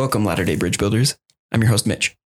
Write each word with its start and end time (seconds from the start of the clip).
Welcome, 0.00 0.24
Latter 0.24 0.46
day 0.46 0.56
Bridge 0.56 0.78
Builders. 0.78 1.18
I'm 1.52 1.60
your 1.60 1.68
host, 1.68 1.86
Mitch. 1.86 2.16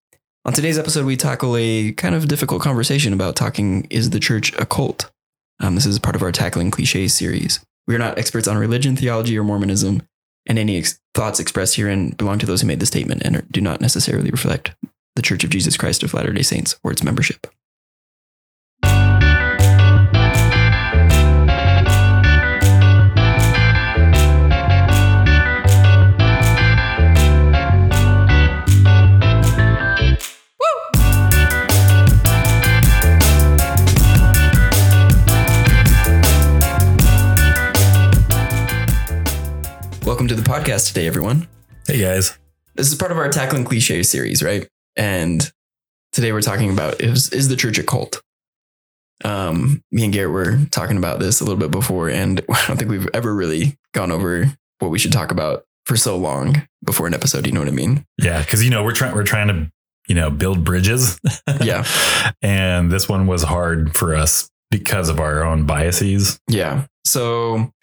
On 0.44 0.52
today's 0.52 0.78
episode, 0.78 1.06
we 1.06 1.16
tackle 1.16 1.56
a 1.56 1.90
kind 1.90 2.14
of 2.14 2.28
difficult 2.28 2.62
conversation 2.62 3.12
about 3.12 3.34
talking 3.34 3.88
is 3.90 4.10
the 4.10 4.20
church 4.20 4.54
a 4.60 4.64
cult? 4.64 5.10
Um, 5.58 5.74
this 5.74 5.84
is 5.84 5.98
part 5.98 6.14
of 6.14 6.22
our 6.22 6.30
Tackling 6.30 6.70
Cliches 6.70 7.14
series. 7.14 7.58
We 7.88 7.96
are 7.96 7.98
not 7.98 8.16
experts 8.16 8.46
on 8.46 8.58
religion, 8.58 8.94
theology, 8.94 9.36
or 9.36 9.42
Mormonism, 9.42 10.04
and 10.46 10.56
any 10.56 10.78
ex- 10.78 11.00
thoughts 11.14 11.40
expressed 11.40 11.74
herein 11.74 12.10
belong 12.10 12.38
to 12.38 12.46
those 12.46 12.60
who 12.60 12.68
made 12.68 12.78
the 12.78 12.86
statement 12.86 13.22
and 13.24 13.44
do 13.50 13.60
not 13.60 13.80
necessarily 13.80 14.30
reflect 14.30 14.76
the 15.16 15.22
Church 15.22 15.42
of 15.42 15.50
Jesus 15.50 15.76
Christ 15.76 16.04
of 16.04 16.14
Latter 16.14 16.32
day 16.32 16.42
Saints 16.42 16.78
or 16.84 16.92
its 16.92 17.02
membership. 17.02 17.48
Welcome 40.24 40.38
to 40.38 40.42
the 40.42 40.50
podcast 40.50 40.88
today, 40.88 41.06
everyone. 41.06 41.48
Hey 41.86 42.00
guys. 42.00 42.38
This 42.76 42.90
is 42.90 42.94
part 42.94 43.12
of 43.12 43.18
our 43.18 43.28
Tackling 43.28 43.66
Cliches 43.66 44.08
series, 44.08 44.42
right? 44.42 44.66
And 44.96 45.52
today 46.12 46.32
we're 46.32 46.40
talking 46.40 46.70
about 46.70 47.02
is, 47.02 47.30
is 47.30 47.48
the 47.48 47.56
church 47.56 47.76
a 47.76 47.82
cult? 47.82 48.22
Um, 49.22 49.82
me 49.92 50.02
and 50.04 50.14
Garrett 50.14 50.32
were 50.32 50.64
talking 50.70 50.96
about 50.96 51.18
this 51.18 51.42
a 51.42 51.44
little 51.44 51.58
bit 51.58 51.70
before, 51.70 52.08
and 52.08 52.40
I 52.50 52.64
don't 52.66 52.78
think 52.78 52.90
we've 52.90 53.06
ever 53.12 53.34
really 53.34 53.76
gone 53.92 54.10
over 54.10 54.50
what 54.78 54.90
we 54.90 54.98
should 54.98 55.12
talk 55.12 55.30
about 55.30 55.66
for 55.84 55.94
so 55.94 56.16
long 56.16 56.66
before 56.82 57.06
an 57.06 57.12
episode. 57.12 57.44
You 57.44 57.52
know 57.52 57.60
what 57.60 57.68
I 57.68 57.72
mean? 57.72 58.06
Yeah, 58.16 58.40
because 58.40 58.64
you 58.64 58.70
know 58.70 58.82
we're 58.82 58.92
trying 58.92 59.14
we're 59.14 59.24
trying 59.24 59.48
to 59.48 59.70
you 60.08 60.14
know 60.14 60.30
build 60.30 60.64
bridges. 60.64 61.20
Yeah. 61.62 61.84
and 62.40 62.90
this 62.90 63.10
one 63.10 63.26
was 63.26 63.42
hard 63.42 63.94
for 63.94 64.14
us 64.14 64.48
because 64.70 65.10
of 65.10 65.20
our 65.20 65.44
own 65.44 65.66
biases. 65.66 66.40
Yeah. 66.48 66.86
So 67.04 67.74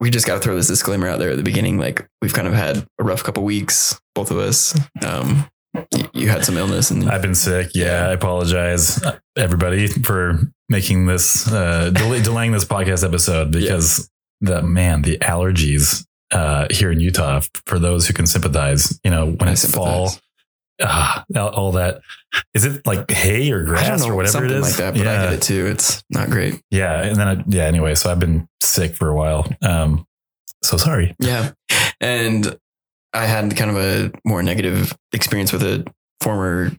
we 0.00 0.10
just 0.10 0.26
got 0.26 0.34
to 0.34 0.40
throw 0.40 0.54
this 0.56 0.66
disclaimer 0.68 1.08
out 1.08 1.18
there 1.18 1.30
at 1.30 1.36
the 1.36 1.42
beginning. 1.42 1.78
Like 1.78 2.08
we've 2.22 2.32
kind 2.34 2.48
of 2.48 2.54
had 2.54 2.86
a 2.98 3.04
rough 3.04 3.22
couple 3.22 3.44
weeks, 3.44 4.00
both 4.14 4.30
of 4.30 4.38
us. 4.38 4.74
Um, 5.06 5.48
y- 5.74 6.08
you 6.14 6.28
had 6.28 6.44
some 6.44 6.56
illness, 6.56 6.90
and 6.90 7.08
I've 7.10 7.22
been 7.22 7.34
sick. 7.34 7.70
Yeah, 7.74 8.08
I 8.08 8.12
apologize 8.12 9.02
everybody 9.36 9.86
for 9.88 10.38
making 10.68 11.06
this 11.06 11.50
uh 11.52 11.90
delay, 11.90 12.22
delaying 12.22 12.52
this 12.52 12.64
podcast 12.64 13.04
episode 13.04 13.50
because 13.52 14.10
the 14.40 14.62
man 14.62 15.02
the 15.02 15.18
allergies 15.18 16.04
uh 16.32 16.66
here 16.70 16.90
in 16.92 17.00
Utah 17.00 17.40
for 17.66 17.78
those 17.78 18.06
who 18.06 18.14
can 18.14 18.26
sympathize. 18.26 18.98
You 19.04 19.10
know 19.10 19.26
when 19.32 19.48
I 19.48 19.52
it's 19.52 19.70
fall. 19.70 20.08
sympathize. 20.08 20.22
Ah, 20.22 20.26
all- 20.84 21.48
all 21.48 21.72
that. 21.72 22.00
Is 22.54 22.64
it 22.64 22.86
like 22.86 23.10
hay 23.10 23.50
or 23.50 23.64
grass 23.64 24.00
know 24.00 24.10
or 24.12 24.14
whatever 24.16 24.44
it 24.44 24.50
is? 24.52 24.62
like 24.62 24.76
that, 24.76 24.94
but 24.94 25.06
I 25.06 25.12
yeah. 25.12 25.24
get 25.24 25.32
it 25.34 25.42
too. 25.42 25.66
It's 25.66 26.02
not 26.10 26.30
great. 26.30 26.62
Yeah, 26.70 27.02
and 27.02 27.16
then 27.16 27.28
I, 27.28 27.44
yeah. 27.46 27.64
Anyway, 27.64 27.94
so 27.94 28.10
I've 28.10 28.20
been 28.20 28.48
sick 28.62 28.94
for 28.94 29.08
a 29.08 29.14
while. 29.14 29.46
Um, 29.62 30.06
so 30.62 30.76
sorry. 30.76 31.14
Yeah. 31.18 31.52
And 32.00 32.58
I 33.12 33.26
had 33.26 33.56
kind 33.56 33.70
of 33.70 33.76
a 33.76 34.12
more 34.24 34.42
negative 34.42 34.96
experience 35.12 35.52
with 35.52 35.62
a 35.62 35.84
former 36.20 36.72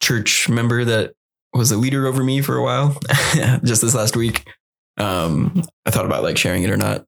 church 0.00 0.48
member 0.48 0.84
that 0.84 1.12
was 1.52 1.72
a 1.72 1.76
leader 1.76 2.06
over 2.06 2.22
me 2.22 2.40
for 2.40 2.56
a 2.56 2.62
while 2.62 2.98
just 3.64 3.82
this 3.82 3.94
last 3.94 4.16
week. 4.16 4.48
Um, 4.96 5.62
I 5.86 5.90
thought 5.90 6.06
about 6.06 6.22
like 6.22 6.36
sharing 6.36 6.62
it 6.62 6.70
or 6.70 6.76
not. 6.76 7.04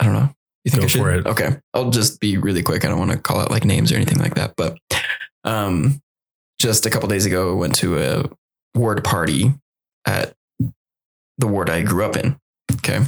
I 0.00 0.04
don't 0.04 0.14
know. 0.14 0.30
You 0.64 0.70
think 0.70 0.82
Go 0.82 0.84
I 0.84 0.88
should? 0.88 1.00
for 1.00 1.12
it. 1.12 1.26
Okay. 1.26 1.56
I'll 1.74 1.90
just 1.90 2.20
be 2.20 2.38
really 2.38 2.62
quick. 2.62 2.84
I 2.84 2.88
don't 2.88 2.98
want 2.98 3.10
to 3.10 3.18
call 3.18 3.38
out 3.40 3.50
like 3.50 3.64
names 3.64 3.92
or 3.92 3.96
anything 3.96 4.18
like 4.18 4.34
that. 4.34 4.54
But 4.56 4.78
um, 5.44 6.00
just 6.58 6.86
a 6.86 6.90
couple 6.90 7.08
days 7.08 7.26
ago, 7.26 7.52
I 7.52 7.54
went 7.54 7.74
to 7.76 7.98
a 7.98 8.30
ward 8.74 9.04
party 9.04 9.52
at 10.06 10.34
the 11.38 11.46
ward 11.46 11.68
I 11.68 11.82
grew 11.82 12.04
up 12.04 12.16
in. 12.16 12.38
Okay. 12.76 13.00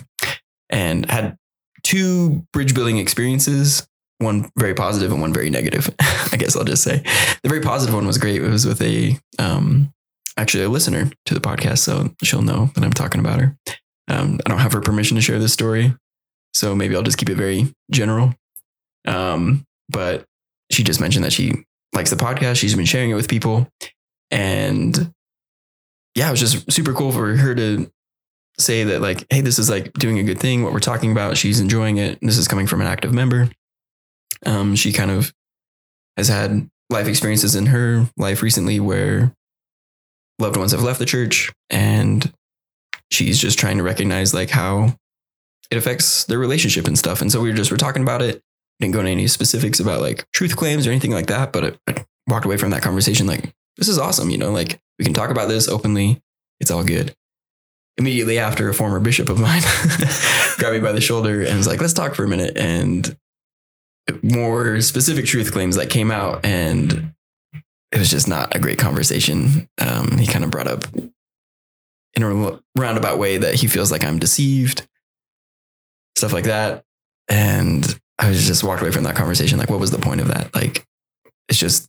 And 0.69 1.11
had 1.11 1.37
two 1.83 2.45
bridge 2.53 2.75
building 2.75 2.99
experiences, 2.99 3.87
one 4.19 4.50
very 4.59 4.75
positive 4.75 5.12
and 5.12 5.21
one 5.21 5.33
very 5.33 5.49
negative. 5.49 5.95
I 6.00 6.37
guess 6.37 6.56
I'll 6.56 6.65
just 6.65 6.83
say 6.83 7.03
the 7.43 7.49
very 7.49 7.61
positive 7.61 7.95
one 7.95 8.06
was 8.06 8.19
great. 8.19 8.43
It 8.43 8.49
was 8.49 8.66
with 8.66 8.83
a 8.83 9.16
um, 9.39 9.93
actually 10.37 10.65
a 10.65 10.69
listener 10.69 11.11
to 11.27 11.34
the 11.34 11.41
podcast, 11.41 11.78
so 11.78 12.12
she'll 12.22 12.43
know 12.43 12.71
that 12.75 12.84
I'm 12.84 12.93
talking 12.93 13.21
about 13.21 13.41
her. 13.41 13.56
Um, 14.09 14.41
I 14.45 14.49
don't 14.50 14.59
have 14.59 14.72
her 14.72 14.81
permission 14.81 15.15
to 15.16 15.22
share 15.22 15.39
this 15.39 15.53
story, 15.53 15.95
so 16.56 16.75
maybe 16.75 16.97
I'll 16.97 17.03
just 17.03 17.19
keep 17.19 17.28
it 17.28 17.37
very 17.37 17.71
general. 17.91 18.34
Um, 19.06 19.65
but 19.91 20.25
she 20.71 20.83
just 20.83 21.03
mentioned 21.03 21.22
that 21.25 21.33
she 21.33 21.53
likes 21.94 22.09
the 22.09 22.17
podcast. 22.17 22.56
She's 22.56 22.75
been 22.75 22.87
sharing 22.87 23.11
it 23.11 23.15
with 23.15 23.28
people, 23.28 23.69
and 24.31 25.12
yeah, 26.15 26.28
it 26.28 26.31
was 26.31 26.41
just 26.41 26.72
super 26.72 26.95
cool 26.95 27.12
for 27.12 27.37
her 27.37 27.55
to 27.55 27.91
say 28.59 28.84
that 28.84 29.03
like, 29.03 29.27
hey, 29.28 29.43
this 29.43 29.59
is 29.59 29.69
like 29.69 29.93
doing 29.93 30.19
a 30.19 30.22
good 30.22 30.41
thing. 30.41 30.65
What 30.65 30.72
we're 30.72 30.81
talking 30.81 31.12
about, 31.12 31.37
she's 31.37 31.61
enjoying 31.61 31.99
it. 31.99 32.19
This 32.22 32.39
is 32.39 32.49
coming 32.49 32.66
from 32.66 32.81
an 32.81 32.87
active 32.87 33.12
member. 33.12 33.50
Um, 34.47 34.77
she 34.77 34.95
kind 34.95 35.11
of 35.11 35.34
has 36.16 36.28
had 36.28 36.71
life 36.89 37.06
experiences 37.06 37.55
in 37.55 37.66
her 37.66 38.09
life 38.16 38.41
recently 38.41 38.81
where 38.81 39.34
loved 40.39 40.56
ones 40.56 40.72
have 40.72 40.83
left 40.83 41.00
the 41.00 41.05
church, 41.05 41.53
and 41.69 42.33
she's 43.12 43.39
just 43.39 43.59
trying 43.59 43.77
to 43.77 43.83
recognize 43.83 44.33
like 44.33 44.49
how 44.49 44.97
it 45.71 45.78
affects 45.78 46.25
their 46.25 46.38
relationship 46.38 46.87
and 46.87 46.99
stuff. 46.99 47.21
And 47.21 47.31
so 47.31 47.41
we 47.41 47.50
were 47.50 47.56
just 47.56 47.71
we're 47.71 47.77
talking 47.77 48.03
about 48.03 48.22
it. 48.22 48.43
Didn't 48.81 48.93
go 48.93 49.00
into 49.00 49.12
any 49.12 49.27
specifics 49.27 49.81
about 49.81 50.00
like 50.00 50.31
truth 50.32 50.56
claims 50.56 50.87
or 50.87 50.91
anything 50.91 51.12
like 51.12 51.27
that, 51.27 51.53
but 51.53 51.65
it, 51.65 51.78
I 51.87 52.04
walked 52.27 52.44
away 52.44 52.59
from 52.59 52.71
that 52.71 52.82
conversation 52.82 53.27
like 53.27 53.54
this 53.77 53.88
is 53.88 53.99
awesome. 53.99 54.31
You 54.31 54.38
know, 54.38 54.53
like 54.53 54.81
we 54.99 55.04
can 55.04 55.15
talk 55.15 55.31
about 55.31 55.49
this 55.49 55.69
openly. 55.69 56.22
It's 56.60 56.71
all 56.71 56.84
good 56.84 57.15
immediately 57.99 58.38
after 58.38 58.69
a 58.69 58.75
former 58.75 59.00
bishop 59.00 59.28
of 59.28 59.41
mine 59.41 59.62
grabbed 60.59 60.75
me 60.75 60.81
by 60.81 60.93
the 60.93 61.00
shoulder 61.00 61.43
and 61.43 61.56
was 61.56 61.66
like, 61.66 61.81
let's 61.81 61.93
talk 61.93 62.15
for 62.15 62.25
a 62.25 62.28
minute. 62.28 62.56
And 62.56 63.16
more 64.22 64.81
specific 64.81 65.25
truth 65.27 65.53
claims 65.53 65.77
that 65.77 65.91
came 65.91 66.10
out. 66.10 66.44
And 66.44 67.12
it 67.93 67.98
was 67.98 68.10
just 68.10 68.28
not 68.28 68.54
a 68.54 68.59
great 68.59 68.78
conversation. 68.78 69.69
Um, 69.78 70.19
he 70.19 70.27
kind 70.27 70.44
of 70.44 70.50
brought 70.50 70.69
up 70.69 70.84
in 72.15 72.22
a 72.22 72.60
roundabout 72.77 73.19
way 73.19 73.38
that 73.38 73.54
he 73.54 73.66
feels 73.66 73.91
like 73.91 74.04
I'm 74.04 74.19
deceived, 74.19 74.87
stuff 76.16 76.32
like 76.32 76.44
that. 76.44 76.82
And 77.28 77.99
I 78.19 78.28
was 78.28 78.47
just 78.47 78.65
walked 78.65 78.82
away 78.82 78.93
from 78.93 79.04
that 79.04 79.16
conversation. 79.16 79.59
Like, 79.59 79.71
what 79.71 79.81
was 79.81 79.91
the 79.91 79.99
point 79.99 80.21
of 80.21 80.28
that? 80.28 80.54
Like, 80.54 80.84
it's 81.49 81.59
just, 81.59 81.88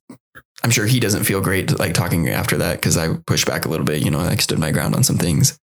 I'm 0.64 0.70
sure 0.70 0.86
he 0.86 1.00
doesn't 1.00 1.24
feel 1.24 1.42
great 1.42 1.78
like 1.80 1.94
talking 1.94 2.30
after 2.30 2.58
that 2.58 2.76
because 2.76 2.98
I 2.98 3.16
pushed 3.26 3.48
back 3.48 3.66
a 3.66 3.70
little 3.70 3.86
bit, 3.86 4.04
you 4.04 4.12
know, 4.12 4.20
I 4.20 4.28
like 4.28 4.42
stood 4.42 4.60
my 4.60 4.72
ground 4.72 4.96
on 4.96 5.04
some 5.04 5.18
things 5.18 5.58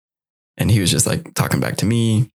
and 0.56 0.70
he 0.70 0.80
was 0.80 0.90
just 0.90 1.06
like 1.06 1.34
talking 1.34 1.60
back 1.60 1.76
to 1.76 1.86
me. 1.86 2.30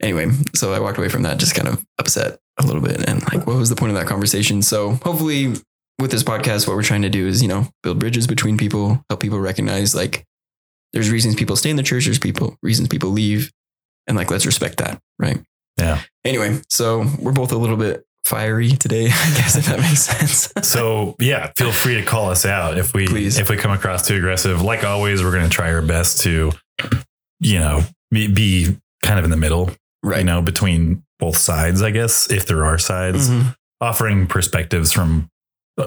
Anyway, 0.00 0.30
so 0.54 0.72
I 0.72 0.80
walked 0.80 0.98
away 0.98 1.08
from 1.08 1.22
that 1.22 1.38
just 1.38 1.54
kind 1.54 1.68
of 1.68 1.84
upset 1.98 2.38
a 2.58 2.66
little 2.66 2.82
bit 2.82 3.08
and 3.08 3.22
like, 3.32 3.46
what 3.46 3.56
was 3.56 3.68
the 3.68 3.76
point 3.76 3.92
of 3.92 3.98
that 3.98 4.08
conversation? 4.08 4.62
So 4.62 4.92
hopefully, 5.02 5.54
with 5.98 6.10
this 6.10 6.24
podcast, 6.24 6.66
what 6.66 6.74
we're 6.74 6.82
trying 6.82 7.02
to 7.02 7.10
do 7.10 7.28
is, 7.28 7.42
you 7.42 7.48
know, 7.48 7.68
build 7.82 8.00
bridges 8.00 8.26
between 8.26 8.58
people, 8.58 9.04
help 9.08 9.20
people 9.20 9.38
recognize 9.38 9.94
like 9.94 10.24
there's 10.92 11.10
reasons 11.10 11.36
people 11.36 11.56
stay 11.56 11.70
in 11.70 11.76
the 11.76 11.82
church, 11.82 12.06
there's 12.06 12.18
people 12.18 12.56
reasons 12.62 12.88
people 12.88 13.10
leave, 13.10 13.52
and 14.06 14.16
like 14.16 14.30
let's 14.30 14.46
respect 14.46 14.78
that, 14.78 15.00
right? 15.18 15.40
Yeah. 15.78 16.00
Anyway, 16.24 16.60
so 16.68 17.04
we're 17.18 17.32
both 17.32 17.52
a 17.52 17.56
little 17.56 17.76
bit 17.76 18.04
fiery 18.24 18.70
today, 18.70 19.06
I 19.06 19.34
guess 19.36 19.56
if 19.56 19.66
that 19.66 19.80
makes 19.80 20.02
sense. 20.02 20.52
So 20.62 21.16
yeah, 21.18 21.50
feel 21.56 21.72
free 21.72 21.94
to 21.96 22.02
call 22.04 22.30
us 22.30 22.46
out 22.46 22.78
if 22.78 22.94
we 22.94 23.06
Please. 23.06 23.38
if 23.38 23.48
we 23.50 23.56
come 23.56 23.72
across 23.72 24.06
too 24.06 24.16
aggressive. 24.16 24.62
Like 24.62 24.84
always, 24.84 25.22
we're 25.22 25.32
going 25.32 25.44
to 25.44 25.50
try 25.50 25.72
our 25.72 25.82
best 25.82 26.20
to, 26.22 26.52
you 27.40 27.58
know, 27.58 27.82
be, 28.10 28.28
be 28.28 28.76
kind 29.02 29.18
of 29.18 29.24
in 29.24 29.30
the 29.30 29.36
middle, 29.36 29.70
right. 30.02 30.18
you 30.18 30.24
know, 30.24 30.40
between 30.42 31.02
both 31.18 31.36
sides. 31.36 31.82
I 31.82 31.90
guess 31.90 32.30
if 32.30 32.46
there 32.46 32.64
are 32.64 32.78
sides, 32.78 33.28
Mhm. 33.28 33.54
offering 33.80 34.26
perspectives 34.28 34.92
from 34.92 35.28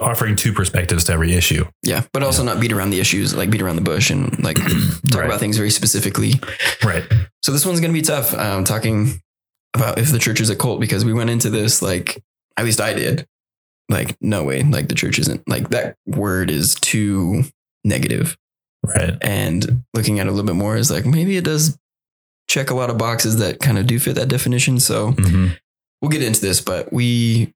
offering 0.01 0.35
two 0.35 0.51
perspectives 0.51 1.03
to 1.05 1.13
every 1.13 1.33
issue. 1.33 1.63
Yeah, 1.83 2.03
but 2.11 2.23
also 2.23 2.43
not 2.43 2.59
beat 2.59 2.71
around 2.73 2.89
the 2.89 2.99
issues, 2.99 3.33
like 3.35 3.49
beat 3.51 3.61
around 3.61 3.75
the 3.77 3.81
bush 3.83 4.09
and 4.09 4.43
like 4.43 4.57
talk 4.57 4.67
Right. 5.15 5.25
about 5.25 5.39
things 5.39 5.57
very 5.57 5.69
specifically. 5.69 6.33
Right. 6.83 7.03
So 7.43 7.51
this 7.51 7.65
one's 7.65 7.79
going 7.79 7.93
to 7.93 7.97
be 7.99 8.01
tough. 8.01 8.33
Um, 8.33 8.63
talking 8.63 9.21
about 9.75 9.99
if 9.99 10.11
the 10.11 10.19
church 10.19 10.39
is 10.41 10.49
a 10.49 10.55
cult 10.55 10.79
because 10.79 11.05
we 11.05 11.13
went 11.13 11.29
into 11.29 11.49
this 11.49 11.81
like 11.81 12.23
at 12.57 12.65
least 12.65 12.81
I 12.81 12.93
did. 12.93 13.27
Like 13.87 14.17
no 14.19 14.43
way, 14.43 14.63
like 14.63 14.87
the 14.87 14.95
church 14.95 15.19
isn't 15.19 15.47
like 15.47 15.69
that 15.69 15.95
word 16.07 16.49
is 16.49 16.73
too 16.75 17.43
negative. 17.83 18.35
Right. 18.83 19.15
And 19.21 19.83
looking 19.93 20.19
at 20.19 20.25
it 20.25 20.29
a 20.29 20.31
little 20.31 20.47
bit 20.47 20.55
more 20.55 20.75
is 20.75 20.89
like 20.89 21.05
maybe 21.05 21.37
it 21.37 21.43
does 21.43 21.77
check 22.47 22.71
a 22.71 22.75
lot 22.75 22.89
of 22.89 22.97
boxes 22.97 23.37
that 23.37 23.59
kind 23.59 23.77
of 23.77 23.85
do 23.85 23.99
fit 23.99 24.15
that 24.15 24.27
definition. 24.27 24.79
So 24.79 25.11
hmm 25.11 25.47
we'll 26.01 26.11
get 26.11 26.23
into 26.23 26.41
this, 26.41 26.61
but 26.61 26.91
we 26.91 27.53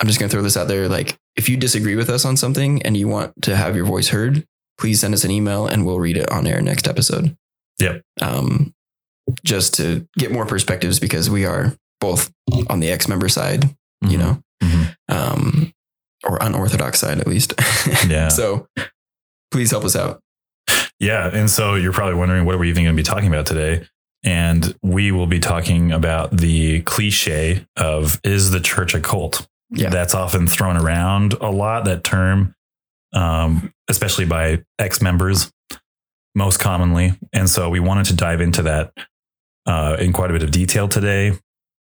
I'm 0.00 0.06
just 0.06 0.18
going 0.18 0.28
to 0.30 0.32
throw 0.32 0.42
this 0.42 0.56
out 0.56 0.68
there 0.68 0.88
like 0.88 1.18
if 1.36 1.48
you 1.48 1.56
disagree 1.56 1.96
with 1.96 2.08
us 2.08 2.24
on 2.24 2.36
something 2.36 2.82
and 2.82 2.96
you 2.96 3.08
want 3.08 3.32
to 3.42 3.56
have 3.56 3.76
your 3.76 3.84
voice 3.84 4.08
heard, 4.08 4.46
please 4.78 5.00
send 5.00 5.12
us 5.14 5.24
an 5.24 5.30
email 5.30 5.66
and 5.66 5.84
we'll 5.84 5.98
read 6.00 6.16
it 6.16 6.30
on 6.30 6.46
air 6.46 6.60
next 6.62 6.88
episode. 6.88 7.36
Yep. 7.78 8.02
Um, 8.20 8.74
just 9.44 9.74
to 9.74 10.06
get 10.18 10.32
more 10.32 10.46
perspectives 10.46 10.98
because 10.98 11.28
we 11.30 11.44
are 11.44 11.74
both 12.00 12.30
on 12.68 12.80
the 12.80 12.90
ex 12.90 13.08
member 13.08 13.28
side, 13.28 13.64
you 14.02 14.16
Mhm. 14.16 14.18
know, 14.18 14.42
Mhm. 14.62 14.96
um, 15.08 15.72
or 16.24 16.38
unorthodox 16.40 16.98
side 17.00 17.18
at 17.18 17.26
least. 17.26 17.54
Yeah. 18.08 18.28
so 18.28 18.66
please 19.50 19.70
help 19.70 19.84
us 19.84 19.96
out. 19.96 20.20
Yeah. 20.98 21.28
And 21.32 21.50
so 21.50 21.74
you're 21.74 21.92
probably 21.92 22.14
wondering, 22.14 22.44
what 22.44 22.54
are 22.54 22.58
we 22.58 22.68
even 22.68 22.84
going 22.84 22.94
to 22.96 23.00
be 23.00 23.04
talking 23.06 23.28
about 23.28 23.46
today? 23.46 23.86
And 24.22 24.74
we 24.82 25.12
will 25.12 25.26
be 25.26 25.40
talking 25.40 25.92
about 25.92 26.36
the 26.36 26.82
cliche 26.82 27.66
of 27.76 28.20
is 28.22 28.50
the 28.50 28.60
church 28.60 28.94
a 28.94 29.00
cult? 29.00 29.46
Yeah. 29.70 29.88
That's 29.88 30.14
often 30.14 30.46
thrown 30.46 30.76
around 30.76 31.32
a 31.34 31.50
lot, 31.50 31.84
that 31.86 32.04
term, 32.04 32.54
um, 33.14 33.72
especially 33.88 34.26
by 34.26 34.62
ex 34.78 35.00
members, 35.00 35.50
most 36.34 36.58
commonly. 36.58 37.14
And 37.32 37.48
so 37.48 37.70
we 37.70 37.80
wanted 37.80 38.06
to 38.06 38.14
dive 38.14 38.40
into 38.40 38.62
that 38.62 38.92
uh, 39.66 39.96
in 39.98 40.12
quite 40.12 40.30
a 40.30 40.32
bit 40.32 40.42
of 40.42 40.50
detail 40.50 40.88
today 40.88 41.32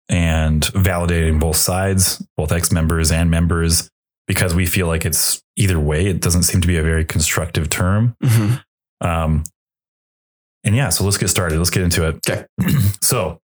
and 0.08 0.62
validating 0.62 1.40
both 1.40 1.56
sides, 1.56 2.24
both 2.36 2.52
ex 2.52 2.70
members 2.70 3.10
and 3.10 3.30
members, 3.30 3.90
because 4.26 4.54
we 4.54 4.66
feel 4.66 4.86
like 4.86 5.04
it's 5.04 5.42
either 5.56 5.78
way, 5.78 6.06
it 6.06 6.20
doesn't 6.20 6.42
seem 6.44 6.60
to 6.60 6.68
be 6.68 6.76
a 6.76 6.82
very 6.82 7.04
constructive 7.04 7.68
term. 7.68 8.14
Mhm. 8.22 8.62
Um, 9.00 9.44
and 10.64 10.74
yeah, 10.74 10.88
so 10.88 11.04
let's 11.04 11.16
get 11.16 11.28
started. 11.28 11.58
Let's 11.58 11.70
get 11.70 11.82
into 11.82 12.08
it. 12.08 12.16
Okay. 12.28 12.44
so 13.00 13.40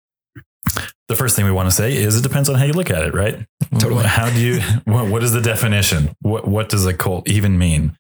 the 1.09 1.17
first 1.17 1.37
thing 1.37 1.45
we 1.45 1.53
want 1.53 1.69
to 1.69 1.75
say 1.75 1.95
is 1.95 2.17
it 2.19 2.23
depends 2.23 2.49
on 2.49 2.57
how 2.57 2.65
you 2.65 2.73
look 2.73 2.91
at 2.91 3.05
it, 3.05 3.15
right? 3.15 3.47
Totally. 3.79 4.05
How 4.05 4.31
do 4.31 4.41
you, 4.41 4.61
what, 4.85 5.07
what 5.09 5.23
is 5.23 5.33
the 5.33 5.41
definition? 5.41 6.15
What, 6.21 6.49
what 6.49 6.69
does 6.69 6.87
a 6.87 6.95
cult 6.95 7.29
even 7.29 7.59
mean? 7.59 7.97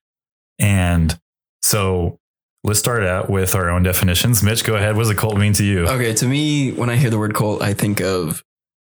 And 0.58 1.16
so 1.62 2.18
let's 2.64 2.78
start 2.78 3.02
out 3.02 3.28
with 3.28 3.54
our 3.54 3.68
own 3.68 3.82
definitions. 3.82 4.42
Mitch, 4.42 4.64
go 4.64 4.76
ahead. 4.76 4.96
What 4.96 5.02
does 5.02 5.10
a 5.10 5.14
cult 5.14 5.36
mean 5.36 5.52
to 5.54 5.64
you? 5.64 5.86
Okay, 5.88 6.14
to 6.14 6.26
me, 6.26 6.72
when 6.72 6.90
I 6.90 6.96
hear 6.96 7.10
the 7.10 7.18
word 7.18 7.34
cult, 7.34 7.62
I 7.62 7.74
think 7.74 8.00
of, 8.00 8.42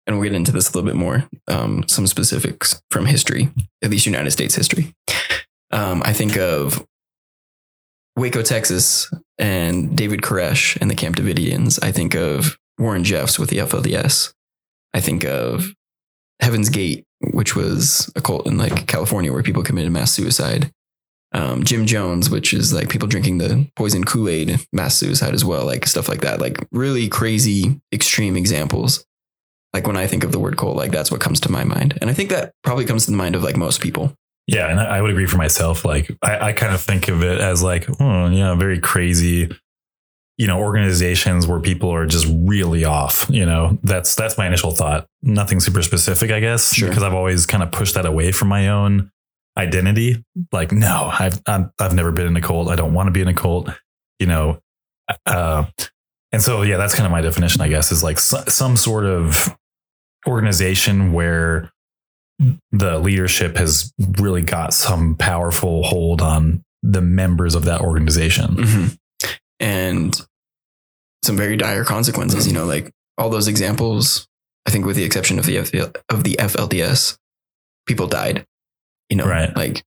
and 0.07 0.16
we'll 0.16 0.30
get 0.30 0.36
into 0.36 0.51
this 0.51 0.69
a 0.69 0.77
little 0.77 0.88
bit 0.88 0.95
more, 0.95 1.27
um, 1.48 1.83
some 1.88 2.07
specifics 2.07 2.81
from 2.92 3.06
history, 3.06 3.50
at 3.83 3.89
least 3.89 4.06
United 4.06 4.31
States 4.31 4.56
history. 4.56 4.94
Um, 5.72 6.01
I 6.06 6.13
think 6.13 6.38
of 6.38 6.86
Waco, 8.16 8.42
Texas, 8.42 9.12
and 9.38 9.98
David 9.98 10.22
Koresh 10.22 10.77
and 10.80 10.89
the 10.89 10.95
Camp 10.95 11.18
Davidians. 11.18 11.80
I 11.83 11.92
think 11.92 12.16
of 12.16 12.57
Warren 12.77 13.04
Jeffs 13.04 13.38
with 13.38 13.50
the 13.50 13.57
FLDS. 13.57 14.33
I 14.94 15.01
think 15.01 15.25
of 15.25 15.74
Heaven's 16.42 16.69
Gate, 16.69 17.04
which 17.33 17.56
was 17.56 18.10
a 18.16 18.22
cult 18.22 18.48
in 18.48 18.57
like 18.57 18.88
California 18.88 19.33
where 19.33 19.44
people 19.44 19.63
committed 19.63 19.92
mass 19.92 20.13
suicide. 20.13 20.72
Um, 21.36 21.64
Jim 21.66 21.86
Jones, 21.86 22.30
which 22.30 22.54
is 22.54 22.72
like 22.74 22.88
people 22.90 23.10
drinking 23.10 23.40
the 23.40 23.68
poison 23.76 24.06
Kool 24.06 24.30
Aid, 24.30 24.58
mass 24.72 24.96
suicide 24.96 25.34
as 25.34 25.44
well, 25.44 25.66
like 25.66 25.86
stuff 25.86 26.08
like 26.08 26.22
that. 26.22 26.40
Like 26.40 26.66
really 26.72 27.10
crazy, 27.10 27.82
extreme 27.92 28.38
examples. 28.38 29.06
Like 29.74 29.86
when 29.86 29.98
I 29.98 30.08
think 30.08 30.24
of 30.24 30.32
the 30.32 30.40
word 30.40 30.56
cult, 30.58 30.78
like 30.78 30.92
that's 30.92 31.12
what 31.12 31.20
comes 31.20 31.42
to 31.42 31.52
my 31.52 31.66
mind. 31.66 31.98
And 32.00 32.10
I 32.10 32.14
think 32.14 32.30
that 32.30 32.54
probably 32.64 32.86
comes 32.86 33.04
to 33.06 33.12
the 33.12 33.18
mind 33.18 33.36
of 33.36 33.44
like 33.44 33.58
most 33.58 33.82
people. 33.82 34.14
Yeah, 34.48 34.70
and 34.70 34.80
I 34.80 35.02
would 35.02 35.12
agree 35.12 35.26
for 35.26 35.36
myself. 35.38 35.84
Like 35.84 36.10
I, 36.22 36.50
I 36.50 36.54
kind 36.54 36.74
of 36.74 36.80
think 36.80 37.10
of 37.10 37.22
it 37.24 37.42
as 37.42 37.62
like, 37.62 37.86
oh 38.00 38.30
yeah, 38.30 38.56
very 38.56 38.80
crazy, 38.80 39.50
you 40.38 40.48
know, 40.48 40.60
organizations 40.60 41.48
where 41.48 41.60
people 41.60 41.90
are 41.90 42.06
just 42.06 42.28
really 42.30 42.86
off. 42.86 43.26
You 43.30 43.46
know, 43.46 43.78
that's 43.84 44.16
that's 44.16 44.38
my 44.38 44.48
initial 44.48 44.72
thought. 44.72 45.06
Nothing 45.22 45.60
super 45.60 45.82
specific, 45.82 46.32
I 46.32 46.40
guess, 46.40 46.74
Sure. 46.74 46.88
because 46.88 47.04
I've 47.04 47.14
always 47.14 47.46
kind 47.46 47.62
of 47.64 47.72
pushed 47.74 47.96
that 47.96 48.06
away 48.06 48.32
from 48.32 48.48
my 48.48 48.70
own 48.70 49.12
identity. 49.57 50.24
Like, 50.52 50.72
no, 50.72 51.12
I've 51.18 51.42
I'm, 51.48 51.72
I've 51.80 51.94
never 51.94 52.12
been 52.12 52.28
in 52.28 52.36
a 52.36 52.42
cult. 52.42 52.69
I 52.69 52.75
don't 52.75 52.94
want 52.94 53.07
to 53.07 53.12
be 53.12 53.22
in 53.22 53.28
a 53.28 53.34
cult. 53.34 53.69
You 54.19 54.28
know, 54.28 54.60
uh, 55.25 55.66
and 56.31 56.42
so 56.42 56.62
yeah, 56.62 56.78
that's 56.78 56.94
kind 56.96 57.06
of 57.06 57.12
my 57.12 57.22
definition, 57.22 57.62
I 57.62 57.68
guess, 57.68 57.92
is 57.92 58.04
like 58.04 58.19
so, 58.19 58.44
some 58.48 58.78
sort 58.78 59.06
of 59.06 59.56
organization 60.28 61.13
where 61.13 61.72
the 62.72 63.00
leadership 63.00 63.57
has 63.57 63.94
really 64.19 64.42
got 64.42 64.74
some 64.74 65.16
powerful 65.16 65.84
hold 65.84 66.22
on 66.22 66.63
the 66.84 67.01
members 67.01 67.56
of 67.56 67.66
that 67.66 67.81
organization. 67.81 68.56
Mhm. 68.56 68.98
And 69.60 70.22
some 71.24 71.38
very 71.38 71.58
dire 71.58 71.84
consequences, 71.84 72.48
you 72.48 72.54
know, 72.54 72.66
like 72.66 72.92
all 73.18 73.30
those 73.30 73.48
examples, 73.48 74.28
I 74.68 74.72
think 74.72 74.86
with 74.86 74.96
the 74.96 75.04
exception 75.04 75.40
of 75.40 75.46
the 75.46 75.58
FL, 75.58 75.92
of 76.10 76.24
the 76.24 76.36
FLDS, 76.38 77.18
people 77.88 78.08
died, 78.08 78.46
you 79.10 79.18
know, 79.18 79.25
Right. 79.28 79.56
like 79.56 79.84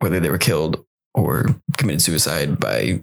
whether 0.00 0.20
they 0.20 0.30
were 0.30 0.38
killed 0.38 0.84
or 1.14 1.46
committed 1.76 2.00
suicide 2.02 2.58
by 2.60 3.02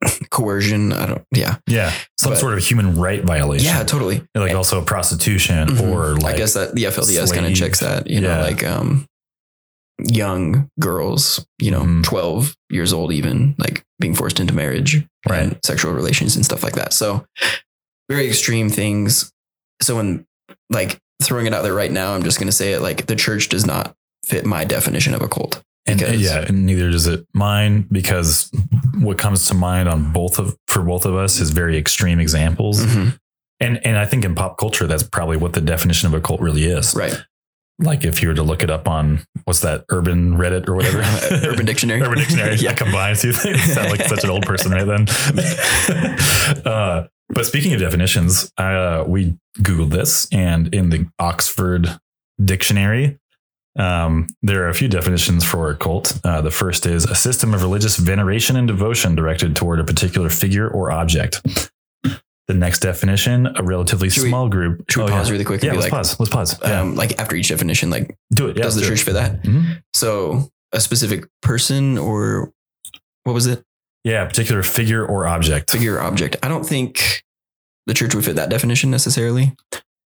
coercion. 0.30 0.92
I 0.92 1.06
don't, 1.06 1.24
yeah. 1.34 1.56
Yeah, 1.66 1.92
some 2.18 2.32
But- 2.32 2.38
sort 2.40 2.54
of 2.54 2.64
human 2.64 2.96
right 2.98 3.22
violation. 3.24 3.66
Yeah, 3.66 3.82
totally. 3.84 4.22
like 4.34 4.54
also 4.54 4.80
prostitution 4.82 5.68
Mhm. 5.68 5.92
or 5.92 6.16
like 6.16 6.34
I 6.34 6.38
guess 6.38 6.54
that 6.54 6.74
the 6.74 6.84
FLDS 6.86 7.32
kind 7.32 7.46
of 7.46 7.54
checks 7.54 7.80
that, 7.80 8.06
you 8.06 8.20
know, 8.20 8.40
like 8.40 8.62
um, 8.64 9.06
young 9.98 10.70
girls, 10.78 11.44
you 11.58 11.70
know, 11.72 11.82
Mhm. 11.82 12.04
12 12.04 12.54
years 12.70 12.92
old, 12.92 13.12
even 13.12 13.56
like 13.58 13.84
being 13.98 14.14
forced 14.14 14.38
into 14.38 14.54
marriage 14.54 15.04
Right. 15.28 15.40
and 15.42 15.58
sexual 15.64 15.92
relations 15.92 16.36
and 16.36 16.44
stuff 16.44 16.62
like 16.62 16.74
that. 16.76 16.92
So, 16.92 17.26
very 18.08 18.28
extreme 18.28 18.70
things. 18.70 19.32
So, 19.82 19.96
when 19.96 20.24
like 20.70 21.00
throwing 21.20 21.46
it 21.46 21.52
out 21.54 21.62
there 21.64 21.74
right 21.74 21.90
now, 21.90 22.14
I'm 22.14 22.22
just 22.22 22.38
going 22.38 22.46
to 22.46 22.52
say 22.52 22.72
it 22.74 22.80
like 22.80 23.06
the 23.06 23.16
church 23.16 23.48
does 23.48 23.66
not 23.66 23.96
fit 24.28 24.44
my 24.46 24.64
definition 24.64 25.14
of 25.14 25.22
a 25.22 25.28
cult. 25.28 25.62
and 25.86 25.98
because- 26.00 26.20
yeah, 26.20 26.44
and 26.46 26.66
neither 26.66 26.90
does 26.90 27.06
it 27.06 27.24
mine 27.34 27.86
because 27.90 28.50
what 29.00 29.16
comes 29.16 29.46
to 29.46 29.54
mind 29.54 29.88
on 29.88 30.12
both 30.12 30.38
of 30.38 30.54
for 30.66 30.82
both 30.82 31.06
of 31.06 31.14
us 31.16 31.40
is 31.40 31.50
very 31.50 31.76
extreme 31.78 32.20
examples. 32.20 32.84
Mhm. 32.84 33.18
And 33.60 33.80
and 33.86 33.96
I 33.96 34.04
think 34.04 34.24
in 34.24 34.34
pop 34.34 34.58
culture 34.58 34.86
that's 34.86 35.02
probably 35.02 35.36
what 35.38 35.52
the 35.54 35.60
definition 35.62 36.06
of 36.08 36.14
a 36.14 36.20
cult 36.20 36.40
really 36.40 36.64
is. 36.64 36.94
Right. 36.94 37.16
Like 37.80 38.04
if 38.04 38.20
you 38.22 38.28
were 38.28 38.34
to 38.34 38.42
look 38.42 38.62
it 38.64 38.70
up 38.70 38.86
on 38.88 39.20
what's 39.44 39.60
that 39.60 39.84
urban 39.90 40.36
Reddit 40.36 40.68
or 40.68 40.74
whatever. 40.74 40.98
Urban 41.48 41.64
Dictionary. 41.64 42.02
Urban 42.02 42.18
Dictionary. 42.18 42.56
yeah. 42.66 42.74
combined 42.74 43.18
two 43.18 43.32
things. 43.32 43.62
Sound 43.72 43.88
like 43.90 44.02
such 44.02 44.24
an 44.24 44.30
old 44.30 44.44
person 44.44 44.72
right 44.72 44.84
then. 44.86 45.06
uh, 46.66 47.06
but 47.30 47.46
speaking 47.46 47.72
of 47.74 47.80
definitions, 47.80 48.52
uh, 48.58 49.04
we 49.06 49.36
Googled 49.60 49.90
this 49.90 50.26
and 50.32 50.72
in 50.74 50.90
the 50.90 51.06
Oxford 51.18 51.98
Dictionary, 52.44 53.18
um, 53.78 54.26
there 54.42 54.64
are 54.64 54.68
a 54.68 54.74
few 54.74 54.88
definitions 54.88 55.44
for 55.44 55.70
a 55.70 55.76
cult. 55.76 56.18
Uh, 56.24 56.40
the 56.42 56.50
first 56.50 56.84
is 56.86 57.04
a 57.04 57.14
system 57.14 57.54
of 57.54 57.62
religious 57.62 57.96
veneration 57.96 58.56
and 58.56 58.66
devotion 58.68 59.14
directed 59.14 59.54
toward 59.56 59.80
a 59.80 59.84
particular 59.84 60.28
figure 60.30 60.68
or 60.68 60.90
object. 60.90 61.40
The 62.02 62.54
next 62.54 62.80
definition, 62.80 63.46
a 63.56 63.62
relatively 63.62 64.08
Should 64.08 64.22
we- 64.24 64.28
small 64.30 64.48
group. 64.48 64.90
Should 64.90 65.04
we 65.04 65.10
Oh, 65.10 65.12
pause 65.14 65.28
yeah. 65.28 65.32
really 65.32 65.44
quick? 65.44 65.62
Yeah, 65.62 65.72
let's 65.72 65.82
like, 65.84 65.90
pause. 65.92 66.18
Let's 66.18 66.32
pause. 66.32 66.58
Yeah. 66.62 66.80
um, 66.80 66.94
like 66.96 67.18
after 67.20 67.36
each 67.36 67.48
definition, 67.48 67.90
like 67.90 68.16
do 68.32 68.48
it. 68.48 68.56
Yeah, 68.56 68.62
does 68.62 68.74
the 68.74 68.80
do 68.80 68.88
church 68.88 69.02
it. 69.02 69.04
fit 69.04 69.12
that? 69.14 69.42
Mhm. 69.42 69.82
So, 69.94 70.48
a 70.72 70.80
specific 70.80 71.26
person 71.42 71.98
or 71.98 72.50
what 73.24 73.34
was 73.34 73.46
it? 73.46 73.62
Yeah, 74.02 74.24
particular 74.24 74.62
figure 74.62 75.04
or 75.04 75.26
object. 75.26 75.70
Figure 75.70 75.96
or 75.96 76.00
object. 76.02 76.36
I 76.42 76.48
don't 76.48 76.64
think 76.64 77.22
the 77.86 77.92
church 77.92 78.14
would 78.14 78.24
fit 78.24 78.36
that 78.36 78.48
definition 78.48 78.90
necessarily. 78.90 79.54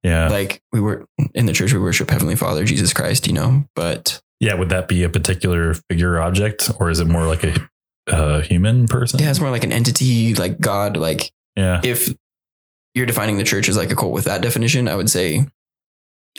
Yeah. 0.06 0.30
Like 0.30 0.62
we 0.72 0.80
were 0.80 1.06
in 1.34 1.46
the 1.48 1.54
church, 1.54 1.74
we 1.74 1.80
worship 1.80 2.10
Heavenly 2.12 2.36
Father, 2.36 2.64
Jesus 2.64 2.94
Christ, 2.94 3.26
you 3.28 3.34
know. 3.34 3.66
But 3.76 4.22
Yeah, 4.40 4.54
would 4.54 4.70
that 4.70 4.88
be 4.88 5.04
a 5.04 5.10
particular 5.10 5.74
figure 5.90 6.14
or 6.14 6.22
object, 6.22 6.70
or 6.80 6.90
is 6.92 7.00
it 7.00 7.08
more 7.08 7.26
like 7.26 7.44
a 7.44 7.70
uh, 8.08 8.42
human 8.42 8.88
person? 8.88 9.20
yeah, 9.20 9.32
it's 9.32 9.40
more 9.40 9.50
like 9.50 9.64
an 9.64 9.72
entity, 9.74 10.36
like 10.36 10.60
God. 10.60 10.96
Like 10.96 11.32
yeah, 11.56 11.82
if 11.84 12.14
you're 12.94 13.06
defining 13.08 13.38
the 13.38 13.44
church 13.44 13.68
as 13.68 13.78
like 13.78 13.92
a 13.92 13.96
cult 13.96 14.14
with 14.14 14.26
that 14.26 14.42
definition, 14.42 14.88
I 14.88 14.96
would 14.96 15.10
say 15.10 15.46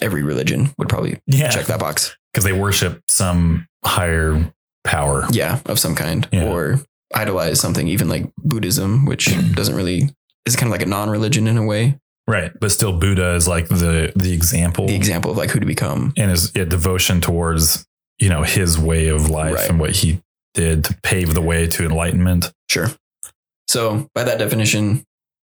every 0.01 0.23
religion 0.23 0.71
would 0.79 0.89
probably 0.89 1.21
yeah, 1.27 1.51
check 1.51 1.67
that 1.67 1.81
box. 1.81 2.17
because 2.33 2.45
they 2.45 2.53
worship 2.53 3.03
some 3.09 3.67
higher 3.85 4.53
power. 4.85 5.27
Yeah, 5.31 5.59
of 5.67 5.79
some 5.81 5.95
kind, 5.97 6.29
Yeah. 6.33 6.49
or 6.53 6.81
idolize 7.15 7.59
something, 7.61 7.89
even 7.89 8.09
like 8.09 8.31
Buddhism, 8.37 9.07
which 9.07 9.27
doesn't 9.55 9.75
really 9.75 10.11
is 10.45 10.55
kind 10.55 10.69
of 10.69 10.73
like 10.73 10.83
a 10.87 10.89
non-religion 10.89 11.47
in 11.49 11.57
a 11.59 11.65
way. 11.65 11.99
Right, 12.29 12.51
but 12.61 12.73
still, 12.73 12.93
Buddha 12.99 13.35
is 13.35 13.47
like 13.47 13.69
the 13.69 14.13
the 14.17 14.33
example, 14.33 14.87
The 14.89 14.97
example 14.97 15.31
of 15.31 15.37
like 15.37 15.51
who 15.51 15.61
to 15.61 15.67
become. 15.67 16.13
and 16.17 16.31
his 16.31 16.51
yeah, 16.57 16.65
devotion 16.65 17.21
towards 17.21 17.87
you 18.19 18.29
know 18.29 18.43
his 18.43 18.79
way 18.79 19.09
of 19.09 19.31
life 19.31 19.55
Right. 19.55 19.71
and 19.71 19.79
what 19.79 19.91
he 19.97 20.21
did 20.55 20.85
to 20.85 20.95
pave 21.03 21.35
the 21.35 21.41
way 21.43 21.67
to 21.69 21.85
enlightenment. 21.85 22.53
Sure. 22.69 22.89
So 23.69 24.09
by 24.15 24.25
that 24.25 24.39
definition, 24.39 25.05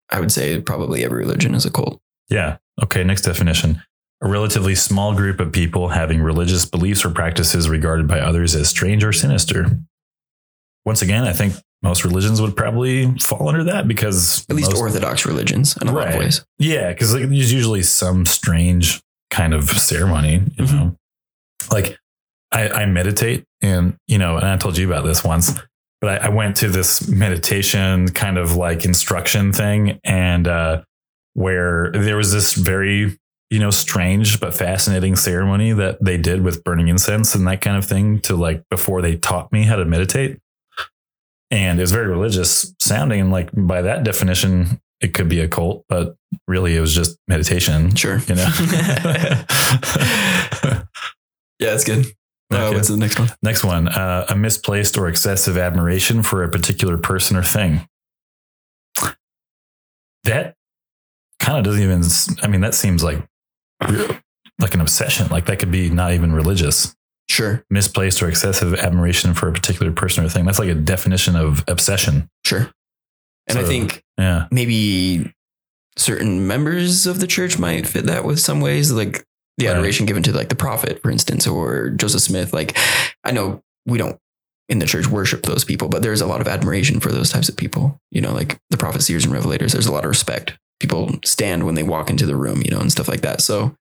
I 0.10 0.20
would 0.20 0.32
say 0.32 0.62
probably 0.62 1.04
every 1.04 1.20
religion 1.20 1.54
is 1.56 1.66
a 1.66 1.72
cult. 1.72 2.00
Yeah. 2.30 2.58
Okay. 2.82 3.04
Next 3.04 3.22
definition. 3.24 3.84
A 4.22 4.28
relatively 4.30 4.74
small 4.76 5.14
group 5.14 5.40
of 5.42 5.52
people 5.52 5.90
having 5.90 6.22
religious 6.22 6.66
beliefs 6.66 7.04
or 7.04 7.10
practices 7.10 7.68
regarded 7.70 8.08
by 8.08 8.20
others 8.20 8.56
as 8.56 8.70
strange 8.70 9.04
or 9.04 9.12
sinister. 9.12 9.78
Once 10.86 11.02
again, 11.02 11.24
I 11.26 11.34
think 11.34 11.54
most 11.84 12.04
religions 12.06 12.42
would 12.42 12.56
probably 12.56 13.14
fall 13.20 13.50
under 13.50 13.64
that 13.66 13.88
because 13.88 14.46
At 14.50 14.56
least 14.56 14.72
most- 14.72 14.80
Orthodox 14.82 15.26
religions 15.26 15.78
in 15.82 15.88
a 15.90 15.94
lot 15.94 16.08
of 16.10 16.16
ways. 16.16 16.44
Yeah, 16.58 16.90
because 16.94 17.14
like, 17.14 17.24
there's 17.30 17.52
usually 17.54 17.84
some 17.84 18.26
strange 18.26 19.02
kind 19.30 19.54
of 19.54 19.70
ceremony, 19.70 20.42
you 20.58 20.66
Mhm. 20.66 20.72
know. 20.74 20.96
Like 21.72 21.98
I, 22.52 22.70
I 22.70 22.86
meditate, 22.86 23.44
and 23.62 23.96
you 24.08 24.18
know, 24.18 24.38
and 24.38 24.46
I 24.48 24.58
told 24.58 24.78
you 24.78 24.88
about 24.88 25.06
this 25.06 25.24
once, 25.24 25.54
but 26.02 26.22
I, 26.22 26.28
I 26.28 26.30
went 26.30 26.56
to 26.58 26.70
this 26.70 27.08
meditation 27.08 28.10
kind 28.10 28.38
of 28.38 28.56
like 28.56 28.86
instruction 28.86 29.52
thing, 29.54 30.00
and 30.04 30.48
uh, 30.48 30.84
where 31.34 31.92
there 31.94 32.16
was 32.18 32.32
this 32.32 32.54
very 32.54 33.18
you 33.50 33.60
know, 33.60 33.70
strange 33.70 34.40
but 34.40 34.52
fascinating 34.56 35.16
ceremony 35.16 35.74
that 35.74 36.04
they 36.04 36.18
did 36.18 36.42
with 36.44 36.64
burning 36.64 36.88
incense 36.88 37.36
and 37.36 37.46
that 37.48 37.62
kind 37.62 37.78
of 37.78 37.86
thing 37.86 38.20
to 38.20 38.36
like 38.36 38.64
before 38.72 39.00
they 39.00 39.16
taught 39.16 39.52
me 39.52 39.62
how 39.62 39.76
to 39.76 39.86
meditate. 39.86 40.40
And 41.54 41.78
it 41.80 41.84
was 41.84 41.92
very 41.92 42.08
religious 42.08 42.74
sounding. 42.80 43.22
And 43.22 43.32
like 43.32 43.52
by 43.54 43.84
that 43.84 44.04
definition, 44.04 44.82
it 45.02 45.14
could 45.14 45.30
be 45.30 45.40
a 45.40 45.48
cult, 45.48 45.86
but 45.88 46.16
really 46.48 46.76
it 46.76 46.82
was 46.82 46.96
just 46.96 47.16
meditation. 47.28 47.94
Sure. 47.94 48.18
You 48.28 48.34
know? 48.34 48.50
yeah, 50.64 50.86
that's 51.60 51.84
good. 51.84 52.08
Uh, 52.50 52.72
what's 52.72 52.88
the 52.88 52.98
next 52.98 53.20
one? 53.20 53.30
Next 53.44 53.64
one, 53.64 53.88
uh, 53.88 54.26
a 54.30 54.36
misplaced 54.36 54.98
or 54.98 55.08
excessive 55.08 55.56
admiration 55.56 56.24
for 56.24 56.44
a 56.44 56.50
particular 56.50 56.98
person 56.98 57.38
or 57.38 57.44
thing. 57.44 57.88
That 60.24 60.56
kind 61.40 61.60
of 61.60 61.66
doesn't 61.66 61.84
even. 61.84 62.02
I 62.42 62.48
mean, 62.48 62.62
that 62.62 62.74
seems 62.74 63.04
like 63.04 63.28
like 64.60 64.74
an 64.74 64.82
obsession. 64.82 65.28
Like 65.30 65.46
that 65.46 65.60
could 65.60 65.72
be 65.72 65.92
not 65.92 66.14
even 66.14 66.34
religious. 66.34 66.96
Sure. 67.30 67.64
Misplaced 67.70 68.22
or 68.22 68.28
excessive 68.30 68.74
admiration 68.76 69.34
for 69.34 69.48
a 69.48 69.54
particular 69.54 69.92
person 69.92 70.24
or 70.24 70.30
thing. 70.30 70.46
That's 70.46 70.60
like 70.60 70.70
a 70.70 70.76
definition 70.76 71.36
of 71.36 71.64
obsession. 71.68 72.30
Sure. 72.46 72.70
And 73.48 73.58
I 73.58 73.64
think 73.64 74.04
Yeah. 74.18 74.48
maybe 74.52 75.34
certain 75.98 76.48
members 76.48 77.06
of 77.06 77.20
the 77.20 77.28
church 77.28 77.58
might 77.60 77.88
fit 77.88 78.06
that 78.06 78.26
with 78.26 78.40
some 78.40 78.62
ways, 78.62 78.92
like 78.92 79.24
the 79.58 79.68
Right. 79.68 79.76
adoration 79.76 80.06
given 80.06 80.24
to 80.24 80.34
like 80.34 80.50
the 80.50 80.56
prophet, 80.56 81.02
for 81.02 81.12
instance, 81.12 81.46
or 81.48 81.90
Joseph 81.92 82.22
Smith. 82.22 82.54
Like, 82.54 82.78
I 83.24 83.32
know 83.32 83.62
we 83.86 83.98
don't 83.98 84.18
in 84.70 84.80
the 84.80 84.86
church 84.86 85.08
worship 85.08 85.44
those 85.44 85.64
people, 85.66 85.90
but 85.90 86.02
there's 86.02 86.22
a 86.22 86.26
lot 86.26 86.42
of 86.42 86.48
admiration 86.48 87.00
for 87.00 87.12
those 87.12 87.30
types 87.30 87.50
of 87.50 87.58
people. 87.58 88.00
You 88.12 88.22
know, 88.22 88.34
like 88.34 88.58
the 88.70 88.78
prophet, 88.78 89.02
seers, 89.04 89.26
and 89.26 89.34
revelators. 89.34 89.72
There's 89.74 89.88
a 89.88 89.92
lot 89.92 90.06
of 90.06 90.10
respect. 90.10 90.58
People 90.80 91.20
stand 91.26 91.64
when 91.66 91.76
they 91.76 91.84
walk 91.84 92.10
into 92.10 92.26
the 92.26 92.36
room, 92.36 92.62
you 92.64 92.72
know, 92.72 92.80
and 92.80 92.92
stuff 92.92 93.08
like 93.08 93.22
that. 93.22 93.42
So 93.42 93.76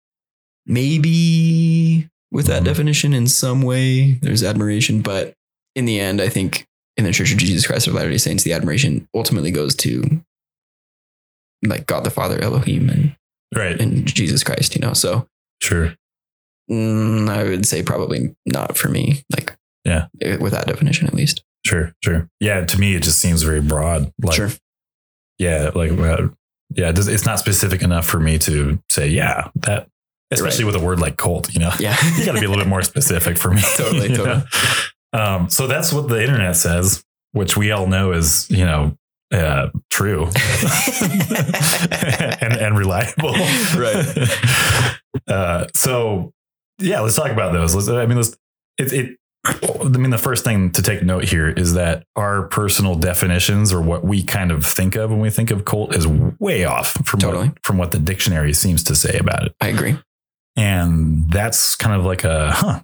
maybe 0.67 2.09
with 2.33 2.47
that 2.47 2.63
Mhm. 2.63 2.67
definition, 2.67 3.13
in 3.13 3.29
some 3.29 3.63
way, 3.63 4.13
there's 4.23 4.43
admiration, 4.43 5.03
but 5.03 5.35
in 5.77 5.85
the 5.85 6.01
end, 6.01 6.21
I 6.21 6.29
think 6.29 6.67
in 6.97 7.05
the 7.05 7.13
Church 7.13 7.31
of 7.33 7.39
Jesus 7.39 7.67
Christ 7.67 7.87
of 7.87 7.95
Latter 7.95 8.11
Day 8.11 8.19
Saints, 8.19 8.43
the 8.43 8.53
admiration 8.53 9.07
ultimately 9.15 9.51
goes 9.53 9.75
to 9.77 10.23
like 11.65 11.87
God 11.87 12.05
the 12.05 12.11
Father, 12.11 12.41
Elohim, 12.41 12.89
and, 12.91 13.17
Right. 13.55 13.81
and 13.81 14.05
Jesus 14.07 14.43
Christ. 14.43 14.75
You 14.75 14.81
know, 14.83 14.95
so 14.95 15.29
Sure. 15.61 15.95
mm, 16.71 17.29
I 17.29 17.45
would 17.45 17.67
say 17.67 17.83
probably 17.83 18.35
not 18.47 18.77
for 18.77 18.89
me. 18.89 19.23
Like, 19.31 19.57
Yeah. 19.85 20.09
eh, 20.21 20.37
with 20.37 20.53
that 20.53 20.67
definition 20.67 21.07
at 21.07 21.15
least. 21.15 21.43
Sure. 21.65 21.95
Sure. 22.03 22.29
Yeah. 22.41 22.65
To 22.65 22.79
me, 22.81 22.95
it 22.97 23.03
just 23.05 23.21
seems 23.21 23.43
very 23.43 23.61
broad. 23.61 24.13
Like, 24.21 24.35
sure, 24.37 24.51
yeah, 25.39 25.71
like, 25.75 25.93
uh, 25.93 26.29
yeah, 26.75 26.93
it's 26.95 27.27
not 27.27 27.39
specific 27.39 27.83
enough 27.83 28.07
for 28.07 28.19
me 28.19 28.39
to 28.41 28.83
say, 28.91 29.07
yeah, 29.09 29.49
that, 29.57 29.89
especially 30.33 30.65
with 30.65 30.75
a 30.75 30.81
word 30.81 31.01
like 31.01 31.17
cult, 31.17 31.53
you 31.53 31.61
know, 31.61 31.73
yeah, 31.79 31.97
you 32.19 32.25
got 32.25 32.33
to 32.33 32.41
be 32.41 32.47
a 32.47 32.49
little 32.49 32.65
bit 32.65 32.69
more 32.69 32.83
specific 32.83 33.39
for 33.39 33.51
me. 33.51 33.63
Totally, 33.77 34.09
totally. 34.17 34.43
Um, 35.13 35.51
so 35.51 35.67
that's 35.67 35.93
what 35.93 36.09
the 36.09 36.23
internet 36.23 36.57
says, 36.57 37.05
which 37.33 37.57
we 37.57 37.71
all 37.71 37.87
know 37.87 38.13
is, 38.13 38.49
you 38.51 38.65
know, 38.65 38.97
uh, 39.33 39.69
true 39.91 40.25
and, 42.41 42.53
and 42.53 42.79
reliable. 42.79 43.33
Right. 43.75 44.29
Uh, 45.27 45.67
so 45.75 46.33
yeah, 46.79 47.01
let's 47.01 47.17
talk 47.17 47.31
about 47.31 47.53
those. 47.53 47.75
Let's, 47.75 47.89
I 47.89 48.07
mean, 48.07 48.17
let's, 48.17 48.37
it, 48.79 48.93
it, 48.93 49.19
I 49.45 49.89
mean, 49.89 50.11
the 50.11 50.19
first 50.19 50.45
thing 50.45 50.71
to 50.73 50.83
take 50.83 51.03
note 51.03 51.25
here 51.25 51.49
is 51.49 51.75
that 51.75 52.05
our 52.15 52.43
personal 52.45 52.95
definitions 52.95 53.73
or 53.73 53.83
what 53.83 54.05
we 54.05 54.23
kind 54.23 54.53
of 54.53 54.65
think 54.65 54.95
of 54.95 55.11
when 55.11 55.19
we 55.19 55.31
think 55.31 55.51
of 55.51 55.65
cult 55.65 55.97
is 55.97 56.07
way 56.07 56.65
off 56.65 56.93
from 57.05 57.21
Totally. 57.21 57.49
what, 57.49 57.59
from 57.65 57.77
what 57.77 57.91
the 57.91 57.99
dictionary 57.99 58.53
seems 58.53 58.85
to 58.85 58.95
say 58.95 59.19
about 59.19 59.47
it. 59.47 59.55
I 59.61 59.69
agree. 59.69 59.99
And 60.57 61.31
that's 61.31 61.77
kind 61.77 61.99
of 61.99 62.05
like 62.05 62.25
a 62.25 62.51
huh 62.53 62.83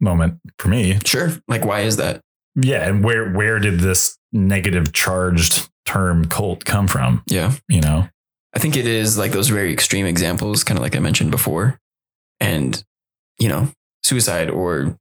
moment 0.00 0.40
for 0.58 0.68
me. 0.68 0.98
Sure. 1.04 1.30
Like, 1.48 1.64
why 1.64 1.80
is 1.80 1.96
that? 1.96 2.20
Yeah, 2.56 2.88
and 2.88 3.02
where 3.04 3.32
where 3.32 3.58
did 3.58 3.80
this 3.80 4.16
negative 4.32 4.92
charged 4.92 5.68
term 5.84 6.24
cult 6.26 6.64
come 6.64 6.86
from? 6.88 7.22
Yeah. 7.26 7.52
You 7.68 7.80
know, 7.80 8.08
I 8.54 8.58
think 8.58 8.76
it 8.76 8.86
is 8.86 9.18
like 9.18 9.32
those 9.32 9.48
very 9.48 9.72
extreme 9.72 10.06
examples, 10.06 10.62
kind 10.64 10.78
of 10.78 10.82
like 10.82 10.94
I 10.96 11.00
mentioned 11.00 11.30
before. 11.30 11.80
And, 12.40 12.82
you 13.38 13.48
know, 13.48 13.68
suicide 14.02 14.50
or 14.50 14.96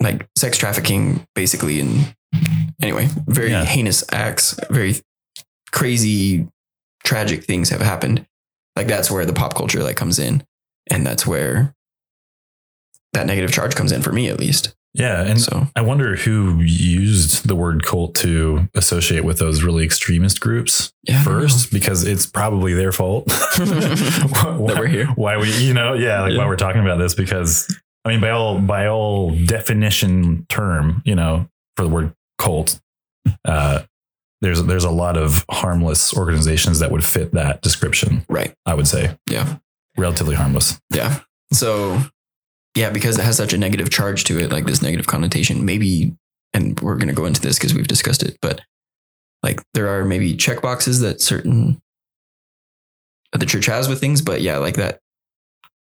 like 0.00 0.28
sex 0.36 0.58
trafficking, 0.58 1.26
basically. 1.34 1.80
And 1.80 2.14
anyway, 2.82 3.08
very 3.26 3.50
Yeah. 3.50 3.64
heinous 3.64 4.04
acts, 4.12 4.58
very 4.70 4.96
crazy, 5.72 6.46
tragic 7.04 7.44
things 7.44 7.70
have 7.70 7.80
happened. 7.80 8.26
Like 8.76 8.86
that's 8.88 9.10
where 9.10 9.24
the 9.24 9.32
pop 9.32 9.54
culture 9.54 9.82
like 9.82 9.96
comes 9.96 10.18
in. 10.18 10.44
And 10.90 11.06
that's 11.06 11.26
where 11.26 11.74
that 13.12 13.26
negative 13.26 13.52
charge 13.52 13.74
comes 13.74 13.92
in 13.92 14.02
for 14.02 14.12
me, 14.12 14.28
at 14.28 14.38
least. 14.38 14.74
yeah, 14.92 15.22
and 15.22 15.40
so, 15.40 15.68
I 15.74 15.80
wonder 15.80 16.16
who 16.16 16.60
used 16.60 17.48
the 17.48 17.56
word 17.56 17.84
cult 17.84 18.14
to 18.16 18.68
associate 18.74 19.24
with 19.24 19.38
those 19.38 19.62
really 19.62 19.84
extremist 19.84 20.40
groups 20.40 20.92
yeah. 21.04 21.22
First, 21.22 21.70
because 21.70 22.04
it's 22.04 22.26
probably 22.26 22.72
their 22.74 22.92
fault 22.92 23.26
That 23.56 24.76
we're 24.78 24.86
here. 24.86 25.06
Why 25.08 25.36
we, 25.36 25.54
you 25.58 25.74
know, 25.74 25.94
yeah, 25.94 26.22
like 26.22 26.36
why 26.36 26.46
we're 26.46 26.56
talking 26.56 26.80
about 26.80 26.98
this 26.98 27.14
because 27.14 27.68
I 28.04 28.10
mean, 28.10 28.20
by 28.20 28.30
all 28.30 28.58
by 28.58 28.86
all 28.86 29.30
definition 29.30 30.46
term, 30.48 31.02
you 31.04 31.14
know, 31.14 31.48
for 31.76 31.82
the 31.84 31.88
word 31.88 32.14
cult, 32.38 32.80
uh, 33.44 33.82
there's 34.40 34.62
there's 34.64 34.84
a 34.84 34.90
lot 34.90 35.16
of 35.16 35.44
harmless 35.50 36.14
organizations 36.16 36.78
that 36.78 36.90
would 36.90 37.04
fit 37.04 37.32
that 37.32 37.62
description. 37.62 38.24
Right. 38.28 38.54
I 38.66 38.74
would 38.74 38.88
say 38.88 39.16
Yeah. 39.28 39.56
Relatively 39.96 40.34
harmless. 40.34 40.80
Yeah. 40.90 41.20
So, 41.52 42.00
yeah, 42.74 42.90
because 42.90 43.18
it 43.18 43.24
has 43.24 43.36
such 43.36 43.52
a 43.52 43.58
negative 43.58 43.90
charge 43.90 44.24
to 44.24 44.38
it, 44.38 44.50
like 44.50 44.66
this 44.66 44.82
negative 44.82 45.06
connotation, 45.06 45.64
maybe, 45.64 46.16
and 46.52 46.78
we're 46.80 46.96
going 46.96 47.08
to 47.08 47.14
go 47.14 47.26
into 47.26 47.40
this 47.40 47.58
because 47.58 47.74
we've 47.74 47.88
discussed 47.88 48.22
it, 48.22 48.38
but 48.40 48.60
like 49.42 49.62
there 49.74 49.88
are 49.88 50.04
maybe 50.04 50.36
check 50.36 50.62
boxes 50.62 51.00
that 51.00 51.20
certain 51.20 51.80
that 53.32 53.38
the 53.38 53.46
church 53.46 53.66
has 53.66 53.88
with 53.88 54.00
things, 54.00 54.22
but 54.22 54.40
yeah, 54.40 54.58
like 54.58 54.76
that 54.76 55.00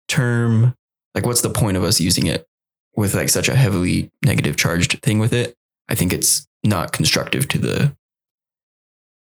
term, 0.07 0.75
like 1.15 1.25
what's 1.25 1.41
the 1.41 1.49
point 1.49 1.77
of 1.77 1.83
us 1.83 2.01
using 2.01 2.27
it 2.27 2.45
with 2.95 3.15
like 3.15 3.29
such 3.29 3.47
a 3.47 3.55
heavily 3.55 4.11
negative 4.25 4.57
charged 4.57 4.99
thing 5.01 5.19
with 5.19 5.33
it? 5.33 5.55
I 5.87 5.95
think 5.95 6.13
it's 6.13 6.47
not 6.63 6.91
constructive 6.91 7.47
to 7.49 7.57
the 7.57 7.95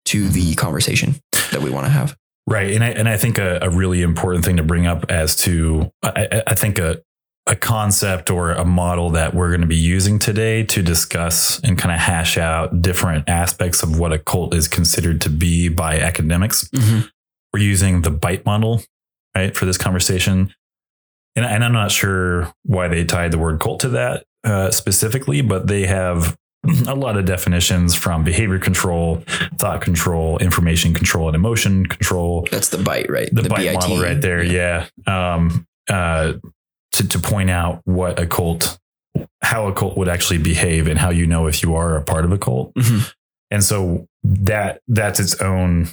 to 0.06 0.28
the 0.28 0.54
conversation 0.54 1.16
that 1.52 1.60
we 1.60 1.70
want 1.70 1.86
to 1.86 1.90
have. 1.90 2.16
Right. 2.50 2.72
And 2.72 2.82
I, 2.82 2.88
and 2.88 3.08
I 3.08 3.16
think 3.18 3.38
a, 3.38 3.58
a 3.60 3.68
really 3.70 4.00
important 4.02 4.44
thing 4.44 4.56
to 4.56 4.62
bring 4.62 4.86
up 4.86 5.10
as 5.10 5.36
to, 5.36 5.92
I, 6.02 6.42
I- 6.46 6.54
think 6.54 6.78
a, 6.78 7.02
a 7.46 7.56
concept 7.56 8.30
or 8.30 8.52
a 8.52 8.64
model 8.64 9.10
that 9.10 9.34
we're 9.34 9.48
going 9.48 9.60
to 9.62 9.66
be 9.66 9.76
using 9.76 10.18
today 10.18 10.64
to 10.64 10.82
discuss 10.82 11.58
and 11.60 11.78
kind 11.78 11.94
of 11.94 11.98
hash 12.00 12.36
out 12.36 12.82
different 12.82 13.28
aspects 13.28 13.82
of 13.82 13.98
what 13.98 14.12
a 14.12 14.18
cult 14.18 14.54
is 14.54 14.68
considered 14.68 15.20
to 15.22 15.30
be 15.30 15.68
by 15.68 15.98
academics. 15.98 16.68
We're 17.52 17.60
using 17.60 18.02
the 18.02 18.10
BITE 18.10 18.44
model, 18.44 18.82
right, 19.34 19.56
for 19.56 19.64
this 19.64 19.78
conversation. 19.78 20.52
And, 21.36 21.44
and 21.46 21.64
I'm 21.64 21.72
not 21.72 21.90
sure 21.90 22.52
why 22.64 22.88
they 22.88 23.04
tied 23.04 23.30
the 23.30 23.38
word 23.38 23.60
cult 23.60 23.80
to 23.80 23.88
that 23.90 24.24
uh, 24.44 24.70
specifically, 24.70 25.40
but 25.40 25.66
they 25.68 25.86
have 25.86 26.36
a 26.88 26.94
lot 26.94 27.16
of 27.16 27.24
definitions 27.24 27.94
from 27.94 28.24
behavior 28.24 28.58
control, 28.58 29.22
thought 29.58 29.80
control, 29.80 30.38
information 30.38 30.94
control, 30.94 31.28
and 31.28 31.34
emotion 31.34 31.86
control. 31.86 32.46
That's 32.50 32.68
the 32.68 32.78
bite, 32.78 33.10
right? 33.10 33.28
The, 33.32 33.42
BITE 33.48 33.74
model 33.74 34.00
right 34.00 34.20
there. 34.20 34.42
Yeah. 34.42 34.86
Um, 35.06 35.66
uh, 35.88 36.34
to, 36.92 37.08
to 37.08 37.18
point 37.18 37.50
out 37.50 37.80
what 37.84 38.18
a 38.18 38.26
cult, 38.26 38.78
how 39.42 39.66
a 39.68 39.72
cult 39.72 39.96
would 39.96 40.08
actually 40.08 40.38
behave 40.38 40.86
and 40.88 40.98
how 40.98 41.10
you 41.10 41.26
know 41.26 41.46
if 41.46 41.62
you 41.62 41.74
are 41.74 41.96
a 41.96 42.02
part 42.02 42.24
of 42.24 42.32
a 42.32 42.38
cult. 42.38 42.74
Mhm. 42.74 43.12
And 43.50 43.64
so 43.64 44.06
that 44.24 44.80
that's 44.88 45.20
its 45.20 45.40
own 45.40 45.88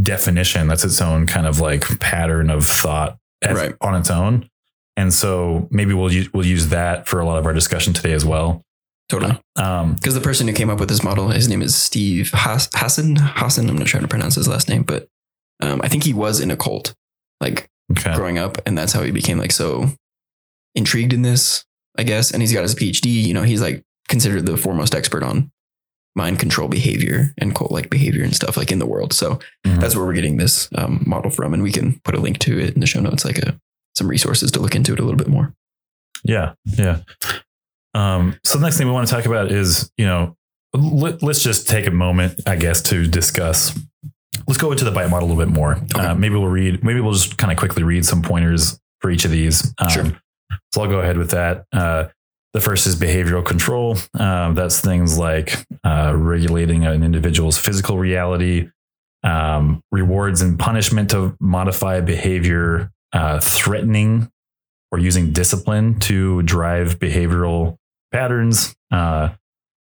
definition. 0.00 0.68
That's 0.68 0.84
its 0.84 1.00
own 1.00 1.26
kind 1.26 1.46
of 1.46 1.60
like 1.60 2.00
pattern 2.00 2.50
of 2.50 2.66
thought 2.66 3.18
as- 3.42 3.56
Right. 3.56 3.74
on 3.80 3.94
its 3.96 4.10
own. 4.10 4.48
And 4.96 5.12
so 5.12 5.68
maybe 5.70 5.94
we'll 5.94 6.12
use, 6.12 6.32
we'll 6.32 6.46
use 6.46 6.68
that 6.68 7.08
for 7.08 7.20
a 7.20 7.26
lot 7.26 7.38
of 7.38 7.46
our 7.46 7.52
discussion 7.52 7.92
today 7.92 8.12
as 8.12 8.24
well. 8.24 8.64
Totally. 9.10 9.36
Um, 9.56 9.94
Because 9.94 10.14
the 10.14 10.20
person 10.20 10.46
who 10.46 10.54
came 10.54 10.70
up 10.70 10.78
with 10.80 10.88
this 10.88 11.02
model, 11.02 11.28
his 11.28 11.48
name 11.48 11.62
is 11.62 11.74
Steve 11.74 12.30
Hass- 12.30 12.68
Hassan. 12.72 13.16
Hassan, 13.18 13.68
I'm 13.68 13.76
not 13.76 13.88
trying 13.88 14.04
to 14.04 14.08
pronounce 14.08 14.36
his 14.36 14.46
last 14.48 14.68
name, 14.68 14.84
but 14.84 15.08
um, 15.60 15.80
I 15.82 15.88
think 15.88 16.04
he 16.04 16.14
was 16.14 16.38
in 16.40 16.50
a 16.52 16.56
cult, 16.56 16.94
like 17.40 17.68
okay. 17.90 18.14
growing 18.14 18.38
up, 18.38 18.58
and 18.66 18.78
that's 18.78 18.92
how 18.92 19.02
he 19.02 19.10
became 19.10 19.36
like 19.38 19.50
so 19.52 19.88
intrigued 20.76 21.12
in 21.12 21.22
this, 21.22 21.64
I 21.98 22.04
guess. 22.04 22.30
And 22.30 22.40
he's 22.40 22.52
got 22.52 22.62
his 22.62 22.74
PhD. 22.76 23.06
You 23.06 23.34
know, 23.34 23.42
he's 23.42 23.60
like 23.60 23.82
considered 24.08 24.46
the 24.46 24.56
foremost 24.56 24.94
expert 24.94 25.22
on 25.24 25.50
mind 26.16 26.38
control 26.38 26.68
behavior 26.68 27.34
and 27.38 27.54
cult 27.54 27.70
like 27.72 27.90
behavior 27.90 28.22
and 28.24 28.34
stuff 28.34 28.56
like 28.56 28.70
in 28.72 28.78
the 28.78 28.86
world. 28.86 29.12
So 29.12 29.38
Mhm. 29.66 29.80
that's 29.80 29.94
where 29.96 30.04
we're 30.06 30.14
getting 30.14 30.36
this 30.36 30.68
um, 30.76 31.02
model 31.06 31.30
from, 31.32 31.52
and 31.52 31.62
we 31.64 31.72
can 31.72 32.00
put 32.04 32.14
a 32.14 32.20
link 32.20 32.38
to 32.40 32.58
it 32.58 32.74
in 32.74 32.80
the 32.80 32.86
show 32.86 33.00
notes, 33.00 33.24
like 33.24 33.38
a 33.38 33.58
some 33.96 34.08
resources 34.08 34.52
to 34.52 34.60
look 34.60 34.76
into 34.76 34.92
it 34.92 35.00
a 35.00 35.02
little 35.02 35.18
bit 35.18 35.28
more. 35.28 35.52
Yeah, 36.24 36.52
yeah. 36.64 37.00
Um, 37.94 38.38
so 38.44 38.58
the 38.58 38.64
next 38.64 38.78
thing 38.78 38.86
we 38.86 38.92
want 38.92 39.08
to 39.08 39.14
talk 39.14 39.26
about 39.26 39.50
is, 39.50 39.90
you 39.96 40.06
know, 40.06 40.36
let, 40.72 41.22
let's 41.22 41.42
just 41.42 41.68
take 41.68 41.86
a 41.86 41.90
moment, 41.90 42.40
I 42.46 42.56
guess, 42.56 42.82
to 42.82 43.06
discuss 43.06 43.76
let's 44.46 44.58
go 44.58 44.72
into 44.72 44.84
the 44.84 44.90
BITE 44.90 45.10
model 45.10 45.28
a 45.28 45.30
little 45.30 45.44
bit 45.44 45.52
more. 45.54 45.76
Okay. 45.76 46.00
Uh, 46.00 46.14
maybe 46.14 46.34
we'll 46.34 46.48
read. 46.48 46.82
Maybe 46.82 47.00
we'll 47.00 47.12
just 47.12 47.38
kind 47.38 47.52
of 47.52 47.58
quickly 47.58 47.82
read 47.82 48.04
some 48.04 48.22
pointers 48.22 48.80
for 49.00 49.10
each 49.10 49.24
of 49.24 49.30
these. 49.30 49.72
Um, 49.78 49.88
Sure. 49.88 50.04
So 50.72 50.82
I'll 50.82 50.90
go 50.90 51.00
ahead 51.00 51.16
with 51.16 51.30
that. 51.30 51.64
Uh, 51.72 52.06
the 52.52 52.60
first 52.60 52.86
is 52.86 52.96
behavioral 52.96 53.44
control. 53.44 53.96
Um, 54.18 54.54
that's 54.54 54.80
things 54.80 55.16
like 55.18 55.64
uh, 55.84 56.12
regulating 56.16 56.84
an 56.84 57.04
individual's 57.04 57.56
physical 57.56 57.98
reality, 57.98 58.68
um, 59.22 59.82
rewards 59.92 60.40
and 60.40 60.58
punishment 60.58 61.10
to 61.10 61.36
modify 61.38 62.00
behavior, 62.00 62.90
uh, 63.12 63.38
threatening 63.38 64.30
or 64.92 64.98
using 64.98 65.32
discipline 65.32 65.98
to 66.00 66.42
drive 66.42 66.98
behavioral 66.98 67.76
patterns, 68.12 68.74
uh, 68.90 69.30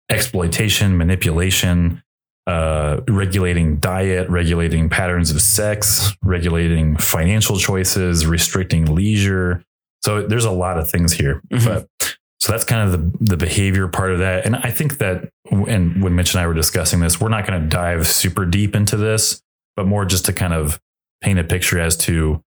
exploitation, 0.09 0.97
manipulation, 0.97 2.03
uh, 2.47 3.01
regulating 3.09 3.77
diet, 3.77 4.29
regulating 4.29 4.89
patterns 4.89 5.31
of 5.31 5.41
sex, 5.41 6.13
regulating 6.23 6.97
financial 6.97 7.59
choices, 7.59 8.27
restricting 8.27 8.95
leisure. 8.95 9.63
So 10.03 10.27
there's 10.27 10.45
a 10.45 10.51
lot 10.51 10.79
of 10.79 10.91
things 10.91 11.15
here. 11.15 11.41
Mhm. 11.51 11.65
But 11.65 12.11
so 12.39 12.53
that's 12.53 12.65
kind 12.65 12.83
of 12.87 12.93
the, 12.93 13.25
the 13.25 13.37
behavior 13.39 13.89
part 13.89 14.13
of 14.13 14.19
that. 14.19 14.45
And 14.45 14.57
I 14.57 14.71
think 14.71 14.99
that, 14.99 15.31
and 15.51 16.03
when 16.03 16.15
Mitch 16.15 16.35
and 16.35 16.43
I 16.43 16.47
were 16.47 16.53
discussing 16.53 17.01
this, 17.01 17.19
we're 17.19 17.31
not 17.31 17.47
going 17.47 17.63
to 17.63 17.67
dive 17.67 18.07
super 18.07 18.45
deep 18.45 18.77
into 18.77 18.99
this, 18.99 19.41
but 19.77 19.87
more 19.87 20.05
just 20.05 20.27
to 20.27 20.33
kind 20.35 20.53
of 20.53 20.79
paint 21.23 21.39
a 21.39 21.45
picture 21.45 21.81
as 21.81 21.97
to, 21.99 22.43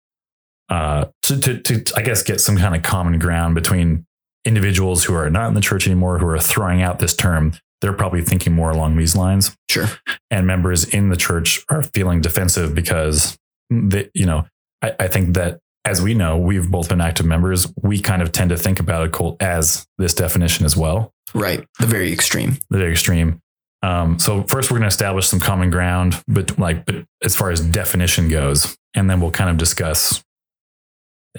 uh, 0.70 1.06
to, 1.24 1.40
to, 1.40 1.60
to 1.62 1.94
I 1.96 2.02
guess, 2.02 2.24
get 2.24 2.42
some 2.42 2.58
kind 2.58 2.76
of 2.76 2.84
common 2.84 3.20
ground 3.20 3.56
between 3.56 4.06
individuals 4.46 5.04
who 5.04 5.14
are 5.14 5.30
not 5.30 5.48
in 5.50 5.54
the 5.54 5.62
church 5.62 5.88
anymore, 5.88 6.20
who 6.20 6.28
are 6.28 6.40
throwing 6.40 6.82
out 6.82 7.00
this 7.00 7.16
term. 7.16 7.54
They're 7.82 7.94
probably 7.94 8.22
thinking 8.24 8.54
more 8.54 8.72
along 8.72 8.98
these 8.98 9.16
lines 9.16 9.56
Sure. 9.70 9.86
and 10.32 10.48
members 10.48 10.84
in 10.84 11.10
the 11.10 11.16
church 11.18 11.64
are 11.70 11.84
feeling 11.84 12.22
defensive 12.22 12.74
because 12.74 13.38
they, 13.70 14.10
you 14.16 14.26
know, 14.26 14.48
I, 14.82 14.94
I 15.02 15.08
think 15.08 15.36
that 15.36 15.60
as 15.86 16.02
we 16.02 16.14
know, 16.16 16.38
we've 16.38 16.70
both 16.72 16.90
been 16.90 17.02
active 17.02 17.26
members. 17.26 17.72
We 17.84 18.00
kind 18.00 18.22
of 18.22 18.32
tend 18.32 18.50
to 18.50 18.58
think 18.58 18.80
about 18.80 19.06
a 19.06 19.10
cult 19.10 19.42
as 19.42 19.86
this 19.98 20.14
definition 20.14 20.66
as 20.66 20.76
well, 20.76 21.14
Right. 21.36 21.66
The 21.80 21.86
very 21.86 22.12
extreme. 22.12 22.58
the 22.70 22.78
very 22.80 22.92
extreme. 22.94 23.42
Um, 23.84 24.18
so 24.18 24.44
first, 24.44 24.72
we're 24.72 24.78
going 24.80 24.90
to 24.90 24.94
establish 24.94 25.28
some 25.28 25.40
common 25.40 25.70
ground, 25.70 26.22
but 26.28 26.58
like, 26.58 26.84
but 26.86 27.06
as 27.24 27.36
far 27.36 27.52
as 27.52 27.62
definition 27.62 28.28
goes, 28.28 28.76
and 28.96 29.08
then 29.10 29.22
we'll 29.22 29.30
kind 29.32 29.50
of 29.52 29.58
discuss: 29.58 30.24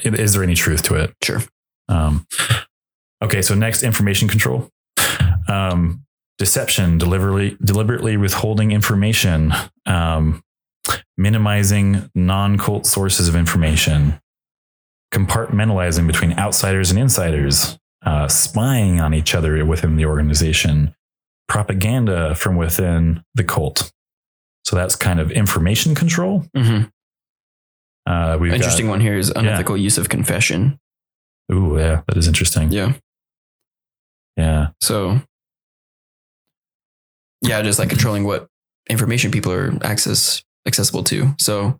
is 0.04 0.32
there 0.32 0.42
any 0.42 0.54
truth 0.54 0.82
to 0.84 0.94
it? 0.94 1.14
Sure. 1.22 1.40
Um, 1.88 2.26
okay, 3.22 3.42
so 3.42 3.54
next, 3.54 3.82
information 3.82 4.28
control. 4.28 4.70
Um, 5.48 6.04
deception, 6.38 6.98
deliberately, 6.98 7.56
deliberately 7.62 8.16
withholding 8.16 8.70
information, 8.70 9.52
um, 9.86 10.42
minimizing 11.16 12.10
non 12.14 12.58
cult 12.58 12.86
sources 12.86 13.28
of 13.28 13.34
information, 13.34 14.20
compartmentalizing 15.12 16.06
between 16.06 16.38
outsiders 16.38 16.90
and 16.90 16.98
insiders, 16.98 17.78
uh, 18.04 18.28
spying 18.28 19.00
on 19.00 19.14
each 19.14 19.34
other 19.34 19.64
within 19.64 19.96
the 19.96 20.06
organization, 20.06 20.94
propaganda 21.48 22.34
from 22.34 22.56
within 22.56 23.24
the 23.34 23.44
cult. 23.44 23.90
So 24.64 24.76
that's 24.76 24.94
kind 24.94 25.18
of 25.18 25.30
information 25.30 25.94
control. 25.94 26.44
hmm 26.54 26.82
Uh, 28.08 28.38
we've 28.40 28.54
Interesting 28.54 28.88
one 28.88 29.00
here 29.00 29.18
is 29.18 29.30
unethical 29.30 29.76
use 29.76 29.98
of 29.98 30.08
confession. 30.08 30.78
Got, 31.50 31.56
ooh, 31.56 31.78
yeah, 31.78 32.00
that 32.06 32.16
is 32.16 32.26
interesting. 32.26 32.72
Yeah. 32.72 32.94
Yeah. 34.36 34.68
So, 34.80 35.20
yeah, 37.42 37.60
just 37.62 37.78
like 37.78 37.90
controlling 37.90 38.24
what 38.24 38.46
information 38.88 39.30
people 39.30 39.52
are 39.52 39.76
access 39.82 40.42
accessible 40.66 41.04
to. 41.04 41.34
So, 41.38 41.78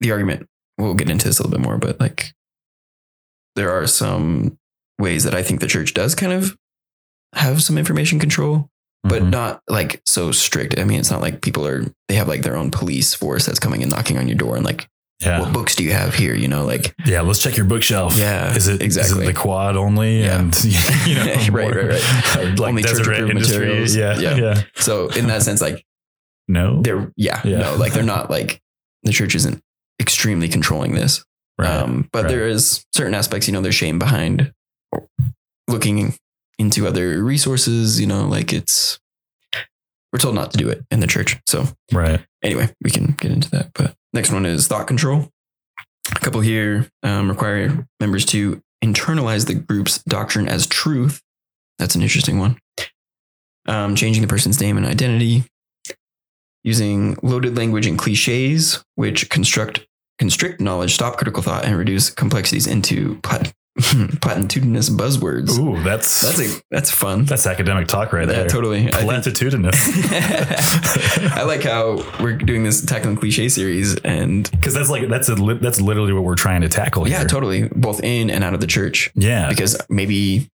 the 0.00 0.12
argument 0.12 0.46
we'll 0.76 0.94
get 0.94 1.08
into 1.08 1.26
this 1.26 1.38
a 1.38 1.42
little 1.42 1.56
bit 1.56 1.64
more, 1.64 1.78
but 1.78 1.98
like 2.00 2.32
there 3.56 3.70
are 3.70 3.86
some 3.86 4.58
ways 4.98 5.24
that 5.24 5.34
I 5.34 5.42
think 5.42 5.60
the 5.60 5.68
church 5.68 5.94
does 5.94 6.14
kind 6.14 6.32
of 6.32 6.56
have 7.34 7.62
some 7.62 7.78
information 7.78 8.18
control, 8.18 8.68
but 9.04 9.22
Mhm. 9.22 9.30
not 9.30 9.62
like 9.68 10.02
so 10.04 10.32
strict. 10.32 10.78
I 10.78 10.84
mean, 10.84 10.98
it's 11.00 11.10
not 11.10 11.20
like 11.22 11.40
people 11.40 11.66
are 11.66 11.84
they 12.08 12.16
have 12.16 12.28
like 12.28 12.42
their 12.42 12.56
own 12.56 12.70
police 12.70 13.14
force 13.14 13.46
that's 13.46 13.60
coming 13.60 13.82
and 13.82 13.90
knocking 13.90 14.18
on 14.18 14.26
your 14.28 14.36
door 14.36 14.56
and 14.56 14.64
like, 14.64 14.88
yeah. 15.20 15.40
what 15.40 15.52
books 15.52 15.76
do 15.76 15.84
you 15.84 15.92
have 15.92 16.14
here? 16.14 16.34
You 16.34 16.48
know, 16.48 16.64
like 16.64 16.94
Yeah, 17.06 17.20
let's 17.22 17.40
check 17.42 17.56
your 17.56 17.66
bookshelf. 17.66 18.16
Yeah, 18.16 18.54
is 18.54 18.68
it 18.68 18.82
exactly. 18.82 19.22
Is 19.22 19.28
it 19.28 19.34
the 19.34 19.38
quad 19.40 19.76
only? 19.76 20.20
Yeah. 20.22 20.40
And 20.40 20.64
you 21.06 21.14
know, 21.14 21.24
Right, 21.50 21.74
right, 21.74 21.86
right. 21.88 22.58
like 22.58 22.68
Only 22.68 22.82
church-approved 22.82 23.30
industry. 23.30 23.58
materials. 23.58 23.94
Yeah, 23.96 24.18
Yeah. 24.18 24.36
yeah, 24.36 24.62
so 24.76 25.08
in 25.08 25.26
that 25.28 25.42
sense, 25.42 25.60
like 25.60 25.84
No, 26.48 26.80
they're 26.82 27.12
yeah, 27.16 27.40
Yeah. 27.44 27.58
no, 27.58 27.76
like 27.76 27.92
they're 27.92 28.02
not 28.02 28.30
like 28.30 28.60
the 29.02 29.12
church 29.12 29.34
isn't 29.34 29.62
extremely 30.00 30.48
controlling 30.48 30.94
this. 30.94 31.24
right. 31.58 31.70
Um, 31.70 32.08
but 32.12 32.24
right. 32.24 32.28
there 32.30 32.48
is 32.48 32.84
certain 32.94 33.14
aspects, 33.14 33.46
you 33.46 33.52
know, 33.52 33.60
there's 33.60 33.74
shame 33.74 33.98
behind 33.98 34.52
looking 35.68 36.14
into 36.58 36.86
other 36.86 37.22
resources, 37.22 38.00
you 38.00 38.06
know, 38.06 38.26
like 38.26 38.52
it's 38.52 38.98
we're 40.12 40.18
told 40.18 40.34
not 40.34 40.52
to 40.52 40.58
do 40.58 40.68
it 40.68 40.84
in 40.90 41.00
the 41.00 41.06
church. 41.06 41.38
So 41.48 41.66
right. 41.92 42.20
anyway, 42.42 42.72
we 42.82 42.90
can 42.90 43.12
get 43.18 43.32
into 43.32 43.50
that. 43.50 43.70
But 43.74 43.94
next 44.14 44.30
one 44.30 44.46
is 44.46 44.66
thought 44.66 44.86
control. 44.86 45.28
A 46.10 46.20
couple 46.20 46.40
here 46.40 46.88
um, 47.02 47.28
require 47.28 47.86
members 48.00 48.24
to 48.26 48.62
internalize 48.82 49.46
the 49.46 49.54
group's 49.54 50.02
doctrine 50.04 50.48
as 50.48 50.66
truth. 50.66 51.20
That's 51.78 51.94
an 51.94 52.02
interesting 52.02 52.38
one. 52.38 52.58
Um, 53.66 53.96
changing 53.96 54.22
the 54.22 54.28
person's 54.28 54.60
name 54.60 54.76
and 54.76 54.86
identity, 54.86 55.44
using 56.62 57.16
loaded 57.22 57.56
language 57.56 57.86
and 57.86 57.98
cliches, 57.98 58.84
which 58.94 59.28
construct 59.30 59.86
constrict 60.18 60.60
knowledge, 60.60 60.94
stop 60.94 61.16
critical 61.16 61.42
thought, 61.42 61.64
and 61.64 61.76
reduce 61.76 62.10
complexities 62.10 62.66
into 62.66 63.18
plat- 63.22 63.52
platitudinous 63.78 64.88
buzzwords. 64.90 65.58
Ooh, 65.58 65.82
that's 65.82 66.20
That's 66.20 66.40
a 66.40 66.62
that's 66.70 66.90
fun. 66.90 67.24
that's 67.24 67.46
academic 67.46 67.88
talk 67.88 68.12
right 68.12 68.26
yeah, 68.28 68.34
there. 68.34 68.48
totally. 68.48 68.86
Platitudinous. 68.86 69.74
I 71.36 71.42
like 71.42 71.62
how 71.64 72.04
we're 72.20 72.36
doing 72.36 72.62
this 72.64 72.84
tackling 72.84 73.16
cliche 73.16 73.48
series 73.48 73.96
and 73.96 74.48
Because 74.50 74.74
that's 74.74 74.90
like 74.90 75.08
that's 75.08 75.28
a 75.28 75.34
li- 75.34 75.58
that's 75.60 75.80
literally 75.80 76.12
what 76.12 76.24
we're 76.24 76.34
trying 76.36 76.60
to 76.60 76.68
tackle 76.68 77.08
yeah, 77.08 77.18
here. 77.18 77.26
totally 77.26 77.68
both 77.68 78.02
in 78.02 78.30
and 78.30 78.44
out 78.44 78.54
of 78.54 78.60
the 78.60 78.66
church 78.66 79.10
Yeah, 79.14 79.48
because 79.48 79.76
maybe 79.88 80.48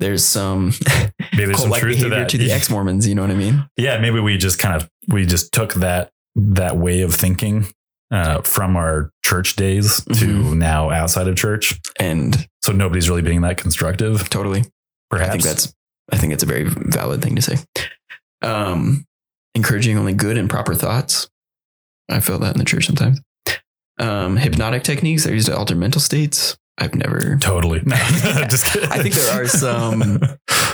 there's 0.00 0.24
some 0.24 0.72
maybe 1.32 1.46
there's 1.46 1.62
some 1.62 1.72
truth 1.72 2.00
to 2.00 2.08
that. 2.10 2.28
to, 2.30 2.38
the 2.38 2.50
ex 2.52 2.68
Mormons. 2.70 3.06
You 3.06 3.14
know 3.14 3.22
what 3.22 3.30
I 3.30 3.34
mean? 3.34 3.68
yeah, 3.76 3.98
maybe 3.98 4.18
we 4.20 4.36
just 4.38 4.58
kind 4.58 4.74
of 4.80 4.90
we 5.08 5.24
just 5.24 5.52
took 5.52 5.74
that 5.74 6.10
that 6.36 6.76
way 6.76 7.02
of 7.02 7.14
thinking 7.14 7.66
uh, 8.10 8.40
from 8.42 8.76
our 8.76 9.12
church 9.30 9.54
days 9.56 10.02
to 10.04 10.26
Mhm. 10.26 10.56
now 10.58 10.90
outside 10.90 11.28
of 11.28 11.36
church. 11.36 11.78
And 11.98 12.46
So 12.62 12.72
nobody's 12.72 13.08
really 13.08 13.22
being 13.22 13.40
that 13.42 13.56
constructive. 13.56 14.28
totally, 14.28 14.64
Perhaps 15.08 15.28
I 15.28 15.32
think 15.32 15.44
that's 15.44 15.74
I 16.12 16.16
think 16.16 16.32
it's 16.32 16.42
a 16.42 16.46
very 16.46 16.64
valid 16.64 17.22
thing 17.22 17.36
to 17.36 17.42
say. 17.42 17.58
Um, 18.42 19.06
encouraging 19.54 19.96
only 19.96 20.12
good 20.12 20.36
and 20.36 20.50
proper 20.50 20.74
thoughts. 20.74 21.28
I 22.08 22.18
feel 22.20 22.38
that 22.40 22.54
in 22.54 22.58
the 22.58 22.64
church 22.64 22.86
sometimes. 22.86 23.20
Um, 24.00 24.36
hypnotic 24.36 24.82
techniques 24.82 25.26
are 25.26 25.32
used 25.34 25.46
to 25.46 25.56
alter 25.56 25.76
mental 25.76 26.00
states. 26.00 26.56
I've 26.78 26.94
never 26.96 27.36
totally. 27.40 27.80
No, 27.84 27.94
just 28.50 28.66
kidding. 28.66 28.90
I 28.90 28.98
think 29.02 29.14
there 29.14 29.42
are 29.42 29.46
some 29.46 30.18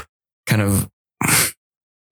kind 0.46 0.62
of 0.62 0.88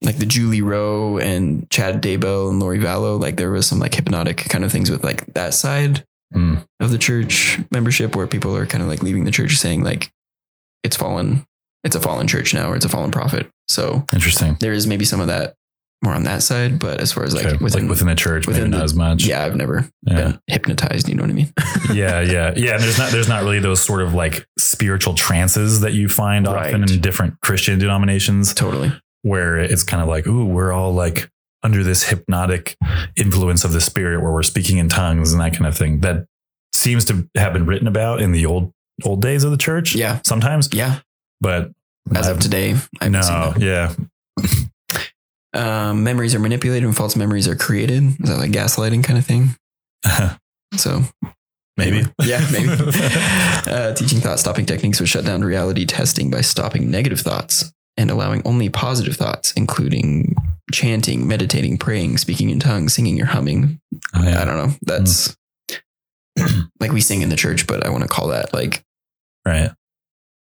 like 0.02 0.18
the 0.18 0.26
Julie 0.26 0.60
Rowe 0.60 1.16
and 1.18 1.68
Chad 1.70 2.02
Daybell 2.02 2.50
and 2.50 2.60
Lori 2.60 2.78
Vallow. 2.78 3.18
Like 3.18 3.36
there 3.36 3.50
was 3.50 3.66
some 3.66 3.78
like 3.78 3.94
hypnotic 3.94 4.36
kind 4.50 4.64
of 4.64 4.72
things 4.72 4.90
with 4.90 5.02
like 5.04 5.32
that 5.34 5.54
side 5.54 6.04
Mm, 6.34 6.66
of 6.80 6.90
the 6.90 6.98
church 6.98 7.60
membership 7.70 8.16
where 8.16 8.26
people 8.26 8.56
are 8.56 8.66
kind 8.66 8.82
of 8.82 8.88
like 8.88 9.02
leaving 9.02 9.24
the 9.24 9.30
church 9.30 9.56
saying 9.56 9.82
like 9.84 10.10
it's 10.82 10.96
fallen, 10.96 11.46
it's 11.84 11.96
a 11.96 12.00
fallen 12.00 12.26
church 12.26 12.52
now 12.54 12.70
or 12.70 12.76
it's 12.76 12.84
a 12.84 12.88
fallen 12.88 13.10
prophet. 13.10 13.48
So 13.68 14.04
interesting. 14.12 14.56
there 14.60 14.72
is 14.72 14.86
maybe 14.86 15.04
some 15.04 15.20
of 15.20 15.28
that 15.28 15.54
more 16.02 16.12
on 16.12 16.24
that 16.24 16.42
side, 16.42 16.78
but 16.78 17.00
as 17.00 17.12
far 17.12 17.24
as 17.24 17.34
like 17.34 17.46
Okay. 17.46 17.56
within, 17.64 17.84
like 17.84 17.90
within 17.90 18.08
the 18.08 18.14
church, 18.14 18.46
within 18.46 18.64
maybe 18.64 18.70
not 18.72 18.78
the- 18.78 18.84
as 18.84 18.94
much. 18.94 19.24
yeah, 19.24 19.42
I've 19.44 19.56
never 19.56 19.88
Yeah. 20.06 20.14
been 20.16 20.38
hypnotized. 20.48 21.08
You 21.08 21.14
know 21.14 21.22
what 21.22 21.30
I 21.30 21.34
mean? 21.34 21.52
yeah, 21.94 22.20
yeah, 22.20 22.52
yeah. 22.56 22.74
And 22.74 22.82
there's 22.82 22.98
not 22.98 23.10
there's 23.12 23.28
not 23.28 23.42
really 23.42 23.60
those 23.60 23.80
sort 23.80 24.02
of 24.02 24.12
like 24.12 24.46
spiritual 24.58 25.14
trances 25.14 25.80
that 25.80 25.94
you 25.94 26.08
find 26.10 26.46
often 26.46 26.82
in 26.82 27.00
different 27.00 27.40
Christian 27.40 27.78
denominations, 27.78 28.52
totally. 28.52 28.92
where 29.22 29.56
it's 29.58 29.82
kind 29.82 30.02
of 30.02 30.08
like, 30.08 30.26
ooh, 30.26 30.44
we're 30.44 30.72
all 30.72 30.92
like 30.92 31.30
under 31.64 31.82
this 31.82 32.04
hypnotic 32.04 32.76
influence 33.16 33.64
of 33.64 33.72
the 33.72 33.80
spirit, 33.80 34.22
where 34.22 34.30
we're 34.32 34.42
speaking 34.44 34.78
in 34.78 34.88
tongues 34.88 35.32
and 35.32 35.40
that 35.40 35.52
kind 35.54 35.66
of 35.66 35.76
thing. 35.76 36.00
That 36.00 36.26
seems 36.72 37.04
to 37.06 37.28
have 37.36 37.52
been 37.52 37.66
written 37.66 37.88
about 37.88 38.20
in 38.20 38.30
the 38.32 38.46
old 38.46 38.72
old 39.04 39.20
days 39.22 39.42
of 39.42 39.50
the 39.50 39.56
church. 39.56 39.94
Yeah. 39.96 40.20
sometimes, 40.24 40.68
Yeah. 40.72 41.00
but 41.40 41.72
As 42.14 42.28
of 42.28 42.36
I've- 42.36 42.42
today, 42.42 42.76
I 43.00 43.08
no, 43.08 43.54
yeah, 43.58 43.92
Um, 45.52 46.02
memories 46.02 46.34
are 46.34 46.40
manipulated 46.40 46.84
and 46.84 46.96
false 46.96 47.14
memories 47.14 47.46
are 47.46 47.54
created. 47.54 48.02
Is 48.04 48.28
that 48.28 48.38
like 48.38 48.50
gaslighting 48.50 49.04
kind 49.04 49.18
of 49.18 49.26
thing? 49.26 49.56
So 50.76 51.04
maybe, 51.76 52.02
yeah, 52.24 52.44
maybe. 52.50 52.66
uh, 53.70 53.94
teaching 53.94 54.18
thought 54.18 54.40
stopping 54.40 54.66
techniques 54.66 54.98
would 54.98 55.08
shut 55.08 55.24
down 55.24 55.44
reality 55.44 55.86
testing 55.86 56.32
by 56.32 56.40
stopping 56.40 56.90
negative 56.90 57.20
thoughts 57.20 57.72
and 57.96 58.10
allowing 58.10 58.42
only 58.44 58.68
positive 58.68 59.14
thoughts, 59.14 59.52
including 59.52 60.34
chanting, 60.74 61.26
meditating, 61.26 61.78
praying, 61.78 62.18
speaking 62.18 62.50
in 62.50 62.60
tongues, 62.60 62.94
singing 62.94 63.20
or 63.20 63.26
humming. 63.26 63.80
Oh, 64.14 64.22
yeah. 64.22 64.42
I 64.42 64.44
don't 64.44 64.56
know. 64.56 64.74
That's 64.82 65.36
like 66.80 66.92
we 66.92 67.00
sing 67.00 67.22
in 67.22 67.28
the 67.28 67.36
church, 67.36 67.66
but 67.66 67.84
I 67.86 67.90
want 67.90 68.02
to 68.02 68.08
call 68.08 68.28
that 68.28 68.52
like 68.52 68.82
Right. 69.46 69.70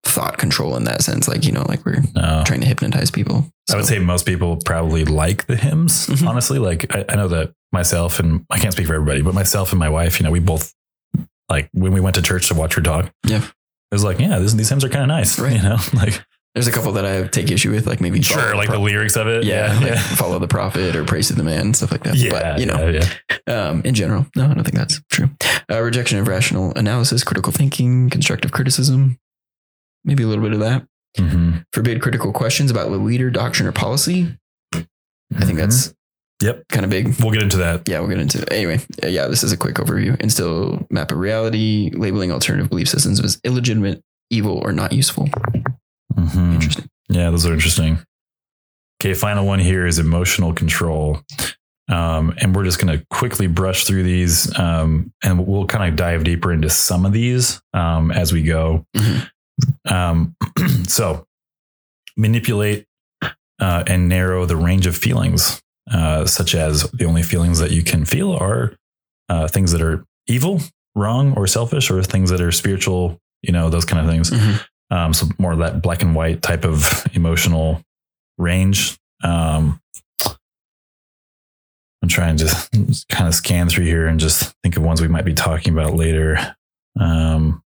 thought 0.04 0.38
control 0.38 0.76
in 0.76 0.84
that 0.84 1.02
sense. 1.02 1.28
Like, 1.28 1.44
you 1.44 1.52
know, 1.52 1.64
like 1.68 1.84
we're 1.84 2.02
No. 2.14 2.42
trying 2.46 2.60
to 2.60 2.66
hypnotize 2.66 3.10
people. 3.10 3.50
I 3.70 3.76
would 3.76 3.86
say 3.86 3.98
most 3.98 4.24
people 4.26 4.58
probably 4.64 5.04
like 5.04 5.46
the 5.46 5.56
hymns, 5.56 6.06
Mhm. 6.06 6.26
honestly. 6.28 6.58
Like 6.58 6.94
I, 6.94 7.04
I 7.08 7.14
know 7.16 7.28
that 7.28 7.52
myself 7.72 8.18
and 8.20 8.44
I 8.50 8.58
can't 8.58 8.72
speak 8.72 8.86
for 8.86 8.94
everybody, 8.94 9.22
but 9.22 9.34
myself 9.34 9.72
and 9.72 9.78
my 9.78 9.88
wife, 9.88 10.18
you 10.18 10.24
know, 10.24 10.30
we 10.30 10.40
both 10.40 10.72
like 11.50 11.68
when 11.72 11.92
we 11.92 12.00
went 12.00 12.14
to 12.16 12.22
church 12.22 12.48
to 12.48 12.54
watch 12.54 12.74
her 12.74 12.82
talk. 12.82 13.12
Yeah. 13.24 13.38
It 13.44 13.94
was 13.94 14.02
like, 14.04 14.18
yeah, 14.18 14.38
this, 14.40 14.52
these 14.54 14.68
hymns 14.68 14.84
are 14.84 14.88
kind 14.88 15.02
of 15.02 15.08
nice. 15.08 15.38
Right. 15.38 15.56
You 15.56 15.62
know, 15.62 15.76
like 15.94 16.24
there's 16.56 16.66
a 16.66 16.72
couple 16.72 16.90
that 16.92 17.04
I 17.04 17.26
take 17.28 17.50
issue 17.50 17.70
with, 17.70 17.86
like 17.86 18.00
maybe 18.00 18.22
sure, 18.22 18.56
like 18.56 18.68
the 18.68 18.72
pro- 18.76 18.82
lyrics 18.82 19.14
of 19.16 19.28
it. 19.28 19.44
yeah, 19.44 19.78
Yeah. 19.78 19.90
like 19.90 19.98
follow 20.16 20.38
the 20.38 20.48
prophet 20.48 20.96
or 20.96 21.04
praise 21.04 21.28
to 21.28 21.34
the 21.34 21.42
man, 21.44 21.74
stuff 21.74 21.92
like 21.92 22.02
that. 22.04 22.16
Yeah. 22.16 22.30
but 22.30 22.58
you 22.60 22.64
know, 22.64 22.88
yeah, 22.88 23.04
yeah. 23.46 23.68
um, 23.68 23.82
in 23.84 23.94
general, 23.94 24.26
no, 24.34 24.46
I 24.50 24.54
don't 24.54 24.64
think 24.64 24.74
that's 24.76 25.00
true. 25.10 25.28
Uh, 25.70 25.82
rejection 25.82 26.18
of 26.18 26.26
rational 26.28 26.72
analysis, 26.74 27.22
critical 27.24 27.52
thinking, 27.52 28.08
constructive 28.08 28.52
criticism, 28.52 29.18
maybe 30.04 30.22
a 30.22 30.26
little 30.26 30.42
bit 30.42 30.54
of 30.54 30.60
that. 30.60 30.86
Mhm. 31.18 31.64
Forbid 31.74 32.00
critical 32.00 32.32
questions 32.32 32.70
about 32.70 32.90
the 32.90 32.96
leader, 32.96 33.30
doctrine, 33.30 33.68
or 33.68 33.72
policy. 33.72 34.36
I 34.74 35.44
think 35.44 35.58
that's 35.58 35.92
Yep. 36.42 36.64
kind 36.70 36.84
of 36.84 36.90
big. 36.90 37.14
We'll 37.20 37.32
get 37.32 37.42
into 37.42 37.58
that. 37.58 37.88
Yeah, 37.88 38.00
we'll 38.00 38.08
get 38.10 38.18
into 38.18 38.40
it. 38.42 38.52
Anyway, 38.52 38.80
uh, 39.02 39.08
yeah, 39.08 39.26
this 39.26 39.42
is 39.42 39.52
a 39.52 39.56
quick 39.58 39.74
overview. 39.76 40.18
Instill 40.20 40.86
map 40.90 41.10
of 41.12 41.18
reality, 41.18 41.90
labeling 41.94 42.32
alternative 42.32 42.68
belief 42.70 42.88
systems 42.88 43.20
as 43.20 43.38
illegitimate, 43.44 44.02
evil, 44.30 44.58
or 44.58 44.72
not 44.72 44.92
useful. 44.92 45.28
Mhm. 46.18 46.54
Interesting. 46.54 46.88
Yeah, 47.08 47.30
those 47.30 47.46
are 47.46 47.52
interesting. 47.52 47.98
Okay, 49.00 49.14
final 49.14 49.46
one 49.46 49.58
here 49.58 49.86
is 49.86 49.98
emotional 49.98 50.52
control. 50.52 51.20
Um, 51.88 52.34
and 52.38 52.54
we're 52.56 52.64
just 52.64 52.80
going 52.80 52.98
to 52.98 53.04
quickly 53.10 53.46
brush 53.46 53.84
through 53.84 54.02
these 54.02 54.56
um, 54.58 55.12
and 55.22 55.46
we'll 55.46 55.66
kind 55.66 55.88
of 55.88 55.94
dive 55.96 56.24
deeper 56.24 56.52
into 56.52 56.68
some 56.68 57.06
of 57.06 57.12
these 57.12 57.60
um, 57.74 58.10
as 58.10 58.32
we 58.32 58.42
go. 58.42 58.84
Mhm. 58.96 59.30
Um, 59.88 60.36
so, 60.88 61.26
manipulate 62.16 62.86
uh, 63.60 63.84
and 63.86 64.08
narrow 64.08 64.46
the 64.46 64.56
range 64.56 64.86
of 64.86 64.96
feelings, 64.96 65.62
uh, 65.90 66.26
such 66.26 66.54
as 66.54 66.90
the 66.92 67.04
only 67.04 67.22
feelings 67.22 67.58
that 67.58 67.70
you 67.70 67.82
can 67.84 68.04
feel 68.04 68.32
are 68.32 68.74
uh, 69.28 69.46
things 69.48 69.70
that 69.72 69.82
are 69.82 70.04
evil, 70.26 70.60
wrong, 70.94 71.34
or 71.36 71.46
selfish, 71.46 71.90
or 71.90 72.02
things 72.02 72.30
that 72.30 72.40
are 72.40 72.52
spiritual, 72.52 73.18
you 73.42 73.52
know, 73.52 73.70
those 73.70 73.84
kind 73.84 74.04
of 74.04 74.12
things. 74.12 74.30
Mhm. 74.30 74.64
Um, 74.90 75.12
so 75.12 75.26
more 75.38 75.52
of 75.52 75.58
that 75.58 75.82
black 75.82 76.02
and 76.02 76.14
white 76.14 76.42
type 76.42 76.64
of 76.64 77.04
emotional 77.12 77.82
range. 78.38 78.98
Um, 79.22 79.80
I'm 82.02 82.08
trying 82.08 82.36
to 82.36 83.04
kind 83.08 83.26
of 83.26 83.34
scan 83.34 83.68
through 83.68 83.86
here 83.86 84.06
and 84.06 84.20
just 84.20 84.54
think 84.62 84.76
of 84.76 84.82
ones 84.82 85.00
we 85.00 85.08
might 85.08 85.24
be 85.24 85.34
talking 85.34 85.72
about 85.72 85.94
later. 85.94 86.56
Um, 86.98 87.62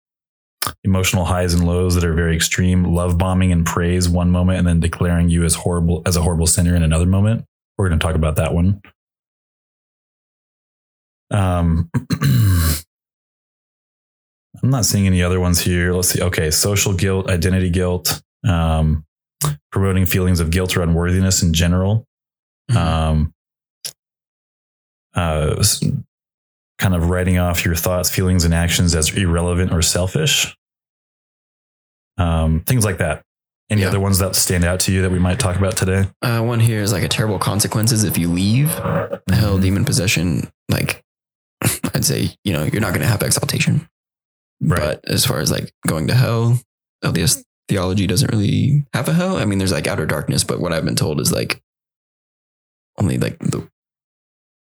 emotional 0.85 1.25
highs 1.25 1.55
and 1.55 1.67
lows 1.67 1.95
that 1.95 2.05
are 2.05 2.15
very 2.15 2.37
extreme, 2.37 2.85
love 2.85 3.19
bombing 3.19 3.53
and 3.53 3.65
praise 3.67 4.09
one 4.09 4.31
moment, 4.31 4.59
and 4.59 4.67
then 4.67 4.81
declaring 4.81 5.29
you 5.29 5.45
as 5.45 5.55
horrible 5.55 6.03
as 6.07 6.17
a 6.17 6.23
horrible 6.23 6.47
sinner 6.47 6.77
in 6.77 6.83
another 6.83 7.07
moment. 7.07 7.45
We're 7.77 7.89
going 7.89 7.99
to 7.99 8.05
talk 8.05 8.17
about 8.17 8.37
that 8.37 8.55
one. 8.55 8.81
Um, 11.31 11.91
I'm 14.63 14.71
not 14.71 14.85
seeing 14.85 15.07
any 15.07 15.23
other 15.23 15.41
ones 15.41 15.61
here. 15.61 15.93
Let's 15.93 16.09
see. 16.09 16.23
Okay, 16.23 16.51
social 16.51 16.93
guilt, 16.93 17.29
identity 17.31 17.71
guilt, 17.71 18.21
um, 18.47 19.05
promoting 19.71 20.07
feelings 20.07 20.41
of 20.41 20.51
guilt 20.51 20.77
or 20.77 20.83
unworthiness 20.83 21.43
in 21.43 21.53
general. 21.53 22.05
Mhm. 22.71 22.77
Um, 22.77 23.35
uh, 25.15 25.63
kind 26.79 26.95
of 26.95 27.09
writing 27.11 27.39
off 27.39 27.65
your 27.65 27.75
thoughts, 27.75 28.11
feelings, 28.11 28.45
and 28.45 28.55
actions 28.55 28.95
as 28.95 29.11
irrelevant 29.17 29.73
or 29.73 29.83
selfish. 29.83 30.57
Um, 32.19 32.61
things 32.61 32.85
like 32.85 32.99
that. 32.99 33.23
Any 33.71 33.83
Yeah. 33.83 33.89
other 33.89 34.01
ones 34.01 34.19
that 34.19 34.35
stand 34.35 34.65
out 34.65 34.81
to 34.81 34.93
you 34.93 35.03
that 35.03 35.11
we 35.11 35.19
might 35.19 35.39
talk 35.39 35.57
about 35.57 35.77
today? 35.77 36.09
Uh, 36.23 36.41
one 36.43 36.59
here 36.61 36.81
is 36.83 36.93
like 36.93 37.03
a 37.03 37.09
terrible 37.09 37.39
consequences 37.39 38.03
if 38.05 38.17
you 38.17 38.29
leave. 38.31 38.71
Hell, 38.75 39.59
Mhm. 39.59 39.63
demon 39.63 39.85
possession, 39.85 40.51
like 40.69 41.03
I'd 41.95 42.05
say, 42.05 42.35
you 42.45 42.53
know, 42.53 42.65
you're 42.65 42.81
not 42.81 42.91
going 42.91 43.01
to 43.03 43.07
have 43.09 43.23
exaltation. 43.23 43.89
Right. 44.61 44.81
But 44.81 45.05
as 45.09 45.25
far 45.25 45.39
as 45.39 45.51
like 45.51 45.73
going 45.87 46.09
to 46.09 46.15
hell, 46.15 46.59
LDS 47.05 47.45
theology 47.69 48.07
doesn't 48.07 48.33
really 48.33 48.85
have 48.95 49.09
a 49.09 49.13
hell. 49.13 49.37
I 49.37 49.45
mean, 49.45 49.59
there's 49.59 49.73
like 49.73 49.87
outer 49.87 50.07
darkness, 50.07 50.45
but 50.45 50.61
what 50.61 50.73
I've 50.73 50.85
been 50.85 50.97
told 50.97 51.21
is 51.21 51.33
like 51.33 51.63
only 52.99 53.19
like 53.19 53.39
the 53.39 53.69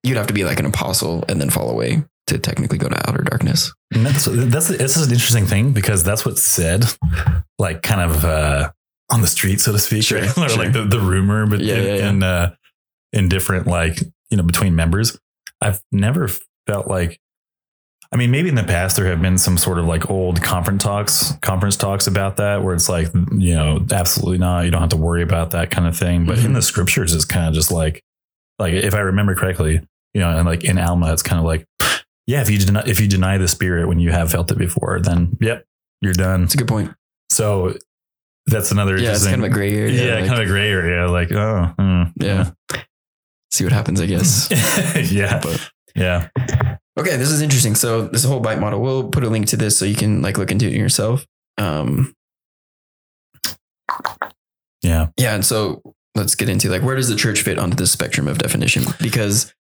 you'd 0.04 0.18
have 0.18 0.28
to 0.28 0.34
be 0.34 0.44
like 0.44 0.60
an 0.60 0.66
apostle 0.66 1.24
and 1.28 1.40
then 1.40 1.50
fall 1.50 1.70
away 1.70 2.04
to 2.28 2.38
technically 2.38 2.78
go 2.78 2.88
to 2.88 3.10
outer 3.10 3.24
darkness. 3.24 3.74
And 3.94 4.06
that's 4.06 4.26
that's 4.26 4.68
this 4.70 4.98
is 4.98 5.08
an 5.08 5.14
interesting 5.14 5.46
thing 5.46 5.74
because 5.74 6.04
that's 6.04 6.26
what's 6.26 6.42
said, 6.42 6.86
like 7.60 7.82
kind 7.82 8.02
of 8.02 8.24
uh, 8.24 8.72
on 9.10 9.22
the 9.22 9.28
street, 9.28 9.60
so 9.60 9.72
to 9.72 9.80
speak, 9.80 10.04
Sure, 10.04 10.22
right? 10.22 10.30
or 10.38 10.50
sure. 10.50 10.64
like 10.64 10.74
the, 10.74 10.86
the 10.86 11.00
rumor, 11.00 11.46
but 11.46 11.60
Yeah, 11.60 11.76
in, 11.76 11.84
yeah, 11.86 11.96
yeah. 11.96 12.10
in, 12.10 12.24
uh, 12.24 12.56
in 13.14 13.30
different 13.30 13.68
like 13.68 14.00
you 14.30 14.38
know 14.38 14.44
between 14.44 14.76
members. 14.76 15.20
I've 15.60 15.82
never 15.92 16.30
felt 16.68 16.88
like. 16.88 17.20
I 18.14 18.18
mean, 18.18 18.30
maybe 18.30 18.50
in 18.50 18.56
the 18.56 18.64
past 18.64 18.98
there 18.98 19.06
have 19.06 19.22
been 19.22 19.38
some 19.38 19.58
sort 19.58 19.80
of 19.80 19.86
like 19.86 20.10
old 20.10 20.42
conference 20.44 20.84
talks, 20.84 21.32
conference 21.42 21.78
talks 21.78 22.08
about 22.08 22.36
that, 22.38 22.62
where 22.62 22.74
it's 22.74 22.90
like, 22.90 23.08
you 23.38 23.56
know, 23.56 23.86
absolutely 23.90 24.38
not. 24.38 24.66
You 24.66 24.72
don't 24.72 24.82
have 24.82 24.90
to 24.90 24.98
worry 24.98 25.24
about 25.24 25.52
that 25.52 25.72
kind 25.72 25.88
of 25.88 25.98
thing. 25.98 26.26
But 26.26 26.40
in 26.40 26.52
Mhm. 26.52 26.56
the 26.56 26.62
scriptures, 26.62 27.14
it's 27.16 27.24
kind 27.24 27.48
of 27.48 27.54
just 27.54 27.72
like, 27.72 28.04
like 28.60 28.74
if 28.74 28.94
I 28.94 29.00
remember 29.00 29.34
correctly, 29.34 29.82
you 30.14 30.20
know, 30.20 30.30
and 30.38 30.46
like 30.46 30.66
in 30.66 30.78
Alma, 30.78 31.14
it's 31.14 31.24
kind 31.24 31.40
of 31.40 31.46
like, 31.46 31.66
yeah, 32.28 32.42
if 32.42 32.50
you 32.50 32.58
deny, 32.58 32.84
if 32.86 33.00
you 33.00 33.08
deny 33.08 33.38
the 33.38 33.48
spirit 33.48 33.88
when 33.88 34.00
you 34.00 34.12
have 34.12 34.30
felt 34.30 34.52
it 34.52 34.58
before, 34.58 35.00
then 35.02 35.38
yep, 35.40 35.64
you're 36.02 36.14
done. 36.14 36.44
It's 36.44 36.54
a 36.54 36.58
good 36.58 36.68
point. 36.68 36.94
So 37.30 37.78
that's 38.46 38.72
another 38.72 38.98
Yeah, 38.98 39.12
it's 39.12 39.24
kind 39.24 39.38
of 39.42 39.46
a 39.46 39.54
gray 39.54 39.74
area. 39.74 40.06
yeah, 40.08 40.16
like, 40.20 40.28
kind 40.28 40.42
of 40.42 40.48
a 40.48 40.52
gray 40.52 40.70
area. 40.70 41.08
Like, 41.10 41.32
oh, 41.32 41.74
hmm, 41.80 42.04
yeah. 42.18 42.52
See 43.52 43.64
what 43.64 43.72
happens, 43.72 44.02
I 44.02 44.06
guess. 44.06 44.50
yeah, 45.12 45.40
But 45.42 45.72
yeah, 45.96 46.28
Okay, 47.00 47.16
this 47.16 47.30
is 47.32 47.42
interesting. 47.42 47.76
So 47.76 48.08
this 48.08 48.24
whole 48.24 48.40
BITE 48.40 48.60
model, 48.60 48.82
we'll 48.82 49.10
put 49.10 49.24
a 49.24 49.30
link 49.30 49.48
to 49.48 49.58
this 49.58 49.78
so 49.78 49.86
you 49.86 49.96
can 49.96 50.22
like 50.22 50.38
look 50.38 50.52
into 50.52 50.68
it 50.68 50.74
yourself. 50.74 51.26
Um, 51.58 52.14
yeah. 54.82 55.08
yeah, 55.18 55.36
and 55.36 55.46
so 55.46 55.82
let's 56.16 56.36
get 56.36 56.50
into 56.50 56.70
like 56.70 56.82
where 56.82 56.96
does 56.96 57.08
the 57.08 57.16
church 57.16 57.42
fit 57.42 57.58
onto 57.58 57.76
this 57.76 57.92
spectrum 57.92 58.28
of 58.28 58.40
definition? 58.40 58.84
Because 59.02 59.54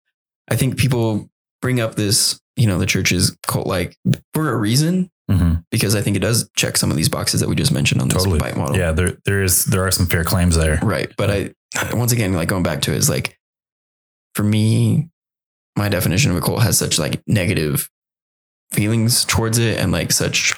I 0.49 0.55
think 0.55 0.77
people 0.77 1.29
bring 1.61 1.79
up 1.79 1.95
this, 1.95 2.39
you 2.55 2.67
know, 2.67 2.77
the 2.79 2.85
church 2.85 3.11
is 3.11 3.37
cult 3.47 3.67
like 3.67 3.95
for 4.33 4.51
a 4.51 4.57
reason. 4.57 5.09
hmm 5.29 5.55
Because 5.69 5.95
I 5.95 6.01
think 6.01 6.17
it 6.17 6.21
does 6.21 6.49
check 6.57 6.75
some 6.75 6.91
of 6.91 6.97
these 6.97 7.09
boxes 7.09 7.39
that 7.39 7.47
we 7.47 7.55
just 7.55 7.71
mentioned 7.71 8.01
on 8.01 8.09
this 8.09 8.23
Totally. 8.23 8.39
BITE 8.39 8.57
model. 8.57 8.75
Yeah, 8.77 8.91
there 8.91 9.17
there 9.25 9.43
is 9.43 9.65
there 9.65 9.85
are 9.85 9.91
some 9.91 10.07
fair 10.07 10.23
claims 10.23 10.57
there. 10.57 10.79
Right. 10.81 11.13
But 11.17 11.29
I, 11.29 11.53
once 11.93 12.11
again, 12.11 12.33
like 12.33 12.49
going 12.49 12.63
back 12.63 12.81
to 12.81 12.91
it 12.91 12.97
is 12.97 13.09
like, 13.09 13.37
for 14.35 14.43
me, 14.43 15.09
my 15.77 15.89
definition 15.89 16.31
of 16.31 16.37
a 16.37 16.41
cult 16.41 16.61
has 16.63 16.77
such 16.77 16.99
like 16.99 17.21
negative 17.27 17.89
feelings 18.71 19.25
towards 19.25 19.57
it 19.57 19.77
and 19.79 19.91
like 19.91 20.11
such 20.11 20.53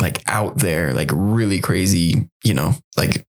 like 0.00 0.22
out 0.26 0.58
there, 0.58 0.92
like 0.94 1.10
really 1.12 1.60
crazy, 1.60 2.28
you 2.44 2.54
know, 2.54 2.74
like 2.96 3.24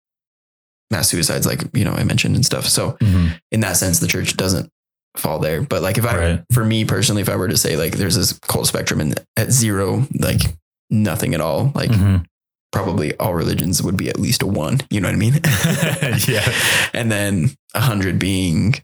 mass 0.91 1.09
suicides, 1.09 1.45
like, 1.45 1.63
you 1.73 1.85
know, 1.85 1.91
I 1.93 2.03
mentioned 2.03 2.35
and 2.35 2.45
stuff. 2.45 2.65
So 2.65 2.93
Mhm. 3.01 3.39
in 3.51 3.59
that 3.61 3.77
sense, 3.77 3.99
the 3.99 4.07
church 4.07 4.35
doesn't 4.35 4.69
fall 5.17 5.39
there. 5.39 5.61
But 5.61 5.81
like 5.81 5.97
if 5.97 6.05
I, 6.05 6.17
Right. 6.17 6.43
for 6.51 6.65
me 6.65 6.85
personally, 6.85 7.21
if 7.21 7.29
I 7.29 7.35
were 7.35 7.47
to 7.47 7.57
say 7.57 7.77
like 7.77 7.93
there's 7.97 8.15
this 8.15 8.33
cult 8.47 8.67
spectrum 8.67 8.99
and 8.99 9.19
at 9.37 9.51
zero, 9.51 10.07
like 10.19 10.41
nothing 10.89 11.33
at 11.33 11.41
all, 11.41 11.71
like 11.75 11.91
Mhm. 11.91 12.25
probably 12.71 13.15
all 13.17 13.33
religions 13.33 13.81
would 13.81 13.97
be 13.97 14.09
at 14.09 14.19
least 14.19 14.41
a 14.41 14.47
one. 14.47 14.81
You 14.89 15.01
know 15.01 15.07
what 15.07 15.15
I 15.15 15.17
mean? 15.17 15.39
Yeah. 16.27 16.51
And 16.93 17.11
then 17.11 17.51
a 17.73 17.81
hundred 17.81 18.19
being 18.19 18.75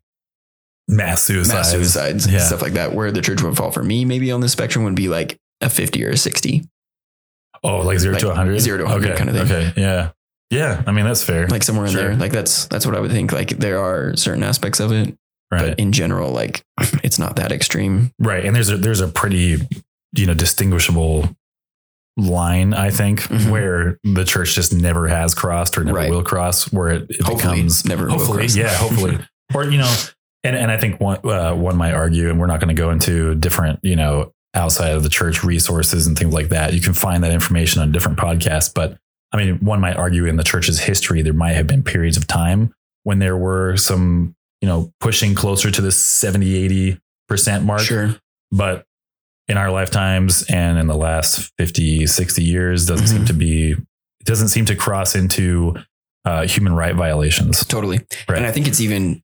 mass 0.87 1.23
suicides. 1.23 1.53
mass 1.53 1.71
suicides, 1.71 2.27
Yeah. 2.31 2.39
stuff 2.39 2.61
like 2.61 2.73
that. 2.73 2.93
Where 2.93 3.11
the 3.11 3.21
church 3.21 3.41
would 3.41 3.57
fall 3.57 3.71
for 3.71 3.83
me, 3.83 4.05
maybe 4.05 4.31
on 4.31 4.41
the 4.41 4.49
spectrum 4.49 4.85
would 4.85 4.95
be 4.95 5.07
like 5.07 5.37
a 5.61 5.69
50 5.69 6.03
or 6.05 6.09
a 6.11 6.17
60. 6.17 6.63
Oh, 7.63 7.79
like 7.79 7.97
zero 7.99 8.13
Like 8.13 8.21
to 8.21 8.27
100? 8.27 8.59
zero 8.59 8.77
to 8.79 8.83
100 8.83 9.07
okay. 9.09 9.17
kind 9.17 9.29
of 9.29 9.35
thing. 9.47 9.57
Okay. 9.67 9.81
Yeah. 9.81 10.11
Yeah. 10.51 10.83
I 10.85 10.91
mean, 10.91 11.05
that's 11.05 11.23
fair. 11.23 11.47
Like 11.47 11.63
somewhere 11.63 11.85
in 11.87 11.91
Sure. 11.93 12.01
there. 12.09 12.15
Like 12.15 12.31
that's 12.31 12.65
that's 12.67 12.85
what 12.85 12.95
I 12.95 12.99
would 12.99 13.11
think. 13.11 13.31
Like 13.31 13.49
there 13.57 13.79
are 13.79 14.15
certain 14.15 14.43
aspects 14.43 14.79
of 14.79 14.91
it, 14.91 15.17
right. 15.51 15.69
but 15.69 15.79
in 15.79 15.91
general, 15.91 16.31
like 16.31 16.63
it's 17.03 17.17
not 17.17 17.37
that 17.37 17.51
extreme. 17.51 18.11
Right. 18.19 18.45
And 18.45 18.55
there's 18.55 18.69
a, 18.69 18.77
there's 18.77 19.01
a 19.01 19.07
pretty, 19.07 19.57
you 20.13 20.25
know, 20.27 20.35
distinguishable 20.35 21.29
line, 22.17 22.73
I 22.73 22.91
think, 22.91 23.21
Mhm. 23.23 23.49
where 23.49 23.97
the 24.03 24.23
church 24.23 24.53
just 24.55 24.71
never 24.73 25.07
has 25.07 25.33
crossed 25.33 25.77
or 25.77 25.83
never 25.83 25.97
Right. 25.97 26.09
will 26.11 26.23
cross, 26.23 26.71
where 26.71 26.89
it, 26.89 27.07
it 27.09 27.25
becomes 27.25 27.83
never 27.85 28.05
will 28.05 28.19
hopefully, 28.19 28.45
yeah, 28.47 28.69
hopefully, 28.75 29.17
or 29.53 29.65
you 29.65 29.77
know, 29.79 29.93
and 30.45 30.55
and 30.55 30.71
I 30.71 30.77
think 30.77 30.99
one 31.01 31.19
uh, 31.27 31.53
one 31.55 31.75
might 31.75 31.93
argue, 31.93 32.29
and 32.29 32.39
we're 32.39 32.47
not 32.47 32.59
going 32.59 32.75
to 32.75 32.79
go 32.81 32.89
into 32.91 33.35
different, 33.35 33.79
you 33.83 33.95
know, 33.95 34.31
outside 34.53 34.91
of 34.93 35.03
the 35.03 35.09
church 35.09 35.43
resources 35.43 36.07
and 36.07 36.17
things 36.17 36.33
like 36.33 36.49
that. 36.49 36.73
You 36.73 36.81
can 36.81 36.93
find 36.93 37.23
that 37.23 37.31
information 37.31 37.81
on 37.81 37.91
different 37.91 38.17
podcasts, 38.17 38.71
but 38.73 38.97
I 39.33 39.37
mean, 39.37 39.57
one 39.57 39.81
might 39.81 39.97
argue 39.97 40.25
in 40.25 40.37
the 40.37 40.43
church's 40.43 40.79
history, 40.79 41.21
there 41.21 41.33
might 41.33 41.53
have 41.53 41.67
been 41.67 41.83
periods 41.83 42.15
of 42.15 42.25
time 42.27 42.73
when 43.03 43.19
there 43.19 43.35
were 43.35 43.75
some, 43.75 44.33
you 44.61 44.67
know, 44.67 44.91
pushing 45.01 45.35
closer 45.35 45.69
to 45.69 45.81
the 45.81 45.91
70, 45.91 46.97
80% 47.29 47.63
mark. 47.65 47.81
Sure. 47.81 48.15
But 48.51 48.85
in 49.49 49.57
our 49.57 49.71
lifetimes 49.71 50.43
and 50.43 50.77
in 50.79 50.87
the 50.87 50.95
last 50.95 51.51
50, 51.57 52.07
60 52.07 52.43
years, 52.43 52.85
doesn't 52.85 53.07
seem 53.07 53.23
Mhm. 53.23 53.27
to 53.27 53.33
be, 53.33 53.71
it 53.71 54.25
doesn't 54.25 54.47
seem 54.47 54.65
to 54.65 54.75
cross 54.75 55.15
into 55.15 55.75
uh, 56.23 56.47
human 56.47 56.73
right 56.73 56.95
violations. 56.95 57.63
Totally. 57.65 57.99
Right. 58.29 58.37
And 58.37 58.45
I 58.47 58.51
think 58.51 58.67
it's 58.67 58.79
even 58.81 59.21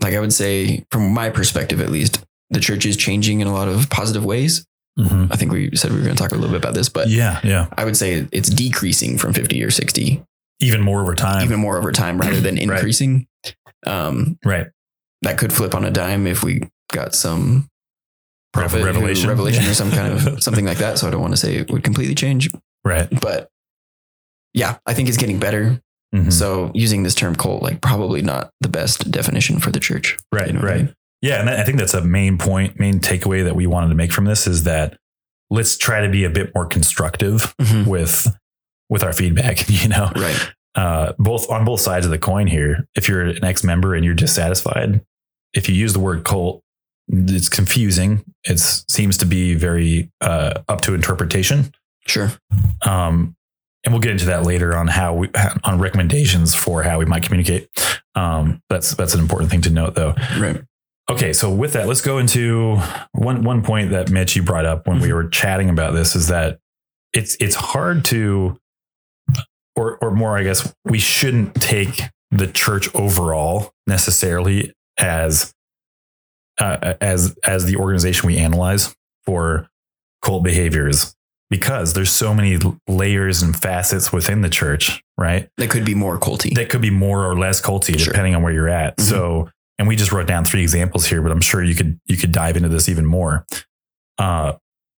like 0.00 0.14
I 0.14 0.20
would 0.20 0.32
say, 0.32 0.84
from 0.90 1.12
my 1.12 1.30
perspective 1.30 1.80
at 1.80 1.90
least, 1.90 2.24
the 2.50 2.60
church 2.60 2.86
is 2.86 2.96
changing 2.96 3.40
in 3.40 3.46
a 3.46 3.52
lot 3.52 3.68
of 3.68 3.88
positive 3.90 4.24
ways. 4.24 4.66
Mhm. 4.98 5.28
I 5.32 5.36
think 5.36 5.52
we 5.52 5.74
said 5.76 5.90
we 5.90 5.98
were 5.98 6.04
going 6.04 6.16
to 6.16 6.22
talk 6.22 6.32
a 6.32 6.36
little 6.36 6.50
bit 6.50 6.56
about 6.58 6.74
this, 6.74 6.88
but 6.88 7.08
Yeah. 7.08 7.40
Yeah. 7.44 7.66
I 7.76 7.84
would 7.84 7.96
say 7.96 8.26
it's 8.32 8.48
decreasing 8.48 9.18
from 9.18 9.32
50 9.34 9.62
or 9.62 9.70
60, 9.70 10.22
Even 10.60 10.80
more 10.80 11.02
over 11.02 11.14
time. 11.14 11.44
even 11.44 11.60
more 11.60 11.76
over 11.76 11.92
time 11.92 12.18
rather 12.18 12.40
than 12.40 12.54
Right. 12.56 12.62
increasing. 12.78 13.26
Um, 13.86 14.38
right. 14.44 14.68
that 15.22 15.38
could 15.38 15.52
flip 15.52 15.74
on 15.74 15.84
a 15.84 15.90
dime 15.90 16.26
if 16.26 16.42
we 16.44 16.62
got 16.92 17.14
some 17.14 17.68
prophet 18.52 18.82
Revelation. 18.84 19.28
revelation 19.28 19.64
Yeah. 19.64 19.70
or 19.70 19.74
some 19.74 19.90
kind 19.90 20.12
of 20.12 20.42
something 20.42 20.64
like 20.64 20.78
that. 20.78 20.98
So 20.98 21.08
I 21.08 21.10
don't 21.10 21.20
want 21.20 21.32
to 21.32 21.36
say 21.38 21.56
it 21.56 21.70
would 21.70 21.82
completely 21.84 22.14
change, 22.14 22.48
Right. 22.84 23.08
but 23.20 23.50
yeah, 24.54 24.78
I 24.86 24.94
think 24.94 25.08
it's 25.08 25.18
getting 25.18 25.38
better. 25.38 25.80
Mhm. 26.16 26.32
So 26.32 26.70
using 26.74 27.02
this 27.02 27.14
term 27.14 27.34
cult, 27.34 27.62
like 27.62 27.80
probably 27.80 28.22
not 28.22 28.50
the 28.60 28.68
best 28.68 29.10
definition 29.10 29.58
for 29.58 29.70
the 29.70 29.80
church. 29.80 30.16
Right. 30.32 30.46
You 30.48 30.52
know 30.54 30.60
what 30.60 30.68
I 30.68 30.72
right. 30.72 30.84
mean? 30.86 30.94
Yeah, 31.22 31.40
and 31.40 31.48
I 31.50 31.62
think 31.64 31.78
that's 31.78 31.94
a 31.94 32.02
main 32.02 32.38
point, 32.38 32.78
main 32.78 33.00
takeaway 33.00 33.44
that 33.44 33.56
we 33.56 33.66
wanted 33.66 33.88
to 33.88 33.94
make 33.94 34.12
from 34.12 34.24
this 34.26 34.46
is 34.46 34.64
that 34.64 34.96
let's 35.50 35.76
try 35.76 36.00
to 36.00 36.08
be 36.08 36.24
a 36.24 36.30
bit 36.30 36.52
more 36.54 36.66
constructive 36.66 37.54
Mhm. 37.60 37.86
with 37.86 38.28
with 38.88 39.02
our 39.02 39.12
feedback. 39.12 39.68
You 39.68 39.88
know, 39.88 40.10
Right. 40.16 40.52
uh, 40.74 41.12
both 41.18 41.48
on 41.50 41.64
both 41.64 41.80
sides 41.80 42.04
of 42.06 42.12
the 42.12 42.18
coin 42.18 42.46
here. 42.46 42.86
If 42.94 43.08
you're 43.08 43.22
an 43.22 43.44
ex 43.44 43.64
member 43.64 43.94
and 43.94 44.04
you're 44.04 44.14
dissatisfied, 44.14 45.00
if 45.54 45.68
you 45.68 45.74
use 45.74 45.92
the 45.92 46.00
word 46.00 46.24
cult, 46.24 46.62
it's 47.08 47.48
confusing. 47.48 48.24
It 48.44 48.58
seems 48.58 49.16
to 49.18 49.24
be 49.26 49.54
very 49.54 50.10
uh, 50.20 50.62
up 50.68 50.80
to 50.82 50.94
interpretation. 50.94 51.72
Sure. 52.06 52.32
Um, 52.84 53.35
and 53.86 53.94
we'll 53.94 54.02
get 54.02 54.10
into 54.10 54.26
that 54.26 54.42
later 54.42 54.76
on 54.76 54.88
how 54.88 55.14
we 55.14 55.30
on 55.62 55.78
recommendations 55.78 56.54
for 56.54 56.82
how 56.82 56.98
we 56.98 57.04
might 57.04 57.22
communicate. 57.22 57.70
Um, 58.16 58.60
that's 58.68 58.94
that's 58.94 59.14
an 59.14 59.20
important 59.20 59.50
thing 59.50 59.62
to 59.62 59.70
note, 59.70 59.94
though. 59.94 60.14
Right. 60.38 60.60
Okay, 61.08 61.32
so 61.32 61.52
with 61.52 61.74
that, 61.74 61.86
let's 61.86 62.00
go 62.00 62.18
into 62.18 62.78
one 63.12 63.44
one 63.44 63.62
point 63.62 63.92
that 63.92 64.10
Mitch 64.10 64.34
you 64.34 64.42
brought 64.42 64.66
up 64.66 64.88
when 64.88 65.00
we 65.00 65.12
were 65.12 65.28
chatting 65.28 65.70
about 65.70 65.94
this 65.94 66.16
is 66.16 66.26
that 66.26 66.58
it's 67.12 67.36
it's 67.38 67.54
hard 67.54 68.04
to 68.06 68.58
or 69.76 69.98
or 69.98 70.10
more 70.10 70.36
I 70.36 70.42
guess 70.42 70.74
we 70.84 70.98
shouldn't 70.98 71.54
take 71.54 72.02
the 72.32 72.48
church 72.48 72.92
overall 72.92 73.70
necessarily 73.86 74.72
as 74.98 75.54
uh, 76.58 76.94
as 77.00 77.36
as 77.46 77.66
the 77.66 77.76
organization 77.76 78.26
we 78.26 78.36
analyze 78.36 78.96
for 79.24 79.68
cult 80.22 80.42
behaviors 80.42 81.14
because 81.50 81.94
there's 81.94 82.10
so 82.12 82.34
many 82.34 82.58
layers 82.88 83.42
and 83.42 83.56
facets 83.56 84.12
within 84.12 84.40
the 84.42 84.48
church, 84.48 85.02
right? 85.16 85.48
That 85.58 85.70
could 85.70 85.84
be 85.84 85.94
more 85.94 86.18
culty. 86.18 86.54
that 86.56 86.68
could 86.70 86.80
be 86.82 86.90
more 86.90 87.24
or 87.24 87.36
less 87.38 87.60
culty 87.60 87.98
Sure. 87.98 88.06
depending 88.12 88.34
on 88.34 88.42
where 88.42 88.52
you're 88.52 88.68
at. 88.68 88.96
Mhm. 88.96 89.02
So, 89.04 89.50
and 89.78 89.86
we 89.86 89.94
just 89.96 90.10
wrote 90.12 90.26
down 90.26 90.44
three 90.44 90.62
examples 90.62 91.06
here, 91.06 91.22
but 91.22 91.30
I'm 91.32 91.40
sure 91.40 91.62
you 91.62 91.74
could 91.74 91.98
you 92.06 92.16
could 92.16 92.32
dive 92.32 92.56
into 92.56 92.68
this 92.68 92.88
even 92.88 93.06
more. 93.06 93.44
Uh, 94.18 94.54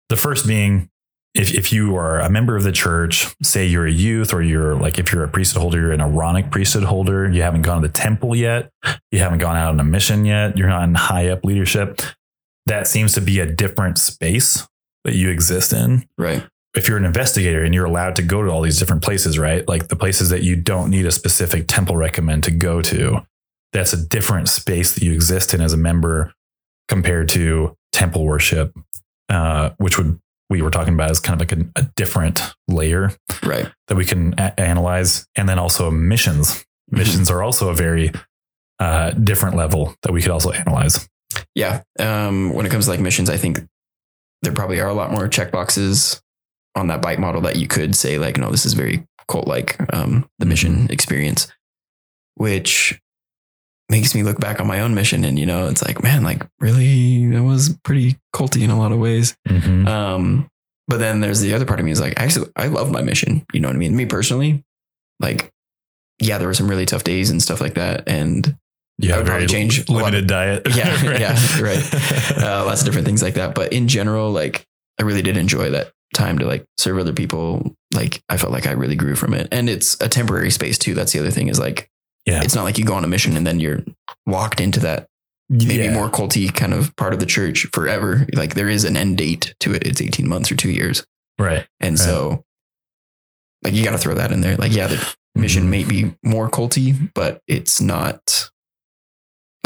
the 0.09 0.17
first 0.17 0.47
being 0.47 0.89
if 1.35 1.53
if 1.53 1.73
you 1.73 1.97
are 1.97 2.21
a 2.21 2.31
member 2.31 2.57
of 2.57 2.63
the 2.63 2.73
church, 2.73 3.27
say 3.43 3.67
you're 3.67 3.87
a 3.87 3.91
youth 3.93 4.33
or 4.33 4.41
you're 4.43 4.75
like 4.77 4.99
if 4.99 5.13
you're 5.13 5.25
a 5.25 5.29
priesthood 5.29 5.61
holder, 5.61 5.81
you're 5.81 5.93
an 5.93 6.01
Aaronic 6.01 6.51
priesthood 6.51 6.85
holder, 6.85 7.29
you 7.31 7.43
haven't 7.43 7.63
gone 7.63 7.83
to 7.83 7.89
the 7.89 7.93
temple 7.93 8.35
yet, 8.37 8.71
you 9.11 9.19
haven't 9.19 9.39
gone 9.39 9.57
out 9.57 9.71
on 9.71 9.81
a 9.81 9.85
mission 9.85 10.25
yet, 10.25 10.57
you're 10.57 10.69
not 10.69 10.85
in 10.85 10.95
high 10.95 11.29
up 11.29 11.45
leadership. 11.45 12.01
That 12.67 12.87
seems 12.87 13.13
to 13.15 13.21
be 13.21 13.39
a 13.41 13.47
different 13.47 13.99
space 13.99 14.67
that 15.07 15.14
you 15.14 15.31
exist 15.31 15.73
in 15.73 16.07
right. 16.19 16.45
if 16.77 16.87
you're 16.87 16.99
an 16.99 17.05
investigator 17.07 17.64
and 17.64 17.75
you're 17.75 17.87
allowed 17.87 18.14
to 18.16 18.23
go 18.23 18.42
to 18.42 18.51
all 18.51 18.61
these 18.61 18.79
different 18.79 19.03
places, 19.03 19.38
right? 19.38 19.66
Like 19.66 19.88
the 19.88 19.97
places 19.97 20.29
that 20.29 20.42
you 20.42 20.57
don't 20.57 20.90
need 20.90 21.07
a 21.07 21.11
specific 21.11 21.69
temple 21.69 21.97
recommend 21.97 22.45
to 22.45 22.51
go 22.51 22.83
to, 22.83 23.25
that's 23.73 23.92
a 23.92 24.07
different 24.07 24.49
space 24.49 24.92
that 24.95 25.03
you 25.03 25.12
exist 25.12 25.55
in 25.55 25.61
as 25.61 25.73
a 25.73 25.77
member 25.77 26.33
compared 26.88 27.29
to 27.31 27.77
temple 27.92 28.25
worship, 28.25 28.75
uh, 29.29 29.71
which 29.79 29.97
would 29.97 30.21
we 30.51 30.62
were 30.62 30.71
talking 30.71 30.95
about 30.95 31.11
as 31.11 31.19
kind 31.19 31.40
of 31.40 31.49
like 31.51 31.59
a, 31.59 31.81
a 31.81 31.83
different 31.97 32.40
layer 32.69 33.11
Right. 33.42 33.71
that 33.88 33.97
we 33.97 34.05
can 34.05 34.35
a- 34.38 34.59
analyze, 34.61 35.27
and 35.37 35.49
then 35.49 35.59
also 35.59 35.90
missions. 35.90 36.64
Missions 36.90 37.31
are 37.31 37.42
also 37.42 37.69
a 37.69 37.75
very 37.75 38.12
uh, 38.79 39.11
different 39.11 39.57
level 39.57 39.95
that 40.03 40.12
we 40.12 40.23
could 40.23 40.31
also 40.31 40.53
analyze. 40.53 41.09
Yeah. 41.55 41.83
Um, 41.99 42.53
when 42.53 42.64
it 42.66 42.71
comes 42.71 42.85
to 42.85 42.90
like 42.92 43.01
missions, 43.01 43.29
I 43.29 43.37
think 43.37 43.61
there 44.42 44.53
probably 44.53 44.81
are 44.81 44.88
a 44.88 44.94
lot 44.94 45.11
more 45.12 45.29
check 45.29 45.51
boxes 45.51 46.20
on 46.75 46.88
that 46.88 47.03
BITE 47.03 47.18
model 47.18 47.40
that 47.42 47.57
you 47.57 47.66
could 47.66 47.96
say 47.96 48.18
like, 48.18 48.37
no, 48.37 48.51
this 48.51 48.66
is 48.66 48.75
very 48.75 49.07
cult 49.29 49.46
like 49.49 49.77
um, 49.94 50.29
the 50.38 50.46
mission 50.46 50.88
experience, 50.90 51.49
which 52.35 53.01
makes 53.88 54.14
me 54.14 54.22
look 54.22 54.38
back 54.40 54.61
on 54.61 54.66
my 54.66 54.81
own 54.81 54.94
mission 54.94 55.25
and 55.25 55.38
you 55.38 55.46
know 55.46 55.68
it's 55.68 55.81
like 55.85 56.03
man 56.03 56.25
like 56.25 56.44
really 56.59 57.22
it 57.33 57.40
was 57.40 57.77
pretty 57.85 58.16
culty 58.35 58.62
in 58.62 58.70
a 58.70 58.79
lot 58.79 58.90
of 58.92 58.99
ways. 58.99 59.37
Mhm. 59.49 59.87
um 59.87 60.49
but 60.88 60.99
then 60.99 61.20
there's 61.20 61.40
the 61.40 61.55
other 61.55 61.64
part 61.64 61.79
of 61.79 61.87
me 61.87 61.92
is 61.92 62.01
like 62.01 62.14
actually 62.16 62.51
i 62.57 62.66
love 62.66 62.90
my 62.90 63.01
mission 63.03 63.44
you 63.53 63.61
know 63.61 63.68
what 63.68 63.77
i 63.77 63.79
mean? 63.79 63.94
Me 63.96 64.05
personally 64.05 64.64
like 65.20 65.53
yeah 66.20 66.38
there 66.38 66.49
were 66.49 66.55
some 66.55 66.68
really 66.68 66.85
tough 66.87 67.05
days 67.05 67.31
and 67.31 67.40
stuff 67.42 67.61
like 67.61 67.75
that. 67.75 68.03
And 68.09 68.57
You 68.99 69.13
I 69.13 69.19
would 69.19 69.27
probably 69.27 69.47
change 69.47 69.89
limited 69.89 70.27
diet. 70.27 70.67
Yeah, 70.75 71.03
yeah, 71.19 71.39
right. 71.61 71.95
uh, 72.43 72.65
lots 72.65 72.81
of 72.81 72.87
different 72.87 73.07
things 73.07 73.23
like 73.23 73.35
that. 73.35 73.55
But 73.55 73.73
in 73.73 73.89
general, 73.89 74.31
like 74.31 74.67
I 74.99 75.03
really 75.03 75.23
did 75.23 75.37
enjoy 75.37 75.71
that 75.71 75.93
time 76.15 76.39
to 76.39 76.47
like 76.47 76.65
serve 76.79 76.99
other 76.99 77.13
people. 77.13 77.75
Like 77.95 78.23
I 78.29 78.37
felt 78.39 78.53
like 78.53 78.67
I 78.67 78.73
really 78.73 78.97
grew 78.97 79.15
from 79.15 79.35
it, 79.35 79.49
and 79.53 79.69
it's 79.69 80.01
a 80.01 80.09
temporary 80.09 80.51
space 80.51 80.79
too. 80.79 80.95
That's 80.95 81.13
the 81.13 81.19
other 81.21 81.31
thing 81.31 81.49
is 81.49 81.59
like, 81.59 81.91
Yeah. 82.25 82.43
it's 82.43 82.55
not 82.55 82.65
like 82.65 82.79
you 82.79 82.85
go 82.87 82.95
on 82.95 83.05
a 83.05 83.09
mission 83.09 83.37
and 83.37 83.47
then 83.47 83.61
you're 83.61 83.81
locked 84.27 84.61
into 84.61 84.81
that 84.81 85.09
maybe 85.51 85.85
Yeah. 85.85 85.93
more 85.95 86.09
culty 86.09 86.53
kind 86.53 86.73
of 86.73 86.97
part 86.97 87.13
of 87.13 87.21
the 87.21 87.27
church 87.27 87.67
forever. 87.75 88.27
Like 88.35 88.55
there 88.55 88.69
is 88.71 88.85
an 88.85 88.97
end 88.97 89.19
date 89.19 89.55
to 89.61 89.75
it. 89.75 89.87
It's 89.87 90.01
eighteen 90.01 90.27
months 90.29 90.51
or 90.51 90.57
two 90.57 90.71
years, 90.71 91.05
Right. 91.39 91.67
and 91.81 91.99
so 91.99 92.45
like 93.63 93.75
you 93.75 93.85
got 93.85 93.93
to 93.93 93.99
throw 93.99 94.15
that 94.15 94.33
in 94.33 94.41
there. 94.41 94.57
Like 94.57 94.75
yeah, 94.75 94.87
the 94.87 95.15
mission 95.35 95.65
Mhm. 95.65 95.69
may 95.69 95.85
be 95.85 96.15
more 96.23 96.49
culty, 96.51 97.11
but 97.15 97.41
it's 97.47 97.81
not 97.81 98.51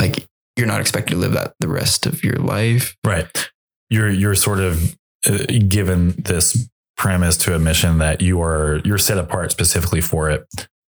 like 0.00 0.26
you're 0.56 0.66
not 0.66 0.80
expected 0.80 1.14
to 1.14 1.20
live 1.20 1.32
that 1.32 1.54
the 1.60 1.68
rest 1.68 2.06
of 2.06 2.24
your 2.24 2.36
life. 2.36 2.96
Right. 3.04 3.50
You're 3.88 4.10
you're 4.10 4.34
sort 4.34 4.60
of 4.60 4.96
uh, 5.26 5.44
given 5.68 6.14
this 6.18 6.68
premise 6.96 7.36
to 7.38 7.54
a 7.54 7.58
mission 7.58 7.98
that 7.98 8.20
you 8.20 8.42
are 8.42 8.80
you're 8.84 8.98
set 8.98 9.18
apart 9.18 9.52
specifically 9.52 10.00
for 10.00 10.30
it. 10.30 10.44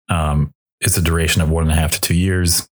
Um, 0.10 0.52
it's 0.80 0.98
a 0.98 1.02
duration 1.02 1.42
of 1.42 1.50
one 1.50 1.64
and 1.64 1.72
a 1.72 1.76
half 1.76 1.92
to 1.94 2.02
two 2.02 2.16
years. 2.16 2.68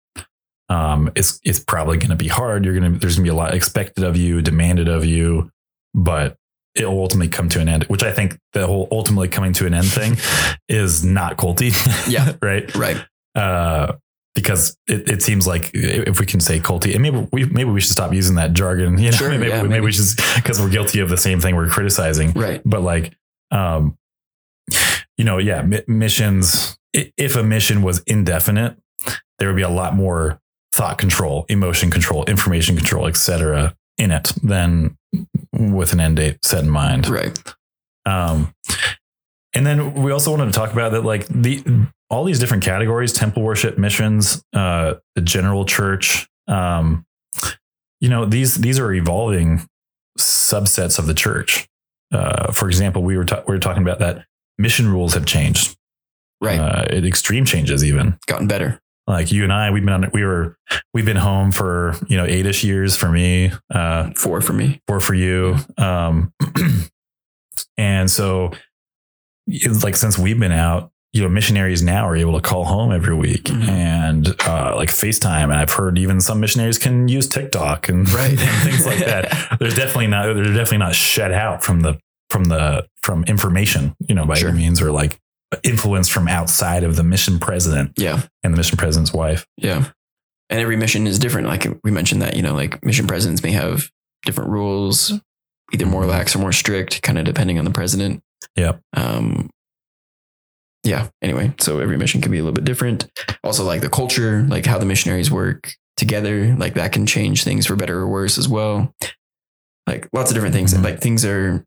Um, 0.68 1.12
it's 1.16 1.40
it's 1.44 1.60
probably 1.60 1.98
going 1.98 2.10
to 2.10 2.16
be 2.16 2.28
hard. 2.28 2.66
You're 2.66 2.74
gonna 2.74 2.92
there's 2.92 3.16
gonna 3.16 3.24
be 3.24 3.30
a 3.30 3.36
lot 3.36 3.54
expected 3.54 4.04
of 4.04 4.18
you, 4.18 4.42
demanded 4.42 4.88
of 4.88 5.06
you, 5.06 5.52
but 5.94 6.36
it 6.76 6.86
will 6.86 7.02
ultimately 7.02 7.30
come 7.30 7.50
to 7.50 7.60
an 7.60 7.68
end. 7.68 7.86
Which 7.86 8.04
I 8.04 8.12
think 8.12 8.38
the 8.54 8.68
whole 8.68 8.88
ultimately 8.92 9.28
coming 9.28 9.54
to 9.54 9.66
an 9.66 9.74
end 9.74 9.88
thing 9.88 10.18
is 10.70 11.04
not 11.04 11.38
culty. 11.38 11.74
Yeah. 12.10 12.34
right. 12.42 12.74
Right. 12.76 13.04
uh, 13.36 13.94
because 14.42 14.78
it, 14.88 15.10
it 15.10 15.24
seems 15.24 15.46
like 15.48 15.72
if 15.74 16.20
we 16.20 16.26
can 16.26 16.40
say 16.40 16.60
culty, 16.60 16.94
and 16.94 17.02
maybe 17.02 17.28
we 17.32 17.46
maybe 17.46 17.70
we 17.70 17.82
should 17.82 17.92
stop 17.92 18.14
using 18.14 18.36
that 18.36 18.54
jargon. 18.54 18.98
You 18.98 19.12
know, 19.12 19.18
Sure, 19.18 19.30
maybe, 19.30 19.48
yeah, 19.48 19.58
maybe, 19.58 19.70
maybe. 19.70 19.86
we 19.86 19.92
should 19.92 20.06
because 20.36 20.60
we're 20.60 20.70
guilty 20.70 21.00
of 21.00 21.10
the 21.10 21.18
same 21.18 21.40
thing 21.40 21.56
we're 21.56 21.68
criticizing. 21.70 22.32
Right. 22.34 22.62
But 22.66 22.82
like, 22.82 23.14
um, 23.52 23.98
you 25.18 25.26
know, 25.26 25.38
yeah, 25.38 25.62
mi- 25.62 25.84
missions. 25.88 26.78
If 26.94 27.36
a 27.36 27.44
mission 27.44 27.82
was 27.84 28.00
indefinite, 28.08 28.76
there 29.38 29.48
would 29.48 29.56
be 29.56 29.62
a 29.62 29.70
lot 29.70 29.96
more 29.96 30.40
thought 30.74 30.98
control, 30.98 31.46
emotion 31.50 31.92
control, 31.92 32.24
information 32.26 32.76
control, 32.76 33.08
etc. 33.08 33.76
in 33.98 34.12
it 34.12 34.34
than 34.42 34.98
with 35.54 35.94
an 35.94 36.00
end 36.00 36.18
date 36.18 36.44
set 36.44 36.64
in 36.64 36.70
mind. 36.70 37.08
Right. 37.08 37.38
Um, 38.06 38.54
and 39.54 39.66
then 39.68 39.94
we 39.94 40.12
also 40.12 40.32
wanted 40.32 40.46
to 40.48 40.52
talk 40.52 40.72
about 40.72 40.94
that, 40.94 41.04
like 41.04 41.28
the 41.28 41.64
all 42.10 42.24
these 42.24 42.40
different 42.40 42.64
categories: 42.64 43.14
temple 43.14 43.44
worship, 43.44 43.78
missions, 43.78 44.44
uh, 44.54 44.96
the 45.16 45.22
general 45.22 45.66
church. 45.66 46.28
Um, 46.48 47.06
you 48.00 48.10
know, 48.10 48.26
these 48.26 48.56
these 48.56 48.80
are 48.80 48.92
evolving 48.94 49.68
subsets 50.20 50.98
of 51.00 51.06
the 51.08 51.14
church. 51.14 51.68
Uh, 52.12 52.52
for 52.52 52.68
example, 52.68 53.04
we 53.04 53.16
were 53.18 53.26
ta- 53.26 53.44
we 53.48 53.54
were 53.54 53.60
talking 53.60 53.84
about 53.84 54.00
that 54.00 54.26
mission 54.58 54.90
rules 54.92 55.14
have 55.14 55.26
changed, 55.26 55.78
Right. 56.42 56.60
uh, 56.60 56.86
extreme 56.92 57.46
changes 57.46 57.84
even. 57.84 58.18
Gotten 58.28 58.48
better. 58.48 58.80
Like 59.06 59.32
you 59.32 59.44
and 59.44 59.52
I, 59.54 59.72
we've 59.72 59.84
been 59.84 59.94
on, 60.06 60.12
we 60.14 60.24
were 60.24 60.56
we've 60.94 61.06
been 61.06 61.18
home 61.18 61.52
for 61.52 61.96
you 62.08 62.16
know 62.18 62.26
eight-ish 62.26 62.64
years 62.64 62.96
for 62.96 63.10
me. 63.12 63.52
Uh, 63.74 64.12
Four 64.16 64.42
for 64.42 64.54
me. 64.54 64.82
four 64.88 65.00
for 65.00 65.14
you. 65.16 65.56
Um, 65.78 66.32
and 67.78 68.10
so, 68.10 68.52
like 69.84 69.96
since 69.96 70.18
we've 70.18 70.40
been 70.40 70.52
out, 70.52 70.92
you 71.14 71.22
know, 71.24 71.30
missionaries 71.30 71.82
now 71.82 72.08
are 72.08 72.16
able 72.16 72.34
to 72.34 72.42
call 72.42 72.66
home 72.66 72.92
every 72.92 73.16
week 73.16 73.46
Mhm. 73.46 73.68
and 73.68 74.28
uh, 74.46 74.74
like 74.76 74.90
FaceTime. 74.90 75.46
And 75.46 75.54
I've 75.56 75.72
heard 75.72 75.98
even 75.98 76.22
some 76.22 76.40
missionaries 76.40 76.78
can 76.78 77.08
use 77.08 77.28
TikTok 77.28 77.90
and, 77.90 78.08
Right. 78.14 78.30
and 78.40 78.64
things 78.64 78.86
like 78.86 79.00
that. 79.00 79.58
They're 79.60 79.70
definitely 79.72 80.08
not, 80.08 80.34
they're 80.36 80.44
definitely 80.44 80.78
not 80.78 80.94
shut 80.96 81.32
out 81.32 81.64
from 81.64 81.82
the, 81.82 81.98
from 82.30 82.44
the, 82.46 82.88
from 83.02 83.24
information, 83.24 83.96
you 84.08 84.14
know, 84.14 84.26
by 84.26 84.36
Sure. 84.36 84.50
any 84.50 84.60
means 84.60 84.82
or 84.82 84.92
like 84.92 85.18
influence 85.64 86.10
from 86.10 86.28
outside 86.28 86.84
of 86.84 86.96
the 86.96 87.04
mission 87.04 87.40
president 87.40 87.94
Yeah. 87.98 88.22
and 88.44 88.54
the 88.54 88.58
mission 88.58 88.78
president's 88.78 89.12
wife. 89.12 89.48
Yeah. 89.58 89.86
And 90.52 90.60
every 90.60 90.76
mission 90.76 91.08
is 91.08 91.18
different. 91.18 91.48
Like 91.48 91.66
we 91.84 91.90
mentioned 91.90 92.22
that, 92.22 92.36
you 92.36 92.44
know, 92.44 92.54
like 92.54 92.84
mission 92.86 93.08
presidents 93.08 93.42
may 93.42 93.52
have 93.52 93.90
different 94.26 94.52
rules, 94.52 95.12
either 95.74 95.88
more 95.88 96.06
lax 96.06 96.36
or 96.36 96.40
more 96.40 96.52
strict, 96.52 97.02
kind 97.02 97.18
of 97.18 97.26
depending 97.26 97.58
on 97.58 97.66
the 97.66 97.72
president. 97.72 98.22
Yeah. 98.56 98.74
Um, 98.96 99.50
yeah. 100.84 101.10
Anyway, 101.22 101.54
so 101.60 101.80
every 101.80 101.98
mission 101.98 102.22
can 102.22 102.32
be 102.32 102.38
a 102.38 102.42
little 102.42 102.54
bit 102.56 102.66
different. 102.66 103.08
Also, 103.44 103.64
like 103.64 103.82
the 103.82 103.90
culture, 103.90 104.44
like 104.50 104.66
how 104.66 104.78
the 104.78 104.86
missionaries 104.86 105.30
work 105.32 105.74
together, 105.98 106.56
like 106.58 106.76
that 106.76 106.92
can 106.92 107.06
change 107.06 107.44
things 107.44 107.66
for 107.66 107.76
better 107.76 108.00
or 108.00 108.08
worse 108.08 108.38
as 108.38 108.48
well. 108.48 108.94
Like 109.88 110.08
lots 110.14 110.32
of 110.32 110.36
different 110.36 110.56
things. 110.56 110.74
Mhm. 110.74 110.84
Like 110.84 111.02
things 111.02 111.26
are, 111.26 111.66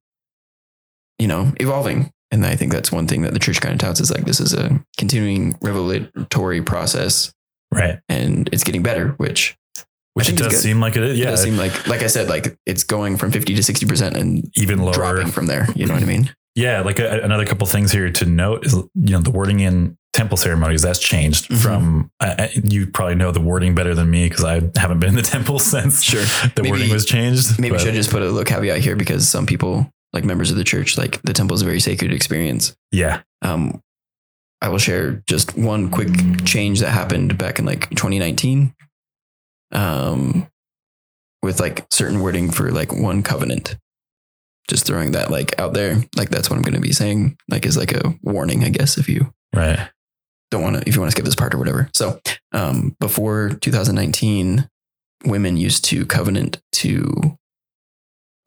you 1.19 1.27
know, 1.29 1.53
evolving. 1.61 2.11
And 2.31 2.47
I 2.47 2.57
think 2.57 2.73
that's 2.73 2.91
one 2.91 3.07
thing 3.07 3.23
that 3.23 3.35
the 3.35 3.39
church 3.39 3.61
kind 3.61 3.75
of 3.75 3.79
touts 3.79 4.01
is 4.01 4.11
like 4.11 4.25
this 4.25 4.41
is 4.41 4.55
a 4.55 4.83
continuing 4.97 5.59
revelatory 5.61 6.63
process 6.63 7.33
Right. 7.71 8.01
and 8.09 8.49
it's 8.53 8.65
getting 8.65 8.83
better, 8.83 9.09
which 9.19 9.55
Which 10.15 10.29
it 10.31 10.37
does 10.37 10.59
seem 10.61 10.81
like 10.81 10.97
it 10.97 11.03
is. 11.03 11.19
it 11.19 11.23
Yeah. 11.23 11.31
does 11.31 11.43
seem 11.43 11.57
like, 11.59 11.87
like 11.87 12.03
I 12.03 12.07
said, 12.07 12.29
like 12.29 12.57
it's 12.65 12.85
going 12.85 13.19
from 13.19 13.33
50 13.33 13.55
to 13.55 13.63
60% 13.63 14.17
and 14.17 14.51
even 14.57 14.79
lower. 14.79 14.95
dropping 14.95 15.31
from 15.31 15.47
there. 15.47 15.69
You 15.75 15.85
know 15.87 15.93
what 15.95 16.03
I 16.03 16.07
mean? 16.07 16.35
Yeah, 16.55 16.83
like 16.83 16.99
a, 16.99 17.21
another 17.23 17.47
couple 17.47 17.67
things 17.67 17.93
here 17.93 18.11
to 18.11 18.27
note 18.27 18.67
is 18.67 18.75
you 18.75 18.87
know 18.95 19.21
the 19.21 19.31
wording 19.31 19.61
in 19.61 19.97
temple 20.13 20.37
ceremonies 20.37 20.83
that's 20.83 20.99
changed 20.99 21.49
Mhm. 21.49 21.63
from. 21.63 22.11
Uh, 22.21 22.49
you 22.63 22.87
probably 22.87 23.15
know 23.15 23.31
the 23.33 23.41
wording 23.41 23.75
better 23.75 23.95
than 23.95 24.11
me 24.11 24.29
because 24.29 24.45
I 24.45 24.61
haven't 24.77 25.01
been 25.01 25.09
in 25.11 25.15
the 25.15 25.23
temple 25.37 25.59
since 25.59 26.03
Sure. 26.03 26.21
the 26.55 26.63
Maybe- 26.63 26.71
wording 26.71 26.91
was 26.91 27.07
changed. 27.07 27.59
Maybe 27.59 27.75
I 27.75 27.79
but- 27.79 27.85
should 27.85 27.95
just 27.95 28.11
put 28.11 28.21
a 28.23 28.27
little 28.27 28.45
caveat 28.45 28.79
here 28.81 28.95
because 28.97 29.27
some 29.29 29.47
people, 29.47 29.89
like 30.13 30.25
members 30.25 30.51
of 30.51 30.59
the 30.59 30.65
church, 30.65 30.99
like 30.99 31.23
the 31.23 31.33
temple 31.33 31.55
is 31.55 31.63
a 31.63 31.65
very 31.65 31.81
sacred 31.81 32.13
experience. 32.13 32.75
yeah, 32.91 33.23
Um, 33.41 33.81
I 34.61 34.69
will 34.69 34.79
share 34.79 35.23
just 35.27 35.57
one 35.57 35.91
quick 35.91 36.11
change 36.45 36.81
that 36.81 36.91
happened 36.91 37.39
back 37.39 37.59
in 37.59 37.65
like 37.65 37.89
2019. 37.91 38.75
Um, 39.73 40.47
with 41.43 41.59
like 41.59 41.87
certain 41.91 42.21
wording 42.21 42.51
for 42.51 42.71
like 42.71 42.93
one 42.93 43.23
covenant. 43.23 43.77
Just 44.69 44.87
throwing 44.87 45.13
that 45.13 45.31
like 45.31 45.59
out 45.59 45.75
there. 45.75 45.97
Like 46.17 46.31
that's 46.31 46.49
what 46.49 46.57
I'm 46.57 46.63
going 46.63 46.75
to 46.75 46.81
be 46.81 46.93
saying. 46.93 47.37
Like 47.49 47.67
is 47.67 47.77
like 47.77 47.93
a 47.93 48.15
warning, 48.23 48.65
I 48.65 48.69
guess, 48.69 48.97
if 48.99 49.09
you 49.09 49.33
right. 49.55 49.89
don't 50.51 50.63
want 50.63 50.77
to, 50.77 50.89
if 50.89 50.95
you 50.95 51.01
want 51.01 51.11
to 51.11 51.13
skip 51.17 51.25
this 51.25 51.35
part 51.35 51.55
or 51.55 51.59
whatever. 51.59 51.91
So, 51.95 52.21
um, 52.53 52.97
before 53.01 53.51
2019, 53.61 54.69
women 55.25 55.57
used 55.57 55.85
to 55.87 56.07
covenant 56.07 56.61
to 56.73 57.37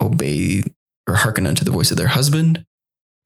obey 0.02 0.64
or 1.08 1.16
hearken 1.16 1.46
unto 1.48 1.64
the 1.66 1.72
voice 1.72 1.92
of 1.92 1.98
their 1.98 2.08
husband 2.08 2.66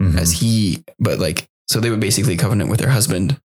Mhm. 0.01 0.17
as 0.17 0.31
he, 0.33 0.83
but 0.99 1.19
like, 1.19 1.47
so 1.67 1.79
they 1.79 1.89
would 1.89 1.99
basically 1.99 2.37
covenant 2.37 2.69
with 2.69 2.79
their 2.79 2.89
husband 2.89 3.39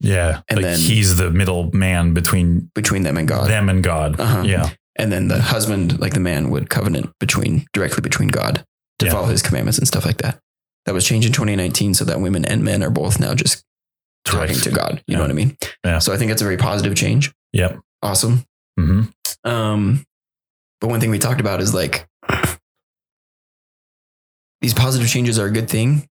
yeah, 0.00 0.42
and 0.48 0.58
like 0.58 0.64
then- 0.64 0.78
he's 0.78 1.16
the 1.16 1.30
middle 1.30 1.70
man 1.72 2.14
between 2.14 2.70
between 2.74 3.02
them 3.02 3.16
and 3.16 3.26
God. 3.26 3.48
them 3.50 3.68
and 3.68 3.82
God. 3.82 4.18
Uh-huh. 4.20 4.42
Yeah, 4.42 4.70
And 4.98 5.12
then 5.12 5.28
the 5.28 5.40
husband, 5.40 6.00
like 6.00 6.12
the 6.14 6.20
man, 6.20 6.50
would 6.50 6.68
covenant 6.70 7.12
between 7.20 7.66
directly 7.72 8.00
between 8.02 8.28
God 8.28 8.64
to 8.98 9.06
Yeah. 9.06 9.12
follow 9.12 9.26
his 9.28 9.42
commandments 9.42 9.78
and 9.78 9.86
stuff 9.86 10.04
like 10.04 10.18
that. 10.18 10.40
That 10.86 10.94
was 10.94 11.04
changed 11.06 11.26
in 11.28 11.32
2019 11.32 11.94
so 11.94 12.04
that 12.04 12.20
women 12.20 12.44
and 12.44 12.64
men 12.64 12.82
are 12.82 12.90
both 12.90 13.20
now 13.20 13.34
just 13.34 13.62
talking 14.24 14.56
to 14.56 14.70
God. 14.70 15.02
You 15.06 15.16
know 15.16 15.22
what 15.22 15.30
I 15.30 15.34
mean? 15.34 15.56
Yeah. 15.84 15.98
So 16.00 16.12
I 16.12 16.16
think 16.16 16.30
it's 16.32 16.42
a 16.42 16.44
very 16.44 16.56
positive 16.56 16.94
change. 16.96 17.32
Yep. 17.52 17.78
Awesome. 18.02 18.44
hmm 18.78 19.02
Um, 19.44 20.04
but 20.80 20.88
one 20.90 21.00
thing 21.00 21.10
we 21.10 21.18
talked 21.18 21.40
about 21.40 21.60
is 21.60 21.72
like 21.74 22.06
these 24.60 24.74
positive 24.74 25.08
changes 25.08 25.38
are 25.38 25.46
a 25.46 25.50
good 25.52 25.70
thing, 25.70 26.08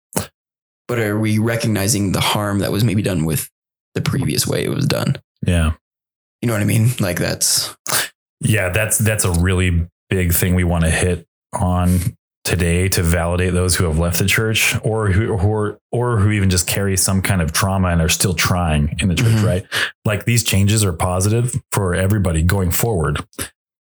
but 0.88 0.98
are 0.98 1.18
we 1.18 1.38
recognizing 1.38 2.12
the 2.12 2.20
harm 2.20 2.60
that 2.60 2.70
was 2.72 2.84
maybe 2.84 3.02
done 3.02 3.24
with 3.24 3.50
the 3.94 4.00
previous 4.00 4.46
way 4.46 4.64
it 4.64 4.70
was 4.70 4.86
done? 4.86 5.16
Yeah. 5.44 5.72
You 6.42 6.46
know 6.48 6.52
what 6.52 6.62
I 6.62 6.66
mean? 6.66 6.90
Like 7.00 7.18
that's 7.18 7.76
Yeah, 8.40 8.68
that's 8.70 8.98
that's 8.98 9.24
a 9.24 9.32
really 9.32 9.88
big 10.10 10.32
thing 10.32 10.54
we 10.54 10.64
want 10.64 10.84
to 10.84 10.90
hit 10.90 11.26
on 11.52 11.98
today 12.44 12.88
to 12.88 13.02
validate 13.02 13.52
those 13.54 13.74
who 13.74 13.84
have 13.84 13.98
left 13.98 14.18
the 14.18 14.26
church 14.26 14.76
or 14.84 15.08
who 15.10 15.36
who 15.36 15.52
are, 15.52 15.78
or 15.90 16.18
who 16.18 16.30
even 16.30 16.48
just 16.50 16.68
carry 16.68 16.96
some 16.96 17.20
kind 17.22 17.42
of 17.42 17.52
trauma 17.52 17.88
and 17.88 18.00
are 18.00 18.08
still 18.08 18.34
trying 18.34 18.94
in 19.00 19.08
the 19.08 19.14
church, 19.16 19.32
Mhm. 19.32 19.44
right? 19.44 19.66
Like 20.04 20.26
these 20.26 20.44
changes 20.44 20.84
are 20.84 20.92
positive 20.92 21.54
for 21.72 21.94
everybody 21.94 22.42
going 22.42 22.70
forward. 22.70 23.18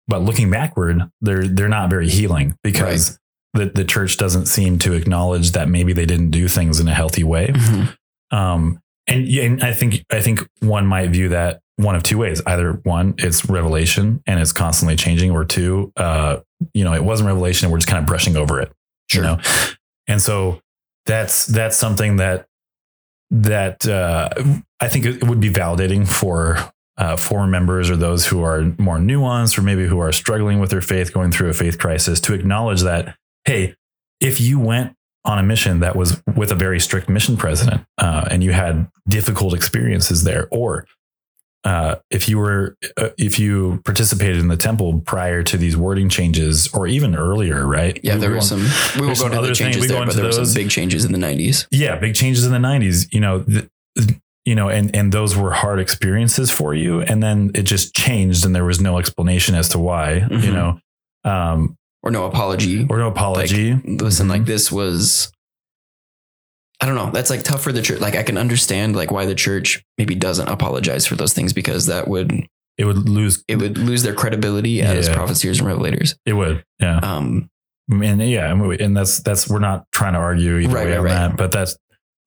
But 0.07 0.21
looking 0.21 0.49
backward, 0.51 1.01
they're 1.21 1.47
they're 1.47 1.69
not 1.69 1.89
very 1.89 2.09
healing 2.09 2.55
because 2.63 3.17
the, 3.53 3.65
the 3.65 3.83
church 3.85 4.17
doesn't 4.17 4.45
seem 4.45 4.77
to 4.79 4.93
acknowledge 4.93 5.51
that 5.53 5.67
maybe 5.69 5.91
they 5.93 6.05
didn't 6.05 6.29
do 6.31 6.47
things 6.47 6.79
in 6.79 6.87
a 6.87 6.93
healthy 6.93 7.23
way. 7.23 7.53
Um, 8.31 8.79
and, 9.07 9.27
and 9.27 9.63
I 9.63 9.73
think 9.73 10.05
I 10.11 10.21
think 10.21 10.47
one 10.59 10.85
might 10.85 11.09
view 11.09 11.29
that 11.29 11.61
one 11.81 11.95
of 11.95 12.03
two 12.03 12.17
ways. 12.17 12.41
Either 12.45 12.73
one, 12.83 13.15
it's 13.17 13.45
revelation 13.45 14.21
and 14.25 14.39
it's 14.39 14.51
constantly 14.51 14.95
changing, 14.95 15.31
or 15.31 15.45
two, 15.45 15.91
uh, 15.97 16.39
you 16.73 16.83
know, 16.83 16.93
it 16.93 17.03
wasn't 17.03 17.27
revelation 17.27 17.65
and 17.65 17.71
we're 17.71 17.79
just 17.79 17.89
kind 17.89 17.99
of 17.99 18.05
brushing 18.05 18.37
over 18.37 18.59
it. 18.59 18.71
Sure. 19.09 19.23
You 19.23 19.29
know? 19.29 19.39
And 20.07 20.21
so 20.21 20.61
that's 21.05 21.45
that's 21.45 21.77
something 21.77 22.17
that 22.17 22.47
that 23.31 23.87
uh, 23.87 24.29
I 24.79 24.87
think 24.87 25.05
it 25.05 25.23
would 25.23 25.39
be 25.39 25.49
validating 25.49 26.07
for 26.07 26.57
uh, 26.97 27.15
former 27.15 27.47
members 27.47 27.89
or 27.89 27.95
those 27.95 28.27
who 28.27 28.43
are 28.43 28.73
more 28.77 28.97
nuanced 28.97 29.57
or 29.57 29.61
maybe 29.61 29.87
who 29.87 29.99
are 29.99 30.11
struggling 30.11 30.59
with 30.59 30.69
their 30.69 30.81
faith, 30.81 31.13
going 31.13 31.31
through 31.31 31.49
a 31.49 31.53
faith 31.53 31.79
crisis, 31.79 32.19
to 32.21 32.33
acknowledge 32.33 32.81
that, 32.81 33.15
hey, 33.45 33.73
if 34.19 34.41
you 34.41 34.59
went 34.59 34.95
on 35.23 35.39
a 35.39 35.43
mission 35.43 35.79
that 35.79 35.95
was 35.95 36.21
with 36.35 36.51
a 36.51 36.55
very 36.55 36.79
strict 36.79 37.07
mission 37.07 37.37
president 37.37 37.85
uh, 37.97 38.25
and 38.29 38.43
you 38.43 38.51
had 38.51 38.89
difficult 39.07 39.53
experiences 39.53 40.23
there, 40.23 40.47
or 40.51 40.85
uh, 41.63 41.95
if 42.09 42.27
you 42.27 42.37
were 42.39 42.75
uh, 42.97 43.09
if 43.17 43.37
you 43.39 43.81
participated 43.85 44.37
in 44.37 44.47
the 44.47 44.57
temple 44.57 44.99
prior 45.05 45.43
to 45.43 45.57
these 45.57 45.77
wording 45.77 46.09
changes 46.09 46.67
or 46.73 46.87
even 46.87 47.15
earlier, 47.15 47.67
right? 47.67 47.99
Yeah, 48.03 48.15
We- 48.15 48.21
there 48.21 48.31
were 48.31 48.41
some. 48.41 48.61
We 48.95 49.01
will 49.01 49.07
go 49.09 49.13
some 49.13 49.31
to 49.31 49.37
other 49.37 49.47
the 49.49 49.55
changes 49.55 49.87
there, 49.87 50.05
but 50.05 50.15
there 50.15 50.25
were 50.25 50.31
some 50.31 50.53
big 50.53 50.69
changes 50.71 51.05
in 51.05 51.11
the 51.11 51.19
90s. 51.19 51.67
yeah 51.71 51.95
big 51.97 52.15
changes 52.15 52.45
in 52.45 52.51
the 52.51 52.57
90s 52.57 53.07
you 53.13 53.19
know 53.19 53.43
th- 53.43 53.67
you 54.45 54.55
know 54.55 54.69
and 54.69 54.95
and 54.95 55.11
those 55.11 55.35
were 55.37 55.51
hard 55.51 55.79
experiences 55.79 56.49
for 56.49 56.73
you 56.73 57.01
and 57.01 57.21
then 57.21 57.51
it 57.53 57.63
just 57.63 57.93
changed 57.93 58.43
and 58.43 58.55
there 58.55 58.65
was 58.65 58.81
no 58.81 58.97
explanation 58.97 59.53
as 59.53 59.69
to 59.69 59.77
why 59.77 60.13
you 60.15 60.21
Mhm. 60.37 60.53
know 60.53 60.79
um 61.31 61.75
Or 62.01 62.09
no 62.09 62.25
apology. 62.25 62.87
or 62.89 62.97
no 62.97 63.07
apology 63.09 63.73
Listen, 63.85 64.27
like 64.27 64.41
Mhm. 64.41 64.45
this 64.47 64.71
was. 64.71 65.31
I 66.81 66.87
don't 66.87 66.95
know. 66.95 67.11
That's 67.11 67.29
like 67.29 67.43
tough 67.43 67.61
for 67.61 67.71
the 67.71 67.81
church. 67.81 67.99
Like 67.99 68.15
I 68.15 68.23
can 68.23 68.37
understand 68.37 68.95
like 68.95 69.11
why 69.11 69.25
the 69.27 69.35
church 69.35 69.83
maybe 69.99 70.15
doesn't 70.15 70.47
apologize 70.49 71.05
for 71.05 71.15
those 71.15 71.31
things 71.33 71.53
because 71.53 71.85
that 71.85 72.07
would 72.07 72.47
it 72.77 72.85
would 72.85 73.07
lose 73.07 73.43
it 73.47 73.57
would 73.57 73.77
lose 73.77 74.01
their 74.03 74.13
credibility 74.15 74.81
as 74.81 75.07
Yeah. 75.07 75.13
prophets, 75.13 75.41
seers, 75.41 75.59
and 75.59 75.69
revelators. 75.69 76.15
it 76.25 76.33
would 76.33 76.63
yeah 76.79 76.97
Um, 76.97 77.49
and 77.91 78.21
yeah 78.21 78.51
and 78.51 78.97
that's 78.97 79.19
that's 79.19 79.47
we're 79.49 79.59
not 79.59 79.85
trying 79.91 80.13
to 80.13 80.19
argue 80.19 80.57
either 80.57 80.73
Right, 80.73 80.85
way 80.87 80.91
right, 80.91 80.97
on 80.99 81.03
right. 81.05 81.13
that 81.29 81.37
but 81.37 81.51
that's 81.51 81.77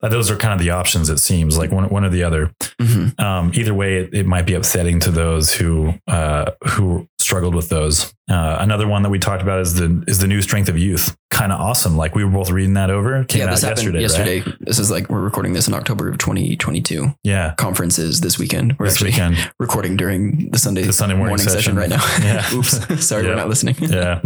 those 0.00 0.30
are 0.30 0.36
kind 0.36 0.52
of 0.52 0.58
the 0.60 0.70
options 0.70 1.08
it 1.08 1.18
seems 1.18 1.56
like 1.56 1.70
one, 1.72 1.88
one 1.88 2.04
or 2.04 2.10
the 2.10 2.22
other 2.24 2.52
mhm. 2.78 3.18
um, 3.18 3.50
either 3.54 3.72
way, 3.72 3.96
it, 4.02 4.12
it 4.12 4.26
might 4.26 4.44
be 4.46 4.52
upsetting 4.54 5.00
to 5.00 5.10
those 5.10 5.54
who 5.54 5.94
uh, 6.06 6.50
who 6.68 7.08
struggled 7.34 7.54
with 7.56 7.68
those. 7.68 8.14
Uh, 8.30 8.58
another 8.60 8.86
one 8.86 9.02
that 9.02 9.10
we 9.10 9.18
talked 9.18 9.42
about 9.42 9.58
is 9.60 9.74
the 9.74 10.04
is 10.06 10.18
the 10.20 10.26
new 10.28 10.40
strength 10.40 10.68
of 10.68 10.78
youth. 10.78 11.16
Kind 11.30 11.50
of 11.50 11.60
awesome. 11.60 11.96
Like 11.96 12.14
we 12.14 12.22
were 12.24 12.30
both 12.30 12.48
reading 12.48 12.74
that 12.74 12.90
over. 12.90 13.24
Came 13.24 13.40
yeah, 13.40 13.46
out 13.46 13.50
this 13.50 13.62
happened 13.62 13.78
yesterday. 13.78 14.00
yesterday. 14.00 14.40
right? 14.42 14.54
This 14.60 14.78
is 14.78 14.88
like 14.88 15.10
we're 15.10 15.20
recording 15.20 15.52
this 15.52 15.66
in 15.66 15.74
October 15.74 16.08
of 16.08 16.18
2022. 16.18 17.12
Yeah, 17.24 17.54
Conferences 17.58 18.20
this 18.20 18.38
weekend. 18.38 18.78
We're 18.78 18.86
this 18.86 18.94
actually 18.94 19.10
weekend. 19.10 19.52
recording 19.58 19.96
during 19.96 20.50
the 20.50 20.58
Sunday 20.58 20.82
The 20.84 20.92
Sunday 20.92 21.16
morning 21.16 21.38
session. 21.38 21.74
session. 21.74 21.76
right 21.76 21.90
now. 21.90 22.04
Yeah. 22.22 22.48
Oops, 22.54 23.04
sorry, 23.04 23.24
Yeah. 23.24 23.30
we're 23.30 23.36
not 23.36 23.48
listening. 23.48 23.74
Yeah. 23.80 24.20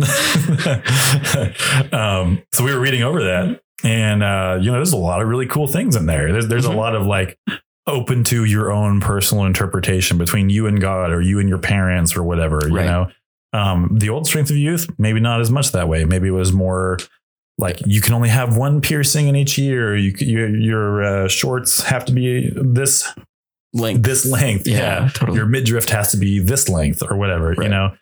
um, 1.93 2.43
so 2.53 2.63
we 2.63 2.75
were 2.75 2.81
reading 2.81 3.03
over 3.03 3.25
that, 3.25 3.61
and 3.85 4.23
uh, 4.23 4.59
you 4.61 4.67
know, 4.67 4.75
there's 4.75 4.93
a 4.93 4.97
lot 4.99 5.23
of 5.23 5.29
really 5.29 5.47
cool 5.47 5.67
things 5.67 5.97
in 5.97 6.05
there. 6.07 6.31
There's 6.31 6.49
there's 6.49 6.67
Mhm. 6.67 6.75
a 6.75 6.77
lot 6.77 6.95
of 6.95 7.07
like 7.07 7.39
open 7.89 8.25
to 8.25 8.45
your 8.45 8.71
own 8.71 9.01
personal 9.01 9.45
interpretation 9.45 10.19
between 10.19 10.51
you 10.51 10.67
and 10.67 10.81
God, 10.81 11.11
or 11.11 11.21
you 11.21 11.39
and 11.41 11.49
your 11.49 11.59
parents, 11.59 12.17
or 12.17 12.23
whatever. 12.23 12.61
You 12.69 12.75
know, 12.75 13.11
um, 13.53 13.97
the 13.99 14.11
old 14.11 14.27
strength 14.27 14.51
of 14.51 14.57
youth, 14.57 14.89
maybe 14.99 15.21
not 15.21 15.41
as 15.41 15.51
much 15.51 15.73
that 15.73 15.89
way. 15.89 16.05
Maybe 16.05 16.29
it 16.29 16.33
was 16.33 16.53
more 16.53 16.99
like 17.57 17.81
you 17.87 18.01
can 18.01 18.13
only 18.15 18.29
have 18.29 18.57
one 18.57 18.81
piercing 18.81 19.27
in 19.29 19.35
each 19.35 19.59
year. 19.59 19.97
You 19.97 20.13
your 20.19 20.49
your 20.49 21.03
uh, 21.05 21.29
shorts 21.29 21.83
have 21.83 22.05
to 22.05 22.13
be 22.13 22.51
this 22.55 23.09
Length. 23.75 24.03
this 24.03 24.25
length. 24.25 24.67
Yeah, 24.67 24.77
Yeah. 25.05 25.09
totally. 25.13 25.37
Your 25.39 25.47
midriff 25.47 25.89
has 25.91 26.11
to 26.13 26.17
be 26.17 26.39
this 26.41 26.69
length 26.69 27.03
or 27.03 27.17
whatever, 27.17 27.49
Right. 27.51 27.65
you 27.65 27.69
know? 27.69 27.95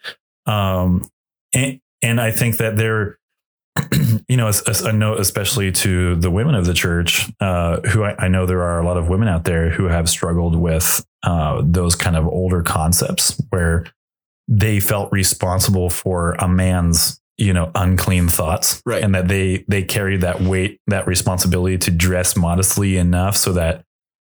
Um, 0.47 1.03
and, 1.53 1.81
and 2.03 2.21
I 2.21 2.31
think 2.31 2.59
that 2.59 2.77
there, 2.77 3.19
you 4.29 4.37
know, 4.37 4.49
a, 4.49 4.75
a, 4.85 4.93
note, 4.93 5.21
especially 5.21 5.73
to 5.73 6.17
the 6.17 6.31
women 6.31 6.55
of 6.55 6.67
the 6.67 6.75
church, 6.75 7.31
uh, 7.41 7.81
who 7.81 8.05
I, 8.05 8.15
I, 8.19 8.29
know 8.29 8.47
there 8.47 8.63
are 8.63 8.81
a 8.81 8.85
lot 8.85 8.97
of 8.97 9.09
women 9.09 9.29
out 9.29 9.45
there 9.45 9.71
who 9.71 9.85
have 9.85 10.09
struggled 10.09 10.57
with 10.57 11.05
uh, 11.23 11.63
those 11.65 11.95
kind 11.95 12.17
of 12.17 12.27
older 12.27 12.63
concepts 12.63 13.41
where 13.51 13.85
they 14.49 14.81
felt 14.81 15.11
responsible 15.13 15.91
for 15.91 16.33
a 16.35 16.49
man's 16.49 17.21
you 17.39 17.53
know 17.53 17.71
unclean 17.75 18.29
thoughts 18.29 18.81
right. 18.87 19.03
and 19.03 19.15
that 19.15 19.29
they 19.29 19.65
they 19.69 19.83
carried 19.83 20.23
that 20.23 20.41
weight 20.41 20.81
that 20.87 21.07
responsibility 21.07 21.77
to 21.77 21.91
dress 21.91 22.37
modestly 22.37 22.97
enough 22.97 23.37
so 23.37 23.53
that 23.53 23.85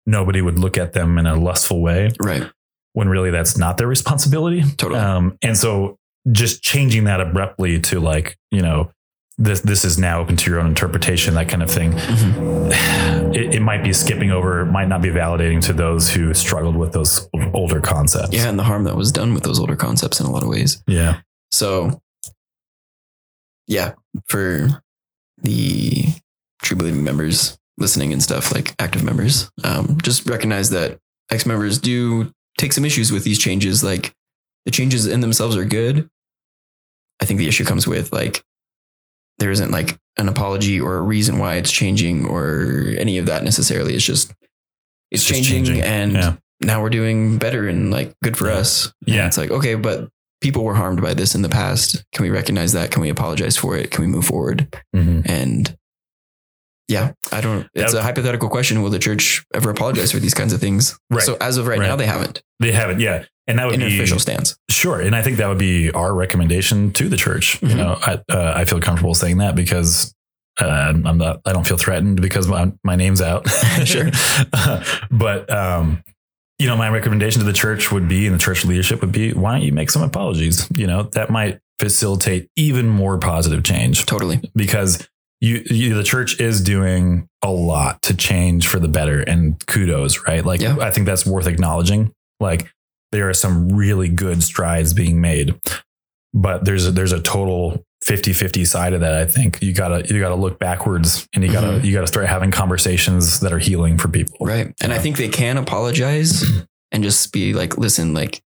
nobody 0.05 0.41
would 0.41 0.57
look 0.57 0.77
at 0.77 0.93
them 0.93 1.17
in 1.17 1.25
a 1.25 1.35
lustful 1.35 1.81
way 1.81 2.11
right. 2.21 2.49
when 2.93 3.07
really 3.09 3.29
that's 3.29 3.57
not 3.57 3.77
their 3.77 3.87
responsibility. 3.87 4.63
Totally. 4.77 4.99
Um, 4.99 5.37
and 5.41 5.57
so 5.57 5.97
just 6.31 6.63
changing 6.63 7.05
that 7.05 7.21
abruptly 7.21 7.79
to 7.79 7.99
like 7.99 8.37
you 8.51 8.61
know 8.61 8.91
this 9.37 9.61
this 9.61 9.85
is 9.85 9.97
now 9.97 10.19
open 10.19 10.35
to 10.35 10.49
your 10.49 10.59
own 10.59 10.67
interpretation 10.67 11.35
that 11.35 11.47
kind 11.47 11.61
of 11.61 11.69
thing. 11.69 11.91
Mm-hmm. 11.91 13.33
it, 13.33 13.55
it, 13.55 13.61
might 13.61 13.83
be 13.83 13.93
skipping 13.93 14.31
over 14.31 14.65
might 14.65 14.87
not 14.87 15.01
be 15.01 15.09
validating 15.09 15.63
to 15.65 15.73
those 15.73 16.09
who 16.09 16.33
struggled 16.33 16.75
with 16.75 16.91
those 16.91 17.29
older 17.53 17.79
concepts. 17.79 18.33
Yeah 18.33 18.49
and 18.49 18.57
the 18.57 18.63
harm 18.63 18.83
that 18.85 18.95
was 18.95 19.11
done 19.11 19.33
with 19.33 19.43
those 19.43 19.59
older 19.59 19.75
concepts 19.75 20.19
in 20.19 20.25
a 20.25 20.31
lot 20.31 20.43
of 20.43 20.49
ways. 20.49 20.81
Yeah. 20.87 21.21
So 21.51 22.01
yeah 23.67 23.93
for 24.27 24.81
the 25.37 26.05
true 26.63 26.77
believing 26.77 27.03
members 27.03 27.59
listening 27.77 28.11
and 28.11 28.23
stuff 28.23 28.51
like 28.51 28.73
active 28.79 29.03
members 29.03 29.51
um, 29.63 29.99
just 30.01 30.27
recognize 30.27 30.71
that 30.71 30.97
ex 31.29 31.45
members 31.45 31.77
do 31.77 32.31
take 32.57 32.73
some 32.73 32.85
issues 32.85 33.11
with 33.11 33.23
these 33.23 33.39
changes. 33.39 33.83
Like 33.83 34.13
the 34.65 34.71
changes 34.71 35.05
in 35.05 35.21
themselves 35.21 35.55
are 35.55 35.65
good. 35.65 36.09
I 37.21 37.25
think 37.25 37.37
the 37.37 37.47
issue 37.47 37.65
comes 37.65 37.87
with 37.87 38.11
like 38.11 38.43
there 39.39 39.51
isn't 39.51 39.71
like 39.71 39.97
an 40.17 40.29
apology 40.29 40.79
or 40.79 40.95
a 40.95 41.01
reason 41.01 41.37
why 41.37 41.55
it's 41.55 41.71
changing 41.71 42.25
or 42.25 42.93
any 42.97 43.17
of 43.17 43.27
that 43.27 43.43
necessarily. 43.43 43.93
It's 43.93 44.05
just 44.05 44.31
it's, 45.11 45.21
it's 45.21 45.25
changing, 45.25 45.65
changing, 45.65 45.83
and 45.83 46.13
yeah. 46.13 46.35
now 46.61 46.81
we're 46.81 46.89
doing 46.89 47.37
better 47.37 47.67
and 47.67 47.91
like 47.91 48.13
good 48.23 48.35
for 48.35 48.47
yeah. 48.47 48.55
us. 48.55 48.93
Yeah. 49.05 49.15
And 49.19 49.27
it's 49.27 49.37
like, 49.37 49.51
okay, 49.51 49.75
but 49.75 50.09
people 50.41 50.63
were 50.63 50.75
harmed 50.75 51.01
by 51.01 51.13
this 51.13 51.35
in 51.35 51.41
the 51.41 51.49
past. 51.49 52.03
Can 52.13 52.23
we 52.23 52.29
recognize 52.29 52.73
that? 52.73 52.91
Can 52.91 53.01
we 53.01 53.09
apologize 53.09 53.57
for 53.57 53.77
it? 53.77 53.91
Can 53.91 54.03
we 54.03 54.07
move 54.07 54.25
forward? 54.25 54.67
Mm-hmm. 54.95 55.21
And 55.25 55.77
yeah, 56.87 57.11
I 57.31 57.41
don't. 57.41 57.67
It's 57.73 57.93
a 57.93 58.01
hypothetical 58.01 58.49
question. 58.49 58.81
Will 58.81 58.89
the 58.89 58.99
church 58.99 59.45
ever 59.53 59.69
apologize 59.69 60.11
for 60.11 60.19
these 60.19 60.33
kinds 60.33 60.53
of 60.53 60.61
things? 60.61 60.97
Right. 61.09 61.21
So 61.21 61.35
as 61.41 61.57
of 61.57 61.67
right, 61.67 61.79
right. 61.79 61.87
now, 61.87 61.95
they 61.97 62.05
haven't. 62.05 62.41
They 62.59 62.71
haven't. 62.71 63.01
Yeah, 63.01 63.25
and 63.45 63.59
that 63.59 63.65
would 63.65 63.75
in 63.75 63.81
be 63.81 63.95
official 63.95 64.19
stance. 64.19 64.57
Sure, 64.69 65.01
and 65.01 65.15
I 65.15 65.21
think 65.21 65.37
that 65.37 65.47
would 65.47 65.57
be 65.57 65.91
our 65.91 66.13
recommendation 66.13 66.91
to 66.93 67.09
the 67.09 67.17
church. 67.17 67.59
Mm-hmm. 67.59 67.69
You 67.69 67.75
know, 67.75 67.97
I, 68.01 68.13
uh, 68.31 68.53
I 68.55 68.65
feel 68.65 68.79
comfortable 68.79 69.15
saying 69.15 69.39
that 69.39 69.55
because 69.55 70.13
uh, 70.61 70.93
I'm 71.05 71.17
not. 71.17 71.41
I 71.45 71.51
don't 71.51 71.67
feel 71.67 71.77
threatened 71.77 72.21
because 72.21 72.47
my 72.47 72.71
my 72.83 72.95
name's 72.95 73.21
out. 73.21 73.49
sure, 73.83 74.09
but 75.11 75.51
um, 75.51 76.03
you 76.57 76.67
know, 76.67 76.77
my 76.77 76.89
recommendation 76.89 77.39
to 77.39 77.45
the 77.45 77.53
church 77.53 77.91
would 77.91 78.07
be, 78.07 78.25
and 78.25 78.35
the 78.35 78.39
church 78.39 78.65
leadership 78.65 79.01
would 79.01 79.11
be, 79.11 79.33
why 79.33 79.53
don't 79.53 79.61
you 79.61 79.73
make 79.73 79.89
some 79.89 80.03
apologies? 80.03 80.67
You 80.75 80.87
know, 80.87 81.03
that 81.13 81.29
might 81.29 81.59
facilitate 81.79 82.49
even 82.55 82.87
more 82.87 83.17
positive 83.17 83.63
change. 83.63 84.05
Totally, 84.05 84.41
because 84.55 85.07
you, 85.39 85.63
you, 85.69 85.93
the 85.93 86.03
church 86.03 86.39
is 86.39 86.61
doing 86.61 87.27
a 87.43 87.51
lot 87.51 88.01
to 88.03 88.15
change 88.15 88.67
for 88.67 88.79
the 88.79 88.87
better 88.87 89.21
and 89.21 89.63
kudos 89.67 90.27
right? 90.27 90.43
Like 90.43 90.61
yeah. 90.61 90.77
i 90.79 90.91
think 90.91 91.05
that's 91.05 91.25
worth 91.25 91.47
acknowledging. 91.47 92.11
Like 92.39 92.71
there 93.11 93.29
are 93.29 93.33
some 93.33 93.69
really 93.69 94.09
good 94.09 94.43
strides 94.43 94.93
being 94.93 95.21
made 95.21 95.59
but 96.33 96.65
there's 96.65 96.85
a, 96.85 96.91
there's 96.91 97.13
a 97.13 97.21
total 97.21 97.83
50-50 98.05 98.67
side 98.67 98.93
of 98.93 99.01
that 99.01 99.15
i 99.15 99.25
think. 99.25 99.61
You 99.61 99.73
gotta 99.73 100.05
you 100.07 100.19
gotta 100.19 100.35
look 100.35 100.59
backwards 100.59 101.27
and 101.33 101.43
you 101.43 101.51
gotta 101.51 101.67
mm-hmm. 101.67 101.85
you 101.85 101.93
gotta 101.93 102.07
start 102.07 102.27
having 102.27 102.51
conversations 102.51 103.39
that 103.39 103.51
are 103.51 103.59
healing 103.59 103.97
for 103.97 104.07
people. 104.07 104.45
Right 104.45 104.73
and 104.81 104.93
i 104.93 104.99
think 104.99 105.17
they 105.17 105.29
can 105.29 105.57
apologize 105.57 106.43
and 106.91 107.03
just 107.03 107.31
be 107.31 107.53
like 107.53 107.77
listen 107.77 108.13
like 108.13 108.41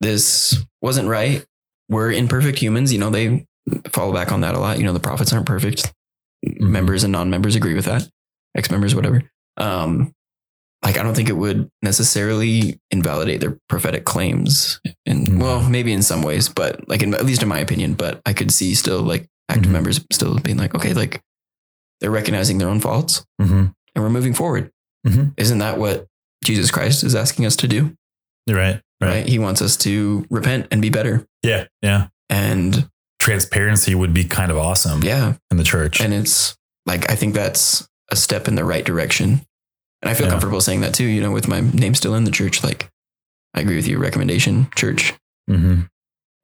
this 0.00 0.56
wasn't 0.80 1.08
right. 1.08 1.44
We're 1.90 2.12
imperfect 2.12 2.58
humans 2.58 2.92
you 2.92 2.98
know 2.98 3.10
they 3.10 3.44
follow 3.88 4.12
back 4.12 4.32
on 4.32 4.40
that 4.42 4.54
a 4.54 4.58
lot. 4.58 4.78
You 4.78 4.84
know, 4.84 4.92
the 4.92 5.00
prophets 5.00 5.32
aren't 5.32 5.46
perfect. 5.46 5.92
Mm-hmm. 6.46 6.72
Members 6.72 7.04
and 7.04 7.12
non-members 7.12 7.54
agree 7.56 7.74
with 7.74 7.84
that. 7.84 8.08
Ex-members, 8.56 8.94
whatever. 8.94 9.22
Um, 9.56 10.12
like 10.82 10.96
I 10.98 11.02
don't 11.02 11.14
think 11.14 11.28
it 11.28 11.36
would 11.36 11.70
necessarily 11.82 12.80
invalidate 12.90 13.40
their 13.40 13.58
prophetic 13.68 14.04
claims. 14.04 14.80
And 15.06 15.26
mm-hmm. 15.26 15.38
well, 15.38 15.68
maybe 15.68 15.92
in 15.92 16.02
some 16.02 16.22
ways, 16.22 16.48
but 16.48 16.88
like 16.88 17.02
in, 17.02 17.14
at 17.14 17.26
least 17.26 17.42
in 17.42 17.48
my 17.48 17.58
opinion, 17.58 17.94
but 17.94 18.20
I 18.24 18.32
could 18.32 18.50
see 18.50 18.74
still 18.74 19.02
like 19.02 19.28
active 19.48 19.64
mm-hmm. 19.64 19.72
members 19.72 20.04
still 20.10 20.38
being 20.38 20.56
like, 20.56 20.74
okay, 20.74 20.94
like 20.94 21.20
they're 22.00 22.10
recognizing 22.10 22.58
their 22.58 22.68
own 22.68 22.80
faults 22.80 23.24
mm-hmm. 23.40 23.66
and 23.94 24.04
we're 24.04 24.08
moving 24.08 24.32
forward. 24.32 24.70
Mm-hmm. 25.06 25.28
Isn't 25.36 25.58
that 25.58 25.78
what 25.78 26.06
Jesus 26.44 26.70
Christ 26.70 27.04
is 27.04 27.14
asking 27.14 27.44
us 27.44 27.56
to 27.56 27.68
do? 27.68 27.94
Right, 28.48 28.80
right. 29.00 29.08
Right. 29.08 29.28
He 29.28 29.38
wants 29.38 29.60
us 29.60 29.76
to 29.78 30.26
repent 30.30 30.68
and 30.70 30.80
be 30.80 30.88
better. 30.88 31.26
Yeah. 31.42 31.66
Yeah. 31.82 32.08
And 32.30 32.88
transparency 33.20 33.94
would 33.94 34.12
be 34.12 34.24
kind 34.24 34.50
of 34.50 34.58
awesome. 34.58 35.04
Yeah. 35.04 35.34
In 35.50 35.58
the 35.58 35.64
church. 35.64 36.00
And 36.00 36.12
it's 36.12 36.56
like, 36.86 37.08
I 37.10 37.14
think 37.14 37.34
that's 37.34 37.88
a 38.10 38.16
step 38.16 38.48
in 38.48 38.56
the 38.56 38.64
right 38.64 38.84
direction. 38.84 39.42
And 40.02 40.10
I 40.10 40.14
feel 40.14 40.26
yeah. 40.26 40.32
comfortable 40.32 40.60
saying 40.60 40.80
that 40.80 40.94
too, 40.94 41.04
you 41.04 41.20
know, 41.20 41.30
with 41.30 41.46
my 41.46 41.60
name 41.60 41.94
still 41.94 42.14
in 42.14 42.24
the 42.24 42.30
church. 42.30 42.64
Like, 42.64 42.88
I 43.54 43.60
agree 43.60 43.76
with 43.76 43.86
your 43.86 44.00
recommendation, 44.00 44.68
church. 44.74 45.12
Mm-hmm. 45.48 45.82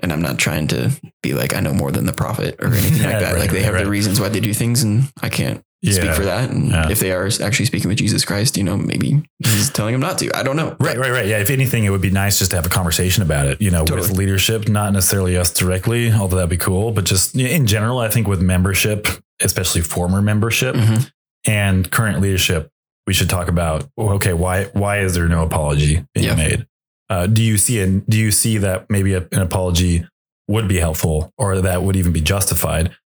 And 0.00 0.12
I'm 0.12 0.20
not 0.20 0.38
trying 0.38 0.68
to 0.68 0.92
be 1.22 1.32
like, 1.32 1.54
I 1.54 1.60
know 1.60 1.72
more 1.72 1.90
than 1.90 2.04
the 2.04 2.12
prophet 2.12 2.56
or 2.60 2.68
anything 2.68 3.02
like 3.10 3.20
that. 3.20 3.32
right, 3.32 3.40
like, 3.40 3.50
they 3.50 3.62
have 3.62 3.72
right. 3.72 3.80
their 3.80 3.90
reasons 3.90 4.20
why 4.20 4.28
they 4.28 4.40
do 4.40 4.52
things, 4.52 4.82
and 4.82 5.10
I 5.22 5.30
can't 5.30 5.62
yeah. 5.82 5.92
speak 5.92 6.12
for 6.12 6.24
that. 6.24 6.50
And 6.50 6.70
yeah. 6.70 6.90
if 6.90 7.00
they 7.00 7.12
are 7.12 7.26
actually 7.26 7.66
speaking 7.66 7.88
with 7.88 7.98
Jesus 7.98 8.24
Christ, 8.24 8.56
you 8.56 8.64
know, 8.64 8.76
maybe 8.76 9.22
he's 9.44 9.70
telling 9.70 9.92
them 9.92 10.00
not 10.00 10.18
to. 10.18 10.36
I 10.36 10.42
don't 10.42 10.56
know. 10.56 10.76
Right, 10.80 10.98
right, 10.98 11.10
right. 11.10 11.26
Yeah. 11.26 11.38
If 11.38 11.50
anything, 11.50 11.84
it 11.84 11.90
would 11.90 12.00
be 12.00 12.10
nice 12.10 12.38
just 12.38 12.50
to 12.52 12.56
have 12.56 12.66
a 12.66 12.70
conversation 12.70 13.22
about 13.22 13.46
it, 13.46 13.60
you 13.60 13.70
know, 13.70 13.84
totally. 13.84 14.08
with 14.08 14.18
leadership, 14.18 14.68
not 14.68 14.92
necessarily 14.92 15.36
us 15.36 15.52
directly, 15.52 16.12
although 16.12 16.36
that'd 16.36 16.50
be 16.50 16.56
cool, 16.56 16.92
but 16.92 17.04
just 17.04 17.36
in 17.36 17.66
general, 17.66 17.98
I 17.98 18.08
think 18.08 18.26
with 18.26 18.40
membership, 18.40 19.06
especially 19.40 19.82
former 19.82 20.22
membership 20.22 20.74
mm-hmm. 20.74 21.08
and 21.46 21.90
current 21.90 22.20
leadership, 22.20 22.70
we 23.06 23.12
should 23.12 23.30
talk 23.30 23.48
about, 23.48 23.88
okay, 23.96 24.32
why, 24.32 24.64
why 24.72 25.00
is 25.00 25.14
there 25.14 25.28
no 25.28 25.44
apology 25.44 26.04
being 26.14 26.26
yeah. 26.26 26.34
made? 26.34 26.66
Uh, 27.08 27.26
do 27.26 27.42
you 27.42 27.56
see, 27.56 27.78
a, 27.78 27.86
do 27.86 28.18
you 28.18 28.32
see 28.32 28.58
that 28.58 28.90
maybe 28.90 29.14
a, 29.14 29.28
an 29.30 29.42
apology 29.42 30.04
would 30.48 30.66
be 30.66 30.78
helpful 30.78 31.32
or 31.38 31.60
that 31.60 31.82
would 31.82 31.94
even 31.94 32.12
be 32.12 32.20
justified? 32.20 32.96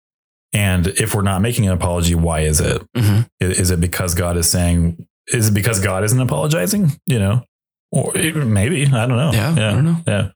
And 0.53 0.89
if 0.89 1.15
we're 1.15 1.23
not 1.23 1.43
making 1.43 1.67
an 1.67 1.73
apology, 1.73 2.15
why 2.15 2.41
is 2.41 2.61
it? 2.61 2.83
Mm-hmm. 2.97 3.23
Is 3.41 3.71
it 3.71 3.81
because 3.81 4.15
God 4.15 4.37
is 4.37 4.51
saying, 4.51 5.07
is 5.29 5.49
it 5.49 5.55
because 5.55 5.79
God 5.81 6.03
isn't 6.05 6.21
apologizing? 6.21 6.93
You 7.07 7.19
know, 7.21 7.45
or 7.93 8.13
maybe, 8.15 8.87
I 8.87 9.07
don't 9.07 9.17
know. 9.17 9.33
Yeah. 9.33 9.55
yeah 9.55 9.71
I 9.71 9.73
don't 9.73 9.85
know. 9.85 9.97
Yeah. 10.07 10.31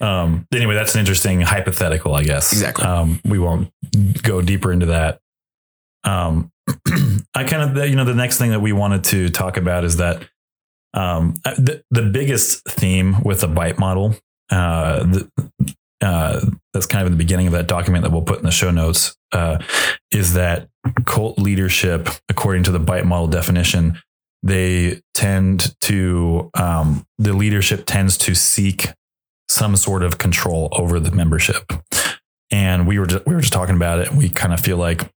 Um, 0.00 0.46
anyway, 0.52 0.74
that's 0.74 0.94
an 0.94 1.00
interesting 1.00 1.40
hypothetical, 1.40 2.14
I 2.14 2.22
guess. 2.22 2.52
Exactly. 2.52 2.84
Um, 2.84 3.20
we 3.24 3.38
won't 3.38 3.72
go 4.22 4.40
deeper 4.40 4.72
into 4.72 4.86
that. 4.86 5.18
Um, 6.04 6.50
I 7.34 7.44
kind 7.44 7.78
of, 7.78 7.88
you 7.88 7.96
know, 7.96 8.04
the 8.04 8.14
next 8.14 8.38
thing 8.38 8.50
that 8.50 8.60
we 8.60 8.72
wanted 8.72 9.04
to 9.04 9.28
talk 9.30 9.56
about 9.56 9.84
is 9.84 9.96
that 9.96 10.22
um, 10.94 11.34
the, 11.44 11.82
the 11.90 12.02
biggest 12.02 12.64
theme 12.64 13.22
with 13.22 13.40
the 13.40 13.48
BITE 13.48 13.78
model, 13.78 14.14
uh, 14.50 15.00
the, 15.00 15.30
uh, 16.00 16.46
that's 16.72 16.86
kind 16.86 17.02
of 17.02 17.06
in 17.06 17.12
the 17.12 17.22
beginning 17.22 17.46
of 17.46 17.52
that 17.52 17.66
document 17.66 18.04
that 18.04 18.10
we'll 18.10 18.22
put 18.22 18.38
in 18.38 18.44
the 18.44 18.50
show 18.50 18.70
notes, 18.70 19.16
uh, 19.32 19.58
is 20.10 20.34
that 20.34 20.68
cult 21.04 21.38
leadership, 21.38 22.08
according 22.28 22.62
to 22.64 22.70
the 22.70 22.78
BITE 22.78 23.04
model 23.04 23.26
definition, 23.26 23.98
they 24.42 25.00
tend 25.14 25.74
to 25.80 26.50
um, 26.54 27.04
the 27.18 27.32
leadership 27.32 27.84
tends 27.86 28.16
to 28.18 28.34
seek 28.34 28.88
some 29.48 29.74
sort 29.76 30.02
of 30.02 30.18
control 30.18 30.68
over 30.72 31.00
the 31.00 31.10
membership. 31.10 31.72
And 32.50 32.86
we 32.86 32.98
were 32.98 33.06
just, 33.06 33.26
we 33.26 33.34
were 33.34 33.40
just 33.40 33.52
talking 33.52 33.74
about 33.74 33.98
it. 33.98 34.12
We 34.12 34.28
kind 34.28 34.54
of 34.54 34.60
feel 34.60 34.76
like 34.76 35.10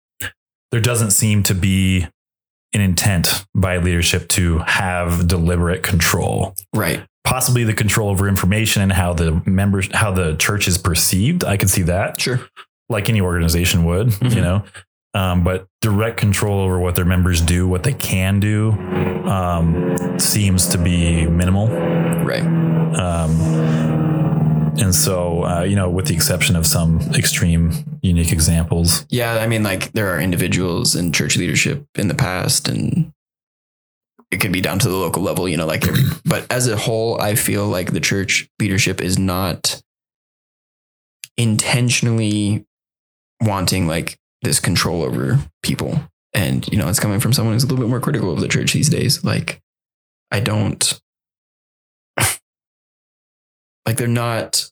there 0.70 0.80
doesn't 0.80 1.12
seem 1.12 1.42
to 1.44 1.54
be 1.54 2.08
an 2.74 2.80
intent 2.80 3.44
by 3.54 3.76
leadership 3.76 4.28
to 4.28 4.58
have 4.58 5.28
deliberate 5.28 5.82
control. 5.82 6.54
Right 6.74 7.06
possibly 7.24 7.64
the 7.64 7.74
control 7.74 8.08
over 8.08 8.28
information 8.28 8.82
and 8.82 8.92
how 8.92 9.12
the 9.12 9.42
members 9.46 9.88
how 9.94 10.10
the 10.10 10.36
church 10.36 10.68
is 10.68 10.78
perceived. 10.78 11.44
I 11.44 11.56
could 11.56 11.70
see 11.70 11.82
that. 11.82 12.20
Sure. 12.20 12.40
Like 12.88 13.08
any 13.08 13.20
organization 13.20 13.84
would 13.84 14.08
mm-hmm. 14.08 14.36
you 14.36 14.42
know? 14.42 14.64
Um, 15.14 15.44
but 15.44 15.66
direct 15.82 16.16
control 16.16 16.60
over 16.60 16.78
what 16.78 16.94
their 16.94 17.04
members 17.04 17.42
do 17.42 17.68
what 17.68 17.82
they 17.82 17.92
can 17.92 18.40
do 18.40 18.72
um, 19.28 20.18
seems 20.18 20.68
to 20.68 20.78
be 20.78 21.26
minimal. 21.26 21.68
Right. 21.68 22.42
Um, 22.42 23.30
and 24.78 24.94
so 24.94 25.44
uh, 25.44 25.62
you 25.62 25.76
know 25.76 25.90
with 25.90 26.06
the 26.06 26.14
exception 26.14 26.56
of 26.56 26.66
some 26.66 27.00
extreme 27.14 27.98
unique 28.02 28.32
examples. 28.32 29.06
Yeah 29.10 29.34
i 29.34 29.46
mean 29.46 29.62
like 29.62 29.92
there 29.92 30.08
are 30.08 30.20
individuals 30.20 30.96
in 30.96 31.12
church 31.12 31.36
leadership 31.36 31.86
in 31.94 32.08
the 32.08 32.14
past 32.14 32.68
and 32.68 33.12
it 34.32 34.40
can 34.40 34.50
be 34.50 34.62
down 34.62 34.78
to 34.80 34.88
the 34.88 34.96
local 34.96 35.22
level, 35.22 35.46
you 35.46 35.58
know, 35.58 35.66
like, 35.66 35.86
every, 35.86 36.04
but 36.24 36.50
as 36.50 36.66
a 36.66 36.76
whole, 36.76 37.20
I 37.20 37.34
feel 37.34 37.66
like 37.66 37.92
the 37.92 38.00
church 38.00 38.48
leadership 38.58 39.02
is 39.02 39.18
not 39.18 39.82
intentionally 41.36 42.64
wanting 43.42 43.86
like 43.86 44.18
this 44.40 44.58
control 44.58 45.02
over 45.02 45.38
people. 45.62 46.00
And, 46.32 46.66
you 46.68 46.78
know, 46.78 46.88
it's 46.88 46.98
coming 46.98 47.20
from 47.20 47.34
someone 47.34 47.54
who's 47.54 47.64
a 47.64 47.66
little 47.66 47.84
bit 47.84 47.90
more 47.90 48.00
critical 48.00 48.32
of 48.32 48.40
the 48.40 48.48
church 48.48 48.72
these 48.72 48.88
days. 48.88 49.22
Like, 49.22 49.60
I 50.30 50.40
don't, 50.40 50.98
like, 53.86 53.98
they're 53.98 54.08
not, 54.08 54.66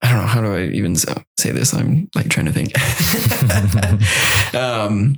I 0.00 0.10
don't 0.10 0.20
know, 0.20 0.26
how 0.26 0.40
do 0.42 0.54
I 0.54 0.66
even 0.66 0.94
say 0.94 1.50
this? 1.50 1.74
I'm 1.74 2.08
like 2.14 2.28
trying 2.28 2.46
to 2.46 2.52
think. 2.52 2.70
um, 4.54 5.16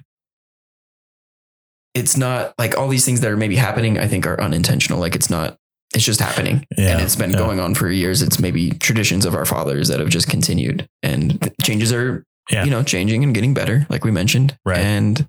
it's 1.98 2.16
not 2.16 2.54
like 2.58 2.76
all 2.78 2.88
these 2.88 3.04
things 3.04 3.20
that 3.20 3.30
are 3.30 3.36
maybe 3.36 3.56
happening, 3.56 3.98
I 3.98 4.06
think 4.08 4.26
are 4.26 4.40
unintentional. 4.40 4.98
Like, 5.00 5.14
it's 5.16 5.28
not, 5.30 5.56
it's 5.94 6.04
just 6.04 6.20
happening 6.20 6.64
Yeah, 6.76 6.92
and 6.92 7.00
it's 7.02 7.16
been 7.16 7.30
yeah. 7.32 7.38
going 7.38 7.60
on 7.60 7.74
for 7.74 7.90
years. 7.90 8.22
It's 8.22 8.38
maybe 8.38 8.70
traditions 8.70 9.24
of 9.24 9.34
our 9.34 9.44
fathers 9.44 9.88
that 9.88 10.00
have 10.00 10.08
just 10.08 10.28
continued, 10.28 10.86
and 11.02 11.52
changes 11.62 11.92
are, 11.92 12.24
Yeah. 12.50 12.64
you 12.64 12.70
know, 12.70 12.82
changing 12.82 13.24
and 13.24 13.34
getting 13.34 13.54
better, 13.54 13.86
like 13.90 14.04
we 14.04 14.10
mentioned. 14.10 14.56
Right. 14.64 14.78
And 14.80 15.26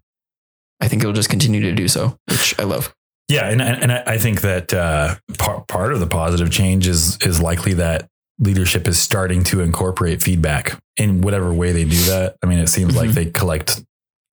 I 0.81 0.87
think 0.87 1.01
it'll 1.01 1.13
just 1.13 1.29
continue 1.29 1.61
to 1.61 1.71
do 1.73 1.87
so, 1.87 2.17
which 2.29 2.57
I 2.59 2.63
love. 2.63 2.93
Yeah, 3.27 3.47
and 3.49 3.61
and 3.61 3.91
I 3.91 4.17
think 4.17 4.41
that 4.41 4.73
uh, 4.73 5.15
part 5.37 5.67
part 5.67 5.93
of 5.93 5.99
the 5.99 6.07
positive 6.07 6.49
change 6.49 6.87
is 6.87 7.15
is 7.21 7.39
likely 7.39 7.73
that 7.75 8.07
leadership 8.39 8.87
is 8.87 8.97
starting 8.97 9.43
to 9.43 9.59
incorporate 9.61 10.23
feedback 10.23 10.79
in 10.97 11.21
whatever 11.21 11.53
way 11.53 11.71
they 11.73 11.83
do 11.85 12.01
that. 12.05 12.37
I 12.41 12.47
mean, 12.47 12.57
it 12.59 12.69
seems 12.69 12.95
like 12.95 13.09
Mhm. 13.11 13.13
they 13.13 13.25
collect. 13.27 13.83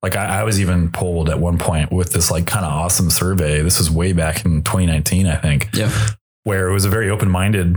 Like 0.03 0.15
I, 0.15 0.41
I 0.41 0.43
was 0.43 0.59
even 0.61 0.91
polled 0.91 1.29
at 1.29 1.39
one 1.39 1.57
point 1.57 1.91
with 1.91 2.13
this 2.13 2.29
like 2.29 2.45
kind 2.47 2.65
of 2.65 2.71
awesome 2.71 3.09
survey. 3.09 3.61
This 3.61 3.79
was 3.79 3.89
way 3.89 4.13
back 4.13 4.45
in 4.45 4.61
2019, 4.63 5.25
I 5.27 5.35
think, 5.37 5.69
Yeah. 5.73 5.91
where 6.43 6.67
it 6.69 6.73
was 6.73 6.85
a 6.85 6.89
very 6.89 7.09
open 7.09 7.29
minded 7.29 7.75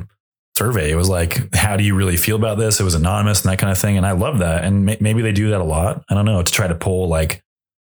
survey. 0.56 0.90
It 0.90 0.96
was 0.96 1.08
like, 1.08 1.54
how 1.54 1.76
do 1.78 1.84
you 1.84 1.94
really 1.94 2.16
feel 2.18 2.36
about 2.36 2.58
this? 2.58 2.78
It 2.80 2.84
was 2.84 2.94
anonymous 2.94 3.42
and 3.42 3.50
that 3.52 3.58
kind 3.58 3.70
of 3.72 3.78
thing, 3.78 3.96
and 3.96 4.04
I 4.04 4.12
love 4.12 4.38
that. 4.40 4.64
And 4.64 4.84
may, 4.84 4.98
maybe 5.00 5.22
they 5.22 5.32
do 5.32 5.50
that 5.50 5.60
a 5.60 5.64
lot. 5.64 6.04
I 6.10 6.14
don't 6.14 6.26
know 6.26 6.42
to 6.42 6.52
try 6.52 6.66
to 6.68 6.74
pull 6.74 7.08
like 7.08 7.42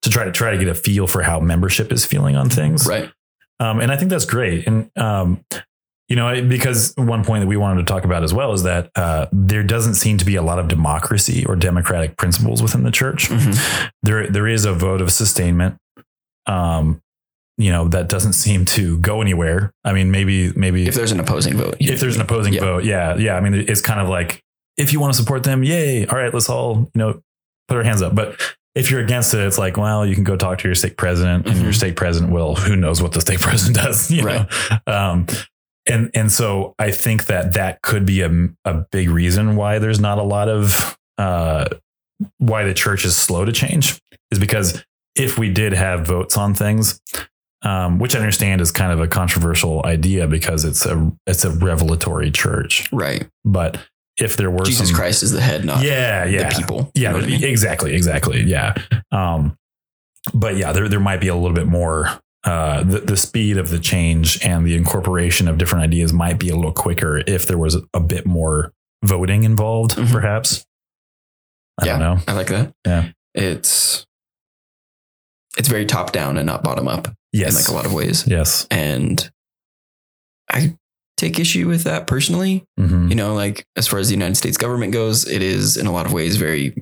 to 0.02 0.10
try 0.10 0.24
to 0.24 0.32
try 0.32 0.52
to 0.52 0.58
get 0.58 0.68
a 0.68 0.76
feel 0.76 1.06
for 1.08 1.22
how 1.22 1.40
membership 1.40 1.92
is 1.92 2.06
feeling 2.06 2.36
on 2.36 2.50
things. 2.50 2.88
Right. 2.88 3.12
Um, 3.60 3.80
and 3.80 3.92
I 3.92 3.98
think 3.98 4.10
that's 4.10 4.26
great. 4.26 4.68
And, 4.68 4.90
um, 4.98 5.44
you 6.10 6.16
know, 6.16 6.42
because 6.48 6.94
one 6.98 7.24
point 7.24 7.42
that 7.42 7.48
we 7.48 7.58
wanted 7.58 7.86
to 7.86 7.92
talk 7.92 8.04
about 8.06 8.24
as 8.24 8.34
well 8.34 8.54
is 8.54 8.64
that 8.64 8.92
uh, 8.96 9.26
there 9.32 9.64
doesn't 9.64 9.96
seem 9.96 10.18
to 10.18 10.26
be 10.26 10.36
a 10.36 10.42
lot 10.42 10.60
of 10.60 10.68
democracy 10.68 11.46
or 11.46 11.56
democratic 11.56 12.16
principles 12.18 12.62
within 12.62 12.84
the 12.84 12.92
church. 12.92 13.30
Mhm. 13.30 13.90
There, 14.04 14.28
there 14.30 14.48
is 14.48 14.66
a 14.66 14.74
vote 14.74 15.02
of 15.02 15.12
sustainment. 15.12 15.78
Um, 16.46 17.02
you 17.58 17.72
know, 17.72 17.88
that 17.88 18.10
doesn't 18.10 18.34
seem 18.34 18.66
to 18.66 19.00
go 19.00 19.22
anywhere. 19.22 19.72
I 19.84 19.94
mean, 19.94 20.12
maybe, 20.12 20.52
maybe 20.56 20.86
If 20.88 20.94
there's 20.96 21.12
an 21.12 21.20
opposing 21.20 21.56
vote. 21.58 21.78
if 21.80 22.00
there's 22.00 22.16
an 22.18 22.22
opposing 22.22 22.54
Yeah. 22.54 22.60
vote, 22.60 22.84
yeah, 22.84 23.16
yeah. 23.16 23.36
I 23.36 23.40
mean, 23.40 23.54
it's 23.54 23.82
kind 23.82 24.00
of 24.00 24.10
like 24.10 24.42
if 24.78 24.92
you 24.92 25.00
want 25.00 25.14
to 25.14 25.18
support 25.18 25.44
them, 25.44 25.64
yay! 25.64 26.06
All 26.06 26.18
right, 26.18 26.34
let's 26.34 26.50
all 26.50 26.92
you 26.94 27.00
know 27.00 27.22
put 27.70 27.78
our 27.78 27.84
hands 27.84 28.02
up. 28.02 28.14
But 28.14 28.40
if 28.76 28.92
you're 28.92 29.00
against 29.00 29.34
it, 29.34 29.40
it's 29.40 29.58
like, 29.58 29.78
well, 29.78 30.06
you 30.06 30.16
can 30.16 30.26
go 30.26 30.36
talk 30.36 30.58
to 30.60 30.68
your 30.68 30.76
stake 30.76 30.98
president, 30.98 31.48
and 31.48 31.56
Mhm. 31.56 31.64
your 31.64 31.72
stake 31.74 31.96
president 31.96 32.34
will. 32.34 32.56
Who 32.56 32.76
knows 32.76 33.02
what 33.02 33.14
the 33.14 33.22
stake 33.22 33.40
president 33.48 33.78
does, 33.78 34.12
you 34.12 34.22
Right. 34.24 34.46
know? 34.86 34.94
Um, 34.94 35.28
and 35.88 36.10
and 36.14 36.32
so 36.32 36.74
I 36.80 36.92
think 36.92 37.26
that 37.26 37.54
that 37.54 37.82
could 37.82 38.06
be 38.06 38.22
a 38.22 38.32
a 38.66 38.86
big 38.92 39.10
reason 39.10 39.56
why 39.56 39.80
there's 39.80 40.00
not 40.00 40.18
a 40.18 40.24
lot 40.24 40.50
of 40.50 40.98
uh, 41.18 41.66
why 42.38 42.64
the 42.64 42.74
church 42.74 43.06
is 43.06 43.16
slow 43.16 43.46
to 43.46 43.52
change 43.52 44.00
is 44.32 44.40
because 44.40 44.84
if 45.16 45.38
we 45.38 45.50
did 45.52 45.74
have 45.74 46.06
votes 46.08 46.38
on 46.38 46.54
things, 46.54 47.00
um, 47.62 48.00
which 48.00 48.16
I 48.16 48.20
understand 48.20 48.62
is 48.62 48.72
kind 48.72 48.92
of 48.92 49.00
a 49.00 49.08
controversial 49.08 49.86
idea 49.86 50.28
because 50.28 50.66
it's 50.66 50.86
a 50.86 51.12
it's 51.26 51.46
a 51.46 51.52
revelatory 51.52 52.32
church. 52.32 52.92
Right. 52.92 53.28
But 53.44 53.80
if 54.18 54.38
there 54.38 54.50
were 54.52 54.64
Jesus 54.64 54.90
some, 54.90 54.96
Christ 54.96 55.24
is 55.24 55.32
the 55.32 55.42
head, 55.42 55.66
not 55.66 55.84
yeah, 55.84 56.26
yeah, 56.26 56.50
the 56.50 56.56
people. 56.56 56.92
yeah, 56.96 57.12
You 57.14 57.18
know 57.20 57.24
I 57.24 57.28
mean? 57.28 57.44
exactly, 57.44 57.94
exactly, 57.96 58.44
yeah. 58.44 58.76
Um, 59.12 59.58
but 60.34 60.56
yeah, 60.58 60.72
there 60.72 60.88
there 60.90 61.00
might 61.00 61.22
be 61.22 61.28
a 61.28 61.36
little 61.36 61.56
bit 61.56 61.68
more. 61.68 62.10
Uh, 62.46 62.84
the, 62.84 63.00
the 63.00 63.18
speed 63.18 63.58
of 63.58 63.70
the 63.70 63.80
change 63.80 64.40
and 64.46 64.68
the 64.68 64.76
incorporation 64.76 65.48
of 65.48 65.58
different 65.58 65.84
ideas 65.84 66.14
might 66.14 66.38
be 66.38 66.50
a 66.50 66.56
little 66.56 66.72
quicker 66.72 67.24
if 67.26 67.48
there 67.48 67.58
was 67.58 67.76
a 67.94 68.00
bit 68.00 68.26
more 68.26 68.72
voting 69.04 69.44
involved, 69.44 69.96
Mhm. 69.96 70.12
perhaps. 70.12 70.64
I 71.82 71.86
don't 71.86 72.00
know. 72.00 72.20
I 72.28 72.34
like 72.34 72.48
that. 72.48 72.72
Yeah. 72.86 73.10
It's 73.34 74.06
it's 75.58 75.68
very 75.70 75.86
top 75.86 76.12
down 76.12 76.38
and 76.38 76.46
not 76.46 76.64
bottom 76.64 76.88
up 76.88 77.08
Yes. 77.34 77.50
in 77.50 77.56
like 77.56 77.68
a 77.68 77.74
lot 77.74 77.86
of 77.86 77.94
ways. 77.94 78.26
Yes. 78.28 78.68
And 78.70 79.30
I 80.52 80.78
take 81.18 81.40
issue 81.40 81.68
with 81.68 81.84
that 81.86 82.08
personally. 82.08 82.64
Mhm. 82.80 83.10
You 83.10 83.16
know, 83.16 83.34
like 83.34 83.66
as 83.76 83.88
far 83.88 84.00
as 84.00 84.10
the 84.10 84.14
United 84.14 84.36
States 84.36 84.58
government 84.58 84.92
goes, 84.94 85.28
it 85.28 85.42
is 85.42 85.78
in 85.78 85.88
a 85.88 85.92
lot 85.92 86.06
of 86.06 86.14
ways 86.14 86.36
very 86.36 86.76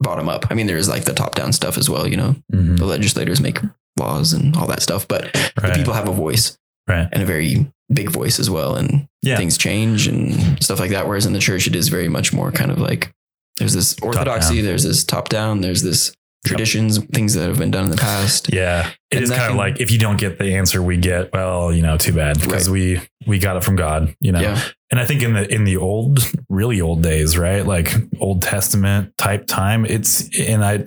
bottom 0.00 0.28
up. 0.28 0.46
I 0.50 0.54
mean, 0.54 0.66
there's 0.66 0.88
like 0.88 1.04
the 1.04 1.14
top 1.14 1.34
down 1.34 1.52
stuff 1.52 1.76
as 1.78 1.88
well, 1.90 2.06
you 2.06 2.16
know, 2.16 2.36
Mhm. 2.52 2.76
the 2.78 2.84
legislators 2.84 3.40
make 3.40 3.58
laws 3.98 4.32
and 4.32 4.56
all 4.56 4.66
that 4.66 4.82
stuff, 4.82 5.06
but 5.08 5.32
the 5.32 5.72
people 5.74 5.92
have 5.94 6.08
a 6.08 6.12
voice 6.12 6.58
Right. 6.88 7.08
and 7.12 7.22
a 7.22 7.26
very 7.26 7.66
big 7.92 8.10
voice 8.10 8.38
as 8.38 8.48
well. 8.50 8.76
And 8.76 9.08
Yeah. 9.22 9.36
things 9.36 9.56
change 9.58 10.06
and 10.06 10.62
stuff 10.62 10.78
like 10.80 10.90
that. 10.90 11.06
Whereas 11.08 11.26
in 11.26 11.32
the 11.32 11.38
church, 11.40 11.66
it 11.66 11.74
is 11.74 11.88
very 11.88 12.08
much 12.08 12.32
more 12.32 12.52
kind 12.52 12.70
of 12.70 12.78
like 12.78 13.12
there's 13.58 13.72
this 13.72 13.96
orthodoxy, 14.02 14.60
there's 14.60 14.82
this 14.84 15.02
top 15.04 15.28
down, 15.28 15.60
there's 15.62 15.82
this 15.82 16.12
traditions, 16.44 16.98
things 17.06 17.34
that 17.34 17.48
have 17.48 17.58
been 17.58 17.70
done 17.72 17.84
in 17.84 17.90
the 17.90 17.96
past. 17.96 18.52
Yeah, 18.52 18.88
it 19.10 19.16
And 19.16 19.24
is 19.24 19.30
kind 19.30 19.50
of 19.50 19.56
like 19.56 19.80
if 19.80 19.90
you 19.90 19.98
don't 19.98 20.16
get 20.18 20.38
the 20.38 20.54
answer 20.54 20.80
we 20.82 20.96
get, 20.96 21.32
well, 21.32 21.72
you 21.72 21.82
know, 21.82 21.96
too 21.96 22.12
bad 22.12 22.38
because 22.40 22.70
we 22.70 23.00
we 23.26 23.38
got 23.40 23.56
it 23.56 23.64
from 23.64 23.74
God, 23.76 24.14
you 24.20 24.30
know. 24.30 24.40
Yeah. 24.40 24.60
And 24.90 25.00
I 25.00 25.04
think 25.06 25.22
in 25.22 25.32
the 25.34 25.52
in 25.52 25.64
the 25.64 25.76
old, 25.76 26.20
really 26.48 26.80
old 26.80 27.02
days, 27.02 27.36
right, 27.36 27.66
like 27.66 27.92
Old 28.20 28.42
Testament 28.42 29.16
type 29.18 29.46
time, 29.46 29.84
it's 29.84 30.28
and 30.38 30.64
I 30.64 30.84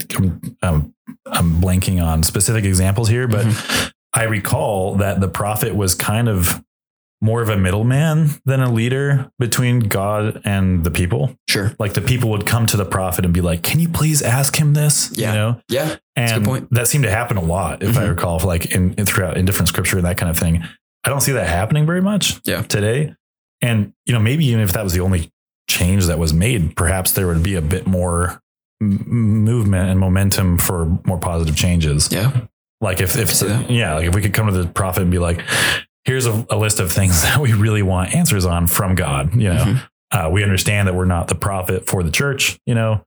I'm, 0.62 0.94
blanking 1.62 2.04
on 2.04 2.24
specific 2.24 2.64
examples 2.66 3.10
here, 3.10 3.28
but 3.28 3.46
Mm-hmm. 3.46 3.88
I 4.12 4.24
recall 4.24 4.96
that 4.96 5.22
the 5.22 5.28
prophet 5.28 5.76
was 5.76 5.94
kind 5.94 6.28
of 6.28 6.64
more 7.22 7.42
of 7.44 7.50
a 7.50 7.58
middleman 7.58 8.30
than 8.46 8.60
a 8.60 8.72
leader 8.72 9.30
between 9.38 9.82
God 9.82 10.42
and 10.46 10.84
the 10.84 10.90
people. 10.90 11.36
Sure. 11.48 11.76
Like 11.78 11.94
the 11.94 12.02
people 12.02 12.30
would 12.32 12.48
come 12.48 12.66
to 12.68 12.78
the 12.78 12.86
prophet 12.86 13.24
and 13.26 13.34
be 13.34 13.42
like, 13.42 13.62
"Can 13.62 13.80
you 13.80 13.88
please 13.90 14.22
ask 14.24 14.56
him 14.56 14.74
this?" 14.74 15.12
Yeah. 15.14 15.30
You 15.30 15.36
know, 15.38 15.62
Yeah. 15.70 15.96
and 16.16 16.68
that 16.72 16.88
seemed 16.88 17.04
to 17.04 17.12
happen 17.12 17.38
a 17.38 17.42
lot, 17.44 17.84
if 17.84 17.98
I 17.98 18.04
Mhm. 18.06 18.10
recall, 18.10 18.40
like 18.40 18.68
in, 18.74 18.94
in 18.94 19.06
throughout 19.06 19.38
in 19.38 19.46
different 19.46 19.68
scripture 19.68 19.98
and 19.98 20.06
that 20.08 20.18
kind 20.18 20.30
of 20.30 20.38
thing. 20.40 20.64
I 21.04 21.10
don't 21.10 21.22
see 21.22 21.34
that 21.34 21.48
happening 21.48 21.86
very 21.86 22.02
much 22.02 22.40
Yeah. 22.46 22.62
today. 22.64 23.14
And 23.62 23.94
you 24.06 24.14
know, 24.14 24.20
maybe 24.20 24.46
even 24.48 24.62
if 24.62 24.72
that 24.74 24.84
was 24.84 24.94
the 24.94 25.02
only 25.02 25.32
change 25.70 26.06
that 26.06 26.18
was 26.20 26.34
made, 26.34 26.76
perhaps 26.76 27.12
there 27.12 27.28
would 27.28 27.44
be 27.44 27.56
a 27.56 27.62
bit 27.62 27.86
more 27.88 28.42
m- 28.82 29.04
movement 29.08 29.90
and 29.90 30.00
momentum 30.00 30.58
for 30.58 30.86
more 31.06 31.18
positive 31.20 31.56
changes. 31.56 32.10
Yeah. 32.12 32.46
Like 32.82 33.02
if 33.02 33.18
if 33.18 33.38
that. 33.40 33.70
yeah, 33.70 33.96
like 33.96 34.08
if 34.08 34.16
we 34.16 34.22
could 34.22 34.34
come 34.34 34.48
to 34.48 34.54
the 34.54 34.68
prophet 34.68 35.02
and 35.02 35.12
be 35.12 35.20
like, 35.20 35.42
here's 36.06 36.26
a, 36.26 36.46
a 36.50 36.58
list 36.58 36.80
of 36.80 36.92
things 36.92 37.22
that 37.24 37.40
we 37.40 37.54
really 37.54 37.84
want 37.84 38.16
answers 38.16 38.46
on 38.46 38.68
from 38.68 38.96
God. 38.96 39.36
You 39.36 39.54
know, 39.54 39.64
Mhm. 39.66 39.88
uh, 40.12 40.30
we 40.32 40.44
understand 40.44 40.88
that 40.88 40.96
we're 40.96 41.06
not 41.06 41.28
the 41.28 41.36
prophet 41.36 41.88
for 41.88 42.02
the 42.04 42.12
church. 42.12 42.58
You 42.66 42.76
know, 42.76 43.04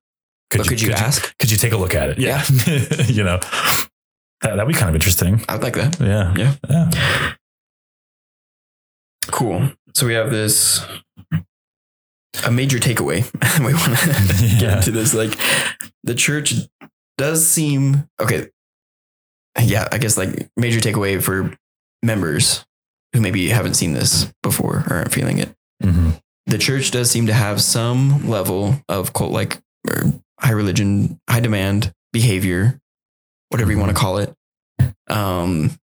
but 0.50 0.68
could 0.68 0.82
you, 0.82 0.92
ask? 0.92 1.36
could 1.38 1.50
you 1.50 1.56
take 1.56 1.72
a 1.72 1.78
look 1.78 1.94
at 1.94 2.10
it? 2.10 2.18
Yeah. 2.18 2.44
you 3.06 3.24
know, 3.24 3.38
that, 4.42 4.56
that'd 4.56 4.68
be 4.68 4.74
kind 4.74 4.90
of 4.90 4.94
interesting. 4.94 5.42
I'd 5.48 5.62
like 5.62 5.74
that. 5.74 5.98
Yeah. 5.98 6.34
Yeah. 6.36 6.54
Yeah. 6.68 6.90
Cool. 9.30 9.70
So 9.94 10.06
we 10.06 10.14
have 10.14 10.30
this 10.30 10.84
a 12.44 12.50
major 12.50 12.78
takeaway. 12.78 13.22
we 13.64 13.74
want 13.74 13.98
to 13.98 14.56
get 14.60 14.78
into 14.78 14.90
this. 14.90 15.14
Like 15.14 15.38
the 16.02 16.14
church 16.14 16.54
does 17.18 17.46
seem 17.46 18.08
okay. 18.20 18.48
Yeah, 19.60 19.86
I 19.92 19.98
guess 19.98 20.16
like 20.16 20.48
major 20.56 20.80
takeaway 20.80 21.22
for 21.22 21.56
members 22.02 22.64
who 23.12 23.20
maybe 23.20 23.48
haven't 23.48 23.74
seen 23.74 23.92
this 23.92 24.32
before 24.42 24.84
or 24.88 24.96
aren't 24.96 25.12
feeling 25.12 25.38
it. 25.38 25.54
Mhm. 25.82 26.20
The 26.46 26.58
church 26.58 26.90
does 26.90 27.10
seem 27.10 27.26
to 27.26 27.32
have 27.34 27.60
some 27.62 28.28
level 28.28 28.82
of 28.88 29.12
cult 29.12 29.30
like 29.30 29.60
or 29.88 30.04
high 30.40 30.52
religion, 30.52 31.20
high 31.28 31.40
demand 31.40 31.92
behavior, 32.12 32.80
whatever 33.50 33.70
you 33.70 33.78
want 33.78 33.90
to 33.90 33.96
call 34.00 34.18
it. 34.18 34.34
Um 35.08 35.78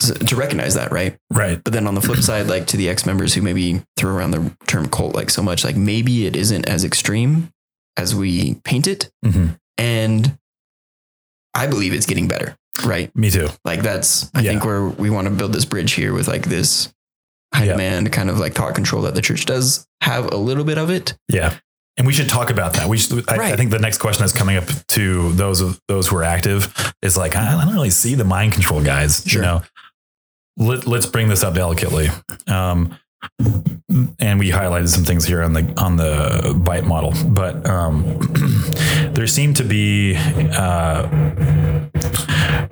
to 0.00 0.36
recognize 0.36 0.74
that, 0.74 0.90
right? 0.92 1.16
Right. 1.30 1.62
But 1.62 1.72
then 1.72 1.86
on 1.86 1.94
the 1.94 2.00
flip 2.00 2.20
side, 2.20 2.46
like 2.48 2.66
to 2.68 2.76
the 2.76 2.88
ex 2.88 3.04
members 3.06 3.34
who 3.34 3.42
maybe 3.42 3.82
throw 3.96 4.14
around 4.14 4.30
the 4.32 4.56
term 4.66 4.88
cult 4.88 5.14
like 5.14 5.30
so 5.30 5.42
much, 5.42 5.64
like 5.64 5.76
maybe 5.76 6.26
it 6.26 6.36
isn't 6.36 6.66
as 6.68 6.84
extreme 6.84 7.50
as 7.96 8.14
we 8.14 8.54
paint 8.64 8.86
it. 8.86 9.10
Mhm. 9.24 9.58
And 9.78 10.38
I 11.54 11.66
believe 11.66 11.92
it's 11.92 12.06
getting 12.06 12.28
better, 12.28 12.56
right? 12.84 13.14
Me 13.16 13.30
too. 13.30 13.48
Like 13.64 13.82
that's, 13.82 14.30
I 14.34 14.40
Yeah. 14.40 14.52
think 14.52 14.64
where 14.64 14.84
we 14.86 15.10
want 15.10 15.26
to 15.26 15.34
build 15.34 15.52
this 15.52 15.64
bridge 15.64 15.92
here 15.92 16.12
with 16.12 16.28
like 16.28 16.44
this 16.46 16.88
high 17.54 17.64
Yeah. 17.64 17.72
demand 17.72 18.12
kind 18.12 18.30
of 18.30 18.38
like 18.38 18.54
thought 18.54 18.74
control 18.74 19.02
that 19.02 19.14
the 19.14 19.22
church 19.22 19.44
does 19.46 19.86
have 20.02 20.32
a 20.32 20.36
little 20.36 20.64
bit 20.64 20.78
of 20.78 20.88
it. 20.90 21.14
Yeah. 21.28 21.54
And 21.96 22.06
we 22.06 22.12
should 22.14 22.28
talk 22.28 22.48
about 22.50 22.74
that. 22.74 22.88
We 22.88 22.96
should, 22.96 23.28
I, 23.28 23.52
I 23.52 23.56
think 23.56 23.70
the 23.72 23.78
next 23.78 23.98
question 23.98 24.20
that's 24.22 24.32
coming 24.32 24.56
up 24.56 24.64
to 24.88 25.32
those 25.32 25.60
of 25.60 25.78
those 25.88 26.08
who 26.08 26.16
are 26.16 26.22
active 26.24 26.72
is 27.02 27.16
like, 27.16 27.36
I 27.36 27.52
I 27.60 27.64
don't 27.64 27.74
really 27.74 27.90
see 27.90 28.14
the 28.14 28.24
mind 28.24 28.52
control 28.52 28.82
guys. 28.82 29.24
Sure. 29.26 29.42
You 29.42 29.46
know, 29.46 29.62
Let, 30.60 30.86
let's 30.86 31.06
bring 31.06 31.28
this 31.28 31.42
up 31.42 31.54
delicately. 31.54 32.08
Um, 32.46 32.96
and 34.18 34.38
we 34.38 34.50
highlighted 34.50 34.88
some 34.88 35.04
things 35.04 35.24
here 35.26 35.42
on 35.42 35.52
the 35.52 35.74
on 35.78 35.96
the 35.96 36.58
BITE 36.64 36.84
model, 36.84 37.12
but 37.28 37.66
um, 37.68 38.18
there 39.12 39.26
seemed 39.26 39.56
to 39.56 39.64
be 39.64 40.16
uh, 40.16 41.06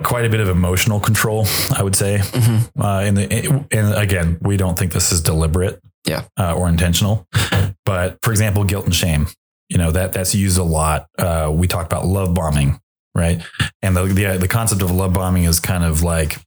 quite 0.03 0.25
a 0.25 0.31
bit 0.31 0.41
of 0.41 0.49
emotional 0.49 1.01
control. 1.01 1.47
I 1.77 1.83
would 1.83 1.97
say, 1.97 2.19
Mhm. 2.19 2.71
uh, 2.79 3.05
in 3.07 3.15
the 3.15 3.67
and 3.71 3.95
again, 3.95 4.39
we 4.41 4.57
don't 4.57 4.79
think 4.79 4.93
this 4.93 5.13
is 5.13 5.21
deliberate, 5.21 5.81
Yeah. 6.07 6.23
uh, 6.39 6.55
or 6.55 6.69
intentional. 6.69 7.27
But 7.85 8.19
for 8.23 8.31
example, 8.31 8.65
guilt 8.65 8.85
and 8.87 8.95
shame, 8.95 9.27
you 9.69 9.77
know 9.79 9.91
that 9.91 10.13
that's 10.13 10.35
used 10.35 10.57
a 10.59 10.63
lot. 10.63 11.09
Uh, 11.19 11.51
we 11.53 11.67
talked 11.67 11.93
about 11.93 12.07
love 12.07 12.33
bombing, 12.35 12.81
right? 13.15 13.43
And 13.83 13.97
the 13.97 14.05
the, 14.05 14.39
the 14.39 14.49
concept 14.49 14.81
of 14.83 14.91
love 14.91 15.13
bombing 15.13 15.45
is 15.45 15.61
kind 15.61 15.85
of 15.85 16.03
like 16.03 16.39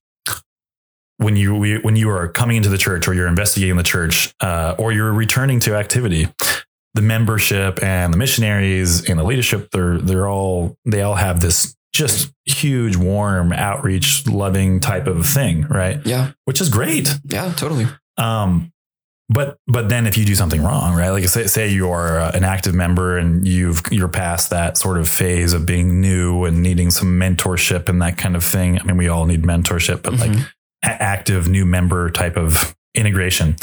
when 1.22 1.36
you 1.36 1.56
we, 1.56 1.78
when 1.80 1.96
you 1.96 2.10
are 2.10 2.28
coming 2.28 2.58
into 2.58 2.70
the 2.70 2.78
church 2.78 3.08
or 3.08 3.14
you're 3.14 3.28
investigating 3.28 3.78
the 3.78 3.84
church 3.84 4.34
uh, 4.42 4.76
or 4.78 4.92
you're 4.92 5.14
returning 5.14 5.60
to 5.62 5.76
activity 5.76 6.28
the 6.94 7.02
membership 7.02 7.82
and 7.82 8.14
the 8.14 8.18
missionaries 8.18 9.08
and 9.10 9.18
the 9.20 9.24
leadership 9.24 9.70
they're 9.72 9.98
they're 10.00 10.28
all 10.28 10.76
they 10.86 11.02
all 11.02 11.16
have 11.16 11.40
this 11.40 11.76
just 11.94 12.32
huge 12.46 12.96
warm 12.96 13.52
outreach 13.54 14.26
loving 14.28 14.80
type 14.80 15.08
of 15.08 15.26
thing 15.26 15.62
right 15.70 16.00
Yeah. 16.06 16.32
which 16.46 16.60
is 16.62 16.70
great 16.70 17.10
Yeah. 17.26 17.54
Totally. 17.56 17.88
um 18.18 18.72
but 19.30 19.58
but 19.68 19.88
then 19.88 20.08
if 20.08 20.18
you 20.18 20.26
do 20.26 20.36
something 20.36 20.62
wrong 20.62 20.94
right 20.96 21.10
like 21.12 21.26
say, 21.30 21.48
say 21.48 21.70
you're 21.70 22.20
uh, 22.20 22.32
an 22.34 22.44
active 22.44 22.74
member 22.76 23.18
and 23.18 23.48
you've 23.48 23.82
you're 23.90 24.10
past 24.10 24.50
that 24.50 24.78
sort 24.78 24.98
of 24.98 25.08
phase 25.08 25.54
of 25.54 25.66
being 25.66 26.02
new 26.02 26.44
and 26.44 26.62
needing 26.62 26.92
some 26.92 27.18
mentorship 27.20 27.88
and 27.88 28.02
that 28.02 28.18
kind 28.18 28.36
of 28.36 28.44
thing 28.44 28.78
i 28.80 28.84
mean 28.84 28.98
we 28.98 29.08
all 29.08 29.26
need 29.26 29.44
mentorship 29.44 30.02
but 30.04 30.14
like 30.20 30.32
Mhm. 30.32 30.42
a- 30.42 30.52
active 30.84 31.48
new 31.48 31.66
member 31.66 32.10
type 32.10 32.38
of 32.38 32.76
integration. 32.96 33.56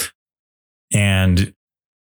And 0.93 1.53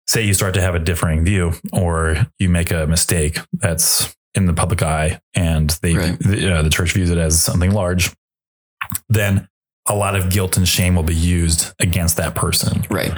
say 0.08 0.22
you 0.24 0.34
start 0.34 0.54
to 0.56 0.62
have 0.62 0.76
a 0.76 0.80
differing 0.80 1.24
view 1.26 1.54
or 1.74 2.28
you 2.40 2.50
make 2.50 2.72
a 2.72 2.86
mistake 2.88 3.40
that's 3.54 4.16
in 4.36 4.46
the 4.46 4.54
public 4.54 4.82
eye 4.84 5.20
and 5.34 5.70
they, 5.82 5.96
Right. 5.96 6.20
the, 6.20 6.58
uh, 6.58 6.62
the 6.62 6.70
church 6.70 6.92
views 6.94 7.10
it 7.10 7.18
as 7.18 7.42
something 7.42 7.72
large, 7.72 8.12
then 9.10 9.48
a 9.88 9.96
lot 9.96 10.16
of 10.16 10.30
guilt 10.30 10.58
and 10.58 10.68
shame 10.68 10.96
will 10.96 11.04
be 11.04 11.16
used 11.16 11.74
against 11.80 12.18
that 12.18 12.36
person. 12.36 12.86
right. 12.90 13.14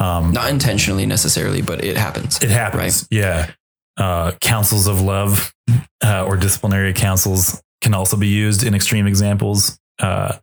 Um, 0.00 0.32
Not 0.32 0.50
intentionally 0.50 1.06
necessarily, 1.06 1.60
but 1.60 1.82
it 1.82 1.96
happens. 1.96 2.40
it 2.42 2.50
happens. 2.50 3.06
Yeah. 3.10 3.50
Uh, 3.96 4.30
councils 4.40 4.86
of 4.86 5.00
love 5.00 5.52
uh, 6.04 6.24
or 6.24 6.36
disciplinary 6.36 6.92
councils 6.92 7.60
can 7.80 7.94
also 7.94 8.16
be 8.16 8.28
used 8.28 8.62
in 8.64 8.74
extreme 8.74 9.06
examples 9.08 9.78
uh, 10.00 10.36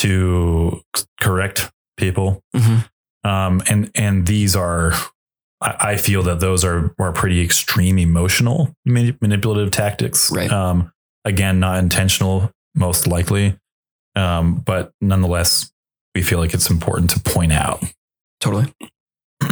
to 0.00 0.82
correct 1.20 1.70
people. 1.96 2.42
Mhm. 2.56 2.88
Um, 3.22 3.62
and 3.68 3.90
and 3.94 4.26
these 4.26 4.56
are, 4.56 4.92
I, 5.60 5.76
I 5.92 5.96
feel 5.96 6.22
that 6.22 6.40
those 6.40 6.64
are 6.64 6.94
are 6.98 7.12
pretty 7.12 7.40
extreme 7.42 7.98
emotional 7.98 8.74
manipulative 8.86 9.70
tactics. 9.70 10.32
Right. 10.32 10.50
Um, 10.50 10.92
again, 11.24 11.60
not 11.60 11.78
intentional, 11.78 12.50
most 12.74 13.06
likely, 13.06 13.58
um, 14.16 14.54
but 14.56 14.92
nonetheless, 15.00 15.70
we 16.14 16.22
feel 16.22 16.38
like 16.38 16.54
it's 16.54 16.70
important 16.70 17.10
to 17.10 17.20
point 17.20 17.52
out. 17.52 17.84
Totally. 18.40 18.72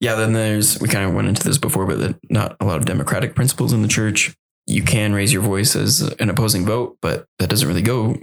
yeah, 0.00 0.14
then 0.14 0.34
there's 0.34 0.78
we 0.78 0.88
kind 0.88 1.06
of 1.08 1.14
went 1.14 1.28
into 1.28 1.42
this 1.42 1.56
before, 1.56 1.86
but 1.86 1.98
that 2.00 2.16
not 2.28 2.56
a 2.60 2.66
lot 2.66 2.76
of 2.76 2.84
democratic 2.84 3.34
principles 3.34 3.72
in 3.72 3.80
the 3.80 3.88
church. 3.88 4.34
You 4.66 4.82
can 4.82 5.14
raise 5.14 5.32
your 5.32 5.42
voice 5.42 5.74
as 5.74 6.02
an 6.20 6.28
opposing 6.28 6.66
vote, 6.66 6.98
but 7.00 7.24
that 7.38 7.48
doesn't 7.48 7.66
really 7.66 7.82
go 7.82 8.16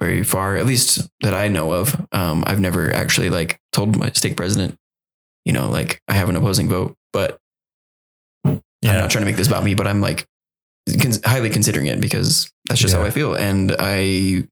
very 0.00 0.22
far, 0.24 0.56
at 0.56 0.66
least 0.66 1.08
that 1.22 1.34
I 1.34 1.48
know 1.48 1.72
of. 1.72 1.94
Um, 2.12 2.44
I've 2.46 2.60
never 2.60 2.92
actually 2.92 3.30
like 3.30 3.58
told 3.72 3.96
my 3.96 4.10
stake 4.10 4.36
president, 4.36 4.76
you 5.44 5.52
know, 5.52 5.68
like 5.70 6.00
I 6.08 6.14
have 6.14 6.28
an 6.28 6.36
opposing 6.36 6.68
vote, 6.68 6.94
but 7.12 7.38
I'm 8.44 8.60
not 8.82 9.10
trying 9.10 9.22
to 9.22 9.26
make 9.26 9.36
this 9.36 9.48
about 9.48 9.64
me, 9.64 9.74
but 9.74 9.86
I'm 9.86 10.00
like 10.00 10.26
highly 11.24 11.48
considering 11.50 11.86
it 11.86 12.00
because 12.00 12.50
that's 12.68 12.80
just 12.80 12.94
how 12.94 13.02
I 13.02 13.10
feel. 13.10 13.34
And 13.34 13.74
I 13.78 14.44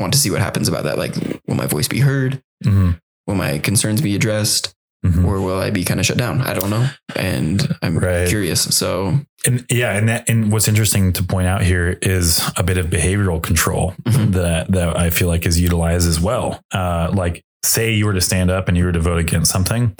want 0.00 0.12
to 0.14 0.18
see 0.18 0.30
what 0.30 0.40
happens 0.40 0.68
about 0.68 0.84
that. 0.84 0.96
Like, 0.98 1.14
will 1.46 1.54
my 1.56 1.66
voice 1.66 1.88
be 1.88 2.00
heard? 2.00 2.42
Mhm. 2.64 2.98
Will 3.26 3.34
my 3.34 3.58
concerns 3.58 4.00
be 4.00 4.14
addressed? 4.14 4.74
Mhm. 5.04 5.26
or 5.26 5.38
will 5.42 5.58
I 5.58 5.68
be 5.68 5.84
kind 5.84 6.00
of 6.00 6.06
shut 6.06 6.16
down? 6.16 6.40
I 6.40 6.54
don't 6.54 6.70
know. 6.70 6.88
And 7.14 7.76
I'm 7.82 7.98
Right. 7.98 8.26
curious. 8.26 8.62
So, 8.74 9.20
And 9.46 9.64
yeah, 9.70 9.92
and 9.96 10.08
that, 10.08 10.28
and 10.28 10.50
what's 10.50 10.68
interesting 10.68 11.12
to 11.14 11.22
point 11.22 11.46
out 11.46 11.62
here 11.62 11.98
is 12.02 12.40
a 12.56 12.62
bit 12.62 12.78
of 12.78 12.86
behavioral 12.86 13.42
control 13.42 13.94
Mhm. 14.04 14.32
that 14.32 14.70
that 14.72 14.96
I 14.96 15.10
feel 15.10 15.28
like 15.28 15.44
is 15.46 15.60
utilized 15.60 16.08
as 16.08 16.18
well. 16.20 16.60
Uh, 16.72 17.10
like, 17.12 17.42
say 17.62 17.92
you 17.92 18.06
were 18.06 18.14
to 18.14 18.20
stand 18.20 18.50
up 18.50 18.68
and 18.68 18.76
you 18.76 18.84
were 18.84 18.92
to 18.92 19.00
vote 19.00 19.18
against 19.18 19.50
something, 19.50 19.96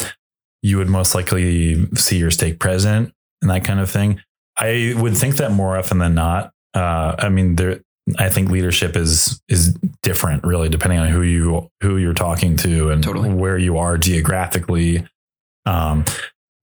you 0.62 0.78
would 0.78 0.88
most 0.88 1.14
likely 1.14 1.86
see 1.95 2.16
your 2.18 2.30
stake 2.30 2.59
president 2.59 3.12
and 3.42 3.51
that 3.51 3.64
kind 3.64 3.80
of 3.80 3.90
thing. 3.90 4.20
I 4.59 4.95
would 4.97 5.16
think 5.16 5.36
that 5.36 5.51
more 5.53 5.76
often 5.76 5.99
than 5.99 6.14
not. 6.14 6.53
Uh, 6.74 7.14
I 7.18 7.28
mean, 7.28 7.57
there. 7.57 7.80
I 8.18 8.28
think 8.28 8.51
leadership 8.51 8.97
is 8.97 9.40
is 9.49 9.74
different, 10.03 10.45
really, 10.45 10.68
depending 10.68 10.99
on 10.99 11.09
who 11.09 11.22
you 11.22 11.68
who 11.82 11.97
you're 11.97 12.12
talking 12.14 12.57
to 12.59 12.90
and 12.90 13.03
Totally. 13.03 13.30
where 13.30 13.57
you 13.59 13.78
are 13.78 13.97
geographically. 13.99 15.07
Um, 15.66 16.05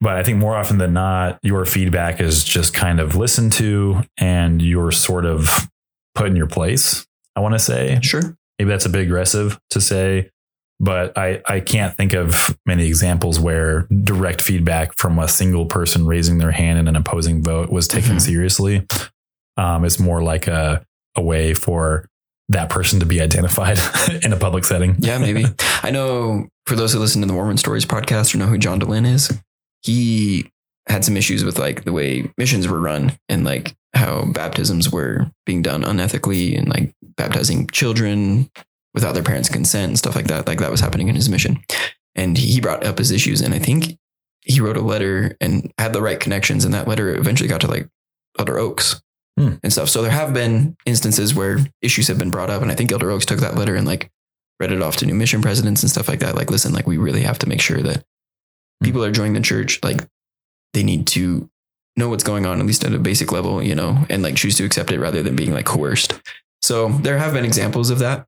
but 0.01 0.17
I 0.17 0.23
think 0.23 0.39
more 0.39 0.55
often 0.55 0.77
than 0.79 0.93
not, 0.93 1.39
your 1.43 1.63
feedback 1.65 2.19
is 2.19 2.43
just 2.43 2.73
kind 2.73 2.99
of 2.99 3.15
listened 3.15 3.53
to 3.53 4.01
and 4.17 4.61
you're 4.61 4.91
sort 4.91 5.25
of 5.25 5.69
put 6.15 6.27
in 6.27 6.35
your 6.35 6.47
place. 6.47 7.05
I 7.35 7.39
want 7.39 7.53
to 7.53 7.59
say 7.59 7.99
sure. 8.01 8.35
maybe 8.59 8.69
that's 8.69 8.85
a 8.85 8.89
bit 8.89 9.01
aggressive 9.01 9.59
to 9.69 9.79
say, 9.79 10.29
but 10.79 11.17
I, 11.17 11.41
I 11.47 11.59
can't 11.59 11.95
think 11.95 12.13
of 12.13 12.57
many 12.65 12.87
examples 12.87 13.39
where 13.39 13.87
direct 14.03 14.41
feedback 14.41 14.97
from 14.97 15.19
a 15.19 15.27
single 15.27 15.67
person 15.67 16.05
raising 16.07 16.39
their 16.39 16.51
hand 16.51 16.79
in 16.79 16.87
an 16.87 16.95
opposing 16.95 17.43
vote 17.43 17.69
was 17.71 17.87
taken 17.87 18.15
Mhm. 18.17 18.21
seriously. 18.21 18.85
Um, 19.57 19.85
it's 19.85 19.99
more 19.99 20.23
like 20.23 20.47
a, 20.47 20.83
a 21.15 21.21
way 21.21 21.53
for 21.53 22.07
that 22.49 22.69
person 22.69 22.99
to 22.99 23.05
be 23.05 23.21
identified 23.21 23.79
in 24.23 24.33
a 24.33 24.37
public 24.37 24.65
setting. 24.65 24.95
Yeah, 24.99 25.19
maybe. 25.19 25.45
I 25.83 25.91
know 25.91 26.47
for 26.65 26.75
those 26.75 26.91
who 26.93 26.99
listen 26.99 27.21
to 27.21 27.27
the 27.27 27.33
Mormon 27.33 27.57
Stories 27.57 27.85
podcast 27.85 28.33
or 28.33 28.39
know 28.39 28.47
who 28.47 28.57
John 28.57 28.79
Dehlin 28.79 29.05
is, 29.05 29.31
he 29.81 30.51
had 30.87 31.05
some 31.05 31.17
issues 31.17 31.43
with 31.43 31.59
like 31.59 31.83
the 31.83 31.93
way 31.93 32.31
missions 32.37 32.67
were 32.67 32.79
run 32.79 33.17
and 33.29 33.43
like 33.43 33.75
how 33.93 34.25
baptisms 34.25 34.91
were 34.91 35.29
being 35.45 35.61
done 35.61 35.83
unethically 35.83 36.57
and 36.57 36.67
like 36.69 36.93
baptizing 37.17 37.67
children 37.67 38.49
without 38.93 39.13
their 39.13 39.23
parents' 39.23 39.49
consent 39.49 39.89
and 39.89 39.97
stuff 39.97 40.15
like 40.15 40.27
that. 40.27 40.47
Like 40.47 40.59
that 40.59 40.71
was 40.71 40.79
happening 40.79 41.07
in 41.07 41.15
his 41.15 41.29
mission. 41.29 41.59
And 42.15 42.37
he 42.37 42.59
brought 42.59 42.83
up 42.83 42.97
his 42.97 43.11
issues. 43.11 43.41
And 43.41 43.53
I 43.53 43.59
think 43.59 43.97
he 44.41 44.59
wrote 44.59 44.77
a 44.77 44.81
letter 44.81 45.37
and 45.39 45.71
had 45.77 45.93
the 45.93 46.01
right 46.01 46.19
connections. 46.19 46.65
And 46.65 46.73
that 46.73 46.87
letter 46.87 47.15
eventually 47.15 47.47
got 47.47 47.61
to 47.61 47.67
like 47.67 47.87
Elder 48.37 48.57
Oaks 48.57 49.01
Hmm. 49.37 49.53
and 49.63 49.71
stuff. 49.71 49.87
So 49.87 50.01
there 50.01 50.11
have 50.11 50.33
been 50.33 50.75
instances 50.85 51.33
where 51.33 51.59
issues 51.81 52.09
have 52.09 52.17
been 52.17 52.31
brought 52.31 52.49
up. 52.49 52.61
And 52.61 52.69
I 52.69 52.75
think 52.75 52.91
Elder 52.91 53.11
Oaks 53.11 53.25
took 53.25 53.39
that 53.39 53.55
letter 53.55 53.75
and 53.75 53.87
like 53.87 54.11
read 54.59 54.73
it 54.73 54.81
off 54.81 54.97
to 54.97 55.05
new 55.05 55.15
mission 55.15 55.41
presidents 55.41 55.81
and 55.83 55.89
stuff 55.89 56.09
like 56.09 56.19
that. 56.19 56.35
Like, 56.35 56.51
listen, 56.51 56.73
like 56.73 56.85
we 56.85 56.97
really 56.97 57.21
have 57.21 57.39
to 57.39 57.47
make 57.47 57.61
sure 57.61 57.81
that 57.81 58.03
people 58.81 59.03
are 59.03 59.11
joining 59.11 59.33
the 59.33 59.41
church. 59.41 59.79
Like 59.83 60.07
they 60.73 60.83
need 60.83 61.07
to 61.07 61.49
know 61.97 62.09
what's 62.09 62.23
going 62.23 62.45
on, 62.45 62.59
at 62.59 62.65
least 62.65 62.83
at 62.83 62.93
a 62.93 62.99
basic 62.99 63.31
level, 63.31 63.61
you 63.61 63.75
know, 63.75 64.05
and 64.09 64.23
like 64.23 64.35
choose 64.35 64.55
to 64.57 64.65
accept 64.65 64.91
it 64.91 64.99
rather 64.99 65.21
than 65.21 65.35
being 65.35 65.53
like 65.53 65.65
coerced. 65.65 66.19
So 66.61 66.89
there 66.89 67.17
have 67.17 67.33
been 67.33 67.45
examples 67.45 67.89
of 67.89 67.99
that 67.99 68.25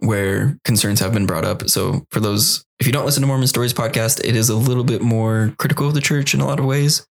where 0.00 0.58
concerns 0.64 1.00
have 1.00 1.12
been 1.12 1.26
brought 1.26 1.44
up. 1.44 1.68
So 1.68 2.04
for 2.10 2.20
those, 2.20 2.64
if 2.78 2.86
you 2.86 2.92
don't 2.92 3.06
listen 3.06 3.22
to 3.22 3.26
Mormon 3.26 3.48
Stories 3.48 3.74
podcast, 3.74 4.22
it 4.24 4.36
is 4.36 4.48
a 4.48 4.56
little 4.56 4.84
bit 4.84 5.00
more 5.00 5.54
critical 5.58 5.88
of 5.88 5.94
the 5.94 6.00
church 6.00 6.34
in 6.34 6.40
a 6.40 6.46
lot 6.46 6.58
of 6.58 6.66
ways. 6.66 7.06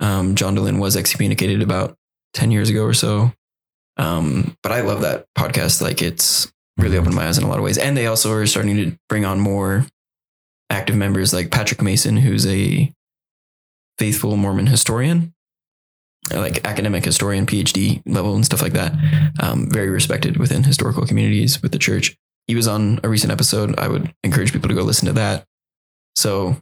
Um, 0.00 0.34
John 0.34 0.56
Dehlin 0.56 0.80
was 0.80 0.96
excommunicated 0.96 1.62
about 1.62 1.96
10 2.34 2.50
years 2.50 2.70
ago 2.70 2.84
or 2.84 2.94
so. 2.94 3.32
Um, 3.98 4.56
but 4.62 4.72
I 4.72 4.80
love 4.80 5.02
that 5.02 5.26
podcast. 5.36 5.82
Like 5.82 6.02
it's 6.02 6.50
really 6.78 6.96
opened 6.96 7.14
my 7.14 7.26
eyes 7.26 7.38
in 7.38 7.44
a 7.44 7.48
lot 7.48 7.58
of 7.58 7.64
ways. 7.64 7.78
And 7.78 7.96
they 7.96 8.06
also 8.06 8.32
are 8.32 8.46
starting 8.46 8.76
to 8.76 8.96
bring 9.08 9.24
on 9.24 9.38
more 9.38 9.86
active 10.72 10.96
members 10.96 11.32
like 11.32 11.50
Patrick 11.50 11.82
Mason, 11.82 12.16
who's 12.16 12.46
a 12.46 12.92
faithful 13.98 14.36
Mormon 14.36 14.66
historian, 14.66 15.34
like 16.30 16.64
academic 16.66 17.04
historian, 17.04 17.46
PhD 17.46 18.02
level 18.06 18.34
and 18.34 18.44
stuff 18.44 18.62
like 18.62 18.72
that. 18.72 18.92
Um, 19.40 19.68
very 19.70 19.90
respected 19.90 20.38
within 20.38 20.64
historical 20.64 21.06
communities 21.06 21.62
with 21.62 21.72
the 21.72 21.78
church. 21.78 22.16
He 22.46 22.54
was 22.56 22.66
on 22.66 22.98
a 23.04 23.08
recent 23.08 23.32
episode. 23.32 23.78
I 23.78 23.88
would 23.88 24.12
encourage 24.24 24.52
people 24.52 24.68
to 24.68 24.74
go 24.74 24.82
listen 24.82 25.06
to 25.06 25.12
that. 25.14 25.44
So 26.16 26.56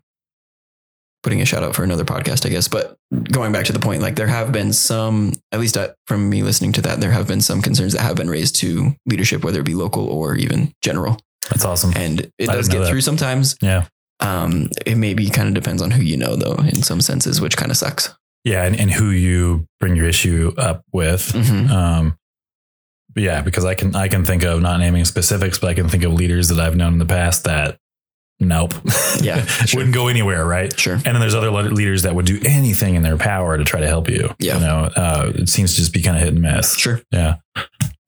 putting 1.22 1.40
a 1.40 1.44
shout 1.44 1.62
out 1.62 1.74
for 1.74 1.84
another 1.84 2.04
podcast, 2.04 2.46
I 2.46 2.48
guess. 2.48 2.68
But 2.68 2.96
going 3.30 3.52
back 3.52 3.66
to 3.66 3.72
the 3.72 3.78
point, 3.78 4.02
like 4.02 4.16
there 4.16 4.26
have 4.26 4.52
been 4.52 4.72
some, 4.72 5.32
at 5.52 5.60
least 5.60 5.76
uh, 5.76 5.92
from 6.06 6.28
me 6.28 6.42
listening 6.42 6.72
to 6.72 6.82
that, 6.82 7.00
there 7.00 7.10
have 7.10 7.28
been 7.28 7.40
some 7.40 7.62
concerns 7.62 7.92
that 7.92 8.02
have 8.02 8.16
been 8.16 8.30
raised 8.30 8.56
to 8.56 8.94
leadership, 9.06 9.44
whether 9.44 9.60
it 9.60 9.66
be 9.66 9.74
local 9.74 10.08
or 10.08 10.34
even 10.34 10.72
general. 10.82 11.18
That's 11.50 11.64
awesome. 11.64 11.92
And 11.96 12.30
it 12.38 12.48
I 12.48 12.54
does 12.54 12.68
get 12.68 12.80
that. 12.80 12.88
through 12.88 13.00
sometimes. 13.00 13.56
Yeah. 13.60 13.86
Um, 14.20 14.68
it 14.86 14.96
maybe 14.96 15.28
kind 15.30 15.48
of 15.48 15.54
depends 15.54 15.80
on 15.82 15.90
who 15.90 16.02
you 16.02 16.16
know, 16.16 16.36
though, 16.36 16.56
in 16.62 16.82
some 16.82 17.00
senses, 17.00 17.40
which 17.40 17.56
kind 17.56 17.70
of 17.70 17.76
sucks. 17.76 18.14
Yeah. 18.44 18.64
And, 18.64 18.78
and 18.78 18.90
who 18.90 19.10
you 19.10 19.66
bring 19.80 19.96
your 19.96 20.06
issue 20.06 20.52
up 20.58 20.82
with. 20.92 21.32
Mhm. 21.32 21.70
Um, 21.70 22.16
yeah, 23.16 23.40
because 23.42 23.64
I 23.64 23.74
can 23.74 23.96
I 23.96 24.08
can 24.08 24.24
think 24.24 24.44
of 24.44 24.60
not 24.62 24.78
naming 24.78 25.04
specifics, 25.04 25.58
but 25.58 25.68
I 25.68 25.74
can 25.74 25.88
think 25.88 26.04
of 26.04 26.12
leaders 26.12 26.48
that 26.48 26.60
I've 26.60 26.76
known 26.76 26.92
in 26.92 26.98
the 27.00 27.06
past 27.06 27.44
that 27.44 27.78
nope. 28.38 28.72
Yeah, 29.20 29.44
sure. 29.44 29.80
Wouldn't 29.80 29.94
go 29.94 30.06
anywhere, 30.08 30.46
right? 30.46 30.78
Sure. 30.78 30.94
And 30.94 31.02
then 31.04 31.20
there's 31.20 31.34
other 31.34 31.50
leaders 31.50 32.02
that 32.02 32.14
would 32.14 32.24
do 32.26 32.40
anything 32.44 32.94
in 32.94 33.02
their 33.02 33.16
power 33.18 33.58
to 33.58 33.64
try 33.64 33.80
to 33.80 33.86
help 33.88 34.08
you. 34.08 34.32
Yeah. 34.38 34.54
You 34.54 34.60
know, 34.60 34.90
uh, 34.96 35.32
it 35.34 35.48
seems 35.48 35.72
to 35.72 35.76
just 35.78 35.92
be 35.92 36.00
kind 36.02 36.16
of 36.16 36.22
hit 36.22 36.32
and 36.34 36.40
miss. 36.40 36.76
Sure. 36.76 37.02
Yeah. 37.10 37.36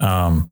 Um, 0.01 0.51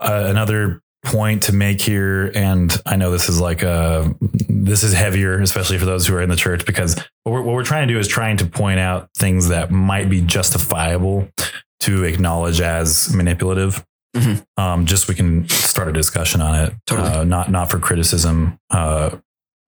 uh, 0.00 0.24
another 0.26 0.82
point 1.04 1.44
to 1.44 1.52
make 1.52 1.80
here, 1.80 2.30
and 2.34 2.72
I 2.84 2.96
know 2.96 3.10
this 3.10 3.28
is 3.28 3.40
like 3.40 3.62
a 3.62 4.14
this 4.48 4.82
is 4.82 4.92
heavier, 4.92 5.40
especially 5.40 5.78
for 5.78 5.84
those 5.84 6.06
who 6.06 6.14
are 6.14 6.22
in 6.22 6.28
the 6.28 6.36
church, 6.36 6.66
because 6.66 6.96
what 7.24 7.32
we're, 7.32 7.42
what 7.42 7.54
we're 7.54 7.64
trying 7.64 7.86
to 7.88 7.94
do 7.94 7.98
is 7.98 8.08
trying 8.08 8.36
to 8.38 8.46
point 8.46 8.80
out 8.80 9.08
things 9.16 9.48
that 9.48 9.70
might 9.70 10.10
be 10.10 10.20
justifiable 10.20 11.28
to 11.80 12.04
acknowledge 12.04 12.60
as 12.60 13.14
manipulative. 13.14 13.84
Mhm. 14.16 14.44
Um, 14.56 14.86
just 14.86 15.06
so 15.06 15.10
we 15.10 15.14
can 15.14 15.48
start 15.48 15.88
a 15.88 15.92
discussion 15.92 16.40
on 16.40 16.54
it, 16.54 16.74
Totally. 16.86 17.08
uh, 17.08 17.24
not 17.24 17.50
not 17.50 17.70
for 17.70 17.78
criticism 17.78 18.58
uh, 18.70 19.10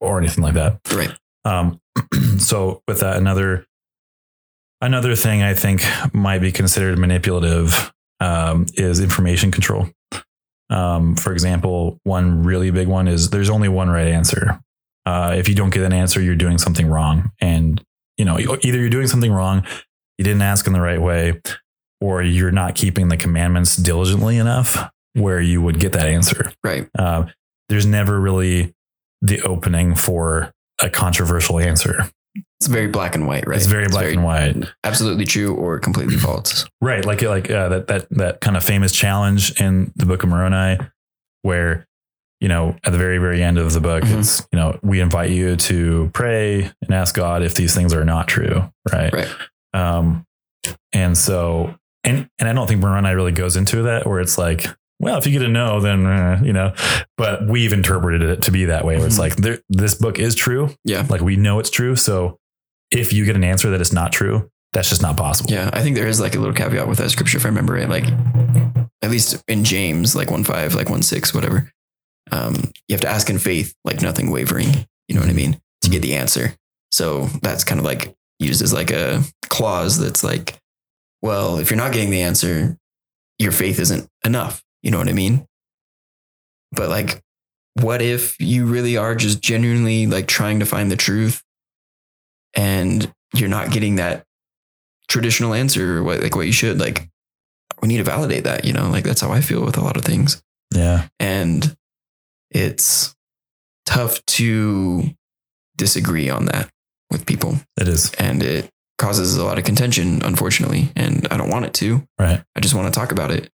or 0.01 0.19
anything 0.19 0.43
like 0.43 0.55
that. 0.55 0.81
Right. 0.93 1.13
Um, 1.45 1.81
so 2.39 2.83
with 2.89 3.01
that, 3.01 3.17
another 3.17 3.67
another 4.81 5.15
thing 5.15 5.43
I 5.43 5.55
think 5.55 5.85
might 6.15 6.41
be 6.41 6.53
considered 6.53 6.99
manipulative 6.99 7.93
um, 8.19 8.67
is 8.75 8.99
information 9.01 9.51
control. 9.51 9.89
Um, 10.71 11.17
for 11.17 11.33
example, 11.33 11.99
one 12.05 12.45
really 12.45 12.71
big 12.71 12.89
one 12.89 13.09
is 13.09 13.31
there's 13.31 13.51
only 13.51 13.69
one 13.69 13.91
right 13.91 14.07
answer. 14.07 14.61
Uh, 15.05 15.35
if 15.37 15.49
you 15.49 15.55
don't 15.55 15.71
get 15.71 15.83
an 15.83 15.93
answer, 15.93 16.21
you're 16.21 16.37
doing 16.37 16.59
something 16.59 16.87
wrong, 16.87 17.33
and 17.41 17.83
you 18.17 18.25
know 18.25 18.39
either 18.39 18.79
you're 18.79 18.91
doing 18.91 19.07
something 19.07 19.33
wrong, 19.33 19.67
you 20.19 20.25
didn't 20.25 20.43
ask 20.43 20.67
in 20.67 20.73
the 20.73 20.81
right 20.81 21.01
way, 21.01 21.41
or 22.01 22.23
you're 22.23 22.51
not 22.53 22.75
keeping 22.75 23.09
the 23.09 23.17
commandments 23.17 23.77
diligently 23.77 24.37
enough 24.37 24.91
where 25.15 25.41
you 25.41 25.61
would 25.61 25.81
get 25.81 25.93
that 25.93 26.07
answer. 26.07 26.53
Right. 26.63 26.89
Uh, 26.97 27.25
there's 27.69 27.87
never 27.87 28.21
really 28.21 28.75
the 29.23 29.41
opening 29.43 29.95
for 29.95 30.53
a 30.81 30.89
controversial 30.89 31.59
answer. 31.59 32.09
It's 32.35 32.67
very 32.69 32.89
black 32.89 33.15
and 33.15 33.27
white, 33.27 33.47
right? 33.47 33.57
It's 33.57 33.67
very 33.67 33.89
black 33.89 34.07
and 34.13 34.23
white. 34.23 34.57
Absolutely 34.85 35.25
true 35.25 35.55
or 35.55 35.79
completely 35.79 36.17
false. 36.17 36.67
Right, 36.81 37.05
like 37.05 37.23
like 37.23 37.51
uh, 37.51 37.69
that 37.71 37.87
that 37.89 38.07
that 38.11 38.41
kind 38.41 38.57
of 38.57 38.63
famous 38.65 38.93
challenge 38.93 39.59
in 39.61 39.93
the 39.97 40.07
Book 40.07 40.23
of 40.23 40.29
Moroni, 40.29 40.79
where 41.43 41.87
you 42.41 42.49
know 42.49 42.77
at 42.85 42.93
the 42.93 42.99
very 42.99 43.19
very 43.19 43.43
end 43.43 43.59
of 43.59 43.73
the 43.73 43.81
book, 43.81 44.05
Mhm. 44.05 44.19
it's 44.21 44.47
you 44.53 44.59
know 44.59 44.79
we 44.83 45.01
invite 45.01 45.31
you 45.31 45.57
to 45.57 46.11
pray 46.13 46.71
and 46.83 46.93
ask 46.93 47.15
God 47.15 47.43
if 47.43 47.55
these 47.55 47.75
things 47.75 47.95
are 47.95 48.05
not 48.05 48.29
true, 48.29 48.71
right? 48.93 49.13
Right. 49.13 49.29
Um, 49.73 50.27
and 50.93 51.17
so 51.17 51.75
and 52.05 52.29
and 52.39 52.49
I 52.49 52.53
don't 52.53 52.67
think 52.67 52.81
Moroni 52.83 53.15
really 53.15 53.33
goes 53.33 53.57
into 53.57 53.83
that, 53.83 54.07
where 54.07 54.21
it's 54.21 54.37
like. 54.39 54.67
Well, 55.01 55.17
if 55.19 55.27
you 55.27 55.33
get 55.33 55.43
a 55.43 55.49
no, 55.49 55.81
then 55.81 56.07
uh, 56.07 56.41
you 56.45 56.53
know. 56.53 56.73
But 57.17 57.47
we've 57.49 57.73
interpreted 57.73 58.23
it 58.23 58.43
to 58.45 58.51
be 58.53 58.67
that 58.67 58.85
way, 58.85 58.97
where 58.99 59.07
it's 59.07 59.17
Mhm. 59.17 59.21
like 59.21 59.37
there, 59.37 59.59
this 59.69 59.95
book 59.95 60.19
is 60.19 60.35
true. 60.35 60.75
Yeah. 60.85 61.07
Like 61.09 61.23
we 61.23 61.37
know 61.37 61.59
it's 61.59 61.71
true. 61.71 61.97
So 61.97 62.39
if 62.93 63.13
you 63.13 63.25
get 63.25 63.35
an 63.37 63.43
answer 63.45 63.71
that 63.71 63.81
is 63.81 63.93
not 63.93 64.13
true, 64.13 64.51
that's 64.73 64.89
just 64.91 65.03
not 65.03 65.17
possible. 65.17 65.51
Yeah. 65.51 65.71
I 65.73 65.83
think 65.83 65.97
there 65.97 66.07
is 66.07 66.21
like 66.21 66.35
a 66.35 66.39
little 66.39 66.55
caveat 66.55 66.87
with 66.87 66.99
that 66.99 67.11
scripture, 67.11 67.39
if 67.39 67.45
I 67.45 67.49
remember 67.49 67.77
it. 67.79 67.89
Like, 67.89 68.05
at 69.03 69.11
least 69.11 69.43
in 69.49 69.65
James, 69.65 70.15
like 70.15 70.31
1 70.31 70.45
5, 70.45 70.75
like 70.75 70.91
1 70.91 71.03
6, 71.03 71.33
whatever. 71.35 71.73
Um, 72.31 72.71
you 72.87 72.93
have 72.95 73.01
to 73.01 73.09
ask 73.09 73.29
in 73.31 73.39
faith, 73.39 73.75
like 73.85 74.03
nothing 74.03 74.31
wavering. 74.31 74.69
You 75.09 75.15
know 75.15 75.21
what 75.23 75.31
I 75.31 75.35
mean? 75.35 75.61
To 75.83 75.91
get 75.91 76.03
the 76.03 76.15
answer. 76.15 76.55
So 76.93 77.27
that's 77.43 77.65
kind 77.65 77.79
of 77.81 77.87
like 77.87 78.15
used 78.39 78.61
as 78.63 78.73
like 78.73 78.91
a 78.91 79.23
clause 79.49 79.99
that's 79.99 80.23
like, 80.23 80.59
well, 81.23 81.59
if 81.59 81.71
you're 81.71 81.77
not 81.79 81.93
getting 81.93 82.11
the 82.11 82.23
answer, 82.23 82.77
your 83.39 83.53
faith 83.53 83.79
isn't 83.81 84.09
enough. 84.25 84.63
You 84.83 84.91
know 84.91 84.99
what 84.99 85.09
I 85.09 85.13
mean? 85.13 85.47
But 86.73 86.89
like, 86.89 87.21
what 87.75 88.03
if 88.03 88.39
you 88.41 88.67
really 88.67 88.97
are 88.97 89.15
just 89.15 89.41
genuinely 89.41 90.07
like 90.07 90.27
trying 90.27 90.61
to 90.61 90.67
find 90.67 90.91
the 90.91 90.97
truth 90.97 91.43
and 92.55 93.13
you're 93.35 93.49
not 93.49 93.71
getting 93.71 93.97
that 93.97 94.25
traditional 95.09 95.55
answer 95.55 95.99
or 95.99 96.03
what 96.03 96.21
like 96.21 96.35
what 96.37 96.47
you 96.47 96.53
should 96.53 96.79
like 96.79 97.09
we 97.81 97.89
need 97.89 97.99
to 97.99 98.05
validate 98.05 98.45
that 98.45 98.65
you 98.65 98.73
know 98.73 98.89
like 98.91 99.05
that's 99.05 99.21
how 99.21 99.31
i 99.31 99.41
feel 99.41 99.65
with 99.65 99.77
a 99.77 99.81
lot 99.81 99.97
of 99.97 100.05
things 100.05 100.43
Yeah. 100.75 101.09
and 101.19 101.77
it's 102.51 103.15
tough 103.87 104.25
to 104.27 105.11
disagree 105.77 106.29
on 106.31 106.47
that 106.47 106.71
with 107.11 107.27
people 107.27 107.57
It 107.81 107.89
is. 107.89 108.13
and 108.15 108.43
it 108.43 108.69
causes 108.99 109.37
a 109.37 109.45
lot 109.45 109.59
of 109.59 109.65
contention 109.65 110.23
unfortunately 110.23 110.93
and 110.95 111.27
i 111.31 111.37
don't 111.37 111.51
want 111.51 111.65
it 111.67 111.75
to 111.75 112.07
Right. 112.19 112.43
i 112.57 112.61
just 112.61 112.75
want 112.75 112.93
to 112.93 112.99
talk 112.99 113.11
about 113.13 113.31
it 113.31 113.49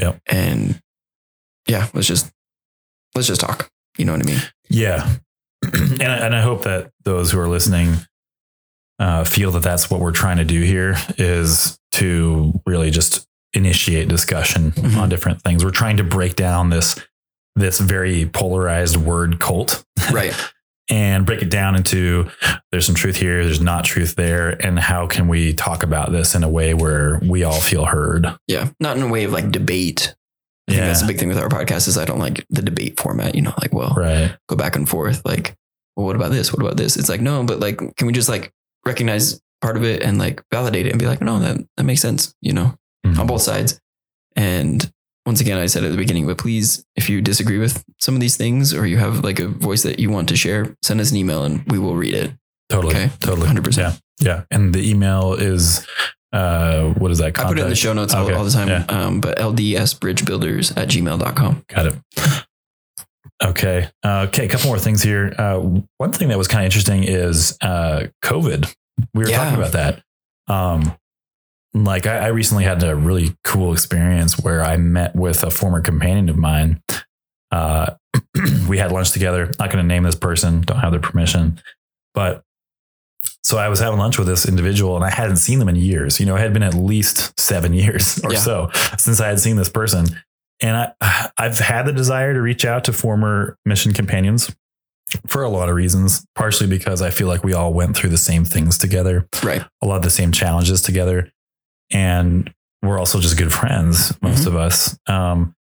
Yep. 0.00 0.20
and 0.26 0.80
yeah 1.68 1.88
let's 1.94 2.06
just 2.06 2.30
let's 3.14 3.28
just 3.28 3.40
talk 3.40 3.70
you 3.98 4.04
know 4.04 4.12
what 4.12 4.22
i 4.22 4.26
mean 4.26 4.40
Yeah. 4.70 5.16
and, 5.62 6.02
I, 6.02 6.16
and 6.16 6.34
I 6.34 6.40
hope 6.40 6.62
that 6.64 6.90
those 7.04 7.30
who 7.30 7.38
are 7.38 7.48
listening 7.48 7.94
uh, 8.98 9.24
feel 9.24 9.50
that 9.52 9.62
that's 9.62 9.90
what 9.90 10.00
we're 10.00 10.10
trying 10.12 10.38
to 10.38 10.44
do 10.44 10.60
here 10.62 10.96
is 11.18 11.78
to 11.92 12.60
really 12.66 12.90
just 12.90 13.26
initiate 13.52 14.08
discussion 14.08 14.72
Mhm. 14.72 14.96
on 14.96 15.08
different 15.08 15.42
things. 15.42 15.64
We're 15.64 15.70
trying 15.70 15.98
to 15.98 16.04
break 16.04 16.36
down 16.36 16.70
this 16.70 16.98
this 17.54 17.78
very 17.78 18.26
polarized 18.26 18.96
word 18.96 19.38
cult 19.40 19.84
right 20.10 20.32
and 20.90 21.24
break 21.26 21.42
it 21.42 21.50
down 21.50 21.74
into 21.76 22.28
there's 22.70 22.86
some 22.86 22.94
truth 22.94 23.16
here, 23.16 23.44
there's 23.44 23.60
not 23.60 23.84
truth 23.84 24.14
there, 24.16 24.50
and 24.64 24.78
how 24.78 25.06
can 25.06 25.28
we 25.28 25.52
talk 25.52 25.82
about 25.82 26.12
this 26.12 26.34
in 26.34 26.42
a 26.44 26.48
way 26.48 26.74
where 26.74 27.20
we 27.22 27.44
all 27.44 27.60
feel 27.60 27.84
heard? 27.86 28.26
yeah 28.48 28.70
not 28.80 28.96
in 28.96 29.02
a 29.02 29.08
way 29.08 29.24
of 29.24 29.32
like 29.32 29.50
debate 29.50 30.14
I 30.68 30.72
think 30.74 30.84
that's 30.86 31.00
the 31.00 31.06
big 31.08 31.18
thing 31.18 31.28
with 31.28 31.38
our 31.38 31.48
podcast 31.48 31.88
is 31.88 31.98
I 31.98 32.04
don't 32.04 32.20
like 32.20 32.46
the 32.48 32.62
debate 32.62 32.98
format, 32.98 33.34
you 33.34 33.42
know, 33.42 33.52
like, 33.60 33.74
well, 33.74 33.92
right. 33.96 34.34
go 34.48 34.54
back 34.54 34.76
and 34.76 34.88
forth. 34.88 35.20
Like, 35.24 35.54
well, 35.96 36.06
what 36.06 36.14
about 36.16 36.30
this? 36.30 36.52
What 36.52 36.62
about 36.62 36.76
this? 36.76 36.96
It's 36.96 37.08
like, 37.08 37.20
no, 37.20 37.42
but 37.42 37.58
like, 37.58 37.78
can 37.96 38.06
we 38.06 38.12
just 38.12 38.28
like 38.28 38.52
recognize 38.86 39.40
part 39.60 39.76
of 39.76 39.82
it 39.84 40.02
and 40.02 40.18
like 40.18 40.40
validate 40.52 40.86
it 40.86 40.90
and 40.90 41.00
be 41.00 41.06
like, 41.06 41.20
no, 41.20 41.40
that, 41.40 41.58
that 41.76 41.82
makes 41.82 42.00
sense, 42.00 42.32
you 42.40 42.52
know, 42.52 42.74
Mhm. 43.04 43.18
on 43.18 43.26
both 43.26 43.42
sides. 43.42 43.80
And 44.36 44.90
once 45.26 45.40
again, 45.40 45.58
I 45.58 45.66
said 45.66 45.84
at 45.84 45.90
the 45.92 45.96
beginning, 45.96 46.26
but 46.26 46.38
please, 46.38 46.84
if 46.96 47.08
you 47.08 47.20
disagree 47.22 47.58
with 47.58 47.84
some 48.00 48.14
of 48.14 48.20
these 48.20 48.36
things 48.36 48.74
or 48.74 48.86
you 48.86 48.96
have 48.98 49.22
like 49.22 49.38
a 49.38 49.46
voice 49.48 49.82
that 49.84 49.98
you 50.00 50.10
want 50.10 50.28
to 50.30 50.36
share, 50.36 50.76
send 50.82 51.00
us 51.00 51.10
an 51.10 51.16
email 51.16 51.44
and 51.44 51.64
we 51.70 51.78
will 51.78 51.96
read 51.96 52.14
it. 52.14 52.32
Totally. 52.68 52.94
Okay. 52.94 53.10
Totally. 53.20 53.46
100%. 53.48 53.76
Yeah. 53.78 53.92
Yeah. 54.20 54.42
And 54.50 54.74
the 54.74 54.88
email 54.88 55.34
is 55.34 55.86
uh 56.32 56.88
what 56.94 57.10
is 57.10 57.18
that? 57.18 57.38
I 57.38 57.44
put 57.44 57.58
it 57.58 57.62
in 57.62 57.68
the 57.68 57.74
show 57.76 57.92
notes 57.92 58.14
all, 58.14 58.32
all 58.34 58.42
the 58.44 58.50
time, 58.50 58.68
Yeah. 58.68 58.84
um, 58.88 59.20
but 59.20 59.36
ldsbridgebuilders 59.38 60.76
at 60.76 60.88
gmail.com. 60.88 61.64
Got 61.68 61.86
it. 61.86 61.94
Okay. 63.44 63.88
Uh, 64.04 64.26
okay. 64.28 64.46
A 64.46 64.48
couple 64.48 64.68
more 64.68 64.78
things 64.78 65.02
here. 65.02 65.34
Uh, 65.36 65.58
one 65.98 66.12
thing 66.12 66.28
that 66.28 66.38
was 66.38 66.48
kind 66.48 66.62
of 66.62 66.66
interesting 66.66 67.04
is 67.04 67.56
uh, 67.60 68.06
COVID. 68.22 68.72
We 69.14 69.24
were 69.24 69.28
Yeah. 69.30 69.38
talking 69.44 69.58
about 69.58 69.72
that. 69.72 70.02
Um, 70.48 70.96
like 71.74 72.06
I, 72.06 72.18
I 72.18 72.26
recently 72.28 72.64
had 72.64 72.82
a 72.82 72.94
really 72.94 73.34
cool 73.44 73.72
experience 73.72 74.38
where 74.38 74.62
I 74.62 74.76
met 74.76 75.14
with 75.16 75.42
a 75.42 75.50
former 75.50 75.80
companion 75.80 76.28
of 76.28 76.36
mine. 76.36 76.82
Uh, 77.50 77.94
we 78.68 78.78
had 78.78 78.92
lunch 78.92 79.10
together. 79.12 79.46
Not 79.58 79.70
going 79.70 79.82
to 79.82 79.88
name 79.88 80.02
this 80.02 80.14
person. 80.14 80.60
Don't 80.62 80.78
have 80.80 80.90
their 80.92 81.00
permission. 81.00 81.60
But 82.14 82.42
so 83.42 83.56
I 83.58 83.68
was 83.68 83.80
having 83.80 83.98
lunch 83.98 84.18
with 84.18 84.26
this 84.26 84.46
individual, 84.46 84.96
and 84.96 85.04
I 85.04 85.10
hadn't 85.10 85.36
seen 85.36 85.58
them 85.58 85.68
in 85.68 85.76
years. 85.76 86.20
You 86.20 86.26
know, 86.26 86.36
it 86.36 86.40
had 86.40 86.52
been 86.52 86.62
at 86.62 86.74
least 86.74 87.38
seven 87.40 87.72
years 87.74 88.22
or 88.24 88.32
Yeah. 88.32 88.38
so 88.38 88.70
since 88.98 89.20
I 89.20 89.28
had 89.28 89.40
seen 89.40 89.56
this 89.56 89.68
person 89.70 90.06
and 90.60 90.92
I, 91.00 91.30
I've 91.38 91.58
had 91.58 91.86
the 91.86 91.92
desire 91.92 92.34
to 92.34 92.40
reach 92.42 92.64
out 92.64 92.84
to 92.84 92.92
former 92.92 93.56
mission 93.64 93.92
companions 93.92 94.54
for 95.26 95.42
a 95.42 95.48
lot 95.48 95.68
of 95.68 95.74
reasons. 95.74 96.24
Partially 96.34 96.68
because 96.68 97.02
I 97.02 97.10
feel 97.10 97.28
like 97.28 97.44
we 97.44 97.52
all 97.54 97.72
went 97.72 97.96
through 97.96 98.10
the 98.10 98.18
same 98.18 98.44
things 98.44 98.78
together, 98.78 99.26
Right. 99.42 99.62
a 99.82 99.86
lot 99.86 99.96
of 99.96 100.02
the 100.02 100.10
same 100.10 100.32
challenges 100.32 100.80
together, 100.82 101.30
and 101.92 102.52
we're 102.82 102.98
also 102.98 103.20
just 103.20 103.36
good 103.38 103.52
friends, 103.52 104.12
most 104.22 104.44
Mhm. 104.44 104.46
of 104.48 104.56
us. 104.56 104.98
Um, 105.06 105.54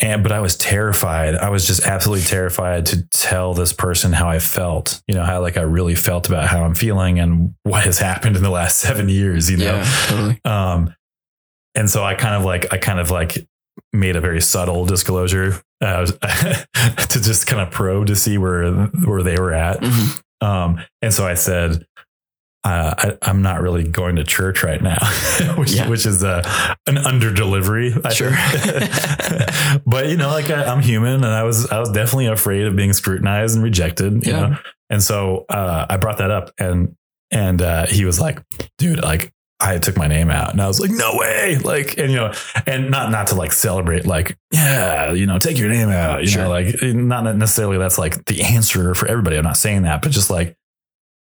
and 0.00 0.22
but 0.22 0.32
I 0.32 0.40
was 0.40 0.56
terrified. 0.56 1.36
I 1.36 1.48
was 1.50 1.66
just 1.66 1.84
absolutely 1.86 2.24
terrified 2.26 2.86
to 2.86 3.02
tell 3.08 3.54
this 3.54 3.72
person 3.72 4.12
how 4.12 4.28
I 4.28 4.40
felt. 4.40 5.00
You 5.06 5.14
know 5.14 5.24
how 5.24 5.40
like 5.40 5.56
I 5.56 5.62
really 5.62 5.94
felt 5.94 6.26
about 6.28 6.48
how 6.48 6.64
I'm 6.64 6.74
feeling 6.74 7.18
and 7.20 7.54
what 7.62 7.84
has 7.84 7.98
happened 7.98 8.36
in 8.36 8.42
the 8.42 8.50
last 8.50 8.78
seven 8.86 9.08
years. 9.08 9.50
You 9.50 9.58
know, 9.58 9.76
Yeah, 9.76 10.06
totally. 10.06 10.40
um, 10.44 10.94
and 11.74 11.88
so 11.88 12.02
I 12.04 12.14
kind 12.14 12.34
of 12.34 12.44
like, 12.44 12.72
I 12.72 12.78
kind 12.78 12.98
of 13.00 13.10
like 13.10 13.46
made 13.92 14.16
a 14.16 14.20
very 14.20 14.40
subtle 14.40 14.84
disclosure 14.84 15.62
uh, 15.80 16.04
to 17.08 17.20
just 17.20 17.46
kind 17.46 17.62
of 17.62 17.70
probe 17.70 18.08
to 18.08 18.16
see 18.16 18.36
where, 18.38 18.70
where 19.06 19.22
they 19.22 19.36
were 19.36 19.52
at. 19.54 19.80
Mhm. 19.80 20.20
Um, 20.40 20.80
and 21.00 21.14
so 21.14 21.26
I 21.26 21.34
said, 21.34 21.86
uh, 22.64 22.94
I, 22.96 23.18
I'm 23.28 23.42
not 23.42 23.60
really 23.60 23.82
going 23.88 24.16
to 24.16 24.24
church 24.24 24.62
right 24.62 24.80
now, 24.80 24.98
which, 25.56 25.72
Yeah. 25.72 25.88
which 25.88 26.06
is 26.06 26.22
uh, 26.22 26.42
an 26.86 26.96
under 26.98 27.32
delivery. 27.34 27.92
I 28.04 28.12
Sure. 28.12 28.30
but 29.86 30.08
you 30.08 30.16
know, 30.16 30.28
like 30.28 30.50
I, 30.50 30.64
I'm 30.64 30.80
human 30.82 31.14
and 31.16 31.26
I 31.26 31.42
was, 31.42 31.70
I 31.70 31.78
was 31.80 31.90
definitely 31.90 32.26
afraid 32.26 32.66
of 32.66 32.76
being 32.76 32.92
scrutinized 32.92 33.54
and 33.56 33.64
rejected, 33.64 34.26
you 34.26 34.32
Yeah. 34.32 34.40
know? 34.48 34.56
And 34.90 35.02
so 35.02 35.44
uh, 35.48 35.86
I 35.88 35.96
brought 35.96 36.18
that 36.18 36.30
up 36.30 36.50
and, 36.58 36.94
and 37.30 37.62
uh, 37.62 37.86
he 37.86 38.04
was 38.04 38.20
like, 38.20 38.40
dude, 38.78 39.02
like, 39.02 39.32
I 39.58 39.78
took 39.78 39.96
my 39.96 40.08
name 40.08 40.28
out 40.28 40.50
and 40.50 40.60
I 40.60 40.66
was 40.66 40.80
like, 40.80 40.90
no 40.90 41.12
way. 41.16 41.56
Like, 41.56 41.96
and 41.96 42.10
you 42.10 42.16
know, 42.16 42.32
and 42.66 42.90
not, 42.90 43.12
not 43.12 43.28
to 43.28 43.36
like 43.36 43.52
celebrate, 43.52 44.04
like, 44.06 44.36
yeah, 44.52 45.12
you 45.12 45.24
know, 45.24 45.38
take 45.38 45.56
your 45.56 45.68
name 45.68 45.88
out, 45.88 46.20
you 46.22 46.26
Sure. 46.28 46.42
know, 46.44 46.50
like 46.50 46.74
not 46.82 47.22
necessarily 47.36 47.78
that's 47.78 47.96
like 47.96 48.24
the 48.24 48.42
answer 48.42 48.92
for 48.96 49.06
everybody. 49.06 49.36
I'm 49.36 49.44
not 49.44 49.56
saying 49.56 49.82
that, 49.82 50.02
but 50.02 50.10
just 50.10 50.30
like 50.30 50.56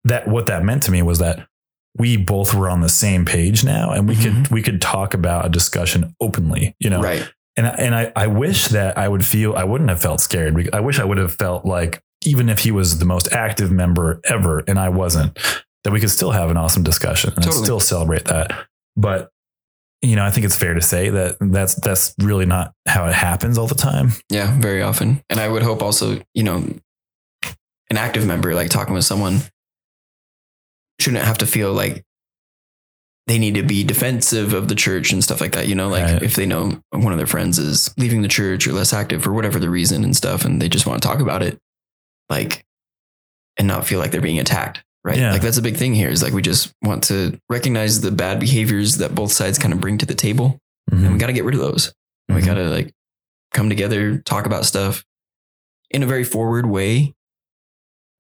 that, 0.09 0.28
what 0.28 0.46
that 0.46 0.64
meant 0.64 0.82
to 0.84 0.90
me 0.90 1.02
was 1.02 1.18
that 1.18 1.46
we 1.96 2.16
both 2.16 2.54
were 2.54 2.68
on 2.68 2.80
the 2.80 2.88
same 2.88 3.24
page 3.24 3.64
now 3.64 3.90
and 3.90 4.09
we 4.09 4.14
could, 4.16 4.32
mm-hmm. 4.32 4.54
we 4.54 4.62
could 4.62 4.80
talk 4.80 5.14
about 5.14 5.46
a 5.46 5.48
discussion 5.48 6.14
openly, 6.20 6.76
you 6.78 6.90
know, 6.90 7.00
Right. 7.02 7.28
and 7.56 7.66
I- 7.66 7.70
and 7.78 7.94
I, 7.94 8.12
I 8.14 8.26
wish 8.26 8.66
that 8.68 8.96
I 8.98 9.09
would 9.09 9.24
feel 9.24 9.54
I 9.56 9.64
wouldn't 9.64 9.90
have 9.90 10.00
felt 10.00 10.20
scared. 10.20 10.70
I 10.72 10.80
wish 10.80 10.98
I 11.00 11.04
would 11.04 11.18
have 11.18 11.34
felt 11.34 11.64
like 11.64 12.02
even 12.24 12.48
if 12.48 12.61
he 12.61 12.70
was 12.70 12.98
the 12.98 13.04
most 13.04 13.32
active 13.32 13.70
member 13.70 14.20
ever 14.24 14.64
and 14.68 14.78
I 14.78 14.88
wasn't, 14.88 15.38
that 15.84 15.92
we 15.92 16.00
could 16.00 16.11
still 16.11 16.32
have 16.32 16.50
an 16.50 16.56
awesome 16.56 16.82
discussion 16.82 17.32
and 17.34 17.44
Totally. 17.44 17.64
still 17.64 17.80
celebrate 17.80 18.24
that. 18.26 18.52
But 18.96 19.30
you 20.02 20.14
know, 20.14 20.24
I 20.24 20.30
think 20.30 20.46
it's 20.46 20.54
fair 20.56 20.74
to 20.74 20.80
say 20.82 21.11
that 21.11 21.36
that's 21.40 21.74
that's 21.74 22.14
really 22.20 22.46
not 22.46 22.72
how 22.86 23.06
it 23.09 23.14
happens 23.14 23.59
all 23.59 23.66
the 23.66 23.74
time. 23.74 24.12
Yeah, 24.30 24.56
very 24.61 24.80
often. 24.82 25.22
And 25.28 25.40
I 25.40 25.48
would 25.48 25.62
hope 25.64 25.82
also, 25.82 26.20
you 26.34 26.44
know, 26.44 26.64
an 27.90 27.96
active 27.96 28.24
member, 28.26 28.54
like 28.54 28.70
talking 28.70 28.94
with 28.94 29.04
someone, 29.04 29.40
shouldn't 31.01 31.24
have 31.24 31.38
to 31.38 31.46
feel 31.46 31.72
like 31.72 32.03
they 33.26 33.38
need 33.38 33.55
to 33.57 33.62
be 33.62 33.84
defensive 33.84 34.55
of 34.55 34.68
the 34.68 34.74
church 34.74 35.12
and 35.12 35.22
stuff 35.22 35.40
like 35.40 35.53
that. 35.53 35.68
You 35.68 35.74
know, 35.74 35.88
like 35.88 36.05
Right. 36.05 36.22
if 36.22 36.34
they 36.34 36.46
know 36.46 36.80
one 36.90 37.12
of 37.12 37.18
their 37.18 37.26
friends 37.26 37.59
is 37.59 37.92
leaving 37.99 38.22
the 38.22 38.28
church 38.28 38.66
or 38.66 38.72
less 38.72 38.92
active 38.92 39.22
for 39.22 39.32
whatever 39.34 39.59
the 39.59 39.68
reason 39.70 40.03
and 40.03 40.16
stuff, 40.16 40.44
and 40.44 40.61
they 40.62 40.68
just 40.68 40.86
want 40.86 41.03
to 41.03 41.07
talk 41.07 41.20
about 41.20 41.42
it, 41.42 41.59
like, 42.30 42.64
and 43.59 43.68
not 43.68 43.86
feel 43.86 43.99
like 43.99 44.11
they're 44.12 44.20
being 44.22 44.38
attacked. 44.38 44.82
Right. 45.05 45.18
Yeah. 45.18 45.32
Like 45.32 45.42
that's 45.42 45.59
a 45.59 45.62
big 45.62 45.76
thing 45.76 45.94
here 45.94 46.09
is 46.09 46.22
like 46.22 46.32
we 46.32 46.42
just 46.42 46.72
want 46.82 47.05
to 47.05 47.38
recognize 47.49 48.01
the 48.01 48.11
bad 48.11 48.40
behaviors 48.40 48.96
that 48.99 49.14
both 49.14 49.32
sides 49.32 49.59
kind 49.59 49.72
of 49.72 49.80
bring 49.80 49.99
to 49.99 50.07
the 50.07 50.14
table 50.14 50.59
and 50.90 51.03
we 51.03 51.09
Mhm. 51.09 51.18
got 51.20 51.26
to 51.28 51.32
get 51.32 51.44
rid 51.44 51.55
of 51.55 51.61
those. 51.61 51.92
And 52.28 52.36
Mhm. 52.36 52.40
We 52.40 52.46
got 52.46 52.55
to 52.55 52.68
like 52.68 52.92
come 53.55 53.68
together, 53.68 54.18
talk 54.18 54.44
about 54.46 54.66
stuff 54.66 55.05
in 55.90 56.03
a 56.03 56.07
very 56.07 56.24
forward 56.24 56.66
way, 56.66 57.14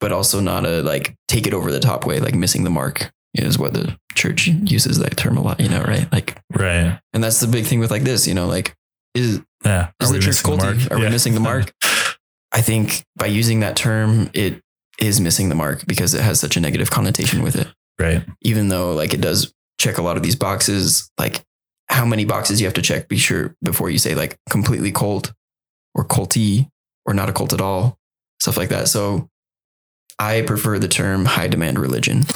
but 0.00 0.12
also 0.12 0.40
not 0.40 0.64
a 0.64 0.82
like 0.82 1.14
take 1.28 1.46
it 1.46 1.54
over 1.54 1.70
the 1.72 1.80
top 1.80 2.06
way, 2.06 2.20
like 2.20 2.34
missing 2.34 2.64
the 2.64 2.70
mark 2.70 3.10
is 3.34 3.58
what 3.58 3.72
the 3.72 3.96
church 4.14 4.46
mm-hmm. 4.46 4.66
uses 4.66 4.98
that 4.98 5.16
term 5.16 5.36
a 5.36 5.42
lot, 5.42 5.60
you 5.60 5.68
know, 5.68 5.82
right? 5.82 6.10
Like, 6.12 6.40
Right. 6.52 6.98
and 7.12 7.22
that's 7.22 7.40
the 7.40 7.46
big 7.46 7.66
thing 7.66 7.78
with 7.78 7.90
like 7.90 8.02
this, 8.02 8.26
you 8.26 8.34
know, 8.34 8.46
like 8.46 8.74
is 9.14 9.40
Yeah. 9.64 9.90
is 10.00 10.10
Are 10.10 10.14
the 10.14 10.18
church 10.18 10.26
missing 10.44 10.50
the 10.50 10.56
culty? 10.56 10.80
mark? 10.80 10.92
Are 10.92 10.98
we 10.98 11.08
missing 11.08 11.34
the 11.34 11.40
mark? 11.40 11.72
I 12.52 12.62
think 12.62 13.04
by 13.16 13.26
using 13.26 13.60
that 13.60 13.76
term, 13.76 14.30
it 14.32 14.62
is 14.98 15.20
missing 15.20 15.50
the 15.50 15.54
mark 15.54 15.86
because 15.86 16.14
it 16.14 16.22
has 16.22 16.40
such 16.40 16.56
a 16.56 16.60
negative 16.60 16.90
connotation 16.90 17.42
with 17.42 17.54
it 17.54 17.68
right. 18.00 18.24
even 18.42 18.68
though 18.68 18.92
like 18.94 19.14
it 19.14 19.20
does 19.20 19.52
check 19.78 19.98
a 19.98 20.02
lot 20.02 20.16
of 20.16 20.22
these 20.22 20.34
boxes, 20.36 21.10
like 21.18 21.44
how 21.88 22.04
many 22.04 22.24
boxes 22.24 22.60
you 22.60 22.66
have 22.66 22.74
to 22.74 22.82
check, 22.82 23.08
be 23.08 23.16
sure 23.16 23.54
before 23.62 23.90
you 23.90 23.98
say 23.98 24.14
like 24.14 24.36
completely 24.50 24.90
cult 24.90 25.32
or 25.94 26.04
culty 26.04 26.68
or 27.06 27.14
not 27.14 27.28
a 27.28 27.32
cult 27.32 27.52
at 27.52 27.60
all, 27.60 27.96
stuff 28.40 28.56
like 28.56 28.70
that. 28.70 28.88
So 28.88 29.28
I 30.18 30.42
prefer 30.42 30.78
the 30.78 30.88
term 30.88 31.24
high 31.24 31.48
demand 31.48 31.78
religion. 31.78 32.26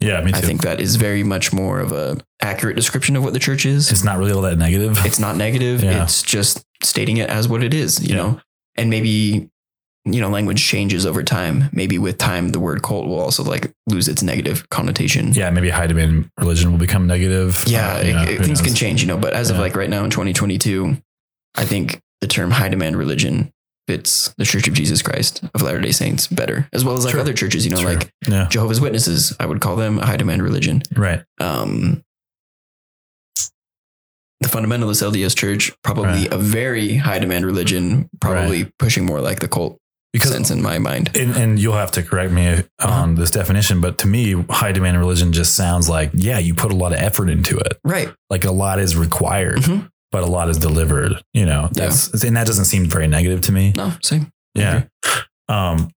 Yeah. 0.00 0.20
Me 0.22 0.30
too. 0.32 0.38
I 0.38 0.40
think 0.40 0.62
that 0.62 0.80
is 0.80 0.96
very 0.96 1.22
much 1.24 1.52
more 1.52 1.80
of 1.80 1.90
a 1.92 2.18
accurate 2.40 2.76
description 2.76 3.16
of 3.16 3.24
what 3.24 3.32
the 3.32 3.38
church 3.38 3.66
is. 3.66 3.90
it's 3.90 4.04
not 4.04 4.18
really 4.18 4.32
all 4.32 4.42
that 4.42 4.56
negative. 4.58 5.04
It's 5.04 5.18
not 5.18 5.36
negative. 5.36 5.82
Yeah. 5.82 6.04
It's 6.04 6.22
just 6.22 6.64
stating 6.82 7.16
it 7.16 7.28
as 7.28 7.48
what 7.48 7.62
it 7.62 7.74
is, 7.74 8.00
you 8.00 8.10
Yeah. 8.14 8.22
know, 8.22 8.40
and 8.76 8.88
maybe, 8.88 9.50
you 10.04 10.20
know, 10.20 10.28
language 10.30 10.64
changes 10.64 11.04
over 11.04 11.22
time. 11.22 11.68
Maybe 11.72 11.98
with 11.98 12.18
time, 12.18 12.50
the 12.50 12.60
word 12.60 12.82
cult 12.82 13.06
will 13.06 13.18
also 13.20 13.42
like 13.42 13.72
lose 13.88 14.06
its 14.06 14.22
negative 14.22 14.68
connotation. 14.70 15.32
yeah. 15.32 15.50
Maybe 15.50 15.70
high 15.70 15.86
demand 15.88 16.30
religion 16.38 16.70
will 16.70 16.78
become 16.78 17.06
negative. 17.06 17.64
Yeah, 17.66 17.96
Uh, 17.96 18.02
you 18.02 18.12
know, 18.12 18.22
it- 18.22 18.28
it- 18.40 18.44
things 18.44 18.60
can 18.60 18.74
change, 18.74 19.00
you 19.02 19.08
know, 19.08 19.18
but 19.18 19.32
as 19.34 19.50
of 19.50 19.58
like 19.58 19.74
right 19.76 19.90
now 19.90 20.04
in 20.04 20.10
2022, 20.10 20.98
I 21.56 21.64
think 21.64 22.00
the 22.20 22.26
term 22.28 22.52
high 22.52 22.68
demand 22.68 22.96
religion 22.96 23.50
fits 23.90 24.32
the 24.38 24.44
Church 24.44 24.68
of 24.68 24.74
Jesus 24.74 25.02
Christ 25.02 25.42
of 25.52 25.62
Latter 25.62 25.80
day 25.80 25.90
Saints 25.90 26.28
better, 26.28 26.68
as 26.72 26.84
well 26.84 26.96
as 26.96 27.04
like 27.04 27.10
Sure. 27.12 27.20
other 27.20 27.32
churches, 27.32 27.64
you 27.64 27.72
know, 27.72 27.80
Sure. 27.80 27.94
like 27.94 28.12
Yeah. 28.28 28.46
Jehovah's 28.48 28.80
Witnesses. 28.80 29.34
I 29.40 29.46
would 29.46 29.60
call 29.60 29.74
them 29.74 29.98
a 29.98 30.06
high 30.06 30.16
demand 30.16 30.42
religion. 30.44 30.82
Right. 30.94 31.24
Um, 31.40 32.04
the 34.40 34.48
fundamentalist 34.48 35.02
LDS 35.02 35.34
church, 35.34 35.72
probably 35.82 36.04
Right. 36.22 36.32
a 36.32 36.38
very 36.38 36.96
high 36.96 37.18
demand 37.18 37.44
religion, 37.44 38.08
probably 38.20 38.70
pushing 38.78 39.04
more 39.04 39.20
like 39.20 39.40
the 39.40 39.48
cult 39.48 39.76
Because 40.12 40.30
sense 40.30 40.50
in 40.50 40.62
my 40.62 40.78
mind. 40.78 41.10
and, 41.14 41.36
and 41.36 41.58
you'll 41.58 41.76
have 41.76 41.90
to 41.92 42.02
correct 42.02 42.32
me 42.32 42.46
Uh-huh. 42.48 42.88
on 42.88 43.16
this 43.16 43.30
definition, 43.30 43.80
but 43.80 43.98
to 43.98 44.06
me, 44.06 44.34
high 44.48 44.72
demand 44.72 44.98
religion 44.98 45.32
just 45.32 45.54
sounds 45.54 45.88
like, 45.88 46.10
yeah, 46.14 46.38
you 46.38 46.54
put 46.54 46.72
a 46.72 46.76
lot 46.76 46.92
of 46.92 46.98
effort 47.00 47.28
into 47.28 47.58
it. 47.58 47.78
Right. 47.84 48.08
Like 48.30 48.44
a 48.44 48.52
lot 48.52 48.78
is 48.78 48.96
required, 48.96 49.58
Mhm. 49.58 49.89
But 50.12 50.22
a 50.22 50.26
lot 50.26 50.48
is 50.48 50.58
delivered. 50.58 51.22
You 51.32 51.46
know, 51.46 51.68
Yeah. 51.72 51.92
and 52.24 52.36
that 52.36 52.46
doesn't 52.46 52.64
seem 52.66 52.86
very 52.86 53.06
negative 53.08 53.40
to 53.42 53.52
me. 53.52 53.72
No, 53.76 53.92
same. 54.02 54.32
Yeah. 54.54 54.84
Um. 55.48 55.90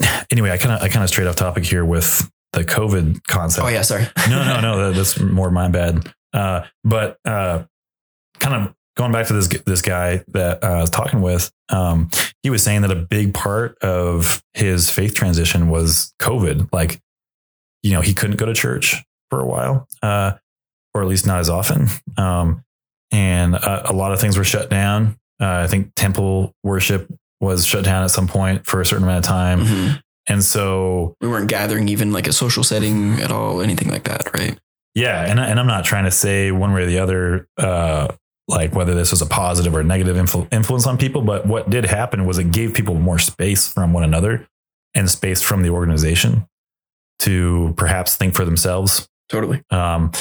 Anyway, 0.30 0.50
I 0.50 0.58
kind 0.58 0.72
of 0.72 0.82
I 0.82 0.88
kind 0.88 1.02
of 1.04 1.08
straight 1.08 1.26
off 1.28 1.36
topic 1.36 1.64
here 1.64 1.84
with 1.84 2.28
the 2.52 2.64
COVID 2.64 3.22
concept. 3.28 3.64
Oh 3.64 3.68
yeah, 3.70 3.82
sorry. 3.82 4.06
no, 4.28 4.44
no, 4.44 4.60
no. 4.60 4.88
that- 4.90 4.96
That's 4.96 5.18
more 5.20 5.50
my 5.50 5.68
bad. 5.68 6.12
Uh, 6.32 6.64
but 6.84 7.16
uh, 7.24 7.64
kind 8.40 8.54
of 8.66 8.74
going 8.96 9.12
back 9.12 9.26
to 9.28 9.32
this 9.34 9.48
this 9.64 9.82
guy 9.82 10.22
that 10.28 10.62
uh, 10.64 10.66
I 10.66 10.80
was 10.80 10.90
talking 10.90 11.20
with, 11.22 11.50
um, 11.70 12.10
he 12.42 12.50
was 12.50 12.62
saying 12.62 12.82
that 12.82 12.90
a 12.90 12.96
big 12.96 13.32
part 13.34 13.78
of 13.82 14.42
his 14.54 14.90
faith 14.90 15.14
transition 15.14 15.68
was 15.70 16.12
COVID. 16.20 16.68
Like, 16.72 17.00
you 17.82 17.92
know, 17.92 18.00
he 18.00 18.12
couldn't 18.12 18.36
go 18.36 18.46
to 18.46 18.54
church 18.54 18.96
for 19.30 19.40
a 19.40 19.46
while, 19.46 19.86
uh, 20.02 20.32
or 20.92 21.02
at 21.02 21.08
least 21.08 21.26
not 21.26 21.38
as 21.40 21.48
often. 21.48 21.86
Um, 22.18 22.64
and 23.12 23.54
uh, 23.54 23.82
a 23.86 23.92
lot 23.92 24.12
of 24.12 24.20
things 24.20 24.36
were 24.36 24.44
shut 24.44 24.70
down. 24.70 25.16
Uh, 25.40 25.46
I 25.64 25.66
think 25.66 25.92
temple 25.96 26.52
worship 26.62 27.08
was 27.40 27.66
shut 27.66 27.84
down 27.84 28.02
at 28.04 28.10
some 28.10 28.26
point 28.26 28.66
for 28.66 28.80
a 28.80 28.86
certain 28.86 29.04
amount 29.04 29.18
of 29.24 29.28
time, 29.28 29.60
Mhm. 29.60 30.02
and 30.28 30.42
so 30.44 31.14
We 31.20 31.28
weren't 31.28 31.48
gathering 31.48 31.88
even 31.88 32.12
like 32.12 32.26
a 32.26 32.32
social 32.32 32.64
setting 32.64 33.20
at 33.20 33.30
all, 33.30 33.60
anything 33.60 33.88
like 33.90 34.04
that, 34.04 34.32
right? 34.34 34.58
Yeah, 34.94 35.22
and 35.24 35.38
I- 35.38 35.46
and 35.46 35.60
I'm 35.60 35.66
not 35.66 35.84
trying 35.84 36.04
to 36.04 36.10
say 36.10 36.50
one 36.52 36.72
way 36.72 36.82
or 36.82 36.86
the 36.86 36.98
other, 36.98 37.46
uh, 37.58 38.08
like 38.48 38.74
whether 38.74 38.94
this 38.94 39.10
was 39.10 39.20
a 39.20 39.26
positive 39.26 39.74
or 39.74 39.82
negative 39.82 40.16
influ- 40.16 40.48
influence 40.50 40.86
on 40.86 40.96
people. 40.96 41.20
But 41.20 41.46
what 41.46 41.68
did 41.68 41.84
happen 41.84 42.24
was 42.24 42.38
it 42.38 42.50
gave 42.52 42.72
people 42.72 42.94
more 42.94 43.18
space 43.18 43.68
from 43.68 43.92
one 43.92 44.04
another 44.04 44.46
and 44.94 45.10
space 45.10 45.42
from 45.42 45.62
the 45.62 45.68
organization 45.68 46.46
to 47.20 47.74
perhaps 47.76 48.16
think 48.16 48.34
for 48.34 48.44
themselves. 48.46 49.08
Totally. 49.28 49.62
Um, 49.70 50.12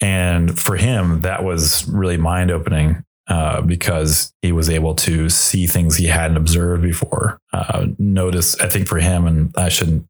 and 0.00 0.58
for 0.58 0.76
him, 0.76 1.20
that 1.20 1.44
was 1.44 1.86
really 1.88 2.16
mind 2.16 2.50
opening 2.50 3.04
uh, 3.28 3.60
because 3.60 4.32
he 4.42 4.52
was 4.52 4.70
able 4.70 4.94
to 4.94 5.28
see 5.28 5.66
things 5.66 5.96
he 5.96 6.06
hadn't 6.06 6.36
observed 6.36 6.82
before. 6.82 7.38
Uh, 7.52 7.88
notice, 7.98 8.58
I 8.60 8.68
think 8.68 8.88
for 8.88 8.98
him, 8.98 9.26
and 9.26 9.54
I 9.56 9.68
shouldn't, 9.68 10.06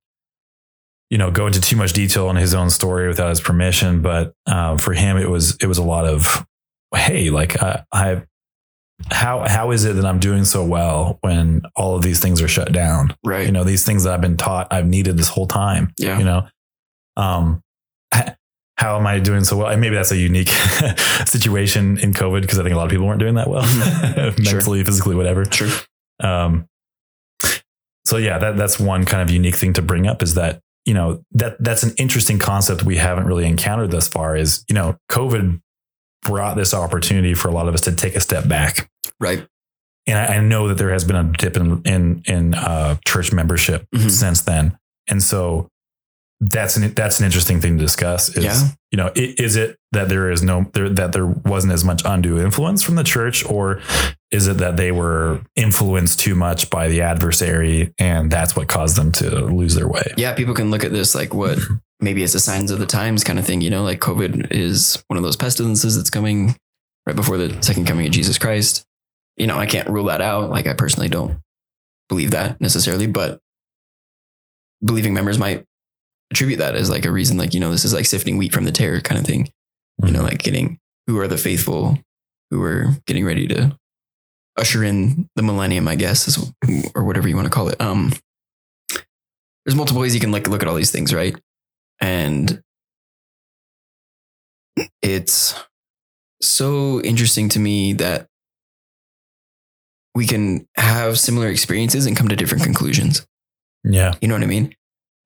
you 1.11 1.19
know, 1.19 1.31
go 1.31 1.47
into 1.47 1.61
too 1.61 1.77
much 1.77 1.93
detail 1.93 2.29
on 2.29 2.37
his 2.37 2.55
own 2.55 2.71
story 2.71 3.09
without 3.09 3.31
his 3.31 3.41
permission, 3.41 4.03
but 4.03 4.35
uh, 4.47 4.77
for 4.77 4.93
him, 4.93 5.17
it 5.17 5.31
was 5.31 5.57
it 5.57 5.67
was 5.67 5.79
a 5.79 5.83
lot 5.83 6.05
of, 6.05 6.47
hey, 6.95 7.31
like 7.31 7.61
I, 7.63 7.83
I, 7.91 8.23
how 9.11 9.49
how 9.49 9.71
is 9.71 9.85
it 9.85 9.97
that 9.97 10.05
I'm 10.05 10.19
doing 10.19 10.45
so 10.45 10.65
well 10.65 11.19
when 11.23 11.63
all 11.77 11.97
of 11.97 12.03
these 12.03 12.21
things 12.21 12.43
are 12.43 12.49
shut 12.49 12.73
down? 12.73 13.17
Right. 13.25 13.47
You 13.47 13.53
know, 13.53 13.65
these 13.65 13.85
things 13.85 14.05
that 14.05 14.13
I've 14.13 14.21
been 14.21 14.37
taught 14.37 14.73
I've 14.73 14.87
needed 14.87 15.17
this 15.17 15.29
whole 15.29 15.47
time 15.47 15.93
yeah. 15.99 16.19
you 16.19 16.25
know 16.25 16.49
um 17.17 17.63
how 18.79 18.97
am 18.99 19.07
i 19.07 19.19
doing 19.19 19.45
so 19.45 19.57
well? 19.57 19.67
And 19.69 19.81
maybe 19.81 19.95
that's 19.97 20.13
a 20.13 20.17
unique 20.17 20.49
situation 21.27 21.99
in 21.99 22.13
covid 22.15 22.43
because 22.43 22.59
i 22.59 22.63
think 22.63 22.75
a 22.75 22.77
lot 22.77 22.85
of 22.85 22.91
people 22.91 23.07
weren't 23.07 23.21
doing 23.21 23.35
that 23.35 23.49
well. 23.49 23.63
Mentally 24.39 24.83
physically 24.85 25.15
whatever. 25.15 25.45
Sure. 25.51 25.69
um 26.23 26.67
so 28.05 28.17
yeah 28.17 28.39
that 28.39 28.57
that's 28.57 28.81
one 28.81 29.05
kind 29.05 29.23
of 29.23 29.31
unique 29.31 29.55
thing 29.57 29.73
to 29.75 29.83
bring 29.83 30.07
up 30.07 30.23
is 30.23 30.35
that 30.35 30.61
you 30.87 30.95
know 30.95 31.23
that 31.33 31.57
that's 31.63 31.83
an 31.83 31.93
interesting 31.99 32.39
concept 32.39 32.83
we 32.83 32.97
haven't 32.97 33.27
really 33.27 33.45
encountered 33.47 33.91
thus 33.91 34.09
far 34.09 34.35
is 34.37 34.65
you 34.69 34.75
know 34.75 34.97
covid 35.11 35.61
brought 36.23 36.57
this 36.57 36.73
opportunity 36.75 37.35
for 37.35 37.49
a 37.49 37.53
lot 37.53 37.69
of 37.69 37.75
us 37.75 37.81
to 37.83 37.93
take 37.93 38.17
a 38.17 38.21
step 38.21 38.49
back. 38.49 38.91
Right. 39.21 39.47
and 40.07 40.19
I, 40.19 40.37
I 40.37 40.41
know 40.41 40.67
that 40.69 40.75
there 40.79 40.91
has 40.91 41.05
been 41.05 41.17
a 41.17 41.25
dip 41.25 41.57
in 41.57 41.81
in, 41.85 42.23
in 42.27 42.55
uh, 42.55 42.97
church 43.07 43.33
membership 43.33 43.87
Mhm. 43.95 44.11
since 44.11 44.41
then, 44.43 44.77
and 45.09 45.23
so 45.23 45.69
that's 46.41 46.77
an 46.77 46.93
that's 46.95 47.19
an 47.19 47.27
interesting 47.27 47.61
thing 47.61 47.79
to 47.79 47.85
discuss. 47.85 48.29
Is 48.37 48.45
Yeah. 48.45 48.69
you 48.93 48.97
know, 48.97 49.07
i- 49.17 49.35
is 49.39 49.57
it 49.57 49.77
that 49.93 50.09
there 50.09 50.31
is 50.31 50.43
no 50.43 50.71
there, 50.73 50.89
that 50.89 51.13
there 51.13 51.27
wasn't 51.27 51.73
as 51.73 51.85
much 51.85 52.03
undue 52.05 52.39
influence 52.41 52.83
from 52.83 52.95
the 52.95 53.03
church, 53.05 53.45
or 53.45 53.81
is 54.31 54.47
it 54.47 54.59
that 54.59 54.77
they 54.77 54.93
were 54.93 55.41
influenced 55.57 56.21
too 56.21 56.35
much 56.37 56.71
by 56.71 56.87
the 56.89 57.01
adversary, 57.01 57.93
and 57.99 58.31
that's 58.31 58.55
what 58.55 58.69
caused 58.69 58.97
them 58.97 59.11
to 59.13 59.29
lose 59.47 59.75
their 59.75 59.89
way? 59.89 60.13
Yeah, 60.17 60.33
people 60.35 60.55
can 60.55 60.71
look 60.71 60.85
at 60.85 60.93
this 60.93 61.15
like 61.15 61.35
what 61.35 61.59
maybe 62.01 62.23
it's 62.23 62.35
the 62.35 62.41
signs 62.41 62.71
of 62.71 62.79
the 62.79 62.87
times 62.87 63.25
kind 63.25 63.39
of 63.41 63.45
thing, 63.45 63.61
you 63.61 63.71
know, 63.71 63.83
like 63.83 63.99
COVID 63.99 64.53
is 64.53 65.03
one 65.09 65.17
of 65.17 65.25
those 65.25 65.37
pestilences 65.37 65.97
that's 65.97 66.11
coming 66.11 66.55
right 67.07 67.17
before 67.17 67.37
the 67.39 67.61
second 67.63 67.87
coming 67.87 68.07
of 68.07 68.13
Jesus 68.13 68.39
Christ. 68.39 68.85
You 69.37 69.49
know, 69.49 69.57
I 69.59 69.67
can't 69.67 69.89
rule 69.89 70.05
that 70.05 70.21
out. 70.21 70.51
Like 70.51 70.69
I 70.69 70.75
personally 70.75 71.09
don't 71.09 71.39
believe 72.09 72.31
that 72.31 72.61
necessarily, 72.61 73.09
but 73.09 73.41
believing 74.85 75.15
members 75.15 75.39
might 75.39 75.65
attribute 76.31 76.59
that 76.59 76.75
as 76.75 76.91
like 76.91 77.05
a 77.05 77.13
reason, 77.13 77.39
like, 77.39 77.55
you 77.55 77.61
know, 77.61 77.71
this 77.71 77.85
is 77.85 77.95
like 77.95 78.07
sifting 78.07 78.37
wheat 78.37 78.53
from 78.53 78.65
the 78.65 78.73
tares 78.73 79.03
kind 79.03 79.21
of 79.21 79.27
thing. 79.27 79.51
you 80.05 80.13
know, 80.13 80.23
like 80.23 80.39
getting 80.39 80.79
who 81.07 81.19
are 81.19 81.29
the 81.29 81.39
faithful 81.39 81.99
who 82.51 82.63
are 82.63 82.97
getting 83.07 83.25
ready 83.25 83.47
to 83.49 83.77
usher 84.57 84.83
in 84.83 85.29
the 85.37 85.43
millennium, 85.43 85.89
I 85.89 85.95
guess, 85.95 86.29
is, 86.29 86.53
or 86.95 87.05
whatever 87.05 87.29
you 87.29 87.37
want 87.37 87.47
to 87.47 87.51
call 87.51 87.69
it. 87.69 87.81
Um, 87.81 88.13
there's 89.65 89.77
multiple 89.77 90.01
ways 90.01 90.15
you 90.15 90.21
can 90.21 90.33
like 90.33 90.49
look 90.49 90.63
at 90.63 90.69
all 90.69 90.75
these 90.75 90.91
things, 90.91 91.13
right? 91.13 91.37
And 92.01 92.63
it's 95.03 95.55
so 96.41 97.01
interesting 97.03 97.49
to 97.51 97.59
me 97.59 97.93
that 97.95 98.29
we 100.15 100.27
can 100.27 100.67
have 100.77 101.19
similar 101.19 101.49
experiences 101.49 102.07
and 102.07 102.17
come 102.17 102.29
to 102.29 102.37
different 102.37 102.65
conclusions. 102.65 103.27
Yeah. 103.85 104.15
You 104.21 104.29
know 104.29 104.35
what 104.35 104.43
I 104.43 104.47
mean? 104.47 104.75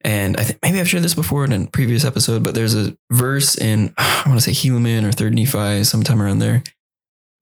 And 0.05 0.36
I 0.36 0.44
think 0.44 0.59
maybe 0.62 0.80
I've 0.80 0.88
shared 0.88 1.05
this 1.05 1.14
before 1.14 1.44
in 1.44 1.53
a 1.53 1.66
previous 1.66 2.05
episode, 2.05 2.42
but 2.42 2.55
there's 2.55 2.74
a 2.74 2.96
verse 3.11 3.57
in 3.57 3.94
I 3.98 4.24
want 4.26 4.40
to 4.40 4.44
say 4.44 4.53
Helaman 4.53 5.05
or 5.05 5.12
Third 5.12 5.34
Nephi, 5.34 5.84
sometime 5.84 6.20
around 6.20 6.38
there, 6.40 6.62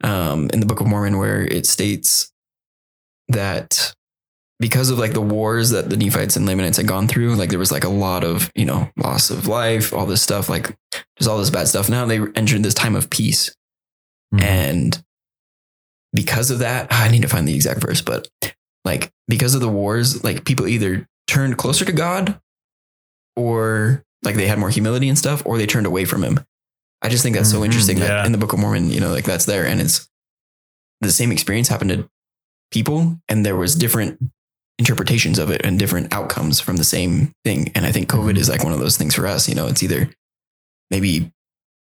um, 0.05 0.51
in 0.53 0.61
the 0.61 0.67
Book 0.67 0.81
of 0.81 0.87
Mormon, 0.87 1.19
where 1.19 1.43
it 1.43 1.67
states 1.67 2.31
that 3.29 3.95
because 4.59 4.91
of 4.91 4.99
like 4.99 5.13
the 5.15 5.21
wars 5.23 5.71
that 5.71 5.89
the 5.89 5.97
Nephites 5.97 6.37
and 6.37 6.45
Lamanites 6.45 6.77
had 6.77 6.87
gone 6.87 7.09
through, 7.09 7.35
like 7.37 7.49
there 7.51 7.59
was 7.59 7.73
like 7.73 7.85
a 7.85 7.89
lot 7.89 8.25
of 8.25 8.51
you 8.55 8.67
know 8.67 8.91
loss 8.97 9.31
of 9.31 9.47
life, 9.47 9.93
all 9.95 10.05
this 10.07 10.21
stuff, 10.23 10.49
like 10.49 10.77
there's 11.19 11.27
all 11.29 11.39
this 11.39 11.51
bad 11.51 11.67
stuff. 11.69 11.89
Now 11.89 12.05
they 12.05 12.19
entered 12.35 12.63
this 12.63 12.75
time 12.75 12.95
of 12.95 13.09
peace, 13.11 13.55
Mhm. 14.35 14.43
and 14.43 15.03
because 16.13 16.51
of 16.51 16.59
that, 16.59 16.89
I 16.91 17.09
need 17.11 17.23
to 17.23 17.29
find 17.29 17.49
the 17.49 17.55
exact 17.55 17.81
verse, 17.81 18.03
but 18.03 18.29
like 18.85 19.11
because 19.29 19.55
of 19.55 19.61
the 19.63 19.69
wars, 19.69 20.23
like 20.25 20.45
people 20.45 20.67
either 20.67 21.07
turned 21.27 21.57
closer 21.57 21.85
to 21.85 21.93
God 21.93 22.39
or 23.37 24.05
like 24.23 24.37
they 24.37 24.47
had 24.47 24.59
more 24.59 24.71
humility 24.71 25.09
and 25.09 25.19
stuff, 25.19 25.43
or 25.45 25.57
they 25.59 25.67
turned 25.67 25.87
away 25.87 26.05
from 26.05 26.23
him. 26.23 26.41
I 27.03 27.09
just 27.09 27.23
think 27.23 27.35
that's 27.37 27.51
so 27.51 27.61
Mhm, 27.61 27.65
interesting 27.67 27.99
yeah. 27.99 28.07
that 28.09 28.27
in 28.27 28.33
the 28.33 28.39
Book 28.39 28.53
of 28.53 28.59
Mormon, 28.59 28.91
you 28.91 29.01
know, 29.01 29.11
like 29.11 29.25
that's 29.25 29.47
there 29.47 29.65
and 29.65 29.81
it's 29.81 30.09
the 31.01 31.11
same 31.13 31.33
experience 31.33 31.69
happened 31.69 31.91
to 31.91 32.11
people 32.71 33.19
and 33.29 33.45
there 33.47 33.57
was 33.57 33.75
different 33.75 34.19
interpretations 34.79 35.39
of 35.39 35.51
it 35.51 35.63
and 35.65 35.79
different 35.79 36.13
outcomes 36.13 36.61
from 36.61 36.77
the 36.77 36.85
same 36.85 37.33
thing. 37.45 37.73
And 37.75 37.87
I 37.87 37.93
think 37.93 38.09
COVID 38.11 38.35
Mhm. 38.35 38.39
is 38.39 38.49
like 38.51 38.63
one 38.63 38.73
of 38.75 38.81
those 38.81 38.97
things 38.99 39.15
for 39.15 39.27
us, 39.27 39.49
you 39.49 39.55
know, 39.55 39.67
it's 39.67 39.83
either 39.83 40.11
maybe 40.91 41.33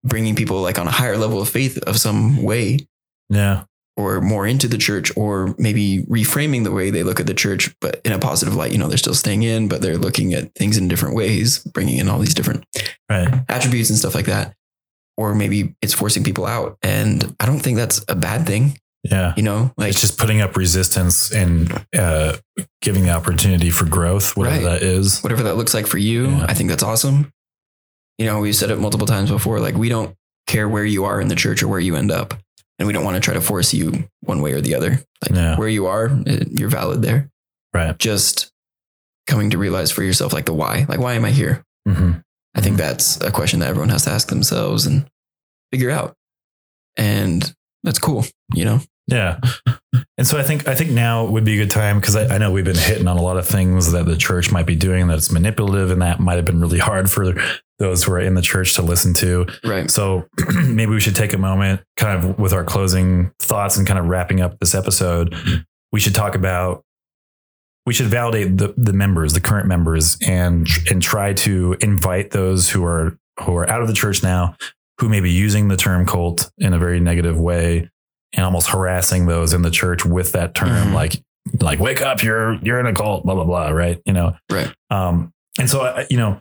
bringing 0.05 0.35
people 0.37 0.61
like 0.61 0.79
on 0.79 0.87
a 0.87 0.91
higher 0.91 1.17
level 1.17 1.41
of 1.41 1.49
faith 1.49 1.79
of 1.79 1.99
some 1.99 2.43
way 2.43 2.87
yeah. 3.31 3.65
Or 3.97 4.21
more 4.21 4.47
into 4.47 4.69
the 4.69 4.79
church 4.79 5.11
or 5.17 5.55
maybe 5.59 6.03
reframing 6.09 6.65
the 6.65 6.71
way 6.73 6.91
they 6.91 7.03
look 7.03 7.19
at 7.21 7.27
the 7.27 7.35
church 7.35 7.75
but 7.81 8.01
in 8.05 8.13
a 8.13 8.19
positive 8.19 8.55
light 8.55 8.73
you 8.73 8.79
know 8.79 8.89
they're 8.89 8.99
still 8.99 9.15
staying 9.15 9.43
in 9.43 9.69
but 9.69 9.81
they're 9.83 9.97
looking 9.99 10.35
at 10.35 10.55
things 10.55 10.77
in 10.77 10.87
different 10.89 11.15
ways 11.17 11.59
bringing 11.59 11.97
in 11.99 12.09
all 12.09 12.19
these 12.19 12.35
different 12.35 12.65
Right. 13.09 13.33
attributes 13.49 13.89
and 13.91 13.99
stuff 13.99 14.15
like 14.15 14.27
that 14.27 14.55
or 15.17 15.35
maybe 15.35 15.75
it's 15.81 15.95
forcing 15.95 16.25
people 16.25 16.45
out 16.47 16.77
and 16.83 17.35
i 17.41 17.47
don't 17.47 17.61
think 17.61 17.77
that's 17.77 18.05
a 18.09 18.15
bad 18.17 18.47
thing 18.47 18.79
Yeah. 19.05 19.33
you 19.37 19.43
know 19.43 19.73
like 19.77 19.91
It's 19.91 20.01
just 20.01 20.19
putting 20.19 20.41
up 20.41 20.57
resistance 20.57 21.31
and 21.33 21.73
uh, 21.97 22.37
giving 22.83 23.05
the 23.05 23.11
opportunity 23.11 23.71
for 23.71 23.85
growth, 23.87 24.37
whatever 24.37 24.57
Right. 24.57 24.65
that 24.65 24.83
is. 24.83 25.21
whatever 25.23 25.45
that 25.45 25.57
looks 25.57 25.73
like 25.75 25.87
for 25.87 25.99
you 25.99 26.27
Yeah. 26.29 26.47
i 26.49 26.55
think 26.55 26.69
that's 26.71 26.83
awesome 26.83 27.33
you 28.19 28.27
know 28.27 28.41
we've 28.41 28.57
said 28.57 28.71
it 28.71 28.79
multiple 28.79 29.07
times 29.07 29.31
before 29.31 29.61
like 29.61 29.75
we 29.77 29.89
don't 29.89 30.15
care 30.47 30.69
where 30.69 30.85
you 30.85 31.05
are 31.05 31.21
in 31.21 31.29
the 31.29 31.35
church 31.35 31.63
or 31.63 31.69
where 31.69 31.81
you 31.81 31.97
end 31.97 32.11
up 32.11 32.35
and 32.79 32.87
we 32.87 32.93
don't 32.93 33.05
want 33.05 33.15
to 33.17 33.21
try 33.21 33.35
to 33.35 33.41
force 33.41 33.73
you 33.75 34.09
one 34.21 34.41
way 34.43 34.53
or 34.53 34.61
the 34.61 34.75
other 34.75 35.01
like 35.23 35.33
Yeah. 35.33 35.57
where 35.59 35.69
you 35.69 35.87
are 35.87 36.11
you're 36.51 36.69
valid 36.69 37.03
there 37.03 37.31
Right. 37.75 37.99
just 37.99 38.51
coming 39.27 39.51
to 39.51 39.59
realize 39.59 39.91
for 39.91 40.03
yourself 40.03 40.33
like 40.33 40.47
the 40.47 40.53
why 40.55 40.87
like 40.89 40.99
why 41.01 41.15
am 41.15 41.25
i 41.25 41.31
here 41.31 41.63
hmm 41.89 42.13
i 42.55 42.61
think 42.61 42.75
Mhm. 42.77 42.79
that's 42.79 43.21
a 43.21 43.31
question 43.31 43.61
that 43.61 43.69
everyone 43.69 43.89
has 43.91 44.05
to 44.05 44.11
ask 44.11 44.29
themselves 44.29 44.87
and 44.87 45.07
figure 45.73 45.91
out 45.91 46.15
and 46.97 47.55
that's 47.83 47.99
cool 47.99 48.25
you 48.55 48.65
know 48.65 48.81
Yeah. 49.09 49.41
And 50.19 50.27
so 50.27 50.39
I 50.39 50.43
think 50.43 50.67
I 50.67 50.75
think 50.75 50.91
now 50.91 51.27
would 51.27 51.45
be 51.45 51.55
a 51.55 51.65
good 51.65 51.71
time 51.71 52.01
because 52.01 52.17
I, 52.17 52.35
I 52.35 52.39
know 52.39 52.51
we've 52.51 52.65
been 52.65 52.75
hitting 52.75 53.07
on 53.07 53.19
a 53.19 53.23
lot 53.23 53.37
of 53.37 53.47
things 53.47 53.93
that 53.93 54.07
the 54.07 54.17
church 54.17 54.51
might 54.51 54.65
be 54.67 54.75
doing 54.77 55.07
that's 55.09 55.31
manipulative 55.31 55.91
and 55.91 56.01
that 56.01 56.21
might 56.21 56.37
have 56.37 56.45
been 56.47 56.59
really 56.61 56.79
hard 56.79 57.11
for 57.11 57.35
those 57.79 58.05
who 58.05 58.13
are 58.13 58.21
in 58.21 58.35
the 58.35 58.43
church 58.43 58.75
to 58.75 58.83
listen 58.83 59.13
to. 59.15 59.47
right 59.65 59.91
So 59.91 60.27
maybe 60.65 60.93
we 60.93 61.01
should 61.01 61.17
take 61.17 61.33
a 61.33 61.39
moment, 61.39 61.83
kind 61.97 62.19
of 62.25 62.39
with 62.39 62.53
our 62.53 62.65
closing 62.65 63.33
thoughts 63.39 63.77
and 63.77 63.87
kind 63.87 63.99
of 63.99 64.07
wrapping 64.07 64.41
up 64.41 64.59
this 64.61 64.75
episode. 64.75 65.35
We 65.93 66.01
should 66.01 66.15
talk 66.15 66.35
about 66.35 66.83
we 67.85 67.93
should 67.95 68.07
validate 68.07 68.57
the, 68.59 68.75
the 68.77 68.93
members, 68.93 69.33
the 69.33 69.41
current 69.41 69.69
members, 69.69 70.19
and 70.27 70.67
and 70.91 71.01
try 71.01 71.33
to 71.35 71.77
invite 71.81 72.31
those 72.33 72.71
who 72.71 72.85
are 72.85 73.17
who 73.41 73.55
are 73.57 73.69
out 73.71 73.81
of 73.83 73.89
the 73.89 73.95
church 73.95 74.23
now, 74.23 74.57
who 75.01 75.09
may 75.09 75.21
be 75.21 75.31
using 75.31 75.69
the 75.69 75.77
term 75.77 76.05
cult 76.07 76.51
in 76.59 76.73
a 76.73 76.79
very 76.79 76.99
negative 76.99 77.39
way, 77.39 77.89
and 78.33 78.45
almost 78.45 78.69
harassing 78.71 79.27
those 79.27 79.53
in 79.53 79.63
the 79.63 79.71
church 79.71 80.05
with 80.05 80.33
that 80.33 80.55
term, 80.55 80.89
Mhm. 80.89 80.95
like 80.95 81.23
like 81.61 81.79
wake 81.79 82.03
up, 82.03 82.23
you're 82.25 82.55
you're 82.57 82.81
in 82.81 82.87
a 82.87 82.93
cult, 82.95 83.25
blah 83.25 83.35
blah 83.35 83.45
blah, 83.45 83.69
right? 83.69 84.01
You 84.05 84.15
know, 84.15 84.37
right 84.51 84.75
um, 84.91 85.33
and 85.59 85.71
so, 85.71 85.83
I- 85.83 86.07
you 86.11 86.17
know, 86.17 86.41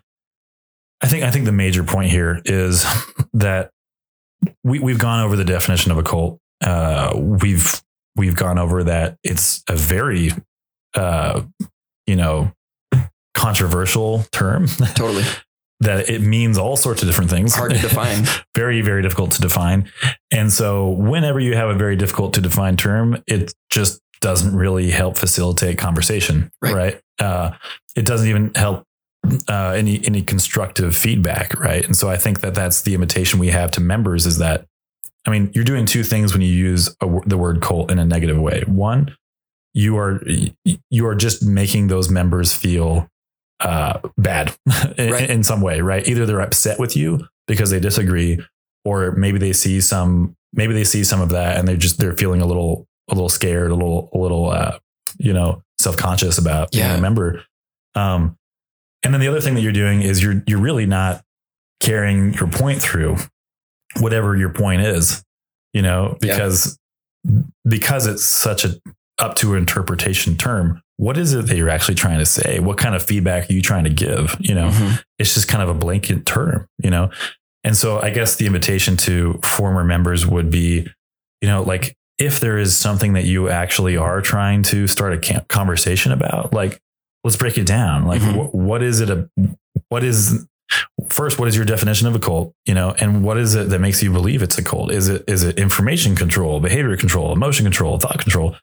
I 1.06 1.08
think 1.08 1.24
I 1.24 1.30
think 1.30 1.46
the 1.46 1.52
major 1.52 1.84
point 1.84 2.10
here 2.10 2.42
is 2.46 2.84
that 3.34 3.70
we 4.64 4.80
we've 4.80 4.98
gone 4.98 5.24
over 5.24 5.36
the 5.36 5.46
definition 5.46 5.92
of 5.92 6.00
a 6.00 6.04
cult. 6.04 6.40
Uh, 6.64 7.14
we've 7.16 7.82
we've 8.16 8.36
gone 8.36 8.58
over 8.58 8.84
that 8.86 9.18
it's 9.24 9.64
a 9.70 9.76
very, 9.76 10.32
uh, 10.96 11.44
you 12.08 12.16
know, 12.16 12.52
controversial 13.36 14.24
term 14.32 14.66
totally 14.96 15.24
that 15.82 16.10
it 16.10 16.22
means 16.22 16.58
all 16.58 16.78
sorts 16.78 17.02
of 17.04 17.08
different 17.08 17.30
things. 17.30 17.54
hard 17.54 17.72
to 17.74 17.78
define 17.78 18.24
very 18.56 18.82
very 18.82 19.04
difficult 19.04 19.32
to 19.34 19.42
define. 19.42 19.92
And 20.32 20.52
so, 20.52 20.90
whenever 20.90 21.40
you 21.40 21.56
have 21.56 21.70
a 21.70 21.76
very 21.76 21.96
difficult 21.96 22.34
to 22.34 22.42
define 22.42 22.78
term, 22.78 23.22
it 23.28 23.54
just 23.70 24.02
doesn't 24.22 24.56
really 24.56 24.90
help 24.90 25.18
facilitate 25.18 25.78
conversation, 25.78 26.50
Right. 26.62 26.74
right? 26.74 27.02
Uh, 27.20 27.52
it 27.96 28.06
doesn't 28.08 28.28
even 28.28 28.52
help 28.56 28.86
uh, 29.50 29.72
any 29.76 30.06
any 30.06 30.22
constructive 30.22 30.96
feedback, 30.96 31.58
right? 31.60 31.84
And 31.86 31.96
so, 31.96 32.10
I 32.10 32.18
think 32.18 32.42
that 32.42 32.56
that's 32.56 32.82
the 32.82 32.94
invitation 32.94 33.40
we 33.40 33.48
have 33.50 33.72
to 33.72 33.82
members 33.82 34.26
is 34.26 34.38
that, 34.40 34.66
I 35.26 35.32
mean, 35.32 35.52
you're 35.54 35.64
doing 35.64 35.86
two 35.86 36.04
things 36.04 36.34
when 36.34 36.42
you 36.42 36.52
use 36.54 36.96
a, 37.02 37.20
the 37.26 37.38
word 37.38 37.62
cult 37.62 37.92
in 37.92 38.00
a 38.00 38.06
negative 38.06 38.40
way. 38.40 38.64
One, 38.68 39.16
you 39.74 39.98
are 39.98 40.22
you 40.90 41.06
are 41.08 41.16
just 41.16 41.44
making 41.46 41.88
those 41.88 42.10
members 42.10 42.54
feel 42.54 43.10
uh, 43.60 44.00
bad 44.18 44.56
in, 44.98 45.12
Right. 45.12 45.30
in 45.30 45.44
some 45.44 45.62
way, 45.62 45.82
right? 45.82 46.08
Either 46.08 46.26
they're 46.26 46.42
upset 46.42 46.80
with 46.80 46.96
you 46.96 47.28
because 47.48 47.70
they 47.70 47.80
disagree, 47.80 48.40
or 48.84 49.12
maybe 49.14 49.38
they 49.38 49.54
see 49.54 49.82
some 49.82 50.36
maybe 50.54 50.74
they 50.74 50.84
see 50.86 51.04
some 51.04 51.20
of 51.22 51.30
that 51.30 51.58
and 51.58 51.68
they're 51.68 51.76
just 51.78 51.98
they're 52.00 52.16
feeling 52.16 52.42
a 52.42 52.46
little 52.46 52.88
a 53.10 53.14
little 53.14 53.30
scared, 53.30 53.72
a 53.72 53.76
little 53.76 54.10
a 54.14 54.18
little 54.18 54.50
uh, 54.50 54.78
you 55.18 55.34
know 55.34 55.62
self 55.78 55.98
conscious 55.98 56.38
about 56.38 56.72
being 56.72 56.86
Yeah. 56.86 56.96
a 56.96 57.02
member. 57.02 57.44
Um, 57.96 58.38
and 59.06 59.14
then 59.14 59.22
the 59.22 59.28
other 59.30 59.40
thing 59.40 59.54
that 59.54 59.62
you're 59.62 59.72
doing 59.72 60.02
is 60.02 60.22
you're 60.22 60.44
you're 60.48 60.60
really 60.60 60.86
not 60.86 61.24
carrying 61.80 62.34
your 62.34 62.48
point 62.48 62.82
through, 62.82 63.18
whatever 64.00 64.36
your 64.36 64.50
point 64.50 64.82
is, 64.82 65.24
you 65.74 65.82
know, 65.82 66.18
Yeah. 66.22 66.34
because 66.34 66.78
because 67.68 68.08
it's 68.08 68.26
such 68.26 68.66
a 68.66 68.80
up 69.20 69.36
to 69.36 69.56
interpretation 69.56 70.36
term. 70.36 70.82
What 70.98 71.18
is 71.18 71.34
it 71.34 71.48
that 71.48 71.56
you're 71.58 71.70
actually 71.70 71.96
trying 71.96 72.20
to 72.20 72.26
say? 72.26 72.60
What 72.60 72.78
kind 72.78 72.96
of 72.96 73.04
feedback 73.04 73.50
are 73.50 73.54
you 73.54 73.62
trying 73.62 73.86
to 73.86 73.90
give? 73.90 74.36
You 74.40 74.56
know, 74.56 74.70
Mhm. 74.70 75.02
it's 75.20 75.34
just 75.34 75.48
kind 75.48 75.64
of 75.64 75.70
a 75.70 75.74
blanket 75.74 76.26
term, 76.26 76.68
you 76.84 76.90
know? 76.90 77.10
And 77.64 77.76
so 77.78 78.00
I 78.02 78.10
guess 78.10 78.36
the 78.36 78.46
invitation 78.46 78.98
to 78.98 79.40
former 79.44 79.84
members 79.84 80.26
would 80.28 80.52
be, 80.52 80.88
you 81.42 81.48
know, 81.48 81.64
like 81.64 81.96
if 82.18 82.40
there 82.40 82.58
is 82.58 82.76
something 82.76 83.14
that 83.14 83.24
you 83.26 83.50
actually 83.50 83.96
are 83.98 84.22
trying 84.22 84.64
to 84.64 84.88
start 84.88 85.14
a 85.14 85.42
conversation 85.48 86.12
about, 86.12 86.54
like 86.54 86.80
let's 87.26 87.36
break 87.36 87.58
it 87.58 87.66
down. 87.68 88.06
Like 88.06 88.22
Mhm. 88.22 88.52
wh- 88.52 88.56
what 88.56 88.82
is 88.82 89.02
it? 89.02 89.10
A, 89.10 89.30
what 89.90 90.04
is 90.06 90.46
first? 91.10 91.38
What 91.40 91.48
is 91.50 91.56
your 91.58 91.66
definition 91.66 92.08
of 92.08 92.16
a 92.16 92.20
cult? 92.20 92.54
You 92.66 92.74
know, 92.76 92.96
and 93.00 93.24
what 93.24 93.38
is 93.38 93.56
it 93.56 93.70
that 93.70 93.80
makes 93.80 94.02
you 94.02 94.12
believe 94.14 94.42
it's 94.42 94.58
a 94.58 94.64
cult? 94.64 94.92
Is 94.92 95.10
it 95.10 95.24
is 95.28 95.44
it 95.44 95.60
information 95.60 96.16
control, 96.16 96.60
behavior 96.62 96.96
control, 96.96 97.34
emotion 97.34 97.66
control, 97.66 98.00
thought 98.00 98.20
control? 98.20 98.56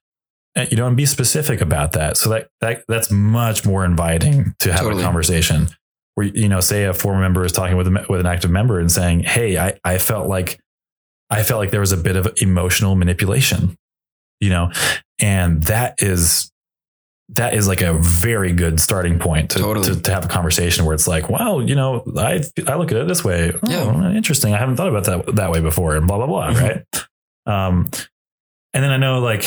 And, 0.55 0.71
you 0.71 0.77
know, 0.77 0.87
and 0.87 0.97
be 0.97 1.07
specific 1.07 1.61
about 1.61 1.93
that. 1.93 2.17
So 2.17 2.29
that 2.31 2.49
that 2.61 2.85
that's 2.89 3.11
much 3.11 3.65
more 3.67 3.85
inviting 3.85 4.55
to 4.61 4.73
have 4.73 4.83
Totally. 4.83 5.03
a 5.03 5.05
conversation 5.05 5.69
where 6.15 6.27
you 6.27 6.49
know, 6.49 6.61
say 6.61 6.85
a 6.85 6.93
former 6.95 7.21
member 7.21 7.45
is 7.45 7.53
talking 7.53 7.77
with 7.77 7.87
a, 7.89 8.07
with 8.09 8.21
an 8.21 8.27
active 8.27 8.51
member 8.51 8.79
and 8.79 8.93
saying, 8.93 9.21
"Hey, 9.25 9.57
I 9.59 9.75
I 9.85 9.99
felt 9.99 10.29
like 10.29 10.61
I 11.31 11.43
felt 11.43 11.59
like 11.59 11.71
there 11.71 11.81
was 11.81 11.93
a 11.93 11.97
bit 11.97 12.17
of 12.17 12.31
emotional 12.37 12.95
manipulation," 12.97 13.77
you 14.41 14.51
know, 14.51 14.71
and 15.19 15.63
that 15.65 15.95
is 15.99 16.52
that 17.37 17.55
is 17.55 17.67
like 17.69 17.81
a 17.81 17.95
very 17.95 18.53
good 18.53 18.79
starting 18.81 19.19
point 19.19 19.51
to, 19.53 19.59
Totally. 19.59 19.95
to, 19.95 20.01
to 20.03 20.13
have 20.13 20.25
a 20.25 20.29
conversation 20.29 20.85
where 20.85 20.95
it's 20.95 21.09
like, 21.09 21.29
well, 21.31 21.63
you 21.63 21.75
know, 21.75 22.03
I 22.19 22.43
I 22.67 22.75
look 22.77 22.91
at 22.93 22.99
it 22.99 23.09
this 23.09 23.25
way. 23.25 23.53
Oh, 23.55 23.59
Yeah. 23.71 24.11
interesting. 24.13 24.55
I 24.55 24.59
haven't 24.59 24.77
thought 24.77 24.89
about 24.89 25.05
that 25.05 25.37
that 25.37 25.51
way 25.51 25.61
before, 25.61 25.97
and 25.97 26.07
blah 26.07 26.19
blah 26.19 26.27
blah. 26.27 26.51
Mhm. 26.53 26.61
Right. 26.63 27.07
Um, 27.47 27.89
and 28.75 28.83
then 28.83 28.91
I 28.91 28.97
know 28.97 29.19
like 29.21 29.47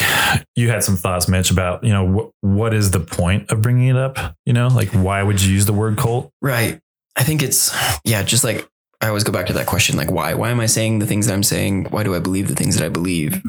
you 0.55 0.69
had 0.69 0.83
some 0.83 0.95
thoughts, 0.97 1.27
Mitch, 1.27 1.49
about 1.51 1.83
you 1.83 1.91
know 1.93 2.31
wh- 2.41 2.43
what 2.45 2.73
is 2.73 2.91
the 2.91 2.99
point 2.99 3.51
of 3.51 3.61
bringing 3.61 3.87
it 3.87 3.97
up? 3.97 4.35
You 4.45 4.53
know, 4.53 4.67
like 4.67 4.89
why 4.89 5.23
would 5.23 5.41
you 5.41 5.51
use 5.53 5.65
the 5.65 5.73
word 5.73 5.97
cult? 5.97 6.31
Right. 6.41 6.79
I 7.15 7.23
think 7.23 7.41
it's, 7.41 7.73
yeah, 8.03 8.23
just 8.23 8.43
like 8.43 8.67
I 9.01 9.07
always 9.07 9.23
go 9.23 9.31
back 9.31 9.45
to 9.47 9.53
that 9.53 9.67
question 9.67 9.95
like 9.97 10.11
why? 10.11 10.33
Why 10.33 10.49
am 10.51 10.59
I 10.59 10.65
saying 10.65 10.99
the 10.99 11.05
things 11.05 11.27
that 11.27 11.33
I'm 11.33 11.43
saying? 11.43 11.85
Why 11.85 12.03
do 12.03 12.13
I 12.15 12.19
believe 12.19 12.47
the 12.49 12.55
things 12.55 12.75
that 12.77 12.85
I 12.85 12.89
believe, 12.89 13.41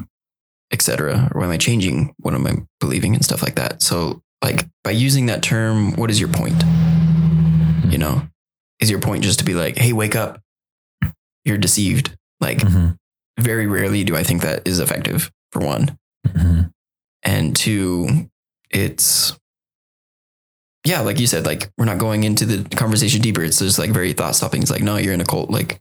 etc. 0.73 1.31
Or 1.35 1.41
why 1.41 1.47
am 1.47 1.53
I 1.53 1.57
changing 1.59 2.15
what 2.19 2.35
am 2.35 2.47
I 2.47 2.57
believing 2.81 3.15
and 3.15 3.25
stuff 3.25 3.43
like 3.43 3.57
that? 3.57 3.83
So 3.83 4.23
like 4.43 4.67
by 4.85 4.91
using 4.91 5.27
that 5.27 5.43
term, 5.43 5.93
what 5.95 6.11
is 6.11 6.21
your 6.21 6.29
point? 6.29 6.63
You 7.91 7.99
know, 7.99 8.23
is 8.81 8.91
your 8.91 9.01
point 9.01 9.25
just 9.25 9.39
to 9.39 9.45
be 9.45 9.55
like, 9.55 9.77
hey, 9.77 9.93
wake 9.93 10.17
up, 10.17 10.41
you're 11.45 11.59
deceived? 11.59 12.17
Like 12.41 12.59
Mhm. 12.59 12.97
very 13.39 13.67
rarely 13.67 14.05
do 14.05 14.17
I 14.17 14.23
think 14.23 14.43
that 14.43 14.67
is 14.67 14.79
effective 14.81 15.31
for 15.53 15.61
one, 15.61 15.97
Mhm. 16.27 16.71
and 17.23 17.57
two, 17.57 18.29
it's 18.71 19.33
yeah, 20.85 21.01
like 21.01 21.19
you 21.19 21.27
said, 21.27 21.45
like 21.47 21.69
we're 21.77 21.85
not 21.85 21.99
going 21.99 22.23
into 22.23 22.47
the 22.47 22.63
conversation 22.77 23.21
deeper. 23.21 23.43
It's 23.43 23.59
just 23.59 23.79
like 23.79 23.91
very 23.91 24.13
thought 24.13 24.37
stopping. 24.37 24.63
It's 24.63 24.71
like, 24.71 24.83
no, 24.85 24.97
you're 24.99 25.13
in 25.15 25.21
a 25.21 25.25
cult. 25.25 25.51
Like, 25.51 25.81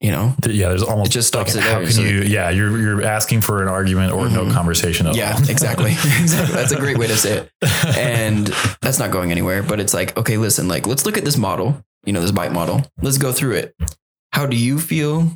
you 0.00 0.10
know, 0.12 0.34
Yeah, 0.46 0.68
there's 0.68 0.82
almost 0.82 1.10
It 1.10 1.14
just 1.14 1.28
stops 1.28 1.54
like, 1.56 1.64
it 1.64 1.68
How 1.68 1.78
there, 1.78 1.84
can 1.86 1.92
so- 1.92 2.02
you? 2.02 2.22
Yeah, 2.22 2.50
you're 2.50 2.78
you're 2.78 3.02
asking 3.02 3.40
for 3.42 3.62
an 3.62 3.68
argument 3.68 4.12
or 4.12 4.28
no 4.28 4.44
Mhm. 4.44 4.52
conversation 4.52 5.06
at 5.06 5.16
yeah, 5.16 5.34
all. 5.34 5.42
exactly, 5.50 5.90
exactly. 6.20 6.54
That's 6.54 6.72
a 6.72 6.76
great 6.76 6.98
way 6.98 7.06
to 7.08 7.16
say 7.16 7.38
it. 7.38 7.50
And 7.98 8.46
that's 8.80 8.98
not 8.98 9.10
going 9.10 9.30
anywhere. 9.30 9.62
But 9.62 9.80
it's 9.80 9.92
like, 9.94 10.16
okay, 10.16 10.36
listen, 10.36 10.68
like 10.68 10.86
let's 10.86 11.04
look 11.06 11.16
at 11.18 11.24
this 11.24 11.36
model. 11.36 11.82
You 12.04 12.12
know, 12.12 12.20
this 12.20 12.30
BITE 12.30 12.52
model. 12.52 12.82
Let's 13.02 13.18
go 13.18 13.32
through 13.32 13.54
it. 13.56 13.74
How 14.32 14.46
do 14.46 14.56
you 14.56 14.78
feel 14.78 15.32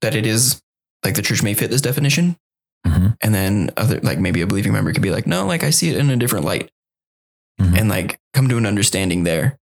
that 0.00 0.14
it 0.14 0.26
is 0.26 0.62
like 1.04 1.14
the 1.14 1.22
church 1.22 1.42
may 1.42 1.54
fit 1.54 1.70
this 1.70 1.80
definition? 1.80 2.36
Mhm. 2.86 3.16
And 3.20 3.34
then 3.34 3.70
other 3.76 4.00
like 4.00 4.18
maybe 4.18 4.40
a 4.42 4.46
believing 4.46 4.72
member 4.72 4.92
could 4.92 5.02
be 5.02 5.10
like, 5.10 5.26
no, 5.26 5.46
like 5.46 5.64
I 5.64 5.70
see 5.70 5.90
it 5.90 5.96
in 5.96 6.10
a 6.10 6.16
different 6.16 6.44
light. 6.44 6.70
Mhm. 7.60 7.78
and 7.78 7.88
like 7.90 8.18
come 8.32 8.48
to 8.48 8.56
an 8.56 8.64
understanding 8.64 9.24
there. 9.24 9.58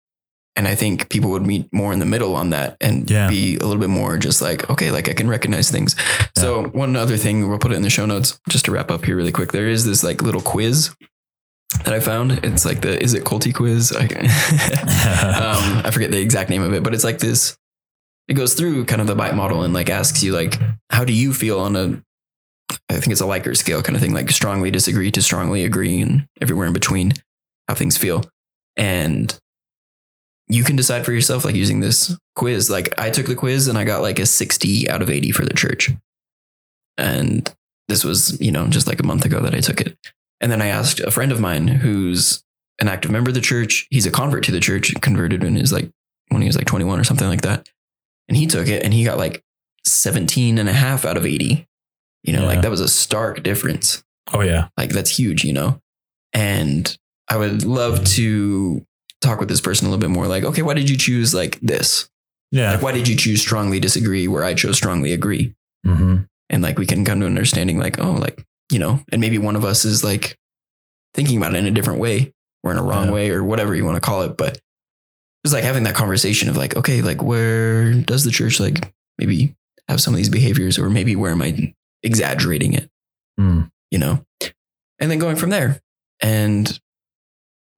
And 0.55 0.67
I 0.67 0.75
think 0.75 1.09
people 1.09 1.29
would 1.31 1.45
meet 1.45 1.71
more 1.71 1.93
in 1.93 1.99
the 1.99 2.05
middle 2.05 2.35
on 2.35 2.49
that 2.49 2.75
and 2.81 3.09
Yeah. 3.09 3.29
be 3.29 3.55
a 3.57 3.65
little 3.65 3.79
bit 3.79 3.89
more 3.89 4.17
just 4.17 4.41
like, 4.41 4.69
okay, 4.69 4.91
like 4.91 5.07
I 5.07 5.13
can 5.13 5.29
recognize 5.29 5.71
things. 5.71 5.95
So 6.35 6.63
one 6.69 6.95
other 6.95 7.15
thing, 7.17 7.47
we'll 7.47 7.59
put 7.59 7.71
it 7.71 7.75
in 7.75 7.81
the 7.81 7.89
show 7.89 8.05
notes 8.05 8.39
just 8.49 8.65
to 8.65 8.71
wrap 8.71 8.91
up 8.91 9.05
here 9.05 9.15
really 9.15 9.31
quick. 9.31 9.51
There 9.53 9.67
is 9.69 9.85
this 9.85 10.03
like 10.03 10.21
little 10.21 10.41
quiz 10.41 10.93
that 11.85 11.93
I 11.93 11.99
found. 12.01 12.43
It's 12.43 12.65
like 12.65 12.81
the 12.81 13.01
is 13.01 13.13
it 13.13 13.23
culty 13.23 13.53
quiz? 13.53 13.93
I, 13.95 14.03
um, 14.05 15.81
I 15.85 15.91
forget 15.91 16.11
the 16.11 16.19
exact 16.19 16.49
name 16.49 16.61
of 16.63 16.73
it, 16.73 16.83
but 16.83 16.93
it's 16.93 17.03
like 17.03 17.19
this. 17.19 17.57
It 18.27 18.33
goes 18.33 18.53
through 18.53 18.85
kind 18.85 19.01
of 19.01 19.07
the 19.07 19.15
BITE 19.15 19.35
model 19.35 19.63
and 19.63 19.73
like 19.73 19.89
asks 19.89 20.21
you 20.23 20.33
like, 20.33 20.59
how 20.91 21.03
do 21.05 21.13
you 21.13 21.33
feel 21.33 21.59
on 21.59 21.75
a, 21.75 22.01
I 22.89 22.93
think 22.99 23.07
it's 23.11 23.21
a 23.21 23.25
Likert 23.25 23.57
scale 23.57 23.81
kind 23.81 23.95
of 23.95 24.01
thing, 24.01 24.13
like 24.13 24.29
strongly 24.31 24.69
disagree 24.71 25.09
to 25.11 25.21
strongly 25.21 25.63
agree 25.63 26.01
and 26.01 26.27
everywhere 26.41 26.67
in 26.67 26.73
between, 26.73 27.13
how 27.67 27.73
things 27.75 27.97
feel, 27.97 28.25
and 28.77 29.35
you 30.49 30.63
can 30.63 30.75
decide 30.75 31.05
for 31.05 31.13
yourself 31.13 31.45
like 31.45 31.55
using 31.55 31.79
this 31.79 32.17
quiz. 32.35 32.69
Like 32.69 32.93
I 32.99 33.09
took 33.09 33.27
the 33.27 33.35
quiz 33.35 33.67
and 33.67 33.77
I 33.77 33.83
got 33.83 34.01
like 34.01 34.19
a 34.19 34.25
sixty 34.25 34.89
out 34.89 35.01
of 35.01 35.09
eighty 35.09 35.31
for 35.31 35.45
the 35.45 35.53
church, 35.53 35.91
and 36.97 37.53
this 37.87 38.03
was 38.03 38.39
you 38.41 38.51
know 38.51 38.67
just 38.67 38.87
like 38.87 38.99
a 38.99 39.05
month 39.05 39.25
ago 39.25 39.39
that 39.41 39.55
I 39.55 39.59
took 39.59 39.81
it, 39.81 39.97
and 40.41 40.51
then 40.51 40.61
I 40.61 40.67
asked 40.67 40.99
a 40.99 41.11
friend 41.11 41.31
of 41.31 41.39
mine 41.39 41.67
who's 41.67 42.43
an 42.79 42.87
active 42.87 43.11
member 43.11 43.29
of 43.29 43.35
the 43.35 43.41
church. 43.41 43.87
He's 43.89 44.05
a 44.05 44.11
convert 44.11 44.43
to 44.45 44.51
the 44.51 44.59
church, 44.59 44.93
converted 45.01 45.43
in 45.43 45.55
his 45.55 45.71
like 45.71 45.89
when 46.29 46.41
he 46.41 46.47
was 46.47 46.55
like 46.55 46.67
21 46.67 46.99
or 46.99 47.03
something 47.03 47.27
like 47.27 47.41
that. 47.41 47.67
And 48.27 48.37
he 48.37 48.47
took 48.47 48.67
it 48.67 48.83
and 48.83 48.93
he 48.93 49.03
got 49.03 49.17
like 49.17 49.43
17 49.85 50.57
and 50.57 50.69
a 50.69 50.73
half 50.73 51.05
out 51.05 51.17
of 51.17 51.25
80. 51.25 51.67
You 52.23 52.33
know, 52.33 52.41
Yeah. 52.41 52.47
like 52.47 52.61
that 52.61 52.71
was 52.71 52.81
a 52.81 52.87
stark 52.87 53.43
difference. 53.43 54.03
oh 54.33 54.41
yeah, 54.41 54.67
Like 54.77 54.91
that's 54.91 55.17
huge, 55.17 55.43
you 55.43 55.53
know? 55.53 55.81
And 56.33 56.95
I 57.27 57.37
would 57.37 57.65
love 57.65 57.95
mm-hmm. 57.95 58.03
to 58.03 58.85
talk 59.21 59.39
with 59.39 59.49
this 59.49 59.61
person 59.61 59.87
a 59.87 59.89
little 59.89 59.99
bit 60.01 60.09
more 60.13 60.27
like, 60.27 60.43
okay, 60.43 60.61
why 60.61 60.73
did 60.73 60.89
you 60.89 60.97
choose 60.97 61.33
like 61.33 61.59
this? 61.61 62.09
yeah. 62.51 62.71
Like, 62.73 62.81
why 62.81 62.91
did 62.93 63.07
you 63.07 63.15
choose 63.15 63.41
strongly 63.41 63.79
disagree 63.79 64.27
where 64.27 64.43
I 64.43 64.53
chose 64.53 64.77
strongly 64.77 65.13
agree? 65.13 65.53
hmm 65.85 66.17
and 66.51 66.63
like 66.63 66.79
we 66.79 66.85
can 66.87 67.05
come 67.05 67.19
to 67.19 67.25
an 67.27 67.31
understanding 67.31 67.77
like 67.77 67.99
oh 67.99 68.11
like 68.13 68.43
you 68.71 68.79
know 68.79 68.99
and 69.11 69.21
maybe 69.21 69.37
one 69.37 69.55
of 69.55 69.63
us 69.63 69.85
is 69.85 70.03
like 70.03 70.35
thinking 71.13 71.37
about 71.37 71.53
it 71.53 71.57
in 71.59 71.65
a 71.67 71.71
different 71.71 71.99
way 71.99 72.33
or 72.63 72.71
in 72.71 72.77
a 72.77 72.83
wrong 72.83 73.05
Yeah. 73.07 73.11
way 73.13 73.29
or 73.29 73.43
whatever 73.43 73.75
you 73.75 73.85
want 73.85 73.95
to 73.95 74.01
call 74.01 74.23
it 74.23 74.35
but 74.35 74.59
it's 75.45 75.53
like 75.53 75.63
having 75.63 75.83
that 75.83 75.93
conversation 75.95 76.49
of 76.49 76.57
like 76.57 76.75
okay 76.75 77.01
like 77.03 77.21
where 77.21 77.93
does 77.93 78.23
the 78.23 78.31
church 78.31 78.59
like 78.59 78.91
maybe 79.19 79.55
have 79.87 80.01
some 80.01 80.13
of 80.13 80.17
these 80.17 80.27
behaviors 80.29 80.77
or 80.79 80.89
maybe 80.89 81.15
where 81.15 81.31
am 81.31 81.41
i 81.43 81.73
exaggerating 82.03 82.73
it 82.73 82.89
Mm. 83.39 83.69
you 83.91 83.99
know 83.99 84.25
and 84.99 85.09
then 85.11 85.19
going 85.19 85.35
from 85.37 85.51
there 85.51 85.79
and 86.19 86.77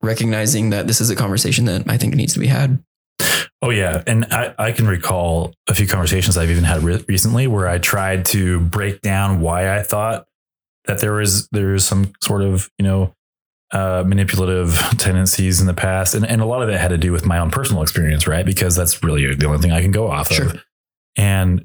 recognizing 0.02 0.70
that 0.72 0.88
this 0.88 1.00
is 1.02 1.10
a 1.10 1.16
conversation 1.16 1.66
that 1.66 1.84
i 1.90 1.98
think 1.98 2.16
needs 2.16 2.34
to 2.34 2.40
be 2.40 2.48
had 2.48 2.84
Oh 3.64 3.70
yeah, 3.70 4.02
and 4.08 4.26
I, 4.32 4.56
I 4.58 4.72
can 4.72 4.88
recall 4.88 5.54
a 5.70 5.76
few 5.76 5.86
conversations 5.86 6.36
I've 6.36 6.50
even 6.50 6.64
had 6.64 6.82
re- 6.82 7.06
recently 7.08 7.46
where 7.46 7.68
I 7.68 7.78
tried 7.78 8.26
to 8.28 8.60
break 8.60 9.02
down 9.02 9.40
why 9.40 9.78
I 9.78 9.84
thought 9.84 10.26
that 10.88 11.00
there 11.00 11.14
was 11.14 11.48
there 11.52 11.68
was 11.68 11.86
some 11.86 12.12
sort 12.24 12.42
of 12.42 12.72
you 12.80 12.84
know 12.86 13.14
uh, 13.72 14.04
manipulative 14.08 14.74
tendencies 14.98 15.62
in 15.62 15.68
the 15.68 15.76
past, 15.76 16.16
and 16.16 16.26
and 16.26 16.42
a 16.42 16.46
lot 16.46 16.64
of 16.64 16.70
it 16.70 16.80
had 16.80 16.88
to 16.88 16.98
do 16.98 17.12
with 17.12 17.24
my 17.28 17.38
own 17.38 17.52
personal 17.52 17.84
experience, 17.84 18.26
right? 18.26 18.48
Because 18.48 18.76
that's 18.76 19.04
really 19.04 19.36
the 19.36 19.46
only 19.46 19.60
thing 19.60 19.72
I 19.72 19.82
can 19.84 19.92
go 19.92 20.10
off 20.10 20.32
Sure. 20.32 20.48
of. 20.48 20.64
And 21.16 21.64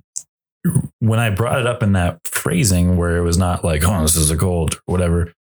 when 0.98 1.18
I 1.18 1.30
brought 1.30 1.58
it 1.60 1.66
up 1.66 1.82
in 1.82 1.94
that 1.94 2.20
phrasing 2.26 2.98
where 2.98 3.16
it 3.16 3.22
was 3.22 3.38
not 3.38 3.64
like, 3.64 3.82
oh, 3.86 4.02
this 4.02 4.16
is 4.16 4.30
a 4.30 4.36
cult 4.36 4.74
or 4.74 4.80
whatever, 4.92 5.32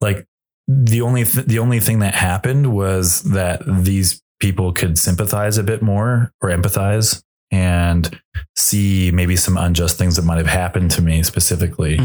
like 0.00 0.26
the 0.68 1.00
only 1.00 1.24
th- 1.24 1.46
the 1.46 1.58
only 1.58 1.80
thing 1.80 2.00
that 2.00 2.14
happened 2.14 2.72
was 2.74 3.22
that 3.22 3.62
these 3.66 4.22
people 4.38 4.72
could 4.72 4.98
sympathize 4.98 5.58
a 5.58 5.62
bit 5.62 5.82
more 5.82 6.30
or 6.42 6.50
empathize 6.50 7.22
and 7.50 8.20
see 8.56 9.10
maybe 9.12 9.34
some 9.34 9.56
unjust 9.56 9.96
things 9.98 10.16
that 10.16 10.22
might 10.24 10.36
have 10.38 10.46
happened 10.46 10.90
to 10.92 11.00
me 11.02 11.22
specifically. 11.22 11.98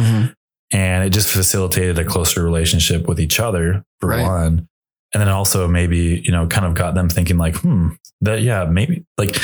And 0.72 1.04
it 1.06 1.10
just 1.12 1.30
facilitated 1.30 2.00
a 2.00 2.06
closer 2.06 2.44
relationship 2.44 3.08
with 3.08 3.20
each 3.20 3.40
other 3.40 3.84
for 4.00 4.10
Right. 4.10 4.24
one. 4.26 4.68
And 5.14 5.22
then 5.22 5.28
also 5.30 5.68
maybe 5.68 6.22
you 6.26 6.32
know 6.32 6.48
kind 6.48 6.66
of 6.66 6.74
got 6.74 6.96
them 6.96 7.10
thinking 7.10 7.38
like 7.38 7.58
hmm 7.58 7.90
that 8.22 8.42
yeah 8.42 8.64
maybe 8.66 9.06
like 9.18 9.36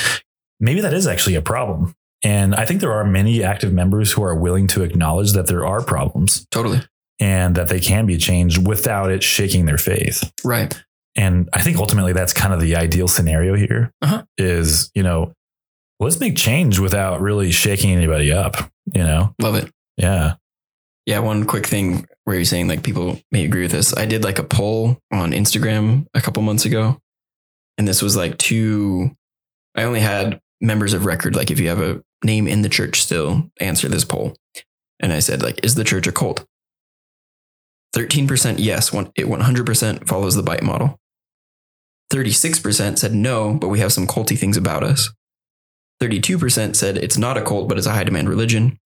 maybe 0.61 0.81
that 0.81 0.93
is 0.93 1.05
actually 1.07 1.35
a 1.35 1.41
problem. 1.41 1.93
And 2.23 2.55
i 2.55 2.65
think 2.65 2.81
there 2.81 2.93
are 2.93 3.03
many 3.05 3.43
active 3.43 3.71
members 3.73 4.11
who 4.13 4.23
are 4.23 4.35
willing 4.35 4.67
to 4.67 4.81
acknowledge 4.83 5.33
that 5.33 5.47
there 5.47 5.65
are 5.65 5.83
problems. 5.83 6.47
Totally 6.51 6.81
and 7.19 7.55
that 7.55 7.67
they 7.67 7.79
can 7.79 8.05
be 8.05 8.17
changed 8.17 8.67
without 8.67 9.11
it 9.11 9.23
shaking 9.23 9.65
their 9.65 9.77
faith 9.77 10.31
right 10.43 10.81
and 11.15 11.49
I 11.51 11.61
think 11.61 11.77
ultimately 11.77 12.13
that's 12.13 12.33
kind 12.33 12.53
of 12.53 12.61
the 12.61 12.77
ideal 12.77 13.09
scenario 13.09 13.55
here. 13.55 13.91
Uh-huh. 14.01 14.23
Is 14.37 14.89
you 14.95 15.03
know, 15.03 15.33
let's 15.99 16.19
make 16.19 16.37
change 16.37 16.79
without 16.79 17.19
really 17.19 17.51
shaking 17.51 17.91
anybody 17.91 18.31
up. 18.31 18.55
You 18.93 19.03
know, 19.03 19.33
love 19.41 19.55
it 19.55 19.69
yeah, 19.99 20.35
Yeah, 21.05 21.19
one 21.19 21.45
quick 21.45 21.67
thing 21.67 22.07
where 22.23 22.37
you're 22.37 22.45
saying 22.45 22.69
like 22.69 22.83
people 22.83 23.19
may 23.31 23.43
agree 23.43 23.63
with 23.63 23.71
this. 23.71 23.95
I 23.95 24.05
did 24.05 24.23
like 24.23 24.39
a 24.39 24.43
poll 24.43 24.97
on 25.11 25.33
Instagram 25.33 26.07
a 26.13 26.21
couple 26.21 26.41
months 26.41 26.65
ago, 26.65 26.97
and 27.77 27.87
this 27.87 28.01
was 28.01 28.15
like 28.15 28.37
two. 28.37 29.11
I 29.75 29.83
only 29.83 29.99
had 29.99 30.39
members 30.61 30.93
of 30.93 31.05
record. 31.05 31.35
Like, 31.35 31.51
if 31.51 31.59
you 31.59 31.67
have 31.67 31.81
a 31.81 32.01
name 32.23 32.47
in 32.47 32.61
the 32.61 32.69
church, 32.69 33.01
still 33.01 33.49
answer 33.59 33.89
this 33.89 34.05
poll. 34.05 34.35
And 35.01 35.13
I 35.13 35.19
said, 35.19 35.41
like, 35.41 35.63
is 35.63 35.75
the 35.75 35.83
church 35.83 36.07
a 36.07 36.11
cult? 36.11 36.45
Thirteen 37.93 38.27
percent 38.27 38.59
yes, 38.59 38.93
one 38.93 39.11
it 39.15 39.27
one 39.27 39.41
hundred 39.41 39.65
percent 39.65 40.07
follows 40.07 40.35
the 40.35 40.43
BITE 40.43 40.63
model. 40.63 40.99
Thirty-six 42.11 42.59
percent 42.59 42.99
said 42.99 43.13
no, 43.13 43.53
but 43.53 43.67
we 43.67 43.79
have 43.79 43.93
some 43.93 44.07
culty 44.07 44.37
things 44.37 44.57
about 44.57 44.83
us. 44.83 45.09
Thirty-two 45.99 46.37
percent 46.37 46.75
said 46.75 46.97
it's 46.97 47.17
not 47.17 47.37
a 47.37 47.41
cult, 47.41 47.67
but 47.69 47.77
it's 47.77 47.87
a 47.87 47.91
high 47.91 48.03
demand 48.03 48.29
religion 48.29 48.79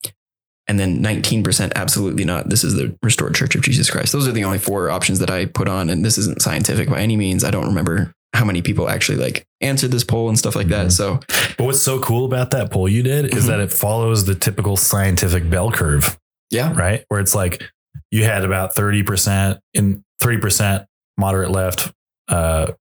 and 0.65 0.79
then 0.79 1.03
19% 1.03 1.73
absolutely 1.75 2.23
not 2.23 2.47
this 2.47 2.63
is 2.63 2.75
the 2.75 2.97
restored 3.03 3.35
church 3.35 3.53
of 3.53 3.61
jesus 3.61 3.89
christ 3.89 4.13
those 4.13 4.25
are 4.29 4.31
the 4.31 4.45
only 4.45 4.57
four 4.57 4.89
options 4.89 5.19
that 5.19 5.29
i 5.29 5.45
put 5.45 5.67
on 5.67 5.89
and 5.89 6.05
this 6.05 6.17
isn't 6.17 6.41
scientific 6.41 6.89
by 6.89 7.01
any 7.01 7.17
means 7.17 7.43
i 7.43 7.51
don't 7.51 7.65
remember 7.67 8.13
how 8.33 8.45
many 8.45 8.61
people 8.61 8.87
actually 8.87 9.17
like 9.17 9.45
answered 9.59 9.91
this 9.91 10.05
poll 10.05 10.29
and 10.29 10.39
stuff 10.39 10.55
like 10.55 10.67
that 10.69 10.87
Mhm. 10.87 10.91
so 10.93 11.19
but 11.57 11.65
what's 11.65 11.81
so 11.81 11.99
cool 11.99 12.23
about 12.23 12.51
that 12.51 12.71
poll 12.71 12.87
you 12.87 13.03
did 13.03 13.35
is 13.35 13.43
Mhm. 13.43 13.47
that 13.47 13.59
it 13.59 13.73
follows 13.73 14.23
the 14.23 14.35
typical 14.35 14.77
scientific 14.77 15.49
bell 15.49 15.69
curve, 15.69 16.17
yeah 16.49 16.71
right? 16.73 17.03
Where 17.09 17.19
it's 17.19 17.35
like 17.35 17.61
you 18.11 18.23
had 18.23 18.43
about 18.43 18.75
thirty 18.75 19.03
percent 19.03 19.59
in 19.73 20.03
thirty 20.19 20.37
percent 20.37 20.85
moderate 21.17 21.51
left, 21.51 21.91
uh, 22.27 22.71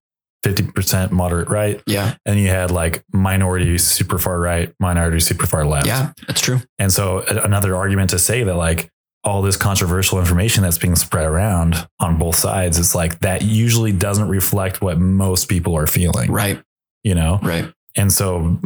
fifty 0.43 0.63
percent 0.63 1.11
moderate 1.11 1.49
right, 1.49 1.81
yeah. 1.85 2.15
And 2.25 2.39
you 2.39 2.47
had 2.47 2.71
like 2.71 3.03
minority 3.11 3.77
super 3.77 4.17
far 4.17 4.39
right, 4.39 4.73
minority 4.79 5.19
super 5.19 5.47
far 5.47 5.65
left. 5.65 5.87
yeah 5.87 6.13
that's 6.27 6.41
true. 6.41 6.59
And 6.79 6.91
so 6.91 7.19
another 7.21 7.75
argument 7.75 8.09
to 8.11 8.19
say 8.19 8.43
that 8.43 8.55
like 8.55 8.89
all 9.25 9.41
this 9.41 9.55
controversial 9.55 10.19
information 10.19 10.63
that's 10.63 10.77
being 10.77 10.97
spread 10.97 11.25
around 11.25 11.87
on 11.99 12.17
both 12.17 12.35
sides, 12.35 12.77
it's 12.77 12.93
like 12.93 13.19
that 13.19 13.41
usually 13.41 13.93
doesn't 13.93 14.27
reflect 14.27 14.81
what 14.81 14.99
most 14.99 15.47
people 15.47 15.77
are 15.77 15.87
feeling, 15.87 16.29
right. 16.29 16.61
You 17.05 17.15
know? 17.15 17.39
right. 17.41 17.71
And 17.95 18.11
so, 18.11 18.59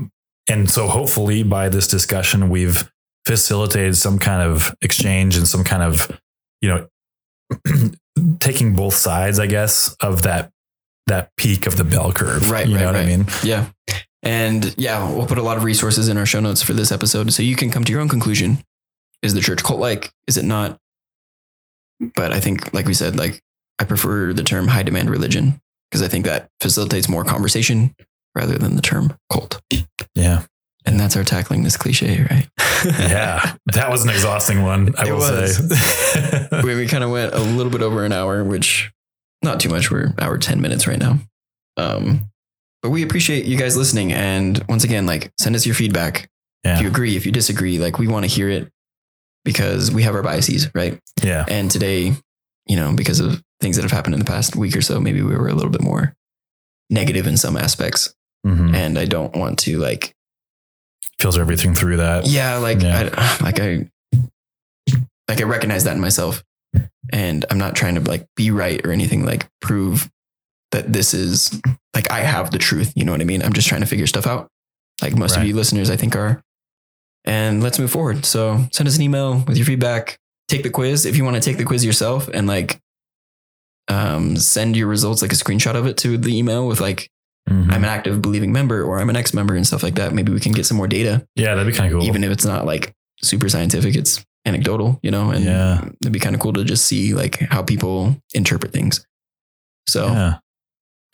and 0.50 0.68
so 0.68 0.88
hopefully 0.88 1.44
by 1.44 1.70
this 1.70 1.88
discussion, 1.88 2.50
we've 2.50 2.92
facilitated 3.26 3.98
some 3.98 4.18
kind 4.18 4.42
of 4.42 4.74
exchange 4.82 5.38
and 5.38 5.48
some 5.48 5.64
kind 5.64 5.84
of, 5.84 6.10
you 6.62 6.70
know, 6.70 6.88
taking 8.40 8.74
both 8.76 8.94
sides, 8.96 9.40
I 9.40 9.48
guess, 9.48 9.96
of 10.02 10.24
that, 10.24 10.52
that 11.08 11.30
peak 11.38 11.68
of 11.68 11.78
the 11.78 11.84
bell 11.84 12.12
curve. 12.12 12.50
Right, 12.52 12.68
You 12.68 12.76
right, 12.76 12.82
know 12.82 12.88
what 12.88 12.96
I 12.96 13.06
mean? 13.06 13.26
yeah 13.44 13.68
And 14.24 14.74
yeah, 14.78 15.10
we'll 15.10 15.28
put 15.28 15.38
a 15.38 15.44
lot 15.44 15.58
of 15.58 15.64
resources 15.64 16.10
in 16.10 16.18
our 16.18 16.26
show 16.26 16.40
notes 16.40 16.62
for 16.62 16.74
this 16.74 16.92
episode 16.92 17.32
so 17.34 17.44
you 17.44 17.56
can 17.56 17.70
come 17.70 17.84
to 17.84 17.92
your 17.92 18.02
own 18.02 18.10
conclusion. 18.10 18.60
Is 19.22 19.34
the 19.34 19.42
church 19.42 19.64
cult 19.64 19.80
like? 19.80 20.12
Is 20.28 20.38
it 20.38 20.46
not? 20.46 20.78
But 22.16 22.32
I 22.34 22.40
think, 22.40 22.74
like 22.74 22.86
we 22.86 22.94
said, 22.94 23.18
like 23.18 23.42
I 23.80 23.84
prefer 23.86 24.34
the 24.34 24.44
term 24.44 24.68
high 24.68 24.84
demand 24.84 25.10
religion 25.10 25.60
because 25.90 26.02
I 26.04 26.08
think 26.08 26.26
that 26.26 26.50
facilitates 26.62 27.08
more 27.10 27.24
conversation 27.24 27.96
rather 28.36 28.58
than 28.58 28.76
the 28.76 28.82
term 28.82 29.18
cult. 29.32 29.60
Yeah. 30.14 30.44
And 30.88 31.00
that's 31.00 31.16
our 31.18 31.24
tackling 31.24 31.64
this 31.64 31.78
cliche, 31.78 32.24
right? 32.30 32.48
Yeah. 32.86 33.56
That 33.74 33.90
was 33.90 34.04
an 34.04 34.10
exhausting 34.12 34.62
one, 34.62 34.94
I 34.98 35.08
It 35.08 35.12
will 35.12 35.18
was. 35.20 35.58
say. 35.58 36.48
we, 36.64 36.76
we 36.76 36.88
kind 36.88 37.04
of 37.04 37.10
went 37.10 37.34
a 37.34 37.40
little 37.40 37.72
bit 37.72 37.82
over 37.82 38.06
an 38.06 38.12
hour, 38.12 38.44
which 38.44 38.92
not 39.42 39.60
too 39.60 39.70
much. 39.70 39.90
We're 39.90 40.14
hour 40.20 40.38
10 40.38 40.62
minutes 40.62 40.86
right 40.88 41.00
now. 41.00 41.18
Um, 41.76 42.30
but 42.84 42.92
we 42.92 43.02
appreciate 43.04 43.46
you 43.46 43.58
guys 43.58 43.76
listening. 43.76 44.14
And 44.14 44.64
once 44.70 44.84
again, 44.84 45.08
like 45.08 45.32
send 45.40 45.56
us 45.56 45.66
your 45.66 45.74
feedback. 45.76 46.30
Yeah. 46.64 46.76
If 46.76 46.82
you 46.84 46.88
agree, 46.88 47.16
if 47.18 47.26
you 47.26 47.32
disagree, 47.32 47.80
like 47.80 47.98
we 47.98 48.08
want 48.08 48.26
to 48.26 48.32
hear 48.32 48.48
it 48.50 48.70
because 49.44 49.92
we 49.92 50.04
have 50.04 50.14
our 50.16 50.24
biases, 50.24 50.70
right? 50.76 51.00
Yeah. 51.24 51.46
And 51.48 51.72
today, 51.72 52.14
you 52.68 52.76
know, 52.76 52.94
because 52.96 53.20
of 53.20 53.42
things 53.60 53.76
that 53.78 53.82
have 53.84 53.92
happened 53.92 54.14
in 54.14 54.20
the 54.20 54.26
past 54.26 54.56
week 54.56 54.76
or 54.78 54.82
so, 54.82 55.00
maybe 55.00 55.24
we 55.24 55.36
were 55.36 55.48
a 55.50 55.54
little 55.56 55.72
bit 55.72 55.82
more 55.82 56.14
negative 56.92 57.26
in 57.26 57.38
some 57.38 57.58
aspects. 57.58 58.14
Mhm. 58.46 58.76
And 58.76 59.00
I 59.00 59.06
don't 59.06 59.36
want 59.36 59.58
to 59.60 59.80
like, 59.80 60.14
Filter 61.20 61.42
everything 61.42 61.74
through 61.74 61.98
that. 61.98 62.28
yeah, 62.28 62.58
like, 62.58 62.82
Yeah. 62.82 63.10
I, 63.14 63.44
like 63.44 63.60
I, 63.60 63.90
like 65.28 65.42
I 65.42 65.44
recognize 65.44 65.84
that 65.86 65.96
in 65.96 66.02
myself 66.02 66.44
and 67.12 67.46
I'm 67.50 67.58
not 67.58 67.76
trying 67.76 67.96
to 67.96 68.02
like 68.02 68.28
be 68.36 68.52
right 68.52 68.86
or 68.86 68.92
anything, 68.92 69.26
like 69.26 69.48
prove 69.62 70.10
that 70.72 70.92
this 70.92 71.14
is 71.14 71.60
like, 71.96 72.12
I 72.12 72.20
have 72.20 72.52
the 72.52 72.58
truth. 72.58 72.94
You 72.96 73.04
know 73.04 73.12
what 73.12 73.22
I 73.22 73.26
mean? 73.26 73.42
I'm 73.42 73.54
just 73.54 73.68
trying 73.68 73.82
to 73.82 73.88
figure 73.88 74.08
stuff 74.08 74.28
out. 74.28 74.48
Like 75.02 75.16
most 75.16 75.38
of 75.38 75.44
you 75.44 75.56
listeners, 75.56 75.90
I 75.90 75.96
think 75.96 76.16
are. 76.16 76.42
And 77.26 77.62
let's 77.62 77.78
move 77.78 77.92
forward. 77.92 78.26
So 78.26 78.66
send 78.72 78.88
us 78.88 78.96
an 78.96 79.02
email 79.04 79.44
with 79.48 79.58
your 79.58 79.66
feedback. 79.66 80.18
Take 80.48 80.64
the 80.64 80.70
quiz 80.70 81.06
if 81.06 81.18
you 81.18 81.24
want 81.24 81.36
to 81.36 81.42
take 81.42 81.58
the 81.58 81.66
quiz 81.66 81.84
yourself 81.84 82.30
and 82.30 82.48
like 82.48 82.80
um, 83.90 84.38
send 84.38 84.76
your 84.76 84.88
results 84.88 85.22
like 85.22 85.32
a 85.32 85.36
screenshot 85.36 85.76
of 85.76 85.86
it 85.86 85.98
to 85.98 86.18
the 86.18 86.38
email 86.38 86.68
with 86.68 86.80
like 86.80 87.10
Mhm. 87.50 87.72
I'm 87.72 87.84
an 87.84 87.90
active 87.90 88.22
believing 88.22 88.52
member 88.52 88.84
or 88.84 89.00
I'm 89.00 89.10
an 89.10 89.16
ex 89.16 89.34
member 89.34 89.56
and 89.56 89.66
stuff 89.66 89.82
like 89.84 89.96
that. 89.96 90.14
Maybe 90.14 90.32
we 90.34 90.40
can 90.40 90.52
get 90.52 90.66
some 90.66 90.78
more 90.78 90.88
data, 90.88 91.26
yeah, 91.36 91.56
that'd 91.56 91.72
be 91.72 91.78
kind 91.78 91.92
of 91.94 92.00
cool. 92.00 92.08
even 92.08 92.24
if 92.24 92.32
it's 92.32 92.46
not 92.46 92.66
like 92.66 92.94
super 93.24 93.48
scientific. 93.50 93.96
It's 93.96 94.24
anecdotal, 94.46 95.00
you 95.04 95.12
know, 95.12 95.32
and 95.32 95.44
Yeah. 95.46 95.90
it'd 96.02 96.12
be 96.14 96.20
kind 96.20 96.36
of 96.36 96.42
cool 96.42 96.54
to 96.54 96.64
just 96.64 96.86
see 96.86 97.14
like 97.14 97.40
how 97.40 97.62
people 97.64 98.16
interpret 98.34 98.72
things. 98.74 99.06
So 99.88 100.08
yeah, 100.08 100.38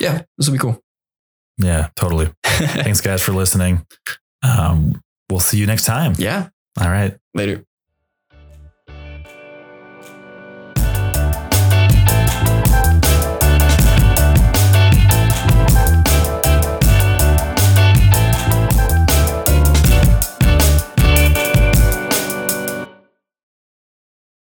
yeah. 0.01 0.22
this 0.38 0.47
would 0.49 0.53
be 0.53 0.60
cool. 0.60 0.80
Yeah, 1.57 1.89
totally. 1.95 2.31
Thanks 2.43 3.01
guys 3.01 3.22
for 3.22 3.31
listening. 3.31 3.85
Um, 4.43 5.01
we'll 5.30 5.39
see 5.39 5.57
you 5.57 5.65
next 5.68 5.85
time. 5.85 6.14
yeah. 6.18 6.49
All 6.81 6.89
right. 6.89 7.15
Later. 7.35 7.64